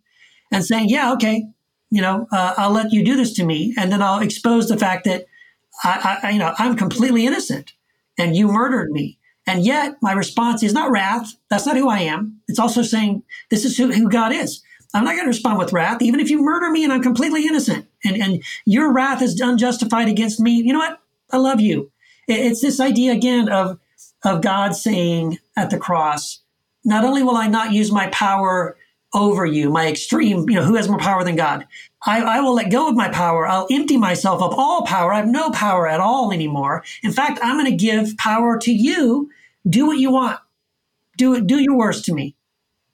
and 0.52 0.64
saying, 0.64 0.88
yeah, 0.88 1.12
okay, 1.12 1.46
you 1.90 2.00
know, 2.00 2.26
uh, 2.32 2.54
I'll 2.56 2.72
let 2.72 2.92
you 2.92 3.04
do 3.04 3.16
this 3.16 3.34
to 3.34 3.44
me. 3.44 3.74
And 3.78 3.90
then 3.90 4.02
I'll 4.02 4.20
expose 4.20 4.68
the 4.68 4.76
fact 4.76 5.04
that 5.04 5.26
I, 5.82 6.18
I, 6.22 6.30
you 6.30 6.38
know, 6.38 6.54
I'm 6.58 6.76
completely 6.76 7.26
innocent 7.26 7.72
and 8.18 8.36
you 8.36 8.48
murdered 8.48 8.90
me. 8.90 9.18
And 9.46 9.64
yet 9.64 9.96
my 10.02 10.12
response 10.12 10.62
is 10.62 10.74
not 10.74 10.90
wrath. 10.90 11.34
That's 11.48 11.66
not 11.66 11.76
who 11.76 11.88
I 11.88 12.00
am. 12.00 12.40
It's 12.48 12.58
also 12.58 12.82
saying 12.82 13.22
this 13.50 13.64
is 13.64 13.76
who, 13.76 13.90
who 13.92 14.08
God 14.08 14.32
is. 14.32 14.62
I'm 14.92 15.04
not 15.04 15.12
going 15.12 15.24
to 15.24 15.28
respond 15.28 15.58
with 15.58 15.72
wrath, 15.72 16.02
even 16.02 16.20
if 16.20 16.30
you 16.30 16.42
murder 16.42 16.70
me 16.70 16.84
and 16.84 16.92
I'm 16.92 17.02
completely 17.02 17.46
innocent 17.46 17.86
and, 18.04 18.20
and 18.20 18.42
your 18.64 18.92
wrath 18.92 19.22
is 19.22 19.40
unjustified 19.40 20.08
against 20.08 20.40
me. 20.40 20.52
You 20.52 20.72
know 20.72 20.78
what? 20.80 21.00
I 21.30 21.36
love 21.36 21.60
you. 21.60 21.90
It's 22.26 22.60
this 22.60 22.80
idea 22.80 23.12
again 23.12 23.48
of, 23.48 23.78
of 24.24 24.42
God 24.42 24.74
saying 24.74 25.38
at 25.56 25.70
the 25.70 25.78
cross, 25.78 26.40
not 26.84 27.04
only 27.04 27.22
will 27.22 27.36
I 27.36 27.46
not 27.46 27.72
use 27.72 27.92
my 27.92 28.08
power 28.08 28.76
over 29.12 29.44
you, 29.44 29.70
my 29.70 29.88
extreme, 29.88 30.48
you 30.48 30.56
know, 30.56 30.64
who 30.64 30.76
has 30.76 30.88
more 30.88 30.98
power 30.98 31.24
than 31.24 31.36
God? 31.36 31.66
I, 32.06 32.22
I 32.22 32.40
will 32.40 32.54
let 32.54 32.70
go 32.70 32.88
of 32.88 32.96
my 32.96 33.08
power. 33.08 33.46
I'll 33.46 33.66
empty 33.70 33.96
myself 33.96 34.42
of 34.42 34.54
all 34.56 34.84
power. 34.86 35.12
I 35.12 35.18
have 35.18 35.28
no 35.28 35.50
power 35.50 35.86
at 35.86 36.00
all 36.00 36.32
anymore. 36.32 36.84
In 37.02 37.12
fact, 37.12 37.38
I'm 37.42 37.58
going 37.58 37.70
to 37.70 37.76
give 37.76 38.16
power 38.16 38.58
to 38.58 38.72
you. 38.72 39.30
Do 39.68 39.86
what 39.86 39.98
you 39.98 40.10
want. 40.10 40.38
Do 41.18 41.34
it. 41.34 41.46
Do 41.46 41.58
your 41.58 41.76
worst 41.76 42.06
to 42.06 42.14
me. 42.14 42.34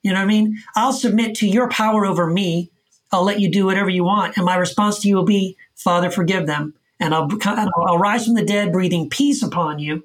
You 0.07 0.13
know 0.13 0.21
what 0.21 0.27
I 0.27 0.29
mean? 0.29 0.63
I'll 0.77 0.93
submit 0.93 1.35
to 1.39 1.49
your 1.49 1.69
power 1.69 2.07
over 2.07 2.29
me. 2.29 2.71
I'll 3.11 3.25
let 3.25 3.41
you 3.41 3.51
do 3.51 3.67
whatever 3.67 3.91
you 3.91 4.05
want. 4.05 4.37
And 4.37 4.47
my 4.47 4.55
response 4.55 5.01
to 5.01 5.09
you 5.09 5.17
will 5.17 5.25
be, 5.25 5.57
Father, 5.75 6.13
forgive 6.13 6.47
them. 6.47 6.75
And 7.01 7.13
I'll, 7.13 7.29
I'll, 7.45 7.99
rise 7.99 8.25
from 8.25 8.35
the 8.35 8.45
dead, 8.45 8.71
breathing 8.71 9.11
peace 9.11 9.43
upon 9.43 9.81
you. 9.81 10.05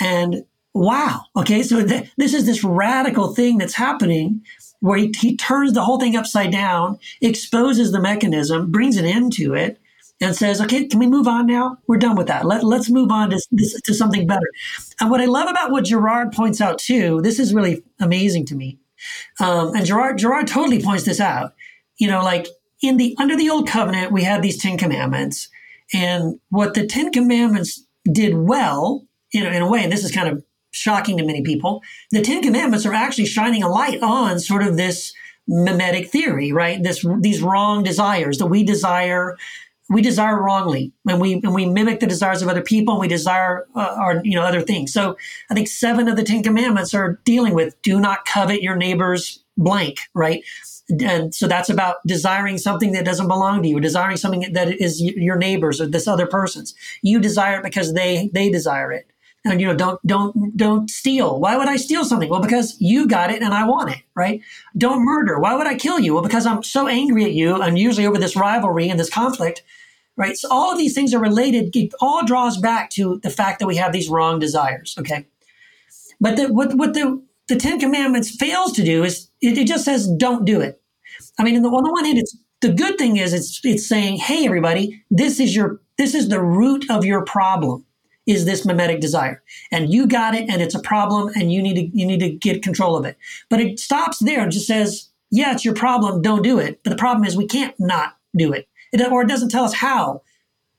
And 0.00 0.44
wow. 0.72 1.24
Okay. 1.34 1.64
So 1.64 1.84
th- 1.84 2.12
this 2.16 2.32
is 2.32 2.46
this 2.46 2.62
radical 2.62 3.34
thing 3.34 3.58
that's 3.58 3.74
happening 3.74 4.44
where 4.78 4.98
he, 4.98 5.12
he 5.18 5.36
turns 5.36 5.72
the 5.72 5.82
whole 5.82 5.98
thing 5.98 6.14
upside 6.14 6.52
down, 6.52 7.00
exposes 7.20 7.90
the 7.90 8.00
mechanism, 8.00 8.70
brings 8.70 8.96
an 8.98 9.04
end 9.04 9.32
to 9.32 9.54
it, 9.54 9.80
and 10.20 10.36
says, 10.36 10.60
okay, 10.60 10.86
can 10.86 11.00
we 11.00 11.08
move 11.08 11.26
on 11.26 11.48
now? 11.48 11.78
We're 11.88 11.98
done 11.98 12.14
with 12.14 12.28
that. 12.28 12.44
Let, 12.44 12.62
let's 12.62 12.88
move 12.88 13.10
on 13.10 13.30
to, 13.30 13.40
this, 13.50 13.80
to 13.80 13.94
something 13.94 14.28
better. 14.28 14.46
And 15.00 15.10
what 15.10 15.20
I 15.20 15.24
love 15.24 15.50
about 15.50 15.72
what 15.72 15.86
Girard 15.86 16.30
points 16.30 16.60
out 16.60 16.78
too, 16.78 17.20
this 17.20 17.40
is 17.40 17.52
really 17.52 17.82
amazing 17.98 18.46
to 18.46 18.54
me. 18.54 18.78
Um, 19.40 19.74
and 19.74 19.86
Girard, 19.86 20.18
Girard 20.18 20.46
totally 20.46 20.82
points 20.82 21.04
this 21.04 21.20
out. 21.20 21.54
You 21.98 22.08
know, 22.08 22.22
like 22.22 22.48
in 22.82 22.96
the, 22.96 23.16
under 23.18 23.36
the 23.36 23.50
old 23.50 23.68
covenant, 23.68 24.12
we 24.12 24.24
had 24.24 24.42
these 24.42 24.60
10 24.60 24.78
commandments 24.78 25.48
and 25.92 26.40
what 26.50 26.74
the 26.74 26.86
10 26.86 27.12
commandments 27.12 27.84
did 28.10 28.34
well, 28.34 29.06
you 29.32 29.42
know, 29.42 29.50
in 29.50 29.62
a 29.62 29.68
way, 29.68 29.82
and 29.82 29.92
this 29.92 30.04
is 30.04 30.12
kind 30.12 30.28
of 30.28 30.44
shocking 30.74 31.16
to 31.16 31.24
many 31.24 31.42
people, 31.42 31.82
the 32.10 32.20
Ten 32.20 32.42
Commandments 32.42 32.84
are 32.84 32.92
actually 32.92 33.26
shining 33.26 33.62
a 33.62 33.68
light 33.68 34.02
on 34.02 34.38
sort 34.38 34.62
of 34.62 34.76
this 34.76 35.12
mimetic 35.46 36.10
theory, 36.10 36.52
right? 36.52 36.82
This 36.82 37.04
these 37.20 37.42
wrong 37.42 37.82
desires 37.82 38.38
that 38.38 38.46
we 38.46 38.64
desire, 38.64 39.36
we 39.94 40.02
desire 40.02 40.42
wrongly, 40.42 40.92
and 41.08 41.20
we 41.20 41.34
and 41.34 41.54
we 41.54 41.66
mimic 41.66 42.00
the 42.00 42.06
desires 42.06 42.42
of 42.42 42.48
other 42.48 42.62
people, 42.62 42.94
and 42.94 43.00
we 43.00 43.08
desire 43.08 43.66
uh, 43.76 43.96
our 43.96 44.20
you 44.24 44.34
know 44.34 44.42
other 44.42 44.60
things. 44.60 44.92
So 44.92 45.16
I 45.50 45.54
think 45.54 45.68
seven 45.68 46.08
of 46.08 46.16
the 46.16 46.24
Ten 46.24 46.42
Commandments 46.42 46.92
are 46.94 47.20
dealing 47.24 47.54
with 47.54 47.80
do 47.82 48.00
not 48.00 48.24
covet 48.24 48.60
your 48.60 48.76
neighbor's 48.76 49.44
blank, 49.56 49.98
right? 50.12 50.42
And 51.00 51.34
so 51.34 51.46
that's 51.46 51.70
about 51.70 51.96
desiring 52.06 52.58
something 52.58 52.92
that 52.92 53.04
doesn't 53.04 53.28
belong 53.28 53.62
to 53.62 53.68
you, 53.68 53.80
desiring 53.80 54.16
something 54.16 54.52
that 54.52 54.68
is 54.68 55.00
your 55.00 55.36
neighbor's 55.36 55.80
or 55.80 55.86
this 55.86 56.08
other 56.08 56.26
person's. 56.26 56.74
You 57.02 57.20
desire 57.20 57.58
it 57.58 57.64
because 57.64 57.94
they 57.94 58.30
they 58.34 58.50
desire 58.50 58.92
it. 58.92 59.06
And 59.46 59.60
you 59.60 59.66
know 59.68 59.76
don't 59.76 60.04
don't 60.06 60.56
don't 60.56 60.90
steal. 60.90 61.38
Why 61.38 61.56
would 61.56 61.68
i 61.68 61.76
steal 61.76 62.04
something? 62.04 62.28
Well 62.28 62.42
because 62.42 62.76
you 62.80 63.06
got 63.06 63.30
it 63.30 63.42
and 63.42 63.54
i 63.54 63.64
want 63.66 63.90
it 63.90 64.02
right? 64.16 64.40
Don't 64.76 65.04
murder. 65.04 65.38
Why 65.38 65.54
would 65.54 65.66
i 65.66 65.76
kill 65.76 66.00
you? 66.00 66.14
Well 66.14 66.22
because 66.22 66.46
i'm 66.46 66.62
so 66.64 66.88
angry 66.88 67.24
at 67.24 67.32
you. 67.32 67.62
And 67.62 67.78
usually 67.78 68.06
over 68.06 68.18
this 68.18 68.34
rivalry 68.34 68.88
and 68.88 68.98
this 68.98 69.10
conflict 69.10 69.62
right? 70.16 70.36
So 70.36 70.48
all 70.50 70.72
of 70.72 70.78
these 70.78 70.94
things 70.94 71.12
are 71.14 71.20
related 71.20 71.74
it 71.74 71.92
all 72.00 72.24
draws 72.24 72.56
back 72.56 72.90
to 72.90 73.20
the 73.22 73.30
fact 73.30 73.60
that 73.60 73.66
we 73.66 73.76
have 73.76 73.92
these 73.92 74.08
wrong 74.08 74.38
desires 74.38 74.94
okay? 74.98 75.26
But 76.20 76.36
the, 76.36 76.52
what 76.52 76.74
what 76.74 76.94
the 76.94 77.22
the 77.48 77.56
ten 77.56 77.78
commandments 77.78 78.34
fails 78.34 78.72
to 78.72 78.84
do 78.84 79.04
is 79.04 79.28
it, 79.40 79.58
it 79.58 79.66
just 79.66 79.84
says 79.84 80.08
don't 80.08 80.44
do 80.44 80.60
it. 80.60 80.80
I 81.38 81.44
mean 81.44 81.56
on 81.56 81.62
the, 81.62 81.68
on 81.68 81.84
the 81.84 81.92
one 81.92 82.04
hand 82.04 82.18
it's 82.18 82.36
the 82.60 82.72
good 82.72 82.98
thing 82.98 83.16
is 83.16 83.32
it's 83.32 83.60
it's 83.64 83.86
saying 83.86 84.16
hey 84.16 84.46
everybody 84.46 85.02
this 85.10 85.40
is 85.40 85.54
your 85.54 85.80
this 85.98 86.14
is 86.14 86.28
the 86.28 86.42
root 86.42 86.90
of 86.90 87.04
your 87.04 87.24
problem 87.24 87.84
is 88.26 88.44
this 88.44 88.64
mimetic 88.64 89.00
desire. 89.00 89.42
And 89.70 89.92
you 89.92 90.06
got 90.06 90.34
it 90.34 90.48
and 90.48 90.62
it's 90.62 90.74
a 90.74 90.80
problem 90.80 91.30
and 91.34 91.52
you 91.52 91.62
need 91.62 91.74
to 91.74 91.98
you 91.98 92.06
need 92.06 92.20
to 92.20 92.30
get 92.30 92.62
control 92.62 92.96
of 92.96 93.04
it. 93.04 93.16
But 93.48 93.60
it 93.60 93.78
stops 93.78 94.18
there 94.18 94.42
and 94.42 94.52
just 94.52 94.66
says 94.66 95.10
yeah 95.30 95.52
it's 95.52 95.64
your 95.64 95.74
problem 95.74 96.22
don't 96.22 96.42
do 96.42 96.58
it. 96.58 96.80
But 96.82 96.90
the 96.90 96.96
problem 96.96 97.26
is 97.26 97.36
we 97.36 97.46
can't 97.46 97.74
not 97.78 98.16
do 98.36 98.52
it, 98.52 98.68
it 99.00 99.12
or 99.12 99.22
it 99.22 99.28
doesn't 99.28 99.50
tell 99.50 99.64
us 99.64 99.74
how 99.74 100.22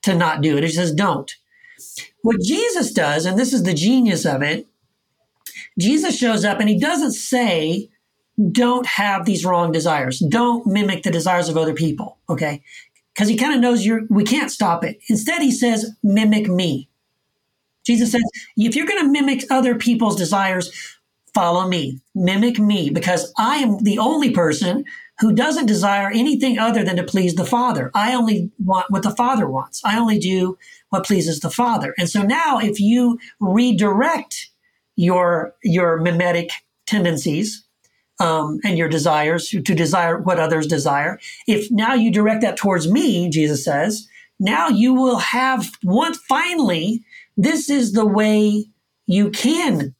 to 0.04 0.16
not 0.16 0.42
do 0.42 0.58
it. 0.58 0.64
It 0.64 0.74
says 0.74 0.94
don't. 0.94 1.34
What 2.22 2.42
jesus 2.42 2.92
does 2.92 3.26
and 3.26 3.38
this 3.38 3.54
is 3.54 3.64
the 3.64 3.74
genius 3.74 4.26
of 4.26 4.42
it 4.42 4.66
jesus 5.78 6.18
shows 6.18 6.44
up 6.46 6.60
and 6.60 6.70
he 6.70 6.80
doesn't 6.80 7.12
say 7.12 7.90
don't 8.52 8.86
have 8.86 9.26
these 9.26 9.46
wrong 9.46 9.72
desires. 9.72 10.20
Don't 10.20 10.66
mimic 10.68 11.04
the 11.04 11.12
desires 11.12 11.50
of 11.50 11.58
other 11.58 11.74
people 11.74 12.18
okay? 12.30 12.64
Because 13.14 13.30
he 13.30 13.38
kind 13.38 13.54
of 13.54 13.62
knows 13.62 13.86
you're 13.86 14.02
we 14.10 14.24
can't 14.24 14.52
stop 14.52 14.84
it. 14.84 15.00
Instead 15.10 15.42
he 15.42 15.52
says 15.52 15.92
mimic 16.04 16.48
me. 16.48 16.90
Jesus 17.86 18.12
says, 18.12 18.24
if 18.58 18.76
you're 18.76 18.88
going 18.88 19.04
to 19.04 19.12
mimic 19.12 19.46
other 19.52 19.76
people's 19.76 20.16
desires, 20.16 20.72
follow 21.34 21.68
me, 21.68 22.00
mimic 22.16 22.60
me, 22.60 22.90
because 22.90 23.32
I 23.38 23.58
am 23.58 23.84
the 23.84 24.00
only 24.00 24.32
person 24.32 24.86
who 25.20 25.34
doesn't 25.34 25.66
desire 25.66 26.10
anything 26.10 26.60
other 26.60 26.84
than 26.84 26.98
to 26.98 27.04
please 27.04 27.36
the 27.36 27.46
Father. 27.46 27.90
I 27.94 28.14
only 28.14 28.52
want 28.60 28.92
what 28.92 29.04
the 29.04 29.16
Father 29.16 29.48
wants. 29.48 29.82
I 29.86 29.98
only 29.98 30.20
do 30.20 30.58
what 30.90 31.06
pleases 31.06 31.40
the 31.40 31.50
Father. 31.50 31.94
And 31.98 32.10
so 32.10 32.22
now 32.22 32.60
if 32.60 32.80
you 32.80 33.18
redirect 33.40 34.50
your, 34.96 35.54
your 35.64 35.98
mimetic 36.02 36.52
tendencies, 36.86 37.66
um, 38.18 38.60
and 38.64 38.78
your 38.78 38.88
desires 38.88 39.50
to 39.50 39.62
desire 39.62 40.18
what 40.18 40.40
others 40.40 40.68
desire. 40.68 41.20
If 41.48 41.70
now 41.70 41.96
you 41.96 42.10
direct 42.10 42.44
that 42.44 42.56
towards 42.56 42.90
me, 42.90 43.30
Jesus 43.30 43.66
says, 43.66 44.08
now 44.40 44.70
you 44.70 44.94
will 44.94 45.18
have 45.18 45.70
one 45.84 46.14
finally 46.14 47.04
this 47.38 47.70
is 47.70 47.92
the 47.92 48.06
way 48.06 48.66
you 49.08 49.30
can 49.30 49.94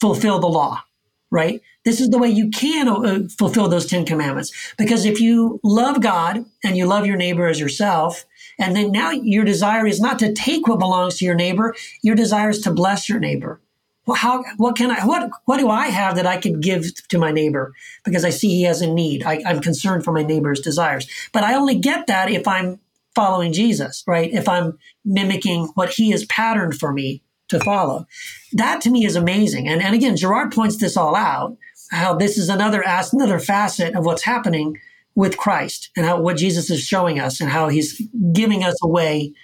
fulfill 0.00 0.38
the 0.38 0.48
law, 0.48 0.82
right? 1.30 1.60
This 1.84 2.00
is 2.00 2.10
the 2.10 2.18
way 2.18 2.28
you 2.28 2.50
can 2.50 2.88
uh, 2.88 3.28
fulfill 3.38 3.68
those 3.68 3.86
10 3.86 4.04
commandments. 4.04 4.52
Because 4.76 5.04
if 5.04 5.20
you 5.20 5.60
love 5.62 6.00
God 6.00 6.44
and 6.64 6.76
you 6.76 6.86
love 6.86 7.06
your 7.06 7.16
neighbor 7.16 7.46
as 7.46 7.60
yourself, 7.60 8.24
and 8.58 8.76
then 8.76 8.92
now 8.92 9.10
your 9.10 9.44
desire 9.44 9.86
is 9.86 10.00
not 10.00 10.18
to 10.18 10.32
take 10.32 10.66
what 10.66 10.78
belongs 10.78 11.16
to 11.16 11.24
your 11.24 11.34
neighbor, 11.34 11.74
your 12.02 12.14
desire 12.14 12.50
is 12.50 12.60
to 12.62 12.70
bless 12.70 13.08
your 13.08 13.20
neighbor. 13.20 13.60
Well, 14.06 14.16
how, 14.16 14.44
what 14.56 14.76
can 14.76 14.90
I, 14.90 15.06
what, 15.06 15.30
what 15.44 15.58
do 15.58 15.68
I 15.68 15.86
have 15.86 16.16
that 16.16 16.26
I 16.26 16.38
could 16.38 16.60
give 16.60 16.92
to 17.08 17.18
my 17.18 17.30
neighbor? 17.30 17.72
Because 18.04 18.24
I 18.24 18.30
see 18.30 18.48
he 18.48 18.62
has 18.64 18.80
a 18.80 18.92
need. 18.92 19.22
I, 19.24 19.42
I'm 19.46 19.60
concerned 19.60 20.04
for 20.04 20.12
my 20.12 20.22
neighbor's 20.22 20.60
desires. 20.60 21.06
But 21.32 21.44
I 21.44 21.54
only 21.54 21.76
get 21.76 22.06
that 22.08 22.30
if 22.30 22.48
I'm 22.48 22.80
following 23.14 23.52
Jesus, 23.52 24.02
right? 24.06 24.30
If 24.32 24.48
I'm 24.48 24.78
mimicking 25.04 25.66
what 25.74 25.90
he 25.90 26.10
has 26.10 26.24
patterned 26.26 26.78
for 26.78 26.92
me 26.92 27.22
to 27.50 27.60
follow. 27.60 28.06
That 28.52 28.80
to 28.82 28.90
me 28.90 29.04
is 29.04 29.16
amazing. 29.16 29.68
And, 29.68 29.82
and 29.82 29.94
again, 29.94 30.16
Girard 30.16 30.52
points 30.52 30.78
this 30.78 30.96
all 30.96 31.14
out, 31.14 31.56
how 31.90 32.14
this 32.14 32.38
is 32.38 32.48
another 32.48 32.82
another 32.86 33.38
facet 33.38 33.94
of 33.94 34.04
what's 34.04 34.22
happening 34.22 34.78
with 35.14 35.36
Christ 35.36 35.90
and 35.96 36.06
how 36.06 36.20
what 36.20 36.36
Jesus 36.36 36.70
is 36.70 36.82
showing 36.82 37.18
us 37.18 37.40
and 37.40 37.50
how 37.50 37.68
he's 37.68 38.00
giving 38.32 38.64
us 38.64 38.76
a 38.82 38.88
way 38.88 39.34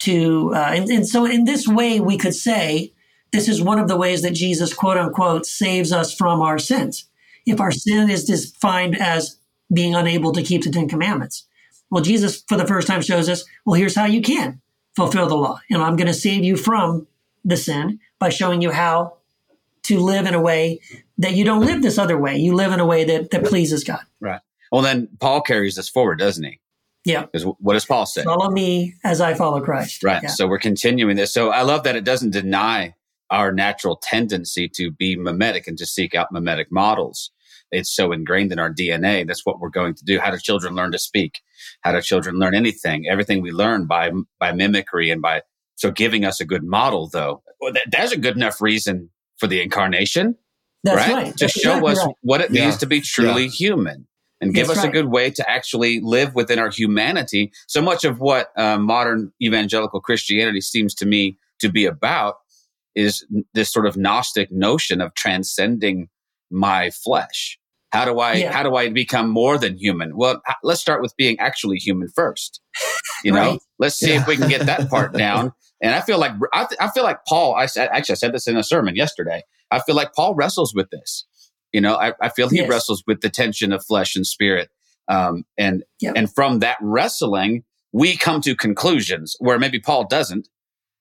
to, 0.00 0.52
uh, 0.54 0.72
and, 0.74 0.88
and 0.88 1.08
so 1.08 1.24
in 1.24 1.44
this 1.44 1.66
way, 1.66 2.00
we 2.00 2.18
could 2.18 2.34
say 2.34 2.92
this 3.32 3.48
is 3.48 3.62
one 3.62 3.78
of 3.78 3.88
the 3.88 3.96
ways 3.96 4.22
that 4.22 4.34
Jesus, 4.34 4.74
quote 4.74 4.98
unquote, 4.98 5.46
saves 5.46 5.92
us 5.92 6.14
from 6.14 6.40
our 6.40 6.58
sins. 6.58 7.08
If 7.46 7.60
our 7.60 7.72
sin 7.72 8.10
is 8.10 8.24
defined 8.24 8.96
as 9.00 9.38
being 9.72 9.94
unable 9.94 10.32
to 10.32 10.42
keep 10.42 10.62
the 10.62 10.70
Ten 10.70 10.88
Commandments. 10.88 11.46
Well, 11.90 12.02
Jesus, 12.02 12.42
for 12.48 12.56
the 12.56 12.66
first 12.66 12.86
time, 12.86 13.00
shows 13.00 13.28
us, 13.28 13.44
well, 13.64 13.74
here's 13.74 13.94
how 13.94 14.04
you 14.04 14.20
can 14.20 14.60
fulfill 14.94 15.28
the 15.28 15.36
law. 15.36 15.60
And 15.70 15.82
I'm 15.82 15.96
going 15.96 16.08
to 16.08 16.14
save 16.14 16.44
you 16.44 16.56
from 16.56 17.06
the 17.46 17.56
sin 17.56 18.00
by 18.18 18.28
showing 18.28 18.60
you 18.60 18.72
how 18.72 19.16
to 19.84 20.00
live 20.00 20.26
in 20.26 20.34
a 20.34 20.40
way 20.40 20.80
that 21.16 21.34
you 21.34 21.44
don't 21.44 21.64
live 21.64 21.80
this 21.80 21.96
other 21.96 22.18
way. 22.18 22.36
You 22.36 22.54
live 22.54 22.72
in 22.72 22.80
a 22.80 22.86
way 22.86 23.04
that, 23.04 23.30
that 23.30 23.44
pleases 23.44 23.84
God. 23.84 24.00
Right. 24.20 24.40
Well, 24.72 24.82
then 24.82 25.08
Paul 25.20 25.40
carries 25.40 25.76
this 25.76 25.88
forward, 25.88 26.18
doesn't 26.18 26.42
he? 26.42 26.60
Yeah. 27.04 27.22
Because 27.22 27.44
what 27.60 27.74
does 27.74 27.84
Paul 27.84 28.04
say? 28.04 28.24
Follow 28.24 28.50
me 28.50 28.94
as 29.04 29.20
I 29.20 29.34
follow 29.34 29.60
Christ. 29.60 30.02
Right. 30.02 30.24
Yeah. 30.24 30.28
So 30.28 30.48
we're 30.48 30.58
continuing 30.58 31.16
this. 31.16 31.32
So 31.32 31.50
I 31.50 31.62
love 31.62 31.84
that 31.84 31.94
it 31.94 32.04
doesn't 32.04 32.30
deny 32.30 32.96
our 33.30 33.52
natural 33.52 33.96
tendency 33.96 34.68
to 34.74 34.90
be 34.90 35.16
mimetic 35.16 35.68
and 35.68 35.78
to 35.78 35.86
seek 35.86 36.16
out 36.16 36.32
mimetic 36.32 36.72
models. 36.72 37.30
It's 37.70 37.94
so 37.94 38.10
ingrained 38.10 38.52
in 38.52 38.58
our 38.58 38.72
DNA. 38.72 39.26
That's 39.26 39.46
what 39.46 39.60
we're 39.60 39.70
going 39.70 39.94
to 39.94 40.04
do. 40.04 40.18
How 40.18 40.30
do 40.30 40.38
children 40.38 40.74
learn 40.74 40.92
to 40.92 40.98
speak? 40.98 41.40
How 41.82 41.92
do 41.92 42.00
children 42.00 42.36
learn 42.36 42.54
anything? 42.54 43.08
Everything 43.08 43.40
we 43.40 43.52
learn 43.52 43.86
by 43.86 44.10
by 44.38 44.52
mimicry 44.52 45.10
and 45.10 45.22
by 45.22 45.42
so 45.76 45.90
giving 45.90 46.24
us 46.24 46.40
a 46.40 46.44
good 46.44 46.64
model, 46.64 47.08
though. 47.08 47.42
Well, 47.60 47.72
that, 47.72 47.84
that's 47.90 48.12
a 48.12 48.18
good 48.18 48.36
enough 48.36 48.60
reason 48.60 49.10
for 49.38 49.46
the 49.46 49.60
incarnation, 49.62 50.36
That's 50.84 50.96
right? 50.96 51.12
right. 51.12 51.36
To 51.36 51.44
That's 51.44 51.52
show 51.52 51.70
exactly 51.78 51.92
us 51.92 52.04
right. 52.06 52.14
what 52.22 52.40
it 52.40 52.50
Yeah. 52.50 52.64
means 52.64 52.76
to 52.78 52.86
be 52.86 53.00
truly 53.00 53.44
Yeah. 53.44 53.50
human. 53.50 54.06
And 54.42 54.52
give 54.52 54.66
That's 54.66 54.80
us 54.80 54.84
a 54.84 54.88
good 54.88 55.06
way 55.06 55.30
to 55.30 55.50
actually 55.50 56.00
live 56.02 56.34
within 56.34 56.58
our 56.58 56.68
humanity. 56.70 57.52
So 57.68 57.80
much 57.80 58.04
of 58.04 58.20
what 58.20 58.48
uh, 58.58 58.76
modern 58.78 59.32
evangelical 59.42 60.00
Christianity 60.02 60.60
seems 60.60 60.94
to 60.96 61.06
me 61.06 61.38
to 61.60 61.70
be 61.70 61.86
about 61.86 62.34
is 62.94 63.26
this 63.54 63.72
sort 63.72 63.86
of 63.86 63.96
Gnostic 63.96 64.52
notion 64.52 65.00
of 65.00 65.14
transcending 65.14 66.08
my 66.50 66.90
flesh. 66.90 67.58
How 67.92 68.04
do 68.04 68.18
I 68.20 68.34
Yeah. 68.34 68.52
how 68.52 68.62
do 68.62 68.76
I 68.76 68.90
become 68.90 69.30
more 69.30 69.56
than 69.56 69.76
human? 69.78 70.14
Well, 70.16 70.42
let's 70.62 70.80
start 70.82 71.00
with 71.00 71.16
being 71.16 71.38
actually 71.40 71.78
human 71.78 72.08
first. 72.14 72.60
You 73.24 73.32
know, 73.32 73.38
Right. 73.52 73.60
let's 73.78 73.96
see 73.98 74.12
if 74.12 74.26
we 74.26 74.36
can 74.36 74.48
get 74.50 74.66
that 74.66 74.90
part 74.90 75.12
down. 75.16 75.52
And 75.82 75.94
I 75.94 76.00
feel 76.00 76.18
like 76.18 76.32
I, 76.52 76.64
th- 76.64 76.80
I 76.80 76.88
feel 76.90 77.04
like 77.04 77.18
Paul. 77.28 77.54
I 77.54 77.66
said 77.66 77.88
actually 77.92 78.14
I 78.14 78.16
said 78.16 78.34
this 78.34 78.46
in 78.46 78.56
a 78.56 78.64
sermon 78.64 78.96
yesterday. 78.96 79.42
I 79.70 79.80
feel 79.80 79.94
like 79.94 80.14
Paul 80.14 80.34
wrestles 80.34 80.74
with 80.74 80.88
this. 80.90 81.26
You 81.72 81.80
know, 81.80 81.96
I, 81.96 82.14
I 82.22 82.28
feel 82.30 82.48
he 82.48 82.58
Yes. 82.58 82.68
wrestles 82.68 83.02
with 83.06 83.20
the 83.20 83.28
tension 83.30 83.72
of 83.72 83.84
flesh 83.84 84.16
and 84.16 84.26
spirit. 84.26 84.70
Um, 85.08 85.44
and 85.58 85.84
Yep. 86.00 86.14
and 86.16 86.32
from 86.34 86.60
that 86.60 86.78
wrestling, 86.80 87.64
we 87.92 88.16
come 88.16 88.40
to 88.42 88.54
conclusions 88.56 89.36
where 89.38 89.58
maybe 89.58 89.78
Paul 89.80 90.06
doesn't. 90.06 90.48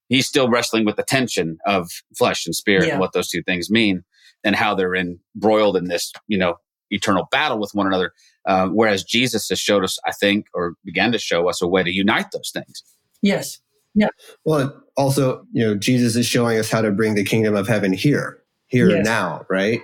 He's 0.09 0.27
still 0.27 0.49
wrestling 0.49 0.85
with 0.85 0.97
the 0.97 1.03
tension 1.03 1.57
of 1.65 1.89
flesh 2.17 2.45
and 2.45 2.55
spirit 2.55 2.85
Yeah. 2.87 2.91
and 2.93 2.99
what 2.99 3.13
those 3.13 3.29
two 3.29 3.41
things 3.43 3.69
mean 3.71 4.03
and 4.43 4.55
how 4.55 4.75
they're 4.75 4.93
embroiled 4.95 5.77
in 5.77 5.85
this, 5.85 6.11
you 6.27 6.37
know, 6.37 6.55
eternal 6.91 7.27
battle 7.31 7.57
with 7.59 7.71
one 7.73 7.87
another. 7.87 8.11
Uh, 8.45 8.67
whereas 8.67 9.03
Jesus 9.03 9.49
has 9.49 9.59
showed 9.59 9.83
us, 9.83 9.97
I 10.05 10.11
think, 10.11 10.45
or 10.53 10.73
began 10.83 11.11
to 11.13 11.17
show 11.17 11.49
us 11.49 11.61
a 11.61 11.67
way 11.67 11.81
to 11.83 11.91
unite 11.91 12.27
those 12.31 12.51
things. 12.53 12.83
Yes. 13.23 13.59
Well, 14.45 14.83
also, 14.97 15.45
you 15.51 15.65
know, 15.65 15.75
Jesus 15.75 16.15
is 16.15 16.25
showing 16.25 16.57
us 16.59 16.69
how 16.71 16.81
to 16.81 16.91
bring 16.91 17.15
the 17.15 17.23
kingdom 17.25 17.55
of 17.55 17.67
heaven 17.67 17.93
here, 17.93 18.39
here 18.67 18.87
and 18.89 18.97
Yes. 18.99 19.05
now, 19.05 19.45
right? 19.49 19.81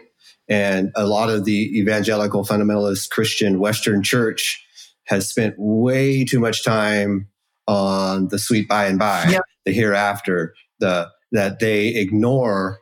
And 0.50 0.92
a 0.96 1.08
lot 1.08 1.30
of 1.30 1.46
the 1.46 1.80
evangelical 1.80 2.44
fundamentalist 2.46 3.10
Christian 3.12 3.60
Western 3.60 4.04
church 4.04 4.64
has 5.06 5.28
spent 5.28 5.56
way 5.58 6.26
too 6.26 6.40
much 6.40 6.64
time 6.64 7.28
on 7.68 8.28
the 8.30 8.40
sweet 8.40 8.68
by 8.68 8.86
and 8.88 9.00
by, 9.00 9.26
the 9.66 9.74
hereafter, 9.74 10.54
the 10.80 11.10
that 11.32 11.60
they 11.60 11.90
ignore 11.90 12.80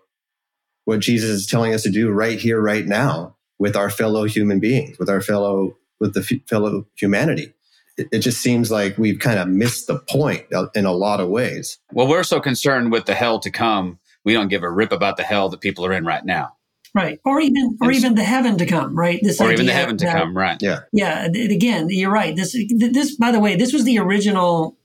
what 0.86 1.00
Jesus 1.02 1.30
is 1.32 1.48
telling 1.48 1.74
us 1.74 1.84
to 1.84 1.92
do 1.92 2.10
right 2.12 2.40
here, 2.40 2.62
right 2.62 2.86
now, 2.86 3.36
with 3.60 3.76
our 3.76 3.90
fellow 3.90 4.26
human 4.26 4.60
beings, 4.60 4.98
with 5.00 5.10
our 5.10 5.22
fellow 5.22 5.78
with 6.00 6.14
the 6.16 6.22
f- 6.22 6.48
fellow 6.50 6.86
humanity. 6.98 7.54
It, 8.00 8.08
it 8.12 8.20
just 8.20 8.42
seems 8.42 8.72
like 8.72 8.98
we've 8.98 9.20
kind 9.20 9.40
of 9.40 9.48
missed 9.48 9.88
the 9.88 10.00
point 10.00 10.46
uh, 10.54 10.68
in 10.74 10.86
a 10.86 10.92
lot 10.94 11.20
of 11.20 11.30
ways. 11.30 11.78
Well, 11.92 12.08
we're 12.08 12.24
so 12.24 12.40
concerned 12.40 12.92
with 12.92 13.06
the 13.06 13.14
hell 13.14 13.40
to 13.40 13.52
come, 13.52 14.00
we 14.24 14.34
don't 14.34 14.48
give 14.48 14.64
a 14.64 14.70
rip 14.70 14.92
about 14.92 15.18
the 15.18 15.24
hell 15.24 15.50
that 15.50 15.62
people 15.62 15.86
are 15.86 15.94
in 15.94 16.06
right 16.06 16.26
now, 16.26 16.54
Right. 16.94 17.20
Or 17.24 17.40
even 17.40 17.78
or 17.82 17.92
even 17.92 18.16
the 18.16 18.24
heaven 18.24 18.58
to 18.58 18.66
come, 18.66 18.98
right? 18.98 19.20
This 19.22 19.40
or 19.40 19.52
even 19.52 19.68
the 19.68 19.74
heaven 19.74 19.98
to 19.98 20.06
that- 20.06 20.18
come, 20.18 20.36
right? 20.36 20.58
Yeah. 20.62 20.80
Yeah, 20.92 21.28
th- 21.32 21.52
again, 21.52 21.88
you're 21.90 22.12
right. 22.12 22.36
This 22.36 22.58
this 22.70 23.16
by 23.16 23.32
the 23.32 23.40
way, 23.40 23.56
this 23.56 23.74
was 23.74 23.84
the 23.84 24.00
original 24.00 24.76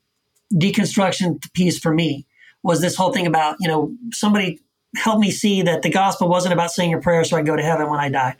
deconstruction 0.53 1.43
piece 1.55 1.79
for 1.79 1.95
me. 1.95 2.27
Was 2.63 2.81
this 2.81 2.97
whole 2.97 3.13
thing 3.13 3.27
about, 3.27 3.57
you 3.61 3.69
know, 3.69 3.95
somebody 4.13 4.61
helped 4.97 5.21
me 5.21 5.31
see 5.31 5.63
that 5.63 5.83
the 5.83 5.91
gospel 5.91 6.29
wasn't 6.29 6.53
about 6.53 6.71
saying 6.71 6.95
a 6.95 7.01
prayer 7.01 7.25
so 7.25 7.37
I 7.37 7.43
go 7.43 7.57
to 7.57 7.63
heaven 7.63 7.89
when 7.91 8.01
I 8.01 8.09
died. 8.11 8.37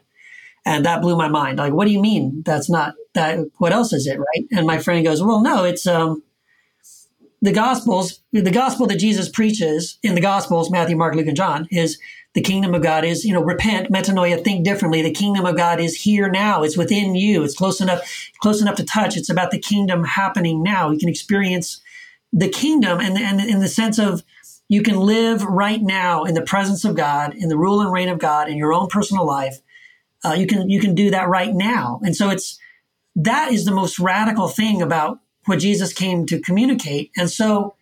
And 0.67 0.85
that 0.87 1.03
blew 1.03 1.17
my 1.17 1.29
mind. 1.29 1.59
Like, 1.59 1.73
what 1.73 1.87
do 1.87 1.91
you 1.93 2.01
mean? 2.01 2.43
That's 2.45 2.71
not 2.71 2.95
that 3.15 3.39
what 3.59 3.73
else 3.73 3.93
is 3.93 4.07
it, 4.07 4.19
right? 4.19 4.47
And 4.53 4.67
my 4.67 4.79
friend 4.79 5.05
goes, 5.05 5.23
Well, 5.23 5.41
no, 5.41 5.65
it's 5.65 5.87
um 5.87 6.23
the 7.45 7.53
gospels, 7.53 8.21
the 8.33 8.51
gospel 8.51 8.87
that 8.87 8.99
Jesus 8.99 9.29
preaches 9.29 9.99
in 10.03 10.15
the 10.15 10.21
gospels, 10.23 10.71
Matthew, 10.71 10.97
Mark, 10.97 11.15
Luke, 11.15 11.27
and 11.27 11.37
John, 11.37 11.69
is 11.71 11.99
the 12.33 12.41
kingdom 12.41 12.75
of 12.75 12.83
God 12.83 13.05
is, 13.05 13.23
you 13.23 13.35
know, 13.35 13.43
repent, 13.43 13.91
metanoia, 13.91 14.43
think 14.43 14.65
differently. 14.65 15.03
The 15.03 15.13
kingdom 15.13 15.45
of 15.45 15.55
God 15.55 15.79
is 15.79 15.95
here 15.95 16.31
now. 16.31 16.63
It's 16.63 16.79
within 16.79 17.15
you. 17.15 17.45
It's 17.45 17.55
close 17.55 17.83
enough, 17.83 18.31
close 18.41 18.63
enough 18.63 18.77
to 18.77 18.85
touch. 18.85 19.19
It's 19.19 19.29
about 19.29 19.51
the 19.51 19.59
kingdom 19.59 20.05
happening 20.05 20.63
now. 20.63 20.91
You 20.91 20.99
can 20.99 21.11
experience 21.11 21.83
the 22.33 22.49
kingdom 22.49 22.99
and, 22.99 23.19
and 23.19 23.41
in 23.41 23.61
the 23.61 23.69
sense 23.69 23.99
of 23.99 24.25
you 24.69 24.83
can 24.83 24.97
live 24.97 25.45
right 25.45 25.83
now 25.83 26.25
in 26.25 26.33
the 26.33 26.43
presence 26.43 26.85
of 26.85 26.97
God, 26.97 27.35
in 27.35 27.51
the 27.51 27.59
rule 27.59 27.83
and 27.83 27.93
reign 27.93 28.09
of 28.09 28.19
God 28.19 28.49
in 28.49 28.57
your 28.57 28.73
own 28.73 28.89
personal 28.89 29.27
life. 29.27 29.61
Uh, 30.25 30.33
you 30.33 30.47
can 30.47 30.71
you 30.71 30.81
can 30.81 30.95
do 30.95 31.11
that 31.11 31.29
right 31.29 31.53
now. 31.53 32.01
And 32.03 32.17
so 32.17 32.31
it's 32.31 32.59
that 33.17 33.53
is 33.53 33.65
the 33.65 33.73
most 33.73 33.99
radical 33.99 34.49
thing 34.49 34.83
about 34.83 35.21
what 35.47 35.59
Jesus 35.59 35.93
came 35.93 36.27
to 36.27 36.41
communicate. 36.41 37.11
And 37.17 37.31
so 37.31 37.75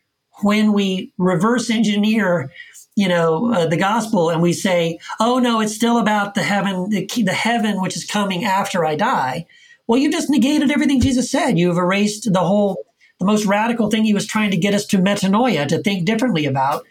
when 0.42 0.72
we 0.72 1.12
reverse 1.18 1.70
engineer, 1.70 2.50
you 2.96 3.08
know, 3.08 3.52
uh, 3.52 3.66
the 3.66 3.76
gospel 3.76 4.30
and 4.30 4.42
we 4.42 4.52
say, 4.52 4.98
oh 5.20 5.38
no, 5.38 5.60
it's 5.60 5.74
still 5.74 5.98
about 5.98 6.34
the 6.34 6.42
heaven, 6.42 6.90
the, 6.90 7.06
the 7.24 7.32
heaven 7.32 7.80
which 7.80 7.96
is 7.96 8.04
coming 8.04 8.44
after 8.44 8.84
I 8.84 8.96
die. 8.96 9.46
Well, 9.86 9.98
you've 9.98 10.12
just 10.12 10.30
negated 10.30 10.70
everything 10.70 11.00
Jesus 11.00 11.30
said. 11.30 11.58
You've 11.58 11.78
erased 11.78 12.32
the 12.32 12.40
whole, 12.40 12.84
the 13.18 13.26
most 13.26 13.46
radical 13.46 13.90
thing 13.90 14.04
he 14.04 14.14
was 14.14 14.26
trying 14.26 14.50
to 14.50 14.56
get 14.56 14.74
us 14.74 14.86
to 14.86 14.98
metanoia, 14.98 15.66
to 15.68 15.82
think 15.82 16.04
differently 16.04 16.44
about. 16.44 16.84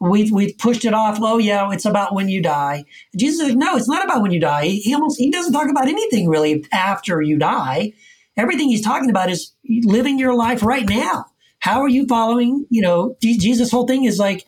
We've, 0.00 0.30
we've 0.30 0.56
pushed 0.58 0.84
it 0.84 0.92
off. 0.92 1.18
Oh 1.20 1.38
yeah, 1.38 1.70
it's 1.72 1.84
about 1.84 2.14
when 2.14 2.28
you 2.28 2.42
die. 2.42 2.84
Jesus 3.16 3.48
like, 3.48 3.56
no, 3.56 3.76
it's 3.76 3.88
not 3.88 4.04
about 4.04 4.22
when 4.22 4.32
you 4.32 4.40
die. 4.40 4.66
He, 4.66 4.80
he 4.80 4.94
almost, 4.94 5.18
he 5.18 5.30
doesn't 5.30 5.52
talk 5.52 5.70
about 5.70 5.88
anything 5.88 6.28
really 6.28 6.66
after 6.72 7.22
you 7.22 7.38
die. 7.38 7.92
Everything 8.36 8.68
he's 8.68 8.82
talking 8.82 9.10
about 9.10 9.30
is 9.30 9.52
living 9.84 10.18
your 10.18 10.34
life 10.34 10.62
right 10.62 10.88
now. 10.88 11.26
How 11.60 11.80
are 11.80 11.88
you 11.88 12.06
following? 12.06 12.66
You 12.68 12.82
know, 12.82 13.16
Jesus' 13.22 13.70
whole 13.70 13.86
thing 13.86 14.04
is 14.04 14.18
like 14.18 14.44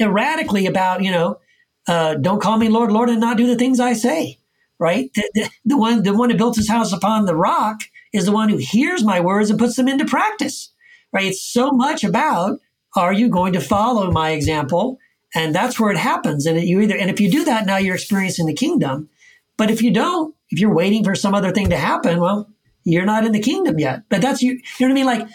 erratically 0.00 0.66
about, 0.66 1.02
you 1.02 1.10
know, 1.10 1.38
uh, 1.86 2.14
don't 2.14 2.42
call 2.42 2.58
me 2.58 2.68
Lord, 2.68 2.90
Lord, 2.90 3.10
and 3.10 3.20
not 3.20 3.36
do 3.36 3.46
the 3.46 3.56
things 3.56 3.78
I 3.78 3.92
say. 3.92 4.38
Right? 4.78 5.10
The, 5.14 5.30
the, 5.34 5.50
the 5.64 5.78
one, 5.78 6.02
the 6.02 6.14
one 6.14 6.30
who 6.30 6.36
built 6.36 6.56
his 6.56 6.68
house 6.68 6.92
upon 6.92 7.24
the 7.24 7.36
rock 7.36 7.80
is 8.12 8.26
the 8.26 8.32
one 8.32 8.48
who 8.48 8.56
hears 8.56 9.04
my 9.04 9.20
words 9.20 9.48
and 9.48 9.58
puts 9.58 9.76
them 9.76 9.88
into 9.88 10.04
practice. 10.04 10.72
Right? 11.12 11.26
It's 11.26 11.42
so 11.42 11.70
much 11.70 12.04
about 12.04 12.60
are 12.96 13.12
you 13.12 13.28
going 13.28 13.52
to 13.52 13.60
follow 13.60 14.10
my 14.10 14.30
example? 14.30 14.98
And 15.34 15.54
that's 15.54 15.78
where 15.78 15.90
it 15.90 15.98
happens. 15.98 16.46
And 16.46 16.60
you 16.60 16.80
either, 16.80 16.96
and 16.96 17.10
if 17.10 17.20
you 17.20 17.30
do 17.30 17.44
that, 17.44 17.66
now 17.66 17.76
you're 17.76 17.94
experiencing 17.94 18.46
the 18.46 18.54
kingdom. 18.54 19.08
But 19.56 19.70
if 19.70 19.82
you 19.82 19.92
don't, 19.92 20.34
if 20.50 20.60
you're 20.60 20.74
waiting 20.74 21.04
for 21.04 21.14
some 21.14 21.34
other 21.34 21.52
thing 21.52 21.70
to 21.70 21.76
happen, 21.76 22.20
well, 22.20 22.48
you're 22.84 23.04
not 23.04 23.24
in 23.24 23.32
the 23.32 23.40
kingdom 23.40 23.78
yet. 23.78 24.02
But 24.08 24.22
that's 24.22 24.42
you. 24.42 24.52
You 24.52 24.88
know 24.88 24.88
what 24.88 24.90
I 24.90 24.94
mean? 24.94 25.06
Like 25.06 25.28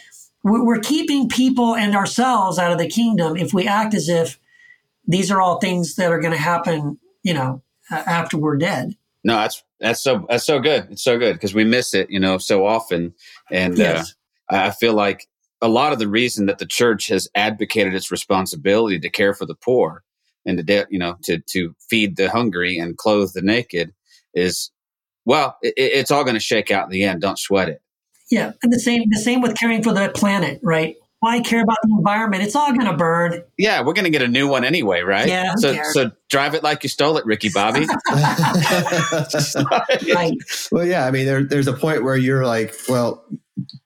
we're 0.43 0.79
keeping 0.79 1.29
people 1.29 1.75
and 1.75 1.95
ourselves 1.95 2.57
out 2.57 2.71
of 2.71 2.77
the 2.77 2.87
kingdom 2.87 3.35
if 3.35 3.53
we 3.53 3.67
act 3.67 3.93
as 3.93 4.09
if 4.09 4.39
these 5.05 5.29
are 5.29 5.41
all 5.41 5.59
things 5.59 5.95
that 5.95 6.11
are 6.11 6.19
going 6.19 6.33
to 6.33 6.39
happen. 6.39 6.97
You 7.23 7.33
know, 7.33 7.61
after 7.91 8.37
we're 8.37 8.57
dead. 8.57 8.95
No, 9.23 9.35
that's 9.35 9.63
that's 9.79 10.01
so 10.01 10.25
that's 10.29 10.45
so 10.45 10.59
good. 10.59 10.87
It's 10.91 11.03
so 11.03 11.19
good 11.19 11.33
because 11.33 11.53
we 11.53 11.63
miss 11.63 11.93
it, 11.93 12.09
you 12.09 12.19
know, 12.19 12.37
so 12.37 12.65
often. 12.65 13.13
And 13.51 13.79
uh, 13.79 13.83
yes. 13.83 14.15
uh, 14.51 14.57
I 14.57 14.71
feel 14.71 14.93
like 14.93 15.27
a 15.61 15.67
lot 15.67 15.93
of 15.93 15.99
the 15.99 16.07
reason 16.07 16.47
that 16.47 16.57
the 16.57 16.65
church 16.65 17.07
has 17.07 17.29
advocated 17.35 17.93
its 17.93 18.11
responsibility 18.11 18.99
to 18.99 19.09
care 19.09 19.33
for 19.33 19.45
the 19.45 19.55
poor 19.55 20.03
and 20.45 20.57
to 20.57 20.63
de- 20.63 20.87
you 20.89 20.99
know 20.99 21.17
to 21.23 21.39
to 21.39 21.75
feed 21.89 22.17
the 22.17 22.29
hungry 22.29 22.77
and 22.77 22.97
clothe 22.97 23.31
the 23.33 23.41
naked 23.41 23.93
is 24.33 24.71
well, 25.25 25.57
it, 25.61 25.73
it's 25.77 26.11
all 26.11 26.23
going 26.23 26.35
to 26.35 26.39
shake 26.39 26.71
out 26.71 26.85
in 26.85 26.89
the 26.89 27.03
end. 27.03 27.21
Don't 27.21 27.37
sweat 27.37 27.69
it. 27.69 27.81
Yeah, 28.29 28.53
and 28.63 28.71
the 28.71 28.79
same 28.79 29.03
the 29.09 29.19
same 29.19 29.41
with 29.41 29.57
caring 29.59 29.83
for 29.83 29.93
the 29.93 30.09
planet, 30.09 30.59
right? 30.63 30.95
Why 31.19 31.39
care 31.41 31.61
about 31.61 31.77
the 31.83 31.93
environment? 31.95 32.41
It's 32.41 32.55
all 32.55 32.73
going 32.73 32.89
to 32.89 32.97
burn. 32.97 33.43
Yeah, 33.57 33.81
we're 33.81 33.93
going 33.93 34.05
to 34.05 34.09
get 34.09 34.23
a 34.23 34.27
new 34.27 34.47
one 34.47 34.63
anyway, 34.63 35.01
right? 35.01 35.27
Yeah. 35.27 35.53
So 35.57 35.75
so 35.91 36.11
drive 36.29 36.55
it 36.55 36.63
like 36.63 36.81
you 36.81 36.89
stole 36.89 37.17
it, 37.17 37.25
Ricky 37.25 37.49
Bobby. 37.53 37.81
right. 40.15 40.33
Well, 40.71 40.85
yeah. 40.85 41.05
I 41.05 41.11
mean, 41.11 41.25
there, 41.25 41.43
there's 41.43 41.67
a 41.67 41.73
point 41.73 42.03
where 42.03 42.15
you're 42.15 42.45
like, 42.45 42.73
well, 42.89 43.23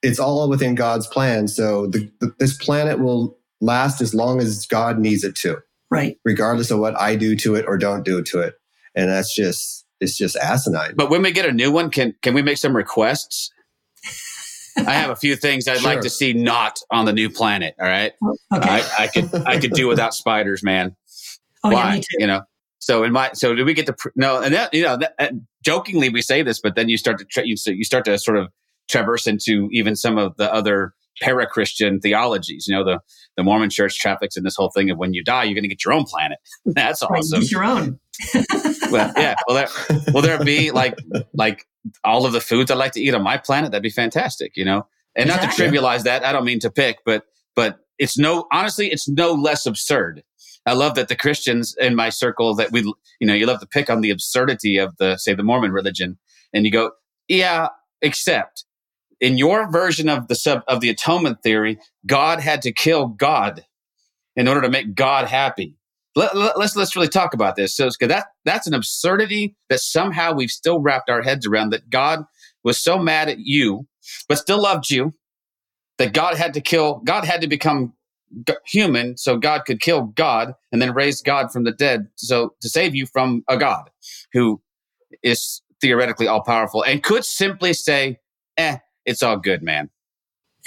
it's 0.01 0.19
all 0.19 0.49
within 0.49 0.75
God's 0.75 1.07
plan. 1.07 1.47
So 1.47 1.87
the, 1.87 2.11
the, 2.19 2.33
this 2.39 2.57
planet 2.57 2.99
will 2.99 3.37
last 3.61 4.01
as 4.01 4.13
long 4.13 4.39
as 4.39 4.65
God 4.65 4.99
needs 4.99 5.23
it 5.23 5.35
to. 5.37 5.61
Right. 5.91 6.17
Regardless 6.25 6.71
of 6.71 6.79
what 6.79 6.99
I 6.99 7.15
do 7.15 7.35
to 7.37 7.55
it 7.55 7.65
or 7.67 7.77
don't 7.77 8.03
do 8.03 8.21
to 8.21 8.39
it, 8.39 8.55
and 8.95 9.09
that's 9.09 9.35
just 9.35 9.85
it's 10.01 10.17
just 10.17 10.35
asinine. 10.35 10.95
But 10.95 11.09
when 11.09 11.21
we 11.21 11.31
get 11.31 11.45
a 11.45 11.51
new 11.51 11.71
one, 11.71 11.89
can 11.89 12.15
can 12.21 12.33
we 12.33 12.41
make 12.41 12.57
some 12.57 12.75
requests? 12.75 13.51
I 14.77 14.93
have 14.93 15.09
a 15.09 15.15
few 15.15 15.35
things 15.35 15.67
I'd 15.67 15.77
sure. 15.77 15.93
like 15.93 16.01
to 16.01 16.09
see 16.09 16.33
not 16.33 16.79
on 16.91 17.05
the 17.05 17.13
new 17.13 17.29
planet. 17.29 17.75
All 17.79 17.87
right, 17.87 18.13
oh, 18.23 18.35
okay. 18.53 18.69
I, 18.69 19.03
I 19.03 19.07
could 19.07 19.35
I 19.45 19.59
could 19.59 19.71
do 19.71 19.87
without 19.87 20.13
spiders, 20.15 20.63
man. 20.63 20.95
Oh, 21.63 21.69
Why? 21.69 21.95
Yeah, 21.95 22.01
you 22.19 22.27
know. 22.27 22.41
So 22.79 23.03
in 23.03 23.13
my 23.13 23.31
so 23.33 23.55
do 23.55 23.63
we 23.63 23.73
get 23.73 23.85
to 23.85 23.95
no 24.15 24.41
and 24.41 24.53
that 24.53 24.73
you 24.73 24.83
know 24.83 24.97
that, 24.97 25.31
jokingly 25.63 26.09
we 26.09 26.21
say 26.21 26.41
this, 26.41 26.59
but 26.59 26.75
then 26.75 26.89
you 26.89 26.97
start 26.97 27.19
to 27.19 27.25
tra- 27.25 27.45
you, 27.45 27.55
you 27.67 27.83
start 27.83 28.05
to 28.05 28.17
sort 28.19 28.37
of 28.37 28.49
traverse 28.89 29.27
into 29.27 29.69
even 29.71 29.95
some 29.95 30.17
of 30.17 30.35
the 30.37 30.51
other 30.53 30.93
para 31.21 31.47
Christian 31.47 31.99
theologies. 31.99 32.65
You 32.67 32.75
know 32.75 32.83
the 32.83 32.99
the 33.37 33.43
Mormon 33.43 33.69
Church 33.69 33.99
traffics 33.99 34.37
in 34.37 34.43
this 34.43 34.55
whole 34.55 34.69
thing 34.69 34.89
of 34.89 34.97
when 34.97 35.13
you 35.13 35.23
die, 35.23 35.43
you're 35.43 35.53
going 35.53 35.63
to 35.63 35.69
get 35.69 35.83
your 35.83 35.93
own 35.93 36.05
planet. 36.05 36.39
That's 36.65 37.01
awesome. 37.01 37.39
Right, 37.39 37.51
your 37.51 37.63
own. 37.63 37.99
well, 38.91 39.11
yeah. 39.17 39.35
Will 39.47 39.55
there 39.55 39.67
will 40.13 40.21
there 40.21 40.43
be 40.43 40.71
like 40.71 40.97
like 41.33 41.67
all 42.03 42.25
of 42.25 42.33
the 42.33 42.41
foods 42.41 42.71
I 42.71 42.75
like 42.75 42.93
to 42.93 43.01
eat 43.01 43.13
on 43.13 43.23
my 43.23 43.37
planet? 43.37 43.71
That'd 43.71 43.83
be 43.83 43.89
fantastic. 43.89 44.53
You 44.55 44.65
know, 44.65 44.87
and 45.15 45.29
exactly. 45.29 45.47
not 45.47 45.55
to 45.55 45.77
trivialize 45.77 46.03
that. 46.03 46.23
I 46.23 46.31
don't 46.31 46.45
mean 46.45 46.59
to 46.59 46.69
pick, 46.69 46.99
but 47.05 47.23
but 47.55 47.79
it's 47.97 48.17
no 48.17 48.47
honestly, 48.51 48.91
it's 48.91 49.07
no 49.07 49.33
less 49.33 49.65
absurd. 49.65 50.23
I 50.65 50.73
love 50.73 50.95
that 50.95 51.09
the 51.09 51.15
Christians 51.15 51.75
in 51.79 51.95
my 51.95 52.09
circle 52.09 52.55
that 52.55 52.71
we 52.71 52.81
you 53.19 53.27
know 53.27 53.33
you 53.33 53.45
love 53.45 53.59
to 53.59 53.67
pick 53.67 53.89
on 53.89 54.01
the 54.01 54.09
absurdity 54.09 54.77
of 54.77 54.95
the 54.97 55.17
say 55.17 55.33
the 55.33 55.43
Mormon 55.43 55.71
religion, 55.71 56.17
and 56.53 56.65
you 56.65 56.71
go, 56.71 56.91
yeah, 57.27 57.69
except 58.01 58.64
in 59.21 59.37
your 59.37 59.71
version 59.71 60.09
of 60.09 60.27
the 60.27 60.35
sub 60.35 60.63
of 60.67 60.81
the 60.81 60.89
atonement 60.89 61.41
theory, 61.41 61.79
God 62.05 62.39
had 62.39 62.61
to 62.63 62.71
kill 62.71 63.07
God 63.07 63.65
in 64.35 64.47
order 64.47 64.61
to 64.61 64.69
make 64.69 64.95
God 64.95 65.27
happy. 65.27 65.77
Let, 66.15 66.33
us 66.33 66.53
let's, 66.55 66.75
let's 66.75 66.95
really 66.95 67.09
talk 67.09 67.33
about 67.33 67.55
this. 67.55 67.75
So 67.75 67.89
that 67.99 68.27
that's 68.45 68.67
an 68.67 68.73
absurdity 68.73 69.55
that 69.69 69.79
somehow 69.79 70.33
we've 70.33 70.49
still 70.49 70.79
wrapped 70.79 71.09
our 71.09 71.21
heads 71.21 71.45
around. 71.45 71.71
That 71.71 71.89
God 71.89 72.23
was 72.63 72.77
so 72.77 72.97
mad 72.97 73.27
at 73.29 73.39
you, 73.39 73.87
but 74.29 74.37
still 74.37 74.61
loved 74.61 74.89
you, 74.89 75.13
that 75.97 76.13
God 76.13 76.37
had 76.37 76.53
to 76.53 76.61
kill. 76.61 77.01
God 77.03 77.25
had 77.25 77.41
to 77.41 77.47
become 77.47 77.93
human 78.65 79.17
so 79.17 79.37
God 79.37 79.65
could 79.65 79.79
kill 79.79 80.03
God 80.03 80.53
and 80.71 80.81
then 80.81 80.93
raise 80.93 81.21
God 81.21 81.51
from 81.51 81.63
the 81.63 81.71
dead, 81.71 82.07
so 82.15 82.53
to 82.61 82.69
save 82.69 82.95
you 82.95 83.05
from 83.05 83.43
a 83.47 83.57
God 83.57 83.89
who 84.33 84.61
is 85.21 85.61
theoretically 85.81 86.27
all 86.27 86.41
powerful 86.41 86.83
and 86.83 87.03
could 87.03 87.23
simply 87.23 87.73
say, 87.73 88.19
"Eh, 88.57 88.77
it's 89.05 89.23
all 89.23 89.37
good, 89.37 89.61
man. 89.61 89.89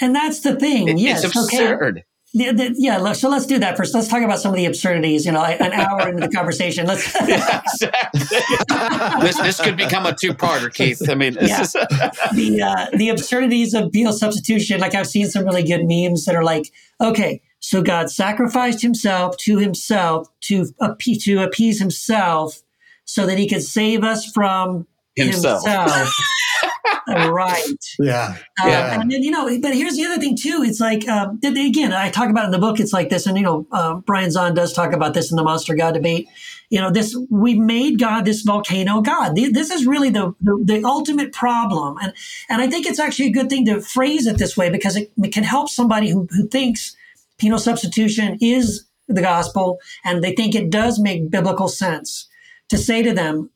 And 0.01 0.15
that's 0.15 0.39
the 0.41 0.55
thing. 0.55 0.87
It, 0.87 0.97
yes, 0.97 1.23
it's 1.23 1.35
absurd. 1.35 1.97
Okay. 1.97 2.05
Yeah, 2.31 2.51
the, 2.51 2.75
yeah, 2.77 3.11
so 3.13 3.27
let's 3.27 3.47
do 3.47 3.57
that 3.57 3.75
first. 3.75 3.95
Let's 3.95 4.07
talk 4.07 4.21
about 4.21 4.39
some 4.39 4.51
of 4.51 4.57
the 4.57 4.65
absurdities. 4.65 5.25
You 5.25 5.31
know, 5.31 5.43
an 5.43 5.73
hour 5.73 6.09
into 6.09 6.27
the 6.27 6.33
conversation. 6.33 6.85
Let's. 6.85 7.11
yeah, 7.27 7.61
exactly. 7.65 8.19
this 9.21 9.37
this 9.39 9.59
could 9.59 9.75
become 9.75 10.05
a 10.05 10.13
two-parter, 10.13 10.71
Keith. 10.71 11.09
I 11.09 11.15
mean, 11.15 11.37
yeah. 11.41 11.61
Is... 11.61 11.71
the 12.35 12.61
uh, 12.63 12.95
the 12.95 13.09
absurdities 13.09 13.73
of 13.73 13.91
penal 13.91 14.13
substitution. 14.13 14.79
Like 14.79 14.93
I've 14.93 15.07
seen 15.07 15.27
some 15.27 15.43
really 15.43 15.63
good 15.63 15.85
memes 15.85 16.25
that 16.25 16.35
are 16.35 16.43
like, 16.43 16.71
okay, 17.01 17.41
so 17.61 17.81
God 17.81 18.11
sacrificed 18.11 18.83
Himself 18.83 19.35
to 19.37 19.57
Himself 19.57 20.27
to 20.41 20.67
appease, 20.79 21.23
to 21.23 21.41
appease 21.41 21.79
Himself, 21.79 22.61
so 23.05 23.25
that 23.25 23.39
He 23.39 23.49
could 23.49 23.63
save 23.63 24.03
us 24.03 24.29
from 24.31 24.85
Himself. 25.15 25.65
himself. 25.65 26.13
Right. 27.07 27.65
Yeah. 27.99 28.37
Uh, 28.63 28.67
yeah. 28.67 29.01
And 29.01 29.11
then, 29.11 29.23
you 29.23 29.31
know, 29.31 29.45
but 29.59 29.73
here's 29.73 29.95
the 29.95 30.05
other 30.05 30.19
thing 30.19 30.35
too. 30.35 30.61
It's 30.63 30.79
like, 30.79 31.07
um, 31.07 31.39
again, 31.43 31.91
I 31.91 32.09
talk 32.09 32.29
about 32.29 32.45
in 32.45 32.51
the 32.51 32.59
book, 32.59 32.79
it's 32.79 32.93
like 32.93 33.09
this, 33.09 33.25
and, 33.25 33.37
you 33.37 33.43
know, 33.43 33.67
uh, 33.71 33.95
Brian 33.95 34.29
Zahnd 34.29 34.55
does 34.55 34.73
talk 34.73 34.93
about 34.93 35.13
this 35.13 35.29
in 35.29 35.35
the 35.35 35.43
Monster 35.43 35.75
God 35.75 35.95
debate. 35.95 36.27
You 36.69 36.79
know, 36.79 36.91
this, 36.91 37.17
we 37.29 37.55
made 37.55 37.99
God 37.99 38.25
this 38.25 38.41
volcano 38.43 39.01
God. 39.01 39.35
This 39.35 39.69
is 39.69 39.85
really 39.85 40.09
the, 40.09 40.33
the, 40.39 40.61
the, 40.63 40.83
ultimate 40.85 41.33
problem. 41.33 41.97
And, 42.01 42.13
and 42.47 42.61
I 42.61 42.69
think 42.69 42.85
it's 42.85 42.99
actually 42.99 43.27
a 43.27 43.33
good 43.33 43.49
thing 43.49 43.65
to 43.65 43.81
phrase 43.81 44.25
it 44.27 44.37
this 44.37 44.55
way 44.55 44.69
because 44.69 44.95
it, 44.95 45.11
it 45.17 45.33
can 45.33 45.43
help 45.43 45.69
somebody 45.69 46.09
who, 46.09 46.27
who 46.31 46.47
thinks 46.47 46.95
penal 47.37 47.59
substitution 47.59 48.37
is 48.39 48.85
the 49.07 49.21
gospel 49.21 49.79
and 50.05 50.23
they 50.23 50.35
think 50.35 50.55
it 50.55 50.69
does 50.69 50.99
make 50.99 51.31
biblical 51.31 51.67
sense 51.67 52.27
to 52.69 52.77
say 52.77 53.01
to 53.01 53.13
them, 53.13 53.49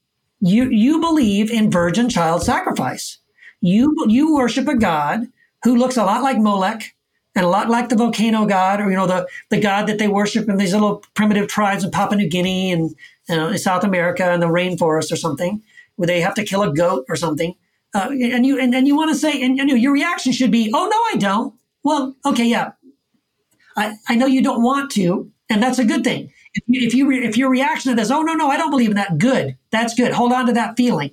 you, 0.43 0.69
you 0.69 0.99
believe 0.99 1.49
in 1.49 1.71
virgin 1.71 2.09
child 2.09 2.43
sacrifice 2.43 3.19
you 3.61 3.95
you 4.07 4.33
worship 4.35 4.67
a 4.67 4.77
god 4.77 5.27
who 5.63 5.75
looks 5.75 5.97
a 5.97 6.03
lot 6.03 6.21
like 6.21 6.37
Molech 6.37 6.93
and 7.35 7.45
a 7.45 7.49
lot 7.49 7.69
like 7.69 7.89
the 7.89 7.95
volcano 7.95 8.45
god, 8.45 8.79
or 8.79 8.89
you 8.89 8.95
know 8.95 9.07
the 9.07 9.27
the 9.49 9.59
god 9.59 9.87
that 9.87 9.97
they 9.97 10.07
worship 10.07 10.47
in 10.47 10.57
these 10.57 10.73
little 10.73 11.03
primitive 11.13 11.47
tribes 11.47 11.83
in 11.83 11.91
Papua 11.91 12.17
New 12.17 12.29
Guinea 12.29 12.71
and 12.71 12.95
you 13.29 13.35
know, 13.35 13.47
in 13.49 13.57
South 13.57 13.83
America 13.83 14.23
and 14.23 14.41
the 14.41 14.47
rainforest 14.47 15.11
or 15.11 15.15
something, 15.15 15.61
where 15.95 16.07
they 16.07 16.21
have 16.21 16.35
to 16.35 16.43
kill 16.43 16.61
a 16.61 16.73
goat 16.73 17.05
or 17.09 17.15
something. 17.15 17.55
Uh, 17.95 18.09
and 18.09 18.45
you 18.45 18.59
and, 18.59 18.73
and 18.75 18.87
you 18.87 18.95
want 18.95 19.11
to 19.11 19.15
say, 19.15 19.41
and, 19.41 19.59
and 19.59 19.69
your 19.69 19.93
reaction 19.93 20.31
should 20.31 20.51
be, 20.51 20.71
"Oh 20.73 20.87
no, 20.87 20.97
I 21.13 21.17
don't." 21.17 21.53
Well, 21.83 22.15
okay, 22.25 22.45
yeah, 22.45 22.73
I, 23.77 23.95
I 24.09 24.15
know 24.15 24.25
you 24.25 24.41
don't 24.41 24.63
want 24.63 24.91
to, 24.91 25.31
and 25.49 25.61
that's 25.61 25.79
a 25.79 25.85
good 25.85 26.03
thing. 26.03 26.32
If 26.55 26.93
you, 26.93 27.11
if 27.11 27.29
if 27.29 27.37
your 27.37 27.49
reaction 27.49 27.91
to 27.91 27.95
this, 27.95 28.11
"Oh 28.11 28.21
no, 28.21 28.33
no, 28.33 28.49
I 28.49 28.57
don't 28.57 28.69
believe 28.69 28.89
in 28.91 28.95
that," 28.95 29.17
good, 29.17 29.57
that's 29.71 29.93
good. 29.95 30.13
Hold 30.13 30.31
on 30.33 30.45
to 30.47 30.53
that 30.53 30.77
feeling, 30.77 31.11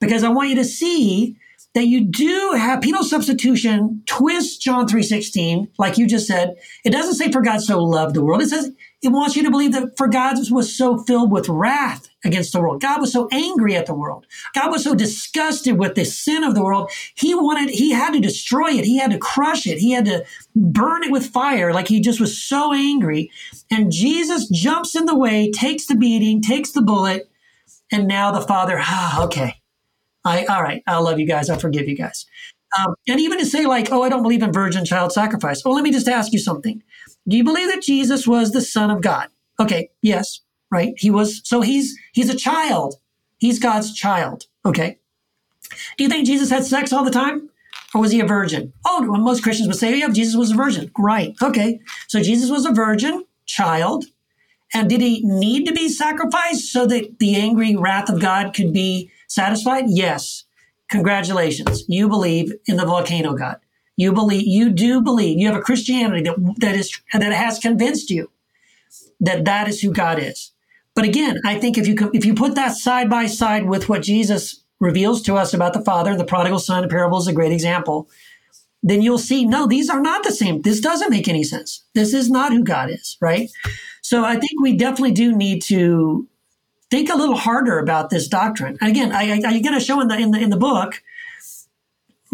because 0.00 0.22
I 0.22 0.28
want 0.28 0.50
you 0.50 0.56
to 0.56 0.64
see 0.64 1.36
that 1.74 1.86
you 1.86 2.04
do 2.04 2.52
have 2.56 2.82
penal 2.82 3.02
substitution 3.02 4.02
twists 4.06 4.58
John 4.58 4.86
3.16, 4.86 5.68
like 5.78 5.96
you 5.96 6.06
just 6.06 6.26
said. 6.26 6.54
It 6.84 6.90
doesn't 6.90 7.14
say 7.14 7.32
for 7.32 7.40
God 7.40 7.62
so 7.62 7.82
loved 7.82 8.14
the 8.14 8.22
world. 8.22 8.42
It 8.42 8.50
says 8.50 8.70
it 9.02 9.08
wants 9.08 9.34
you 9.34 9.42
to 9.42 9.50
believe 9.50 9.72
that 9.72 9.96
for 9.96 10.06
God 10.06 10.36
was 10.50 10.76
so 10.76 10.96
filled 10.96 11.32
with 11.32 11.48
wrath 11.48 12.08
against 12.24 12.52
the 12.52 12.60
world. 12.60 12.80
God 12.80 13.00
was 13.00 13.12
so 13.12 13.28
angry 13.32 13.74
at 13.74 13.86
the 13.86 13.94
world. 13.94 14.26
God 14.54 14.70
was 14.70 14.84
so 14.84 14.94
disgusted 14.94 15.76
with 15.76 15.96
the 15.96 16.04
sin 16.04 16.44
of 16.44 16.54
the 16.54 16.62
world. 16.62 16.88
He 17.16 17.34
wanted, 17.34 17.70
he 17.70 17.90
had 17.90 18.12
to 18.12 18.20
destroy 18.20 18.70
it. 18.70 18.84
He 18.84 18.98
had 18.98 19.10
to 19.10 19.18
crush 19.18 19.66
it. 19.66 19.78
He 19.78 19.90
had 19.90 20.04
to 20.04 20.24
burn 20.54 21.02
it 21.02 21.10
with 21.10 21.26
fire. 21.26 21.72
Like 21.72 21.88
he 21.88 22.00
just 22.00 22.20
was 22.20 22.40
so 22.40 22.72
angry. 22.72 23.30
And 23.72 23.90
Jesus 23.90 24.48
jumps 24.48 24.94
in 24.94 25.06
the 25.06 25.18
way, 25.18 25.50
takes 25.50 25.86
the 25.86 25.96
beating, 25.96 26.40
takes 26.40 26.70
the 26.70 26.82
bullet. 26.82 27.28
And 27.90 28.06
now 28.06 28.30
the 28.30 28.40
father, 28.40 28.78
ah, 28.80 29.24
okay. 29.24 29.60
I, 30.24 30.44
all 30.44 30.62
right. 30.62 30.84
I 30.86 30.98
love 30.98 31.18
you 31.18 31.26
guys. 31.26 31.50
I'll 31.50 31.58
forgive 31.58 31.88
you 31.88 31.96
guys. 31.96 32.24
Um, 32.78 32.94
and 33.08 33.20
even 33.20 33.38
to 33.38 33.46
say 33.46 33.66
like, 33.66 33.90
oh, 33.90 34.02
I 34.02 34.08
don't 34.08 34.22
believe 34.22 34.42
in 34.42 34.52
virgin 34.52 34.84
child 34.84 35.12
sacrifice. 35.12 35.64
Well, 35.64 35.74
let 35.74 35.82
me 35.82 35.90
just 35.90 36.08
ask 36.08 36.32
you 36.32 36.38
something. 36.38 36.82
Do 37.28 37.36
you 37.36 37.44
believe 37.44 37.68
that 37.68 37.82
Jesus 37.82 38.26
was 38.26 38.50
the 38.50 38.60
son 38.60 38.90
of 38.90 39.00
God? 39.00 39.28
Okay. 39.60 39.90
Yes. 40.02 40.40
Right. 40.70 40.94
He 40.96 41.10
was. 41.10 41.40
So 41.44 41.60
he's, 41.60 41.96
he's 42.12 42.30
a 42.30 42.36
child. 42.36 42.96
He's 43.38 43.58
God's 43.58 43.94
child. 43.94 44.46
Okay. 44.64 44.98
Do 45.96 46.04
you 46.04 46.10
think 46.10 46.26
Jesus 46.26 46.50
had 46.50 46.64
sex 46.64 46.92
all 46.92 47.04
the 47.04 47.10
time? 47.10 47.50
Or 47.94 48.00
was 48.00 48.12
he 48.12 48.20
a 48.20 48.26
virgin? 48.26 48.72
Oh, 48.86 49.06
well, 49.08 49.20
most 49.20 49.42
Christians 49.42 49.68
would 49.68 49.76
say, 49.76 49.98
yeah, 49.98 50.08
Jesus 50.08 50.36
was 50.36 50.52
a 50.52 50.56
virgin. 50.56 50.90
Right. 50.98 51.34
Okay. 51.42 51.80
So 52.08 52.22
Jesus 52.22 52.50
was 52.50 52.64
a 52.64 52.72
virgin 52.72 53.24
child. 53.46 54.06
And 54.74 54.88
did 54.88 55.02
he 55.02 55.20
need 55.24 55.66
to 55.66 55.72
be 55.72 55.88
sacrificed 55.88 56.72
so 56.72 56.86
that 56.86 57.18
the 57.18 57.36
angry 57.36 57.76
wrath 57.76 58.08
of 58.08 58.20
God 58.20 58.54
could 58.54 58.72
be 58.72 59.10
satisfied? 59.28 59.84
Yes. 59.88 60.44
Congratulations. 60.90 61.84
You 61.88 62.08
believe 62.08 62.52
in 62.66 62.76
the 62.76 62.86
volcano 62.86 63.34
God. 63.34 63.56
You 63.96 64.12
believe, 64.12 64.46
you 64.46 64.70
do 64.70 65.00
believe, 65.00 65.38
you 65.38 65.46
have 65.48 65.56
a 65.56 65.62
Christianity 65.62 66.22
that, 66.22 66.54
that 66.58 66.74
is, 66.74 66.98
that 67.12 67.32
has 67.32 67.58
convinced 67.58 68.10
you 68.10 68.30
that 69.20 69.44
that 69.44 69.68
is 69.68 69.80
who 69.80 69.92
God 69.92 70.18
is. 70.18 70.52
But 70.94 71.04
again, 71.04 71.40
I 71.44 71.58
think 71.58 71.78
if 71.78 71.86
you, 71.86 72.10
if 72.12 72.24
you 72.24 72.34
put 72.34 72.54
that 72.54 72.76
side 72.76 73.08
by 73.08 73.26
side 73.26 73.66
with 73.66 73.88
what 73.88 74.02
Jesus 74.02 74.62
reveals 74.80 75.22
to 75.22 75.36
us 75.36 75.54
about 75.54 75.72
the 75.72 75.84
Father, 75.84 76.16
the 76.16 76.24
prodigal 76.24 76.58
son, 76.58 76.82
the 76.82 76.88
parable 76.88 77.18
is 77.18 77.28
a 77.28 77.32
great 77.32 77.52
example, 77.52 78.08
then 78.82 79.00
you'll 79.00 79.18
see, 79.18 79.44
no, 79.44 79.66
these 79.66 79.88
are 79.88 80.00
not 80.00 80.24
the 80.24 80.32
same. 80.32 80.62
This 80.62 80.80
doesn't 80.80 81.10
make 81.10 81.28
any 81.28 81.44
sense. 81.44 81.84
This 81.94 82.12
is 82.12 82.28
not 82.28 82.52
who 82.52 82.64
God 82.64 82.90
is, 82.90 83.16
right? 83.20 83.48
So 84.02 84.24
I 84.24 84.32
think 84.32 84.60
we 84.60 84.76
definitely 84.76 85.12
do 85.12 85.34
need 85.34 85.62
to 85.62 86.28
think 86.90 87.08
a 87.08 87.16
little 87.16 87.36
harder 87.36 87.78
about 87.78 88.10
this 88.10 88.26
doctrine. 88.26 88.76
And 88.80 88.90
again, 88.90 89.12
I, 89.12 89.34
I, 89.34 89.40
I 89.46 89.58
get 89.60 89.74
a 89.74 89.80
show 89.80 90.00
in 90.00 90.08
the, 90.08 90.18
in 90.18 90.32
the, 90.32 90.40
in 90.40 90.50
the 90.50 90.56
book, 90.56 91.00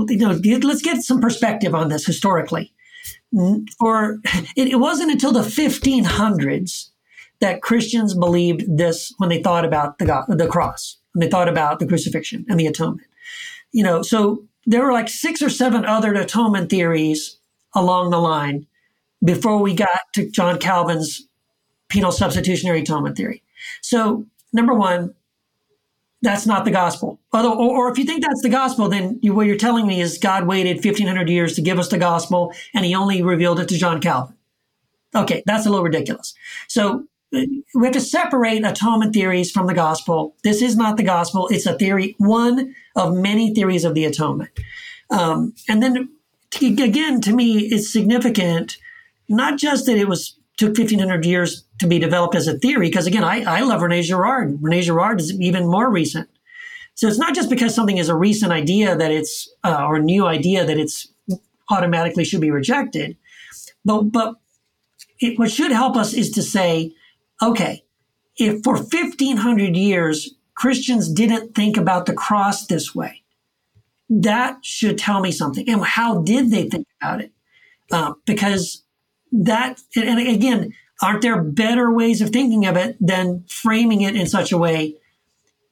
you 0.08 0.16
know, 0.16 0.38
let's 0.62 0.82
get 0.82 1.02
some 1.02 1.20
perspective 1.20 1.74
on 1.74 1.88
this 1.88 2.06
historically. 2.06 2.72
For 3.78 4.20
it, 4.56 4.68
it 4.68 4.80
wasn't 4.80 5.12
until 5.12 5.32
the 5.32 5.40
1500s 5.40 6.90
that 7.40 7.62
Christians 7.62 8.14
believed 8.14 8.64
this 8.76 9.12
when 9.18 9.28
they 9.28 9.42
thought 9.42 9.64
about 9.64 9.98
the 9.98 10.06
God, 10.06 10.26
the 10.28 10.48
cross, 10.48 10.96
when 11.12 11.20
they 11.20 11.30
thought 11.30 11.48
about 11.48 11.78
the 11.78 11.86
crucifixion 11.86 12.44
and 12.48 12.58
the 12.58 12.66
atonement. 12.66 13.06
You 13.72 13.84
know, 13.84 14.02
so 14.02 14.44
there 14.66 14.82
were 14.82 14.92
like 14.92 15.08
six 15.08 15.42
or 15.42 15.50
seven 15.50 15.84
other 15.84 16.14
atonement 16.14 16.70
theories 16.70 17.38
along 17.74 18.10
the 18.10 18.18
line 18.18 18.66
before 19.24 19.60
we 19.60 19.74
got 19.74 20.00
to 20.14 20.30
John 20.30 20.58
Calvin's 20.58 21.26
penal 21.88 22.12
substitutionary 22.12 22.80
atonement 22.80 23.16
theory. 23.16 23.42
So, 23.82 24.26
number 24.52 24.74
one, 24.74 25.14
that's 26.22 26.46
not 26.46 26.64
the 26.64 26.70
gospel. 26.70 27.20
Although, 27.32 27.54
or, 27.54 27.76
or 27.86 27.92
if 27.92 27.98
you 27.98 28.04
think 28.04 28.22
that's 28.22 28.42
the 28.42 28.48
gospel, 28.48 28.88
then 28.88 29.18
you, 29.22 29.34
what 29.34 29.46
you're 29.46 29.56
telling 29.56 29.86
me 29.86 30.00
is 30.00 30.18
God 30.18 30.46
waited 30.46 30.76
1500 30.76 31.28
years 31.28 31.54
to 31.54 31.62
give 31.62 31.78
us 31.78 31.88
the 31.88 31.98
gospel 31.98 32.52
and 32.74 32.84
he 32.84 32.94
only 32.94 33.22
revealed 33.22 33.60
it 33.60 33.68
to 33.68 33.78
John 33.78 34.00
Calvin. 34.00 34.36
Okay, 35.14 35.42
that's 35.46 35.66
a 35.66 35.70
little 35.70 35.84
ridiculous. 35.84 36.34
So 36.66 37.04
we 37.32 37.62
have 37.82 37.92
to 37.92 38.00
separate 38.00 38.64
atonement 38.64 39.14
theories 39.14 39.50
from 39.50 39.66
the 39.66 39.74
gospel. 39.74 40.34
This 40.44 40.62
is 40.62 40.76
not 40.76 40.96
the 40.96 41.02
gospel. 41.02 41.48
It's 41.48 41.66
a 41.66 41.78
theory, 41.78 42.14
one 42.18 42.74
of 42.96 43.14
many 43.14 43.54
theories 43.54 43.84
of 43.84 43.94
the 43.94 44.04
atonement. 44.04 44.50
Um, 45.10 45.54
and 45.68 45.82
then 45.82 46.08
again, 46.60 47.20
to 47.22 47.32
me, 47.32 47.60
it's 47.60 47.92
significant, 47.92 48.78
not 49.28 49.58
just 49.58 49.86
that 49.86 49.96
it 49.96 50.08
was 50.08 50.38
took 50.56 50.76
1500 50.76 51.24
years 51.24 51.64
to 51.78 51.86
be 51.86 51.98
developed 51.98 52.34
as 52.34 52.46
a 52.46 52.58
theory, 52.58 52.88
because 52.88 53.06
again, 53.06 53.24
I, 53.24 53.42
I 53.42 53.60
love 53.60 53.82
Rene 53.82 54.02
Girard. 54.02 54.58
Rene 54.60 54.82
Girard 54.82 55.20
is 55.20 55.32
even 55.40 55.66
more 55.66 55.90
recent. 55.90 56.28
So 56.94 57.06
it's 57.06 57.18
not 57.18 57.34
just 57.34 57.48
because 57.48 57.74
something 57.74 57.98
is 57.98 58.08
a 58.08 58.16
recent 58.16 58.50
idea 58.52 58.96
that 58.96 59.12
it's, 59.12 59.48
uh, 59.62 59.84
or 59.86 59.96
a 59.96 60.02
new 60.02 60.26
idea 60.26 60.64
that 60.64 60.78
it's 60.78 61.06
automatically 61.70 62.24
should 62.24 62.40
be 62.40 62.50
rejected. 62.50 63.16
But, 63.84 64.02
but 64.10 64.34
it, 65.20 65.38
what 65.38 65.50
should 65.50 65.70
help 65.70 65.96
us 65.96 66.12
is 66.12 66.30
to 66.32 66.42
say, 66.42 66.92
okay, 67.40 67.84
if 68.36 68.62
for 68.64 68.74
1500 68.74 69.76
years 69.76 70.34
Christians 70.54 71.12
didn't 71.12 71.54
think 71.54 71.76
about 71.76 72.06
the 72.06 72.14
cross 72.14 72.66
this 72.66 72.94
way, 72.94 73.22
that 74.10 74.64
should 74.64 74.98
tell 74.98 75.20
me 75.20 75.30
something. 75.30 75.68
And 75.68 75.84
how 75.84 76.22
did 76.22 76.50
they 76.50 76.68
think 76.68 76.86
about 77.00 77.20
it? 77.20 77.32
Uh, 77.92 78.14
because 78.26 78.82
that, 79.32 79.80
and 79.96 80.18
again, 80.18 80.72
aren't 81.02 81.22
there 81.22 81.40
better 81.40 81.92
ways 81.92 82.20
of 82.20 82.30
thinking 82.30 82.66
of 82.66 82.76
it 82.76 82.96
than 83.00 83.44
framing 83.48 84.02
it 84.02 84.16
in 84.16 84.26
such 84.26 84.52
a 84.52 84.58
way 84.58 84.96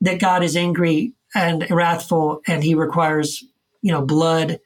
that 0.01 0.20
God 0.20 0.43
is 0.43 0.57
angry 0.57 1.14
and 1.35 1.66
wrathful 1.70 2.43
and 2.47 2.62
he 2.62 2.74
requires, 2.74 3.45
you 3.83 3.93
know, 3.93 4.03
blood 4.03 4.61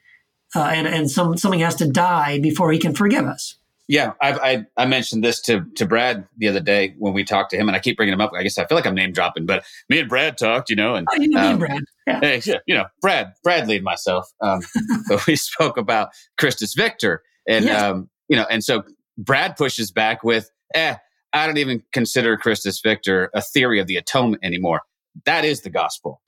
uh, 0.55 0.63
and, 0.73 0.87
and 0.87 1.09
some, 1.09 1.37
something 1.37 1.61
has 1.61 1.75
to 1.75 1.87
die 1.87 2.39
before 2.39 2.71
he 2.71 2.79
can 2.79 2.93
forgive 2.93 3.25
us? 3.25 3.55
Yeah, 3.91 4.13
I, 4.21 4.31
I, 4.31 4.65
I 4.77 4.85
mentioned 4.85 5.21
this 5.21 5.41
to 5.41 5.65
to 5.75 5.85
Brad 5.85 6.25
the 6.37 6.47
other 6.47 6.61
day 6.61 6.95
when 6.97 7.11
we 7.11 7.25
talked 7.25 7.51
to 7.51 7.57
him, 7.57 7.67
and 7.67 7.75
I 7.75 7.79
keep 7.79 7.97
bringing 7.97 8.13
him 8.13 8.21
up. 8.21 8.31
I 8.33 8.41
guess 8.41 8.57
I 8.57 8.65
feel 8.65 8.77
like 8.77 8.85
I'm 8.85 8.95
name 8.95 9.11
dropping, 9.11 9.45
but 9.45 9.65
me 9.89 9.99
and 9.99 10.07
Brad 10.07 10.37
talked, 10.37 10.69
you 10.69 10.77
know, 10.77 10.95
and 10.95 11.05
oh, 11.11 11.15
you 11.19 11.27
know 11.27 11.41
um, 11.41 11.59
Brad, 11.59 11.83
yeah. 12.45 12.59
you 12.65 12.73
know, 12.73 12.85
Brad, 13.01 13.33
Bradley, 13.43 13.75
and 13.75 13.83
myself. 13.83 14.31
Um, 14.39 14.61
but 15.09 15.27
we 15.27 15.35
spoke 15.35 15.75
about 15.75 16.11
Christus 16.37 16.73
Victor, 16.73 17.21
and 17.45 17.65
yes. 17.65 17.81
um, 17.81 18.09
you 18.29 18.37
know, 18.37 18.45
and 18.49 18.63
so 18.63 18.83
Brad 19.23 19.55
pushes 19.55 19.91
back 19.91 20.23
with, 20.23 20.49
"Eh, 20.73 20.95
I 21.33 21.47
don't 21.47 21.57
even 21.57 21.83
consider 21.93 22.37
Christus 22.37 22.81
Victor 22.81 23.29
a 23.33 23.41
theory 23.41 23.79
of 23.79 23.87
the 23.87 23.95
atonement 23.95 24.43
anymore. 24.43 24.81
That 25.25 25.45
is 25.45 25.61
the 25.61 25.69
gospel. 25.69 26.21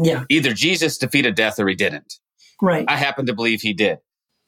Yeah, 0.00 0.24
either 0.28 0.52
Jesus 0.52 0.98
defeated 0.98 1.34
death 1.34 1.58
or 1.58 1.68
he 1.68 1.74
didn't. 1.74 2.14
Right. 2.60 2.84
I 2.88 2.96
happen 2.96 3.26
to 3.26 3.34
believe 3.34 3.60
he 3.62 3.72
did." 3.72 3.98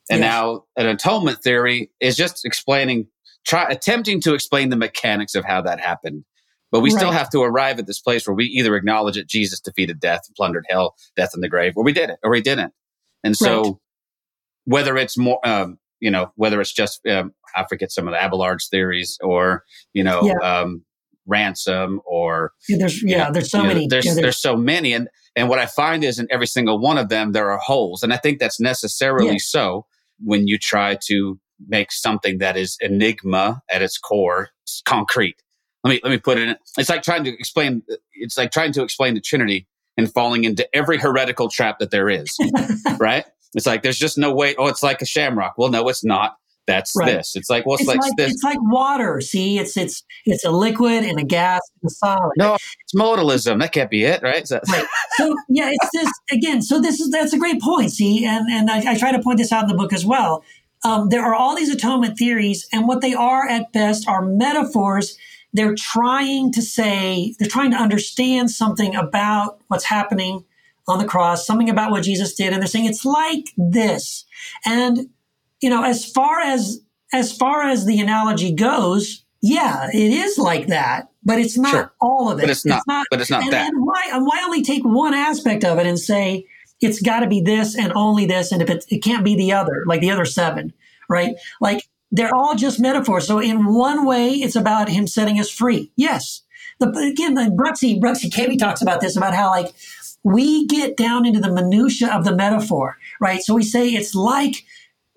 And 0.09 0.21
yes. 0.21 0.31
now 0.31 0.65
an 0.77 0.87
atonement 0.87 1.43
theory 1.43 1.91
is 2.01 2.17
just 2.17 2.45
explaining, 2.45 3.09
try 3.45 3.65
attempting 3.69 4.21
to 4.23 4.35
explain 4.35 4.69
the 4.69 4.77
mechanics 4.77 5.35
of 5.35 5.45
how 5.45 5.63
that 5.63 5.81
happened. 5.81 6.25
But 6.71 6.81
we 6.81 6.91
right. 6.91 6.99
still 6.99 7.13
have 7.13 7.31
to 7.31 7.43
arrive 7.43 7.79
at 7.79 7.87
this 7.87 8.01
place 8.01 8.27
where 8.27 8.35
we 8.35 8.45
either 8.47 8.77
acknowledge 8.77 9.15
that 9.15 9.29
Jesus 9.29 9.61
defeated 9.61 10.01
death, 10.01 10.23
plundered 10.37 10.67
hell, 10.69 10.95
death 11.17 11.31
in 11.35 11.41
the 11.41 11.49
grave, 11.49 11.73
or 11.77 11.85
we 11.85 11.93
did 11.93 12.11
it, 12.11 12.19
or 12.23 12.31
we 12.31 12.41
didn't. 12.41 12.73
And 13.25 13.37
so, 13.37 13.63
right. 13.63 13.75
whether 14.65 14.97
it's 14.97 15.17
more, 15.17 15.41
um, 15.45 15.79
you 16.01 16.11
know, 16.11 16.33
whether 16.37 16.61
it's 16.61 16.73
just 16.73 17.01
um, 17.07 17.33
I 17.55 17.65
forget 17.69 17.91
some 17.91 18.09
of 18.09 18.13
the 18.13 18.23
Abelard's 18.23 18.69
theories, 18.69 19.19
or 19.23 19.65
you 19.93 20.05
know, 20.05 20.23
yeah. 20.23 20.61
um, 20.61 20.85
ransom, 21.27 22.01
or 22.05 22.53
yeah, 22.69 22.77
there's 22.79 23.03
yeah, 23.03 23.25
know, 23.25 23.33
there's 23.33 23.51
so 23.51 23.63
many. 23.63 23.83
Know, 23.83 23.89
there's, 23.91 24.07
yeah, 24.07 24.15
there's, 24.15 24.23
there's 24.23 24.41
so 24.41 24.57
many, 24.57 24.93
and 24.93 25.09
and 25.35 25.49
what 25.49 25.59
I 25.59 25.67
find 25.67 26.05
is 26.05 26.19
in 26.19 26.27
every 26.31 26.47
single 26.47 26.79
one 26.79 26.99
of 26.99 27.09
them 27.09 27.33
there 27.33 27.51
are 27.51 27.59
holes, 27.59 28.03
and 28.03 28.13
I 28.13 28.17
think 28.17 28.39
that's 28.39 28.61
necessarily 28.61 29.33
yeah. 29.33 29.39
so 29.41 29.87
when 30.23 30.47
you 30.47 30.59
try 30.59 30.99
to 31.07 31.39
make 31.69 31.93
something 31.93 32.39
that 32.39 32.57
is 32.57 32.77
enigma 32.81 33.63
at 33.71 33.83
its 33.83 33.99
core 33.99 34.51
concrete. 34.85 35.43
Let 35.85 35.91
me 35.91 36.01
let 36.03 36.11
me 36.11 36.19
put 36.19 36.39
it 36.39 36.49
in. 36.49 36.57
It's 36.79 36.89
like 36.89 37.03
trying 37.03 37.25
to 37.25 37.31
explain. 37.31 37.83
It's 38.13 38.37
like 38.37 38.51
trying 38.51 38.73
to 38.73 38.83
explain 38.83 39.15
the 39.15 39.21
Trinity 39.21 39.69
and 39.97 40.13
falling 40.13 40.45
into 40.45 40.69
every 40.75 40.99
heretical 40.99 41.49
trap 41.49 41.79
that 41.79 41.91
there 41.91 42.09
is. 42.09 42.29
right? 42.99 43.25
It's 43.55 43.67
like 43.67 43.83
there's 43.83 43.99
just 43.99 44.19
no 44.19 44.33
way. 44.35 44.55
Oh, 44.57 44.67
it's 44.67 44.83
like 44.83 45.03
a 45.03 45.07
shamrock. 45.07 45.55
Well, 45.57 45.71
no, 45.71 45.89
it's 45.89 46.05
not. 46.05 46.37
That's 46.67 46.93
right. 46.97 47.07
this. 47.07 47.37
It's 47.37 47.49
like 47.49 47.65
well, 47.65 47.75
it's, 47.75 47.83
it's 47.83 47.89
like, 47.89 48.01
like, 48.01 48.17
this. 48.17 48.33
It's 48.33 48.43
like 48.43 48.59
water. 48.61 49.21
See, 49.21 49.59
it's 49.59 49.77
it's 49.77 50.05
it's 50.25 50.45
a 50.45 50.51
liquid 50.51 51.05
and 51.05 51.19
a 51.19 51.25
gas 51.25 51.61
and 51.81 51.89
a 51.89 51.95
solid. 51.95 52.33
No, 52.37 52.55
it's 52.55 52.95
modalism. 52.95 53.61
That 53.61 53.73
can't 53.73 53.91
be 53.91 54.05
it, 54.05 54.23
right? 54.23 54.47
So, 54.47 54.61
right. 54.69 54.87
so 55.17 55.37
yeah, 55.49 55.71
it's 55.73 55.91
this 55.93 56.11
again. 56.33 56.63
So 56.63 56.81
this 56.81 57.01
is 57.01 57.11
that's 57.11 57.33
a 57.33 57.39
great 57.39 57.63
point. 57.63 57.93
See, 57.93 58.25
and 58.25 58.51
and 58.51 58.71
I, 58.71 58.93
I 58.93 58.99
try 58.99 59.13
to 59.13 59.23
point 59.23 59.39
this 59.39 59.53
out 59.53 59.63
in 59.63 59.69
the 59.69 59.77
book 59.77 59.93
as 59.93 60.05
well. 60.05 60.45
Um, 60.85 61.09
there 61.09 61.23
are 61.25 61.35
all 61.35 61.57
these 61.57 61.71
atonement 61.71 62.19
theories, 62.19 62.67
and 62.73 62.89
what 62.89 63.01
they 63.01 63.15
are 63.15 63.49
at 63.49 63.73
best 63.73 64.09
are 64.09 64.23
metaphors. 64.23 65.17
They're 65.53 65.75
trying 65.75 66.53
to 66.53 66.61
say, 66.61 67.35
they're 67.39 67.49
trying 67.49 67.71
to 67.71 67.79
understand 67.79 68.51
something 68.51 68.95
about 68.95 69.59
what's 69.69 69.85
happening 69.85 70.45
on 70.89 70.99
the 70.99 71.05
cross, 71.05 71.47
something 71.47 71.71
about 71.71 71.91
what 71.91 72.05
Jesus 72.05 72.35
did, 72.35 72.53
and 72.53 72.63
they're 72.63 72.69
saying 72.69 72.87
it's 72.87 73.05
like 73.05 73.53
this. 73.57 74.25
And 74.65 75.09
you 75.61 75.71
know, 75.71 75.83
as 75.83 76.05
far 76.05 76.41
as 76.41 76.81
as 77.13 77.37
far 77.37 77.63
as 77.63 77.87
the 77.87 78.01
analogy 78.01 78.53
goes, 78.53 79.25
yeah, 79.43 79.89
it 79.93 80.13
is 80.13 80.39
like 80.39 80.69
that, 80.69 81.11
but 81.25 81.39
it's 81.39 81.57
not 81.57 81.71
sure. 81.71 81.93
all 82.01 82.31
of 82.31 82.39
it. 82.39 82.43
But 82.43 82.51
it's 82.51 82.67
not. 82.67 82.79
It's 82.79 82.87
not 82.87 83.07
but 83.11 83.21
it's 83.21 83.31
not 83.31 83.43
and, 83.43 83.53
that. 83.53 83.73
And 83.73 83.85
why? 83.85 84.11
And 84.13 84.27
why 84.27 84.43
only 84.45 84.63
take 84.63 84.85
one 84.85 85.15
aspect 85.15 85.65
of 85.65 85.79
it 85.79 85.87
and 85.87 85.99
say 85.99 86.47
it's 86.81 87.01
got 87.01 87.21
to 87.21 87.27
be 87.27 87.41
this 87.41 87.77
and 87.77 87.93
only 87.95 88.27
this. 88.27 88.53
And 88.53 88.63
if 88.63 88.71
it, 88.71 88.85
it 88.89 88.99
can't 89.03 89.25
be 89.25 89.35
the 89.35 89.53
other, 89.53 89.85
like 89.87 90.01
the 90.01 90.11
other 90.11 90.25
seven, 90.25 90.73
right? 91.09 91.37
Like 91.61 91.83
they're 92.11 92.35
all 92.35 92.55
just 92.55 92.81
metaphors. 92.81 93.27
So 93.27 93.39
in 93.39 93.65
one 93.75 94.05
way, 94.05 94.31
it's 94.31 94.57
about 94.57 94.89
him 94.89 95.07
setting 95.07 95.41
us 95.41 95.51
free. 95.51 95.93
Yes. 95.97 96.43
The, 96.79 96.89
again, 96.89 97.35
the 97.35 97.43
Bruxy, 97.43 97.99
Bruxy 97.99 98.31
Cavey 98.31 98.59
talks 98.59 98.83
about 98.83 99.01
this, 99.01 99.17
about 99.17 99.35
how 99.35 99.49
like 99.49 99.75
we 100.27 100.67
get 100.67 100.97
down 100.97 101.25
into 101.25 101.39
the 101.39 101.53
minutia 101.53 102.13
of 102.13 102.25
the 102.25 102.35
metaphor, 102.35 102.99
right? 103.21 103.41
So 103.43 103.55
we 103.55 103.63
say 103.63 103.91
it's 103.91 104.13
like, 104.13 104.65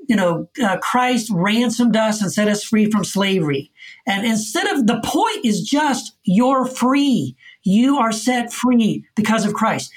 you 0.08 0.16
know, 0.16 0.48
uh, 0.64 0.78
Christ 0.78 1.32
ransomed 1.34 1.96
us 1.96 2.22
and 2.22 2.32
set 2.32 2.48
us 2.48 2.64
free 2.64 2.92
from 2.92 3.04
slavery. 3.04 3.72
And 4.06 4.24
instead 4.24 4.68
of 4.68 4.86
the 4.86 5.02
point 5.04 5.44
is 5.44 5.64
just 5.64 6.16
you're 6.26 6.68
free. 6.68 7.36
You 7.64 7.98
are 7.98 8.12
set 8.12 8.54
free 8.54 9.04
because 9.16 9.48
of 9.48 9.56
Christ. 9.56 9.92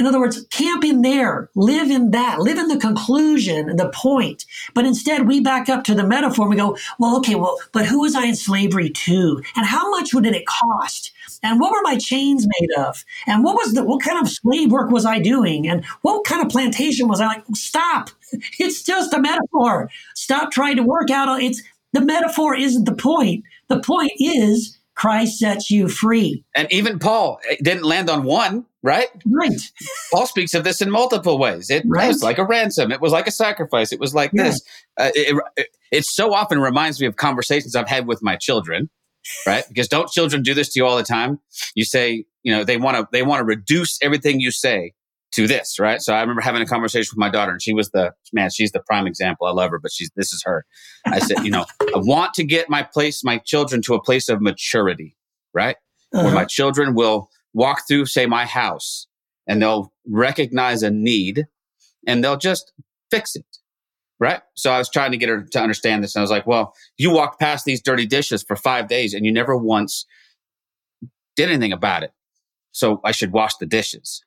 In 0.00 0.06
other 0.06 0.18
words, 0.18 0.46
camp 0.46 0.82
in 0.82 1.02
there, 1.02 1.50
live 1.54 1.90
in 1.90 2.12
that, 2.12 2.40
live 2.40 2.56
in 2.58 2.68
the 2.68 2.78
conclusion, 2.78 3.76
the 3.76 3.90
point. 3.90 4.46
But 4.72 4.86
instead, 4.86 5.28
we 5.28 5.40
back 5.40 5.68
up 5.68 5.84
to 5.84 5.94
the 5.94 6.06
metaphor 6.06 6.46
and 6.46 6.50
we 6.50 6.56
go, 6.56 6.78
well, 6.98 7.18
okay, 7.18 7.34
well, 7.34 7.58
but 7.72 7.84
who 7.84 8.00
was 8.00 8.14
I 8.14 8.24
in 8.24 8.34
slavery 8.34 8.88
to? 8.88 9.42
And 9.56 9.66
how 9.66 9.90
much 9.90 10.14
would 10.14 10.24
it 10.24 10.46
cost? 10.46 11.12
And 11.44 11.60
what 11.60 11.70
were 11.72 11.82
my 11.82 11.96
chains 11.98 12.46
made 12.58 12.70
of? 12.78 13.04
And 13.26 13.44
what 13.44 13.54
was 13.54 13.74
the, 13.74 13.84
what 13.84 14.02
kind 14.02 14.18
of 14.20 14.28
slave 14.28 14.72
work 14.72 14.90
was 14.90 15.04
I 15.06 15.20
doing? 15.20 15.68
And 15.68 15.84
what 16.02 16.24
kind 16.24 16.42
of 16.42 16.48
plantation 16.48 17.06
was 17.06 17.20
I 17.20 17.26
like? 17.26 17.44
Stop. 17.54 18.10
It's 18.58 18.82
just 18.82 19.14
a 19.14 19.20
metaphor. 19.20 19.88
Stop 20.16 20.50
trying 20.50 20.74
to 20.76 20.82
work 20.82 21.08
out. 21.10 21.40
It's 21.40 21.62
the 21.92 22.00
metaphor 22.00 22.56
isn't 22.56 22.84
the 22.84 22.94
point. 22.94 23.44
The 23.68 23.78
point 23.80 24.10
is 24.18 24.76
Christ 24.96 25.38
sets 25.38 25.70
you 25.70 25.88
free. 25.88 26.44
And 26.56 26.66
even 26.72 26.98
Paul 26.98 27.38
didn't 27.62 27.84
land 27.84 28.10
on 28.10 28.24
one, 28.24 28.64
right? 28.82 29.06
Right. 29.26 29.60
Paul 30.12 30.26
speaks 30.26 30.54
of 30.54 30.64
this 30.64 30.80
in 30.80 30.90
multiple 30.90 31.38
ways. 31.38 31.70
It, 31.70 31.84
Right. 31.86 32.08
was 32.08 32.22
like 32.24 32.38
a 32.38 32.44
ransom. 32.44 32.90
It 32.90 33.00
was 33.00 33.12
like 33.12 33.26
a 33.28 33.32
sacrifice. 33.32 33.92
It 33.92 34.00
was 34.00 34.14
like 34.14 34.30
Yeah. 34.32 34.44
this. 34.44 34.60
Uh, 34.98 35.10
it, 35.14 35.36
it, 35.56 35.66
it 35.92 36.04
so 36.04 36.32
often 36.34 36.58
reminds 36.60 37.00
me 37.00 37.06
of 37.06 37.14
conversations 37.16 37.76
I've 37.76 37.88
had 37.88 38.06
with 38.08 38.20
my 38.22 38.34
children, 38.36 38.90
right? 39.46 39.64
Because 39.68 39.88
don't 39.88 40.08
children 40.10 40.42
do 40.42 40.54
this 40.54 40.72
to 40.72 40.80
you 40.80 40.86
all 40.86 40.96
the 40.96 41.02
time? 41.02 41.40
You 41.74 41.84
say, 41.84 42.24
you 42.42 42.54
know, 42.54 42.64
they 42.64 42.76
want 42.76 42.96
to 42.96 43.08
they 43.12 43.22
want 43.22 43.40
to 43.40 43.44
reduce 43.44 43.98
everything 44.02 44.40
you 44.40 44.50
say 44.50 44.92
to 45.32 45.46
this, 45.46 45.78
right? 45.80 46.00
So 46.00 46.14
I 46.14 46.20
remember 46.20 46.42
having 46.42 46.62
a 46.62 46.66
conversation 46.66 47.10
with 47.12 47.18
my 47.18 47.30
daughter, 47.30 47.52
and 47.52 47.60
she 47.60 47.72
was 47.72 47.90
the 47.90 48.12
man. 48.32 48.50
She's 48.50 48.72
the 48.72 48.80
prime 48.80 49.06
example. 49.06 49.46
I 49.46 49.50
love 49.50 49.70
her, 49.70 49.78
but 49.78 49.92
she's 49.92 50.10
this 50.16 50.32
is 50.32 50.42
her. 50.44 50.64
I 51.06 51.18
said, 51.18 51.44
you 51.44 51.50
know, 51.50 51.64
I 51.80 51.98
want 51.98 52.34
to 52.34 52.44
get 52.44 52.70
my 52.70 52.82
place, 52.82 53.24
my 53.24 53.38
children, 53.38 53.82
to 53.82 53.94
a 53.94 54.02
place 54.02 54.28
of 54.28 54.40
maturity, 54.40 55.16
right? 55.52 55.76
where 56.14 56.26
Uh-huh. 56.26 56.34
my 56.34 56.44
children 56.44 56.94
will 56.94 57.28
walk 57.52 57.82
through, 57.88 58.06
say, 58.06 58.26
my 58.26 58.44
house, 58.44 59.08
and 59.48 59.60
they'll 59.60 59.92
recognize 60.06 60.82
a 60.82 60.90
need 60.90 61.46
and 62.06 62.22
they'll 62.22 62.36
just 62.36 62.72
fix 63.10 63.34
it. 63.34 63.46
Right. 64.20 64.40
So 64.54 64.70
I 64.70 64.78
was 64.78 64.88
trying 64.88 65.10
to 65.10 65.16
get 65.16 65.28
her 65.28 65.42
to 65.42 65.60
understand 65.60 66.02
this. 66.02 66.14
And 66.14 66.20
I 66.20 66.22
was 66.22 66.30
like, 66.30 66.46
well, 66.46 66.72
you 66.96 67.10
walked 67.10 67.40
past 67.40 67.64
these 67.64 67.82
dirty 67.82 68.06
dishes 68.06 68.44
for 68.44 68.54
five 68.54 68.86
days 68.88 69.12
and 69.12 69.26
you 69.26 69.32
never 69.32 69.56
once 69.56 70.06
did 71.36 71.48
anything 71.50 71.72
about 71.72 72.04
it. 72.04 72.12
So 72.70 73.00
I 73.04 73.10
should 73.10 73.32
wash 73.32 73.56
the 73.56 73.66
dishes. 73.66 74.24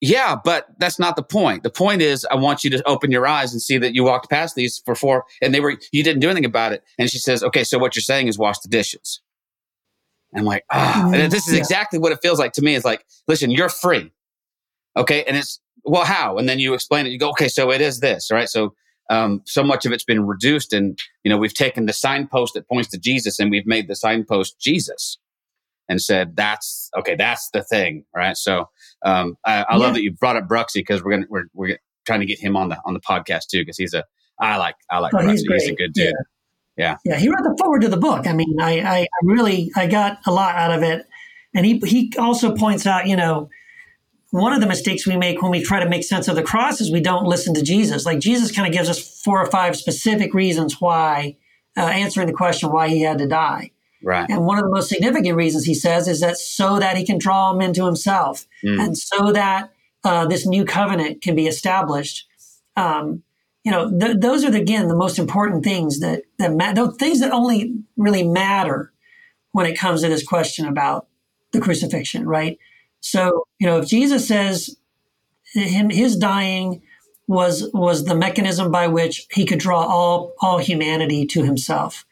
Yeah, 0.00 0.36
but 0.42 0.68
that's 0.78 0.98
not 0.98 1.16
the 1.16 1.22
point. 1.22 1.62
The 1.62 1.70
point 1.70 2.00
is, 2.00 2.26
I 2.30 2.36
want 2.36 2.64
you 2.64 2.70
to 2.70 2.82
open 2.88 3.10
your 3.10 3.26
eyes 3.26 3.52
and 3.52 3.60
see 3.60 3.76
that 3.76 3.94
you 3.94 4.04
walked 4.04 4.30
past 4.30 4.54
these 4.54 4.80
for 4.86 4.94
four 4.94 5.26
and 5.42 5.54
they 5.54 5.60
were, 5.60 5.76
you 5.92 6.02
didn't 6.02 6.20
do 6.20 6.30
anything 6.30 6.46
about 6.46 6.72
it. 6.72 6.82
And 6.98 7.10
she 7.10 7.18
says, 7.18 7.42
okay, 7.42 7.62
so 7.62 7.78
what 7.78 7.94
you're 7.94 8.02
saying 8.02 8.28
is 8.28 8.38
wash 8.38 8.58
the 8.60 8.68
dishes. 8.68 9.20
And 10.32 10.40
I'm 10.40 10.46
like, 10.46 10.64
ah, 10.72 11.10
and 11.12 11.30
this 11.30 11.46
is 11.46 11.54
exactly 11.54 11.98
what 11.98 12.12
it 12.12 12.20
feels 12.22 12.38
like 12.38 12.52
to 12.52 12.62
me. 12.62 12.74
It's 12.74 12.86
like, 12.86 13.04
listen, 13.28 13.50
you're 13.50 13.68
free. 13.68 14.10
Okay. 14.96 15.24
And 15.24 15.36
it's, 15.36 15.60
well, 15.84 16.04
how? 16.04 16.38
And 16.38 16.48
then 16.48 16.58
you 16.58 16.74
explain 16.74 17.06
it. 17.06 17.10
You 17.10 17.18
go, 17.18 17.30
okay, 17.30 17.48
so 17.48 17.70
it 17.70 17.80
is 17.80 18.00
this, 18.00 18.30
right? 18.30 18.48
So, 18.48 18.74
um, 19.08 19.42
so 19.44 19.62
much 19.64 19.86
of 19.86 19.92
it's 19.92 20.04
been 20.04 20.26
reduced 20.26 20.72
and, 20.72 20.98
you 21.24 21.30
know, 21.30 21.36
we've 21.36 21.54
taken 21.54 21.86
the 21.86 21.92
signpost 21.92 22.54
that 22.54 22.68
points 22.68 22.88
to 22.90 22.98
Jesus 22.98 23.38
and 23.38 23.50
we've 23.50 23.66
made 23.66 23.88
the 23.88 23.96
signpost 23.96 24.60
Jesus 24.60 25.18
and 25.88 26.00
said, 26.00 26.36
that's, 26.36 26.90
okay, 26.96 27.16
that's 27.16 27.50
the 27.50 27.62
thing, 27.64 28.04
right? 28.14 28.36
So, 28.36 28.68
um, 29.04 29.36
I, 29.44 29.62
I 29.68 29.72
Yeah. 29.72 29.76
love 29.78 29.94
that 29.94 30.02
you 30.02 30.12
brought 30.12 30.36
up 30.36 30.46
Bruxy 30.48 30.74
because 30.76 31.02
we're 31.02 31.10
going 31.10 31.22
to, 31.22 31.28
we're, 31.28 31.44
we're 31.54 31.78
trying 32.06 32.20
to 32.20 32.26
get 32.26 32.38
him 32.38 32.56
on 32.56 32.68
the, 32.68 32.78
on 32.84 32.94
the 32.94 33.00
podcast 33.00 33.46
too. 33.50 33.64
Cause 33.66 33.76
he's 33.76 33.94
a, 33.94 34.04
I 34.38 34.56
like, 34.56 34.76
I 34.90 34.98
like 34.98 35.12
Oh, 35.14 35.18
Bruxy. 35.18 35.30
he's 35.30 35.42
He's, 35.42 35.68
a 35.70 35.74
good 35.74 35.92
dude. 35.92 36.14
Yeah, 36.76 36.96
Yeah, 37.04 37.16
he 37.18 37.28
wrote 37.28 37.42
the 37.42 37.56
forward 37.58 37.82
to 37.82 37.88
the 37.88 37.96
book. 37.96 38.26
I 38.26 38.32
mean, 38.32 38.56
I, 38.60 38.80
I, 38.80 38.98
I 39.00 39.06
really, 39.24 39.70
I 39.76 39.86
got 39.86 40.18
a 40.26 40.30
lot 40.32 40.54
out 40.54 40.70
of 40.70 40.82
it. 40.82 41.04
And 41.52 41.66
he, 41.66 41.78
he 41.84 42.12
also 42.16 42.54
points 42.54 42.86
out, 42.86 43.06
you 43.08 43.16
know, 43.16 43.50
one 44.30 44.52
of 44.52 44.60
the 44.60 44.66
mistakes 44.66 45.06
we 45.06 45.16
make 45.16 45.42
when 45.42 45.50
we 45.50 45.62
try 45.62 45.82
to 45.82 45.88
make 45.88 46.04
sense 46.04 46.28
of 46.28 46.36
the 46.36 46.42
cross 46.42 46.80
is 46.80 46.92
we 46.92 47.00
don't 47.00 47.24
listen 47.26 47.52
to 47.54 47.62
Jesus. 47.62 48.06
Like 48.06 48.20
Jesus 48.20 48.52
kind 48.52 48.66
of 48.68 48.72
gives 48.72 48.88
us 48.88 49.20
four 49.22 49.40
or 49.42 49.50
five 49.50 49.76
specific 49.76 50.34
reasons 50.34 50.80
why, 50.80 51.36
uh, 51.76 51.80
answering 51.82 52.26
the 52.26 52.32
question 52.32 52.70
why 52.70 52.88
he 52.88 53.02
had 53.02 53.18
to 53.18 53.26
die. 53.26 53.72
Right. 54.02 54.28
And 54.30 54.46
one 54.46 54.58
of 54.58 54.64
the 54.64 54.70
most 54.70 54.88
significant 54.88 55.36
reasons 55.36 55.64
he 55.64 55.74
says 55.74 56.08
is 56.08 56.20
that 56.20 56.38
so 56.38 56.78
that 56.78 56.96
he 56.96 57.04
can 57.04 57.18
draw 57.18 57.52
them 57.52 57.60
into 57.60 57.84
himself 57.84 58.46
Mm. 58.64 58.78
and 58.84 58.98
so 58.98 59.32
that 59.32 59.72
uh, 60.04 60.26
this 60.26 60.46
new 60.46 60.64
covenant 60.64 61.22
can 61.22 61.34
be 61.34 61.46
established. 61.46 62.26
Um, 62.76 63.22
you 63.64 63.70
know, 63.72 63.90
th- 63.98 64.18
those 64.20 64.44
are, 64.44 64.50
the, 64.50 64.60
again, 64.60 64.88
the 64.88 64.96
most 64.96 65.18
important 65.18 65.64
things 65.64 66.00
that, 66.00 66.22
that 66.38 66.54
ma- 66.54 66.72
those 66.72 66.96
things 66.96 67.20
that 67.20 67.32
only 67.32 67.74
really 67.96 68.22
matter 68.22 68.92
when 69.52 69.66
it 69.66 69.76
comes 69.78 70.00
to 70.02 70.08
this 70.08 70.26
question 70.26 70.66
about 70.66 71.06
the 71.52 71.60
crucifixion, 71.60 72.26
right? 72.26 72.58
So, 73.00 73.44
you 73.58 73.66
know, 73.66 73.78
if 73.78 73.88
Jesus 73.88 74.28
says 74.28 74.76
him, 75.52 75.90
his 75.90 76.16
dying 76.16 76.82
was, 77.26 77.70
was 77.72 78.04
the 78.04 78.14
mechanism 78.14 78.70
by 78.70 78.88
which 78.88 79.26
he 79.30 79.46
could 79.46 79.58
draw 79.58 79.84
all, 79.84 80.32
all 80.40 80.58
humanity 80.58 81.26
to 81.26 81.42
himself. 81.42 82.04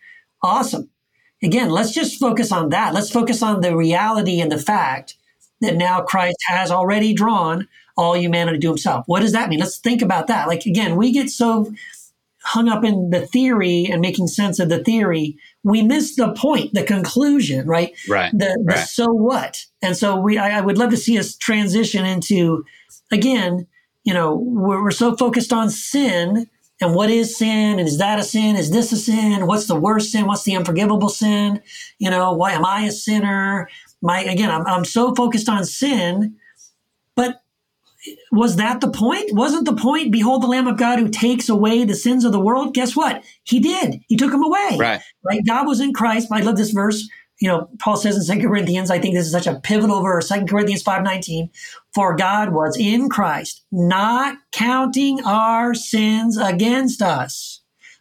Awesome 0.42 0.90
again, 1.42 1.70
let's 1.70 1.92
just 1.92 2.18
focus 2.18 2.52
on 2.52 2.70
that. 2.70 2.94
Let's 2.94 3.10
focus 3.10 3.42
on 3.42 3.60
the 3.60 3.76
reality 3.76 4.40
and 4.40 4.50
the 4.50 4.58
fact 4.58 5.16
that 5.60 5.76
now 5.76 6.02
Christ 6.02 6.36
has 6.46 6.70
already 6.70 7.14
drawn 7.14 7.68
all 7.96 8.16
humanity 8.16 8.60
to 8.60 8.68
himself. 8.68 9.04
What 9.06 9.20
does 9.20 9.32
that 9.32 9.48
mean? 9.48 9.58
Let's 9.58 9.78
think 9.78 10.02
about 10.02 10.28
that. 10.28 10.46
Like, 10.46 10.66
again, 10.66 10.96
we 10.96 11.12
get 11.12 11.30
so 11.30 11.72
hung 12.42 12.68
up 12.68 12.84
in 12.84 13.10
the 13.10 13.26
theory 13.26 13.86
and 13.90 14.00
making 14.00 14.28
sense 14.28 14.58
of 14.58 14.68
the 14.68 14.82
theory, 14.82 15.36
we 15.64 15.82
miss 15.82 16.16
the 16.16 16.32
point, 16.32 16.72
the 16.74 16.82
conclusion, 16.82 17.66
right? 17.66 17.92
Right. 18.08 18.32
The, 18.32 18.58
the 18.64 18.74
Right. 18.74 18.88
so 18.88 19.06
what? 19.12 19.64
And 19.82 19.96
so 19.96 20.16
we, 20.16 20.38
I, 20.38 20.58
I 20.58 20.60
would 20.60 20.78
love 20.78 20.90
to 20.90 20.96
see 20.96 21.18
us 21.18 21.36
transition 21.36 22.06
into, 22.06 22.64
again, 23.10 23.66
you 24.04 24.14
know, 24.14 24.36
we're, 24.36 24.82
we're 24.82 24.90
so 24.90 25.16
focused 25.16 25.52
on 25.52 25.70
sin 25.70 26.48
and 26.80 26.94
what 26.94 27.10
is 27.10 27.36
sin? 27.36 27.78
And 27.78 27.88
is 27.88 27.98
that 27.98 28.20
a 28.20 28.22
sin? 28.22 28.56
Is 28.56 28.70
this 28.70 28.92
a 28.92 28.96
sin? 28.96 29.46
What's 29.46 29.66
the 29.66 29.74
worst 29.74 30.12
sin? 30.12 30.26
What's 30.26 30.44
the 30.44 30.56
unforgivable 30.56 31.08
sin? 31.08 31.60
You 31.98 32.10
know, 32.10 32.32
why 32.32 32.52
am 32.52 32.64
I 32.64 32.82
a 32.82 32.92
sinner? 32.92 33.68
My 34.00 34.20
again, 34.20 34.50
I'm, 34.50 34.64
I'm 34.66 34.84
so 34.84 35.14
focused 35.14 35.48
on 35.48 35.64
sin, 35.64 36.36
was 38.30 38.56
that 38.56 38.80
the 38.80 38.90
point? 38.90 39.32
Wasn't 39.32 39.64
the 39.64 39.74
point? 39.74 40.12
Behold, 40.12 40.42
the 40.42 40.46
Lamb 40.46 40.66
of 40.66 40.76
God 40.76 40.98
who 40.98 41.08
takes 41.08 41.48
away 41.48 41.84
the 41.84 41.94
sins 41.94 42.24
of 42.24 42.32
the 42.32 42.40
world. 42.40 42.74
Guess 42.74 42.94
what? 42.94 43.24
He 43.44 43.58
did. 43.58 44.00
He 44.08 44.16
took 44.16 44.30
them 44.30 44.44
away. 44.44 44.76
Right. 44.78 45.00
Right. 45.22 45.40
God 45.46 45.66
was 45.66 45.80
in 45.80 45.92
Christ. 45.92 46.28
I 46.30 46.40
love 46.40 46.56
this 46.56 46.70
verse. 46.70 47.08
You 47.40 47.48
know, 47.48 47.68
Paul 47.78 47.96
says 47.96 48.16
in 48.16 48.22
Second 48.22 48.48
Corinthians, 48.48 48.90
I 48.90 48.98
think 48.98 49.14
this 49.14 49.26
is 49.26 49.32
such 49.32 49.46
a 49.46 49.60
pivotal 49.60 50.02
verse, 50.02 50.28
Second 50.28 50.48
Corinthians 50.48 50.82
5.19, 50.82 51.50
for 51.94 52.16
God 52.16 52.52
was 52.52 52.76
in 52.76 53.08
Christ, 53.08 53.64
not 53.70 54.38
counting 54.50 55.24
our 55.24 55.72
sins 55.72 56.36
against 56.36 57.00
us, 57.00 57.60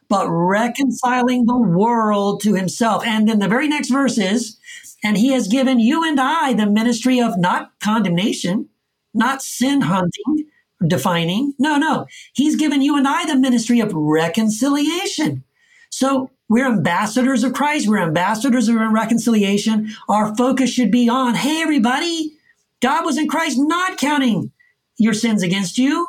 but 0.10 0.28
reconciling 0.28 1.46
the 1.46 1.58
world 1.58 2.42
to 2.42 2.56
himself. 2.56 3.06
And 3.06 3.30
then 3.30 3.38
the 3.38 3.48
very 3.48 3.68
next 3.68 3.90
verse 3.90 4.18
is, 4.18 4.58
and 5.04 5.18
he 5.18 5.32
has 5.34 5.48
given 5.48 5.80
you 5.80 6.04
and 6.04 6.20
I 6.20 6.54
the 6.54 6.66
ministry 6.66 7.22
of 7.22 7.38
not 7.38 7.80
condemnation, 7.80 8.70
not 9.18 9.42
sin 9.42 9.82
hunting, 9.82 10.46
defining. 10.86 11.54
No, 11.60 11.78
no. 11.78 12.08
He's 12.34 12.56
given 12.56 12.82
you 12.82 12.98
and 12.98 13.08
I 13.08 13.26
the 13.26 13.36
ministry 13.36 13.80
of 13.80 13.94
reconciliation. 13.94 15.44
So 15.90 16.30
we're 16.50 16.68
ambassadors 16.68 17.44
of 17.44 17.54
Christ. 17.54 17.88
We're 17.88 17.98
ambassadors 18.04 18.70
of 18.70 18.76
reconciliation. 18.76 19.94
Our 20.08 20.36
focus 20.36 20.70
should 20.70 20.92
be 20.92 21.10
on, 21.10 21.36
hey, 21.36 21.62
everybody, 21.62 22.34
God 22.82 23.06
was 23.06 23.18
in 23.18 23.28
Christ 23.28 23.58
not 23.60 23.98
counting 23.98 24.52
your 24.98 25.14
sins 25.14 25.44
against 25.44 25.78
you. 25.78 26.08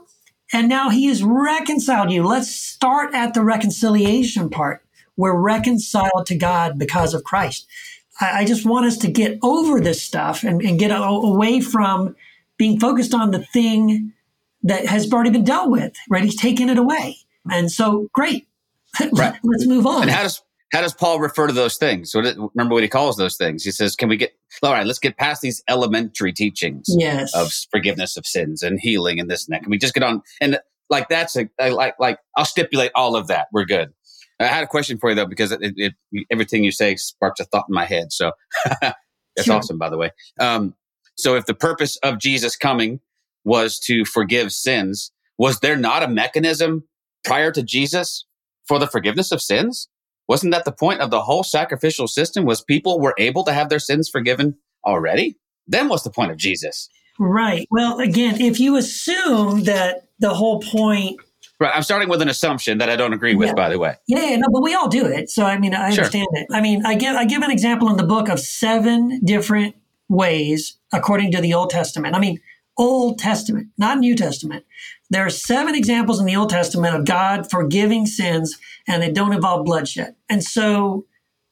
And 0.53 0.69
now 0.69 0.91
he 0.91 1.07
has 1.07 1.23
reconciled 1.23 2.11
you. 2.11 2.25
Let's 2.25 2.55
start 2.55 3.15
at 3.15 3.35
the 3.35 3.45
reconciliation 3.45 4.49
part. 4.49 4.83
We're 5.17 5.39
reconciled 5.39 6.27
to 6.27 6.37
God 6.37 6.79
because 6.79 7.13
of 7.13 7.25
Christ. 7.25 7.67
I, 8.21 8.45
just 8.45 8.67
want 8.67 8.87
us 8.87 8.97
to 8.99 9.11
get 9.11 9.39
over 9.43 9.81
this 9.81 10.03
stuff 10.03 10.43
and, 10.43 10.61
and 10.63 10.79
get 10.79 10.91
away 10.91 11.61
from 11.61 12.17
being 12.59 12.79
focused 12.81 13.15
on 13.15 13.31
the 13.31 13.43
thing 13.45 14.13
that 14.63 14.87
has 14.87 15.11
already 15.13 15.31
been 15.31 15.45
dealt 15.45 15.71
with, 15.71 15.93
right? 16.11 16.25
He's 16.25 16.37
taken 16.37 16.69
it 16.69 16.79
away. 16.79 17.17
And 17.51 17.71
so, 17.71 18.09
great. 18.13 18.47
Right. 19.13 19.35
Let's 19.45 19.67
move 19.67 19.87
on. 19.87 20.03
And 20.03 20.11
how 20.11 20.23
does 20.23 20.43
how 20.73 20.81
does 20.83 20.93
Paul 20.93 21.21
refer 21.21 21.47
to 21.47 21.53
those 21.53 21.77
things? 21.77 22.15
What 22.15 22.25
remember 22.55 22.75
what 22.75 22.83
he 22.83 22.89
calls 22.89 23.17
those 23.17 23.37
things? 23.37 23.63
He 23.65 23.71
says, 23.71 23.95
"Can 23.97 24.09
we 24.09 24.17
get 24.17 24.33
all 24.63 24.73
right, 24.73 24.87
let's 24.87 24.99
get 24.99 25.17
past 25.17 25.41
these 25.41 25.63
elementary 25.69 26.33
teachings 26.33 26.87
Yes. 26.89 27.35
of 27.35 27.51
forgiveness 27.71 28.17
of 28.17 28.27
sins 28.27 28.63
and 28.63 28.79
healing 28.81 29.21
and 29.21 29.31
this 29.31 29.47
and 29.47 29.55
that. 29.55 29.63
Can 29.63 29.71
we 29.71 29.79
just 29.79 29.95
get 29.95 30.03
on? 30.03 30.23
And 30.41 30.59
like, 30.91 31.09
that's 31.09 31.37
a, 31.37 31.49
I 31.61 31.69
like, 31.69 31.95
like, 32.01 32.19
I'll 32.37 32.45
stipulate 32.47 32.91
all 32.95 33.15
of 33.15 33.29
that. 33.29 33.49
We're 33.53 33.67
good. 33.67 33.93
I 34.41 34.45
had 34.47 34.65
a 34.65 34.67
question 34.67 34.99
for 34.99 35.11
you 35.11 35.17
though, 35.17 35.27
because 35.27 35.53
it, 35.53 35.61
it, 35.77 35.95
everything 36.31 36.65
you 36.65 36.73
say 36.73 36.97
sparks 36.97 37.41
a 37.41 37.45
thought 37.45 37.67
in 37.69 37.75
my 37.75 37.85
head. 37.85 38.11
So 38.13 38.33
that's 38.81 38.95
Sure. 39.45 39.57
awesome, 39.57 39.79
by 39.79 39.91
the 39.91 39.97
way. 39.99 40.11
Um, 40.41 40.75
so 41.19 41.35
if 41.35 41.47
the 41.47 41.55
purpose 41.55 41.97
of 42.03 42.19
Jesus 42.19 42.57
coming 42.57 43.01
was 43.45 43.79
to 43.81 44.05
forgive 44.05 44.53
sins, 44.53 45.11
was 45.39 45.61
there 45.61 45.77
not 45.77 46.03
a 46.03 46.09
mechanism 46.09 46.85
prior 47.25 47.51
to 47.53 47.63
Jesus 47.63 48.25
for 48.67 48.79
the 48.79 48.87
forgiveness 48.87 49.33
of 49.33 49.41
sins? 49.43 49.89
Wasn't 50.29 50.53
that 50.53 50.65
the 50.65 50.73
point 50.73 51.01
of 51.01 51.11
the 51.11 51.23
whole 51.23 51.43
sacrificial 51.43 52.07
system? 52.07 52.45
Was 52.45 52.63
people 52.63 53.01
were 53.01 53.15
able 53.19 53.45
to 53.45 53.53
have 53.53 53.69
their 53.69 53.79
sins 53.79 54.09
forgiven 54.09 54.57
already? 54.87 55.37
Then 55.67 55.89
what's 55.89 56.03
the 56.03 56.11
point 56.11 56.31
of 56.31 56.37
Jesus? 56.37 56.89
Right. 57.19 57.67
Well, 57.71 57.99
again, 57.99 58.41
if 58.41 58.61
you 58.61 58.77
assume 58.77 59.65
that 59.65 60.09
the 60.19 60.35
whole 60.35 60.61
point, 60.61 61.21
Right. 61.61 61.73
I'm 61.75 61.83
starting 61.83 62.09
with 62.09 62.23
an 62.23 62.29
assumption 62.29 62.79
that 62.79 62.89
I 62.89 62.95
don't 62.95 63.13
agree 63.13 63.35
with, 63.35 63.49
Yeah. 63.49 63.55
by 63.55 63.69
the 63.69 63.79
way. 63.81 63.95
yeah, 64.07 64.31
yeah, 64.31 64.37
no, 64.37 64.47
but 64.53 64.63
we 64.63 64.75
all 64.75 64.87
do 64.87 65.05
it. 65.07 65.29
So 65.31 65.45
I 65.45 65.59
mean, 65.59 65.75
I 65.75 65.91
Sure. 65.91 66.05
understand 66.05 66.29
it. 66.35 66.47
I 66.53 66.61
mean, 66.61 66.87
I 66.87 66.95
give 66.95 67.17
I 67.17 67.25
give 67.25 67.43
an 67.43 67.51
example 67.51 67.89
in 67.91 67.97
the 67.97 68.05
book 68.05 68.29
of 68.29 68.39
seven 68.39 69.21
different 69.25 69.75
ways 70.09 70.77
according 70.93 71.33
to 71.33 71.41
the 71.41 71.55
Old 71.55 71.71
Testament. 71.71 72.15
I 72.15 72.19
mean, 72.19 72.41
Old 72.77 73.19
Testament, 73.19 73.69
not 73.77 73.99
New 73.99 74.15
Testament. 74.15 74.65
There 75.11 75.25
are 75.25 75.31
seven 75.31 75.75
examples 75.75 76.21
in 76.21 76.27
the 76.27 76.37
Old 76.37 76.51
Testament 76.51 76.95
of 76.95 77.05
God 77.05 77.51
forgiving 77.51 78.07
sins, 78.07 78.59
and 78.87 79.03
they 79.03 79.11
don't 79.11 79.33
involve 79.33 79.65
bloodshed. 79.65 80.15
And 80.29 80.45
so, 80.45 81.05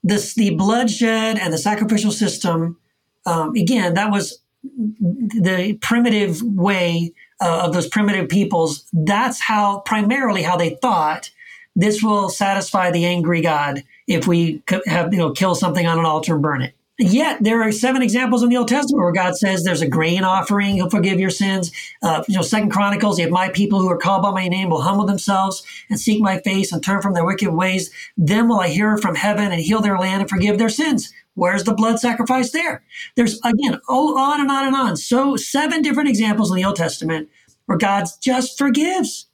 this 0.02 0.34
the 0.34 0.54
bloodshed 0.54 1.38
and 1.38 1.52
the 1.52 1.58
sacrificial 1.58 2.12
system. 2.12 2.78
Um, 3.24 3.56
again, 3.56 3.94
that 3.94 4.12
was 4.12 4.38
the 4.62 5.78
primitive 5.80 6.42
way 6.42 7.12
uh, 7.40 7.62
of 7.66 7.72
those 7.72 7.88
primitive 7.88 8.28
peoples. 8.28 8.84
That's 8.92 9.40
how 9.40 9.80
primarily 9.80 10.42
how 10.42 10.56
they 10.56 10.78
thought 10.80 11.30
this 11.74 12.02
will 12.02 12.30
satisfy 12.30 12.90
the 12.90 13.04
angry 13.04 13.42
God 13.42 13.82
if 14.06 14.26
we 14.26 14.62
have 14.86 15.12
you 15.12 15.18
know 15.18 15.32
kill 15.32 15.54
something 15.54 15.86
on 15.86 15.98
an 15.98 16.06
altar 16.06 16.34
and 16.34 16.42
burn 16.42 16.62
it. 16.62 16.74
Yet 16.98 17.43
there 17.43 17.62
are 17.62 17.73
seven 17.73 18.01
examples 18.01 18.43
in 18.43 18.48
the 18.48 18.56
Old 18.56 18.68
Testament 18.68 19.02
where 19.02 19.12
God 19.12 19.36
says 19.36 19.62
there's 19.64 19.82
a 19.82 19.89
grain 19.89 20.24
offering; 20.24 20.77
He'll 20.77 20.89
forgive 20.89 21.20
your 21.20 21.31
sins. 21.31 21.70
Uh, 22.02 22.24
you 22.27 22.36
know, 22.36 22.43
Second 22.43 22.70
Chronicles: 22.70 23.18
If 23.18 23.31
my 23.31 23.51
people 23.51 23.81
who 23.81 23.90
are 23.90 23.98
called 23.98 24.23
by 24.23 24.31
my 24.31 24.48
name 24.48 24.70
will 24.70 24.81
humble 24.81 25.05
themselves 25.05 25.62
and 25.90 26.01
seek 26.01 26.23
my 26.23 26.39
face 26.40 26.73
and 26.73 26.82
turn 26.82 27.02
from 27.02 27.12
their 27.12 27.27
wicked 27.27 27.51
ways, 27.51 27.90
then 28.16 28.48
will 28.48 28.60
I 28.60 28.68
hear 28.68 28.97
from 28.97 29.14
heaven 29.14 29.52
and 29.52 29.60
heal 29.60 29.82
their 29.82 29.98
land 29.98 30.23
and 30.23 30.31
forgive 30.31 30.56
their 30.56 30.70
sins. 30.70 31.12
Where's 31.35 31.64
the 31.64 31.74
blood 31.74 32.01
sacrifice 32.01 32.51
there? 32.52 32.82
There's 33.14 33.39
again, 33.44 33.78
oh, 33.90 34.16
on 34.18 34.40
and 34.40 34.51
on 34.51 34.66
and 34.66 34.74
on. 34.74 34.97
So 34.97 35.36
seven 35.36 35.82
different 35.82 36.09
examples 36.09 36.51
in 36.51 36.56
the 36.56 36.64
Old 36.64 36.77
Testament 36.77 37.28
where 37.66 37.77
God 37.77 38.06
just 38.23 38.56
forgives. 38.56 39.27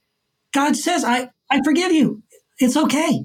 God 0.53 0.75
says, 0.75 1.05
"I 1.05 1.31
I 1.49 1.61
forgive 1.63 1.93
you. 1.93 2.25
It's 2.59 2.77
okay." 2.77 3.25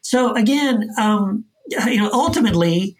So 0.00 0.34
again, 0.34 0.88
um, 0.98 1.44
you 1.86 1.98
know, 1.98 2.10
ultimately, 2.14 2.96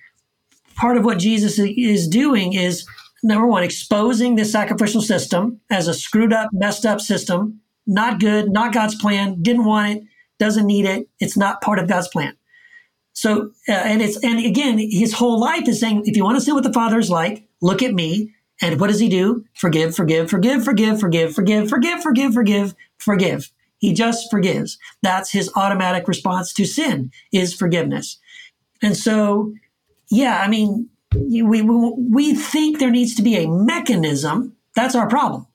part 0.76 0.96
of 0.96 1.04
what 1.04 1.18
Jesus 1.18 1.58
is 1.58 2.08
doing 2.08 2.52
is 2.54 2.86
number 3.22 3.46
one, 3.46 3.62
exposing 3.62 4.36
the 4.36 4.44
sacrificial 4.44 5.00
system 5.00 5.60
as 5.70 5.88
a 5.88 5.94
screwed 5.94 6.32
up, 6.32 6.50
messed 6.52 6.84
up 6.84 7.00
system, 7.00 7.60
not 7.86 8.20
good, 8.20 8.50
not 8.50 8.72
God's 8.72 8.94
plan, 8.94 9.42
didn't 9.42 9.64
want 9.64 9.96
it, 9.96 10.04
doesn't 10.38 10.66
need 10.66 10.84
it, 10.84 11.08
it's 11.20 11.36
not 11.36 11.62
part 11.62 11.78
of 11.78 11.88
God's 11.88 12.08
plan. 12.08 12.36
So, 13.14 13.52
uh, 13.68 13.72
and 13.72 14.02
it's, 14.02 14.22
and 14.22 14.44
again, 14.44 14.78
his 14.78 15.14
whole 15.14 15.40
life 15.40 15.68
is 15.68 15.80
saying, 15.80 16.02
if 16.04 16.16
you 16.16 16.24
want 16.24 16.36
to 16.36 16.44
see 16.44 16.52
what 16.52 16.64
the 16.64 16.72
Father 16.72 16.98
is 16.98 17.10
like, 17.10 17.48
look 17.62 17.82
at 17.82 17.94
me. 17.94 18.34
And 18.60 18.80
what 18.80 18.88
does 18.88 19.00
he 19.00 19.08
do? 19.08 19.44
Forgive, 19.54 19.94
forgive, 19.94 20.30
forgive, 20.30 20.64
forgive, 20.64 21.00
forgive, 21.00 21.34
forgive, 21.34 21.68
forgive, 21.68 22.02
forgive, 22.02 22.34
forgive, 22.34 22.74
forgive. 22.98 23.50
He 23.78 23.92
just 23.92 24.30
forgives. 24.30 24.78
That's 25.02 25.30
his 25.30 25.50
automatic 25.56 26.08
response 26.08 26.52
to 26.54 26.64
sin 26.64 27.10
is 27.32 27.54
forgiveness. 27.54 28.18
And 28.82 28.96
so, 28.96 29.52
yeah, 30.14 30.40
I 30.40 30.48
mean, 30.48 30.88
we, 31.14 31.42
we, 31.42 31.62
we 31.62 32.34
think 32.34 32.78
there 32.78 32.90
needs 32.90 33.14
to 33.16 33.22
be 33.22 33.36
a 33.36 33.48
mechanism. 33.48 34.56
That's 34.76 34.94
our 34.94 35.08
problem. 35.08 35.46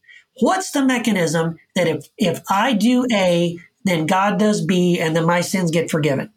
What's 0.42 0.72
the 0.72 0.84
mechanism 0.84 1.58
that 1.76 1.88
if, 1.88 2.08
if 2.18 2.42
I 2.50 2.74
do 2.74 3.06
A, 3.12 3.58
then 3.86 4.06
God 4.06 4.38
does 4.38 4.64
B, 4.64 5.00
and 5.00 5.16
then 5.16 5.26
my 5.26 5.42
sins 5.42 5.72
get 5.72 5.90
forgiven? 5.90 6.32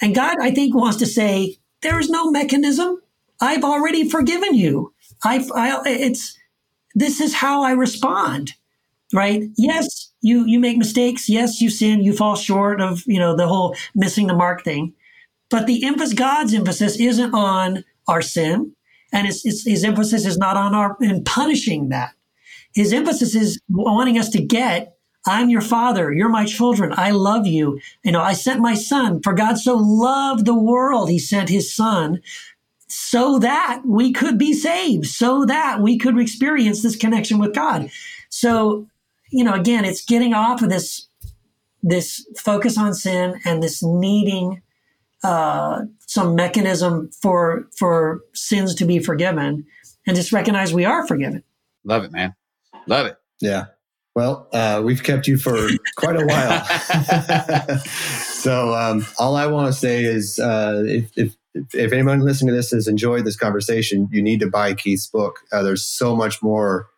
And 0.00 0.14
God, 0.14 0.36
I 0.40 0.52
think, 0.52 0.74
wants 0.74 0.98
to 0.98 1.06
say, 1.06 1.58
there 1.82 1.98
is 1.98 2.08
no 2.08 2.30
mechanism. 2.30 3.00
I've 3.40 3.64
already 3.64 4.08
forgiven 4.08 4.54
you. 4.54 4.92
I, 5.24 5.44
I, 5.54 5.82
it's, 5.86 6.36
this 6.94 7.20
is 7.20 7.34
how 7.34 7.62
I 7.62 7.72
respond, 7.72 8.52
right? 9.12 9.42
Yes, 9.56 10.12
you, 10.20 10.44
you 10.46 10.60
make 10.60 10.76
mistakes. 10.76 11.28
Yes, 11.28 11.60
you 11.60 11.70
sin. 11.70 12.02
You 12.02 12.14
fall 12.14 12.36
short 12.36 12.80
of, 12.80 13.02
you 13.06 13.18
know, 13.18 13.36
the 13.36 13.48
whole 13.48 13.76
missing 13.94 14.28
the 14.28 14.34
mark 14.34 14.62
thing. 14.62 14.94
But 15.50 15.66
the 15.66 15.84
emphasis, 15.84 16.14
God's 16.14 16.54
emphasis 16.54 16.98
isn't 16.98 17.34
on 17.34 17.84
our 18.08 18.22
sin. 18.22 18.72
And 19.12 19.26
his, 19.26 19.42
his, 19.42 19.64
his 19.64 19.84
emphasis 19.84 20.26
is 20.26 20.38
not 20.38 20.56
on 20.56 20.74
our, 20.74 20.96
in 21.00 21.22
punishing 21.22 21.90
that. 21.90 22.14
His 22.74 22.92
emphasis 22.92 23.34
is 23.36 23.60
wanting 23.68 24.18
us 24.18 24.28
to 24.30 24.42
get, 24.42 24.96
I'm 25.26 25.48
your 25.48 25.60
father. 25.60 26.12
You're 26.12 26.28
my 26.28 26.44
children. 26.44 26.92
I 26.96 27.12
love 27.12 27.46
you. 27.46 27.80
You 28.02 28.12
know, 28.12 28.20
I 28.20 28.32
sent 28.32 28.60
my 28.60 28.74
son 28.74 29.22
for 29.22 29.32
God 29.32 29.58
so 29.58 29.76
loved 29.76 30.44
the 30.44 30.58
world. 30.58 31.08
He 31.08 31.18
sent 31.18 31.48
his 31.48 31.72
son 31.72 32.20
so 32.88 33.38
that 33.38 33.82
we 33.86 34.12
could 34.12 34.38
be 34.38 34.52
saved, 34.52 35.06
so 35.06 35.44
that 35.46 35.80
we 35.80 35.98
could 35.98 36.18
experience 36.18 36.82
this 36.82 36.96
connection 36.96 37.38
with 37.38 37.54
God. 37.54 37.90
So, 38.28 38.86
you 39.30 39.44
know, 39.44 39.54
again, 39.54 39.84
it's 39.84 40.04
getting 40.04 40.34
off 40.34 40.62
of 40.62 40.68
this, 40.68 41.08
this 41.82 42.26
focus 42.36 42.76
on 42.76 42.94
sin 42.94 43.40
and 43.44 43.62
this 43.62 43.82
needing, 43.82 44.62
uh, 45.24 45.82
some 46.06 46.34
mechanism 46.34 47.10
for, 47.20 47.66
for 47.76 48.20
sins 48.34 48.74
to 48.76 48.84
be 48.84 48.98
forgiven 48.98 49.64
and 50.06 50.16
just 50.16 50.32
recognize 50.32 50.72
we 50.72 50.84
are 50.84 51.06
forgiven. 51.06 51.42
Love 51.82 52.04
it, 52.04 52.12
man. 52.12 52.34
Love 52.86 53.06
it. 53.06 53.16
Yeah. 53.40 53.66
Well, 54.14 54.48
uh, 54.52 54.80
we've 54.84 55.02
kept 55.02 55.26
you 55.26 55.36
for 55.38 55.68
quite 55.96 56.16
a 56.16 56.26
while. 56.26 56.64
so 57.78 58.74
um, 58.74 59.04
all 59.18 59.34
I 59.34 59.46
want 59.46 59.66
to 59.66 59.72
say 59.72 60.04
is 60.04 60.38
uh, 60.38 60.84
if, 60.86 61.10
if, 61.16 61.34
if 61.72 61.92
anyone 61.92 62.20
listening 62.20 62.52
to 62.52 62.56
this 62.56 62.70
has 62.70 62.86
enjoyed 62.86 63.24
this 63.24 63.36
conversation, 63.36 64.08
you 64.12 64.22
need 64.22 64.40
to 64.40 64.48
buy 64.48 64.74
Keith's 64.74 65.08
book. 65.08 65.40
Uh, 65.50 65.62
there's 65.62 65.84
so 65.84 66.14
much 66.14 66.42
more 66.42 66.88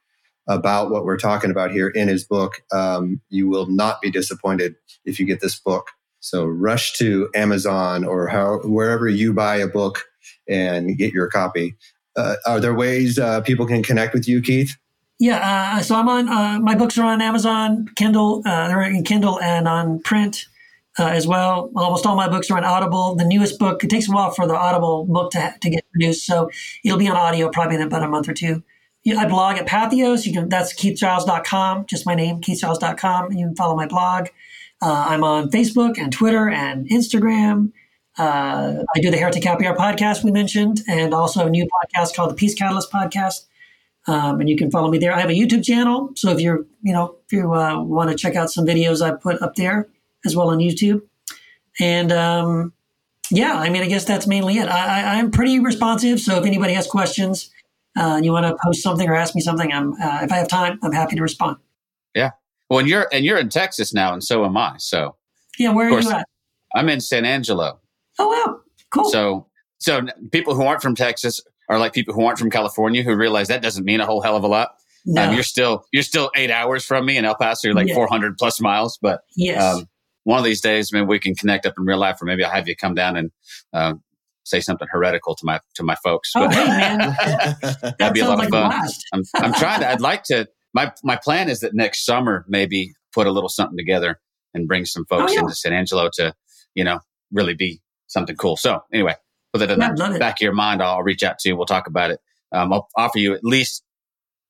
about 0.49 0.91
what 0.91 1.05
we're 1.05 1.17
talking 1.17 1.51
about 1.51 1.71
here 1.71 1.89
in 1.89 2.09
his 2.09 2.25
book. 2.25 2.63
Um, 2.73 3.21
you 3.29 3.49
will 3.49 3.67
not 3.67 4.01
be 4.01 4.11
disappointed 4.11 4.75
if 5.05 5.19
you 5.19 5.27
get 5.27 5.41
this 5.41 5.59
book. 5.59 5.89
So 6.27 6.45
rush 6.45 6.95
to 6.95 7.31
Amazon 7.37 8.05
or 8.05 8.27
how, 8.27 8.59
wherever 8.65 9.09
you 9.09 9.33
buy 9.33 9.59
a 9.59 9.69
book 9.69 10.03
and 10.49 10.99
get 10.99 11.13
your 11.13 11.29
copy. 11.29 11.77
Uh, 12.17 12.35
are 12.47 12.59
there 12.59 12.75
ways 12.75 13.17
uh, 13.17 13.43
people 13.43 13.65
can 13.65 13.81
connect 13.81 14.13
with 14.13 14.27
you, 14.27 14.43
Keith? 14.43 14.77
Yeah, 15.21 15.77
uh, 15.77 15.83
so 15.83 15.95
I'm 15.95 16.09
on. 16.09 16.29
Uh, 16.29 16.59
my 16.61 16.75
books 16.75 16.99
are 16.99 17.07
on 17.07 17.23
Amazon, 17.23 17.87
Kindle. 17.95 18.43
Uh, 18.45 18.67
they're 18.67 18.83
in 18.83 19.05
Kindle 19.05 19.41
and 19.41 19.69
on 19.69 20.01
print 20.01 20.47
uh, 20.99 21.07
as 21.07 21.29
well. 21.29 21.71
Almost 21.77 22.05
all 22.07 22.17
my 22.17 22.29
books 22.29 22.51
are 22.51 22.57
on 22.57 22.65
Audible. 22.65 23.15
The 23.15 23.25
newest 23.25 23.61
book 23.61 23.85
it 23.85 23.89
takes 23.89 24.09
a 24.09 24.13
while 24.13 24.33
for 24.33 24.49
the 24.49 24.57
Audible 24.57 25.05
book 25.05 25.31
to 25.31 25.55
to 25.61 25.71
get 25.71 25.89
produced, 25.93 26.27
so 26.27 26.51
it'll 26.85 26.99
be 26.99 27.09
on 27.09 27.17
audio 27.17 27.51
probably 27.51 27.77
in 27.77 27.83
about 27.83 28.03
a 28.03 28.09
month 28.09 28.29
or 28.29 28.35
two. 28.35 28.65
I 29.17 29.27
blog 29.27 29.59
at 29.59 29.67
Patheos. 29.67 30.27
You 30.27 30.33
can 30.33 30.49
that's 30.49 30.75
keithgiles.com, 30.75 31.87
just 31.87 32.05
my 32.05 32.17
name, 32.17 32.41
keithgiles.com. 32.41 33.33
You 33.33 33.47
can 33.47 33.55
follow 33.55 33.77
my 33.77 33.87
blog. 33.87 34.27
Uh, 34.83 35.07
I'm 35.09 35.25
on 35.25 35.51
Facebook 35.51 35.99
and 35.99 36.13
Twitter 36.13 36.49
and 36.49 36.89
Instagram. 36.89 37.73
Uh, 38.19 38.83
I 38.95 39.01
do 39.01 39.11
the 39.11 39.17
Heretic 39.17 39.45
Happy 39.45 39.67
Hour 39.67 39.77
podcast 39.77 40.25
we 40.25 40.31
mentioned, 40.31 40.83
and 40.89 41.13
also 41.13 41.47
a 41.47 41.51
new 41.51 41.67
podcast 41.67 42.15
called 42.15 42.31
the 42.31 42.35
Peace 42.35 42.55
Catalyst 42.55 42.91
podcast. 42.91 43.47
Um, 44.07 44.41
and 44.41 44.49
you 44.49 44.57
can 44.57 44.71
follow 44.71 44.91
me 44.91 44.99
there. 44.99 45.13
I 45.13 45.21
have 45.21 45.31
a 45.31 45.35
YouTube 45.35 45.65
channel, 45.65 46.13
so 46.15 46.31
if 46.31 46.41
you're, 46.41 46.65
you 46.83 46.93
know, 46.93 47.17
if 47.27 47.33
you 47.33 47.53
uh, 47.53 47.83
want 47.83 48.11
to 48.11 48.17
check 48.17 48.37
out 48.37 48.51
some 48.51 48.65
videos 48.65 49.03
I 49.03 49.17
put 49.17 49.43
up 49.43 49.57
there 49.57 49.89
as 50.25 50.37
well 50.37 50.51
on 50.51 50.59
YouTube, 50.59 51.03
and 51.81 52.13
um, 52.13 52.73
yeah, 53.31 53.55
I 53.55 53.69
mean, 53.69 53.83
I 53.83 53.89
guess 53.89 54.05
that's 54.05 54.27
mainly 54.27 54.59
it. 54.59 54.69
I, 54.69 55.19
I'm 55.19 55.31
pretty 55.31 55.59
responsive, 55.59 56.21
so 56.21 56.39
if 56.39 56.47
anybody 56.47 56.75
has 56.75 56.87
questions, 56.87 57.51
uh, 57.99 58.15
and 58.17 58.25
you 58.25 58.33
want 58.33 58.47
to 58.47 58.57
post 58.63 58.83
something 58.83 59.09
or 59.09 59.17
ask 59.17 59.35
me 59.35 59.41
something, 59.41 59.73
I'm 59.73 59.95
uh, 59.95 60.21
if 60.23 60.31
I 60.31 60.37
have 60.37 60.49
time, 60.49 60.79
I'm 60.83 60.93
happy 60.93 61.17
to 61.17 61.23
respond. 61.23 61.57
Well, 62.71 62.81
and 62.81 62.89
you're 62.89 63.09
and 63.13 63.25
you're 63.25 63.39
in 63.39 63.49
Texas 63.49 63.93
now, 63.95 64.13
and 64.13 64.23
so 64.23 64.45
am 64.45 64.57
I. 64.57 64.75
So 64.79 65.17
Yeah, 65.59 65.73
where 65.73 65.89
Of 65.89 65.95
are 65.95 66.01
you 66.03 66.11
at? 66.11 66.29
I'm 66.75 66.89
in 66.89 67.01
San 67.01 67.25
Angelo. 67.25 67.81
Oh 68.19 68.29
wow, 68.29 68.59
cool. 68.93 69.11
So 69.11 69.47
so 69.79 70.03
people 70.33 70.55
who 70.55 70.63
aren't 70.65 70.83
from 70.83 70.95
Texas 70.95 71.41
are 71.69 71.79
like 71.79 71.93
people 71.93 72.15
who 72.15 72.25
aren't 72.25 72.39
from 72.39 72.51
California 72.51 73.03
who 73.03 73.15
realize 73.15 73.49
that 73.49 73.63
doesn't 73.63 73.85
mean 73.85 74.01
a 74.01 74.07
whole 74.07 74.21
hell 74.21 74.37
of 74.37 74.45
a 74.45 74.49
lot. 74.49 74.71
no, 75.05 75.25
Um, 75.29 75.35
you're 75.35 75.43
still 75.43 75.85
you're 75.93 76.03
still 76.03 76.31
eight 76.35 76.51
hours 76.51 76.85
from 76.85 77.07
me 77.07 77.17
in 77.17 77.25
El 77.25 77.37
Paso. 77.37 77.69
You're 77.69 77.75
like 77.75 77.89
Yeah. 77.89 77.95
400 77.95 78.37
plus 78.37 78.61
miles, 78.61 78.99
but 79.01 79.21
yes, 79.37 79.63
um, 79.63 79.89
one 80.25 80.39
of 80.39 80.45
these 80.45 80.61
days, 80.61 80.93
maybe 80.93 81.07
we 81.07 81.21
can 81.21 81.37
connect 81.37 81.67
up 81.67 81.75
in 81.79 81.85
real 81.85 81.99
life, 81.99 82.21
or 82.21 82.25
maybe 82.25 82.43
I'll 82.43 82.51
have 82.51 82.67
you 82.69 82.75
come 82.75 82.95
down 82.97 83.17
and 83.17 83.31
uh, 83.73 83.95
say 84.43 84.61
something 84.61 84.89
heretical 84.91 85.37
to 85.37 85.45
my 85.45 85.61
to 85.75 85.85
my 85.85 85.95
folks. 86.03 86.33
Oh, 86.35 86.47
But 86.49 86.55
hey, 86.55 86.67
man. 86.67 87.17
that'd 87.99 88.13
be 88.15 88.21
a 88.21 88.27
lot 88.29 88.39
sounds 88.41 88.47
of 88.47 88.51
fun. 88.51 88.91
I'm 89.13 89.23
I'm 89.37 89.53
trying 89.55 89.81
to. 89.81 89.89
I'd 89.89 90.01
like 90.01 90.25
to. 90.25 90.49
My 90.75 90.93
my 91.03 91.17
plan 91.17 91.49
is 91.49 91.61
that 91.61 91.75
next 91.75 92.05
summer 92.05 92.45
maybe 92.49 92.93
put 93.15 93.27
a 93.27 93.31
little 93.31 93.49
something 93.49 93.77
together 93.77 94.21
and 94.55 94.69
bring 94.69 94.85
some 94.85 95.05
folks 95.07 95.33
Oh, 95.33 95.35
yeah. 95.35 95.41
into 95.41 95.55
San 95.55 95.73
Angelo 95.73 96.11
to 96.15 96.35
you 96.75 96.85
know 96.85 97.01
really 97.33 97.55
be 97.55 97.81
something 98.07 98.37
cool. 98.37 98.57
So 98.57 98.83
anyway, 98.93 99.15
put 99.53 99.59
that 99.61 99.71
in 99.71 99.81
Yeah, 99.81 99.93
the 100.13 100.19
back 100.19 100.37
of 100.37 100.43
your 100.43 100.53
mind. 100.53 100.83
I'll 100.83 101.03
reach 101.03 101.23
out 101.23 101.39
to 101.41 101.49
you. 101.49 101.57
We'll 101.57 101.67
talk 101.67 101.87
about 101.87 102.11
it. 102.11 102.21
Um, 102.53 102.73
I'll 102.73 102.89
offer 102.97 103.19
you 103.19 103.35
at 103.35 103.43
least 103.43 103.83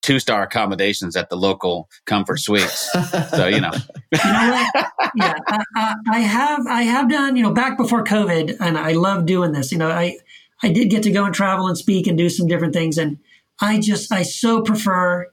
two 0.02 0.18
star 0.20 0.42
accommodations 0.42 1.16
at 1.16 1.30
the 1.30 1.36
local 1.36 1.88
Comfort 2.06 2.38
Suites. 2.38 2.90
So 3.30 3.46
you 3.46 3.60
know, 3.60 3.70
you 4.12 4.32
know? 4.32 4.66
Yeah, 5.14 5.34
I, 5.48 5.62
I, 5.76 5.94
I 6.10 6.18
have 6.20 6.66
I 6.66 6.82
have 6.82 7.08
done 7.08 7.36
you 7.36 7.42
know 7.42 7.52
back 7.52 7.76
before 7.76 8.04
COVID, 8.04 8.56
and 8.60 8.76
I 8.76 8.92
love 8.92 9.26
doing 9.26 9.52
this. 9.52 9.72
You 9.72 9.78
know, 9.78 9.90
I 9.90 10.18
I 10.62 10.70
did 10.70 10.90
get 10.90 11.02
to 11.04 11.10
go 11.10 11.24
and 11.24 11.34
travel 11.34 11.66
and 11.66 11.76
speak 11.78 12.06
and 12.06 12.16
do 12.18 12.28
some 12.28 12.46
different 12.46 12.74
things, 12.74 12.98
and 12.98 13.18
I 13.60 13.80
just 13.80 14.12
I 14.12 14.22
so 14.22 14.60
prefer 14.62 15.28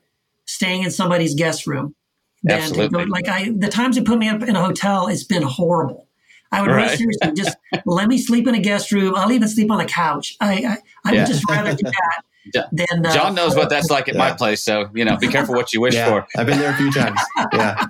staying 0.54 0.84
in 0.84 0.92
somebody's 0.92 1.34
guest 1.36 1.66
room 1.68 1.96
than 2.44 2.58
to 2.60 2.64
Absolutely. 2.66 3.06
go. 3.06 3.10
Like 3.12 3.28
I 3.28 3.52
the 3.56 3.68
times 3.70 3.96
they 3.96 4.04
put 4.04 4.20
me 4.20 4.30
up 4.30 4.44
in 4.44 4.56
a 4.56 4.64
hotel, 4.64 5.08
it's 5.08 5.24
been 5.24 5.44
horrible. 5.44 6.08
I 6.52 6.62
would 6.62 6.70
Right. 6.70 6.98
seriously 6.98 7.32
just 7.36 7.58
let 7.86 8.08
me 8.08 8.18
sleep 8.20 8.48
in 8.48 8.54
a 8.56 8.60
guest 8.60 8.92
room. 8.92 9.16
I'll 9.16 9.32
even 9.32 9.48
sleep 9.48 9.72
on 9.72 9.80
a 9.80 9.86
couch. 9.86 10.36
I 10.40 10.54
I, 10.54 10.78
I 11.06 11.14
Yeah. 11.14 11.20
would 11.22 11.28
just 11.28 11.50
rather 11.50 11.74
do 11.76 11.84
that 12.54 12.68
than 12.72 13.06
uh, 13.06 13.14
John 13.14 13.34
knows 13.36 13.56
what 13.56 13.70
that's 13.70 13.90
like 13.90 14.08
at 14.10 14.16
my 14.16 14.32
place. 14.34 14.62
So 14.62 14.90
you 14.94 15.06
know, 15.06 15.18
be 15.18 15.28
careful 15.28 15.56
what 15.56 15.74
you 15.74 15.82
wish 15.82 15.96
yeah, 15.96 16.10
for. 16.10 16.28
I've 16.38 16.46
been 16.46 16.60
there 16.60 16.72
a 16.72 16.78
few 16.78 16.92
times. 16.92 17.20
Yeah. 17.54 17.88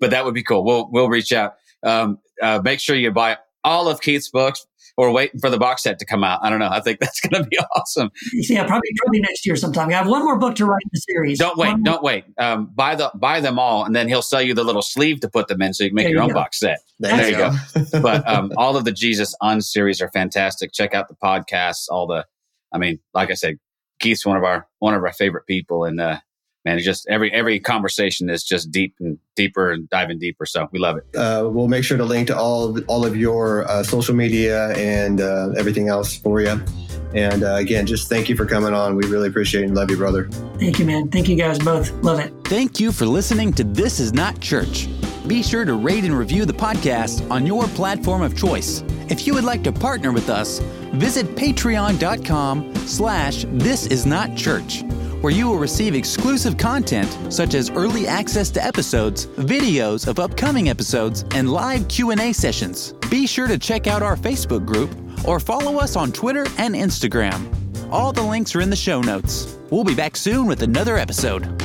but 0.00 0.10
that 0.10 0.24
would 0.24 0.34
be 0.34 0.42
cool. 0.42 0.64
We'll 0.64 0.88
we'll 0.90 1.08
reach 1.08 1.32
out. 1.32 1.54
Um, 1.82 2.18
uh, 2.40 2.60
make 2.64 2.80
sure 2.80 2.96
you 2.96 3.10
buy 3.10 3.38
all 3.64 3.88
of 3.88 4.00
Keith's 4.00 4.28
books 4.30 4.66
or 5.02 5.10
waiting 5.10 5.40
for 5.40 5.50
the 5.50 5.58
box 5.58 5.82
set 5.82 5.98
to 5.98 6.04
come 6.04 6.22
out. 6.22 6.38
I 6.44 6.48
don't 6.48 6.60
know. 6.60 6.68
I 6.70 6.78
think 6.78 7.00
that's 7.00 7.20
going 7.20 7.42
to 7.42 7.48
be 7.48 7.58
awesome. 7.76 8.12
Yeah, 8.32 8.64
probably 8.64 8.88
probably 8.98 9.18
next 9.20 9.44
year 9.44 9.56
sometime. 9.56 9.88
I 9.88 9.94
have 9.94 10.06
one 10.06 10.24
more 10.24 10.38
book 10.38 10.54
to 10.56 10.64
write 10.64 10.82
in 10.84 10.90
the 10.92 11.00
series. 11.00 11.38
Don't 11.40 11.58
wait, 11.58 11.70
One 11.70 11.82
don't 11.82 12.04
wait. 12.04 12.24
Um, 12.38 12.70
buy 12.72 12.94
the 12.94 13.10
buy 13.16 13.40
them 13.40 13.58
all, 13.58 13.84
and 13.84 13.96
then 13.96 14.06
he'll 14.06 14.22
sell 14.22 14.40
you 14.40 14.54
the 14.54 14.62
little 14.62 14.80
sleeve 14.80 15.18
to 15.20 15.28
put 15.28 15.48
them 15.48 15.60
in, 15.60 15.74
so 15.74 15.82
you 15.82 15.90
can 15.90 15.96
make 15.96 16.04
There 16.04 16.10
your 16.12 16.18
you 16.18 16.22
own 16.22 16.28
go. 16.28 16.34
box 16.34 16.60
set. 16.60 16.78
There, 17.00 17.28
you 17.28 17.36
go. 17.36 17.52
But 18.00 18.28
um, 18.28 18.52
all 18.56 18.76
of 18.76 18.84
the 18.84 18.92
Jesus 18.92 19.34
Un 19.40 19.60
series 19.60 20.00
are 20.00 20.08
fantastic. 20.12 20.72
Check 20.72 20.94
out 20.94 21.08
the 21.08 21.16
podcasts. 21.16 21.86
All 21.90 22.06
the, 22.06 22.24
I 22.72 22.78
mean, 22.78 23.00
like 23.12 23.32
I 23.32 23.34
said, 23.34 23.58
Keith's 23.98 24.24
one 24.24 24.36
of 24.36 24.44
our 24.44 24.68
one 24.78 24.94
of 24.94 25.02
our 25.02 25.12
favorite 25.12 25.46
people, 25.46 25.84
and 25.84 26.00
uh, 26.00 26.18
man, 26.64 26.76
it's 26.76 26.84
just 26.84 27.06
every 27.08 27.32
every 27.32 27.58
conversation 27.60 28.30
is 28.30 28.44
just 28.44 28.70
deep 28.70 28.94
and 29.00 29.18
deeper 29.36 29.70
and 29.70 29.88
diving 29.90 30.18
deeper. 30.18 30.46
So 30.46 30.68
we 30.72 30.78
love 30.78 30.96
it. 30.98 31.16
uh, 31.16 31.48
we'll 31.50 31.68
make 31.68 31.84
sure 31.84 31.96
to 31.96 32.04
link 32.04 32.28
to 32.28 32.36
all 32.36 32.76
of, 32.76 32.84
all 32.88 33.04
of 33.06 33.16
your 33.16 33.68
uh, 33.68 33.82
social 33.82 34.14
media 34.14 34.70
and 34.76 35.20
uh, 35.20 35.50
everything 35.56 35.88
else 35.88 36.16
for 36.16 36.40
you. 36.40 36.60
And 37.14 37.42
uh, 37.44 37.56
again, 37.56 37.84
just 37.86 38.08
thank 38.08 38.28
you 38.30 38.36
for 38.36 38.46
coming 38.46 38.72
on. 38.72 38.96
We 38.96 39.06
really 39.06 39.28
appreciate 39.28 39.62
it 39.62 39.66
and 39.66 39.74
love 39.74 39.90
you, 39.90 39.98
brother. 39.98 40.28
Thank 40.58 40.78
you, 40.78 40.86
man. 40.86 41.08
Thank 41.10 41.28
you 41.28 41.36
guys 41.36 41.58
both. 41.58 41.90
Love 42.02 42.20
it. 42.20 42.32
Thank 42.44 42.80
you 42.80 42.90
for 42.90 43.04
listening 43.04 43.52
to 43.54 43.64
This 43.64 44.00
Is 44.00 44.14
Not 44.14 44.40
Church. 44.40 44.88
Be 45.26 45.42
sure 45.42 45.64
to 45.66 45.74
rate 45.74 46.04
and 46.04 46.16
review 46.16 46.46
the 46.46 46.54
podcast 46.54 47.30
on 47.30 47.46
your 47.46 47.64
platform 47.68 48.22
of 48.22 48.36
choice. 48.36 48.82
If 49.08 49.26
you 49.26 49.34
would 49.34 49.44
like 49.44 49.62
to 49.64 49.72
partner 49.72 50.10
with 50.10 50.30
us, 50.30 50.60
visit 50.94 51.26
patreon.com 51.36 52.74
slash 52.86 53.44
this 53.50 53.86
is 53.86 54.06
not 54.06 54.34
church, 54.34 54.82
where 55.22 55.32
you 55.32 55.48
will 55.48 55.58
receive 55.58 55.94
exclusive 55.94 56.58
content 56.58 57.32
such 57.32 57.54
as 57.54 57.70
early 57.70 58.06
access 58.06 58.50
to 58.50 58.64
episodes, 58.64 59.26
videos 59.26 60.06
of 60.06 60.18
upcoming 60.18 60.68
episodes, 60.68 61.24
and 61.34 61.50
live 61.50 61.88
Q&A 61.88 62.32
sessions. 62.32 62.92
Be 63.10 63.26
sure 63.26 63.46
to 63.46 63.58
check 63.58 63.86
out 63.86 64.02
our 64.02 64.16
Facebook 64.16 64.66
group 64.66 64.90
or 65.26 65.38
follow 65.38 65.78
us 65.78 65.96
on 65.96 66.12
Twitter 66.12 66.46
and 66.58 66.74
Instagram. 66.74 67.48
All 67.90 68.12
the 68.12 68.22
links 68.22 68.54
are 68.54 68.60
in 68.60 68.70
the 68.70 68.76
show 68.76 69.00
notes. 69.00 69.56
We'll 69.70 69.84
be 69.84 69.94
back 69.94 70.16
soon 70.16 70.46
with 70.46 70.62
another 70.62 70.96
episode. 70.96 71.62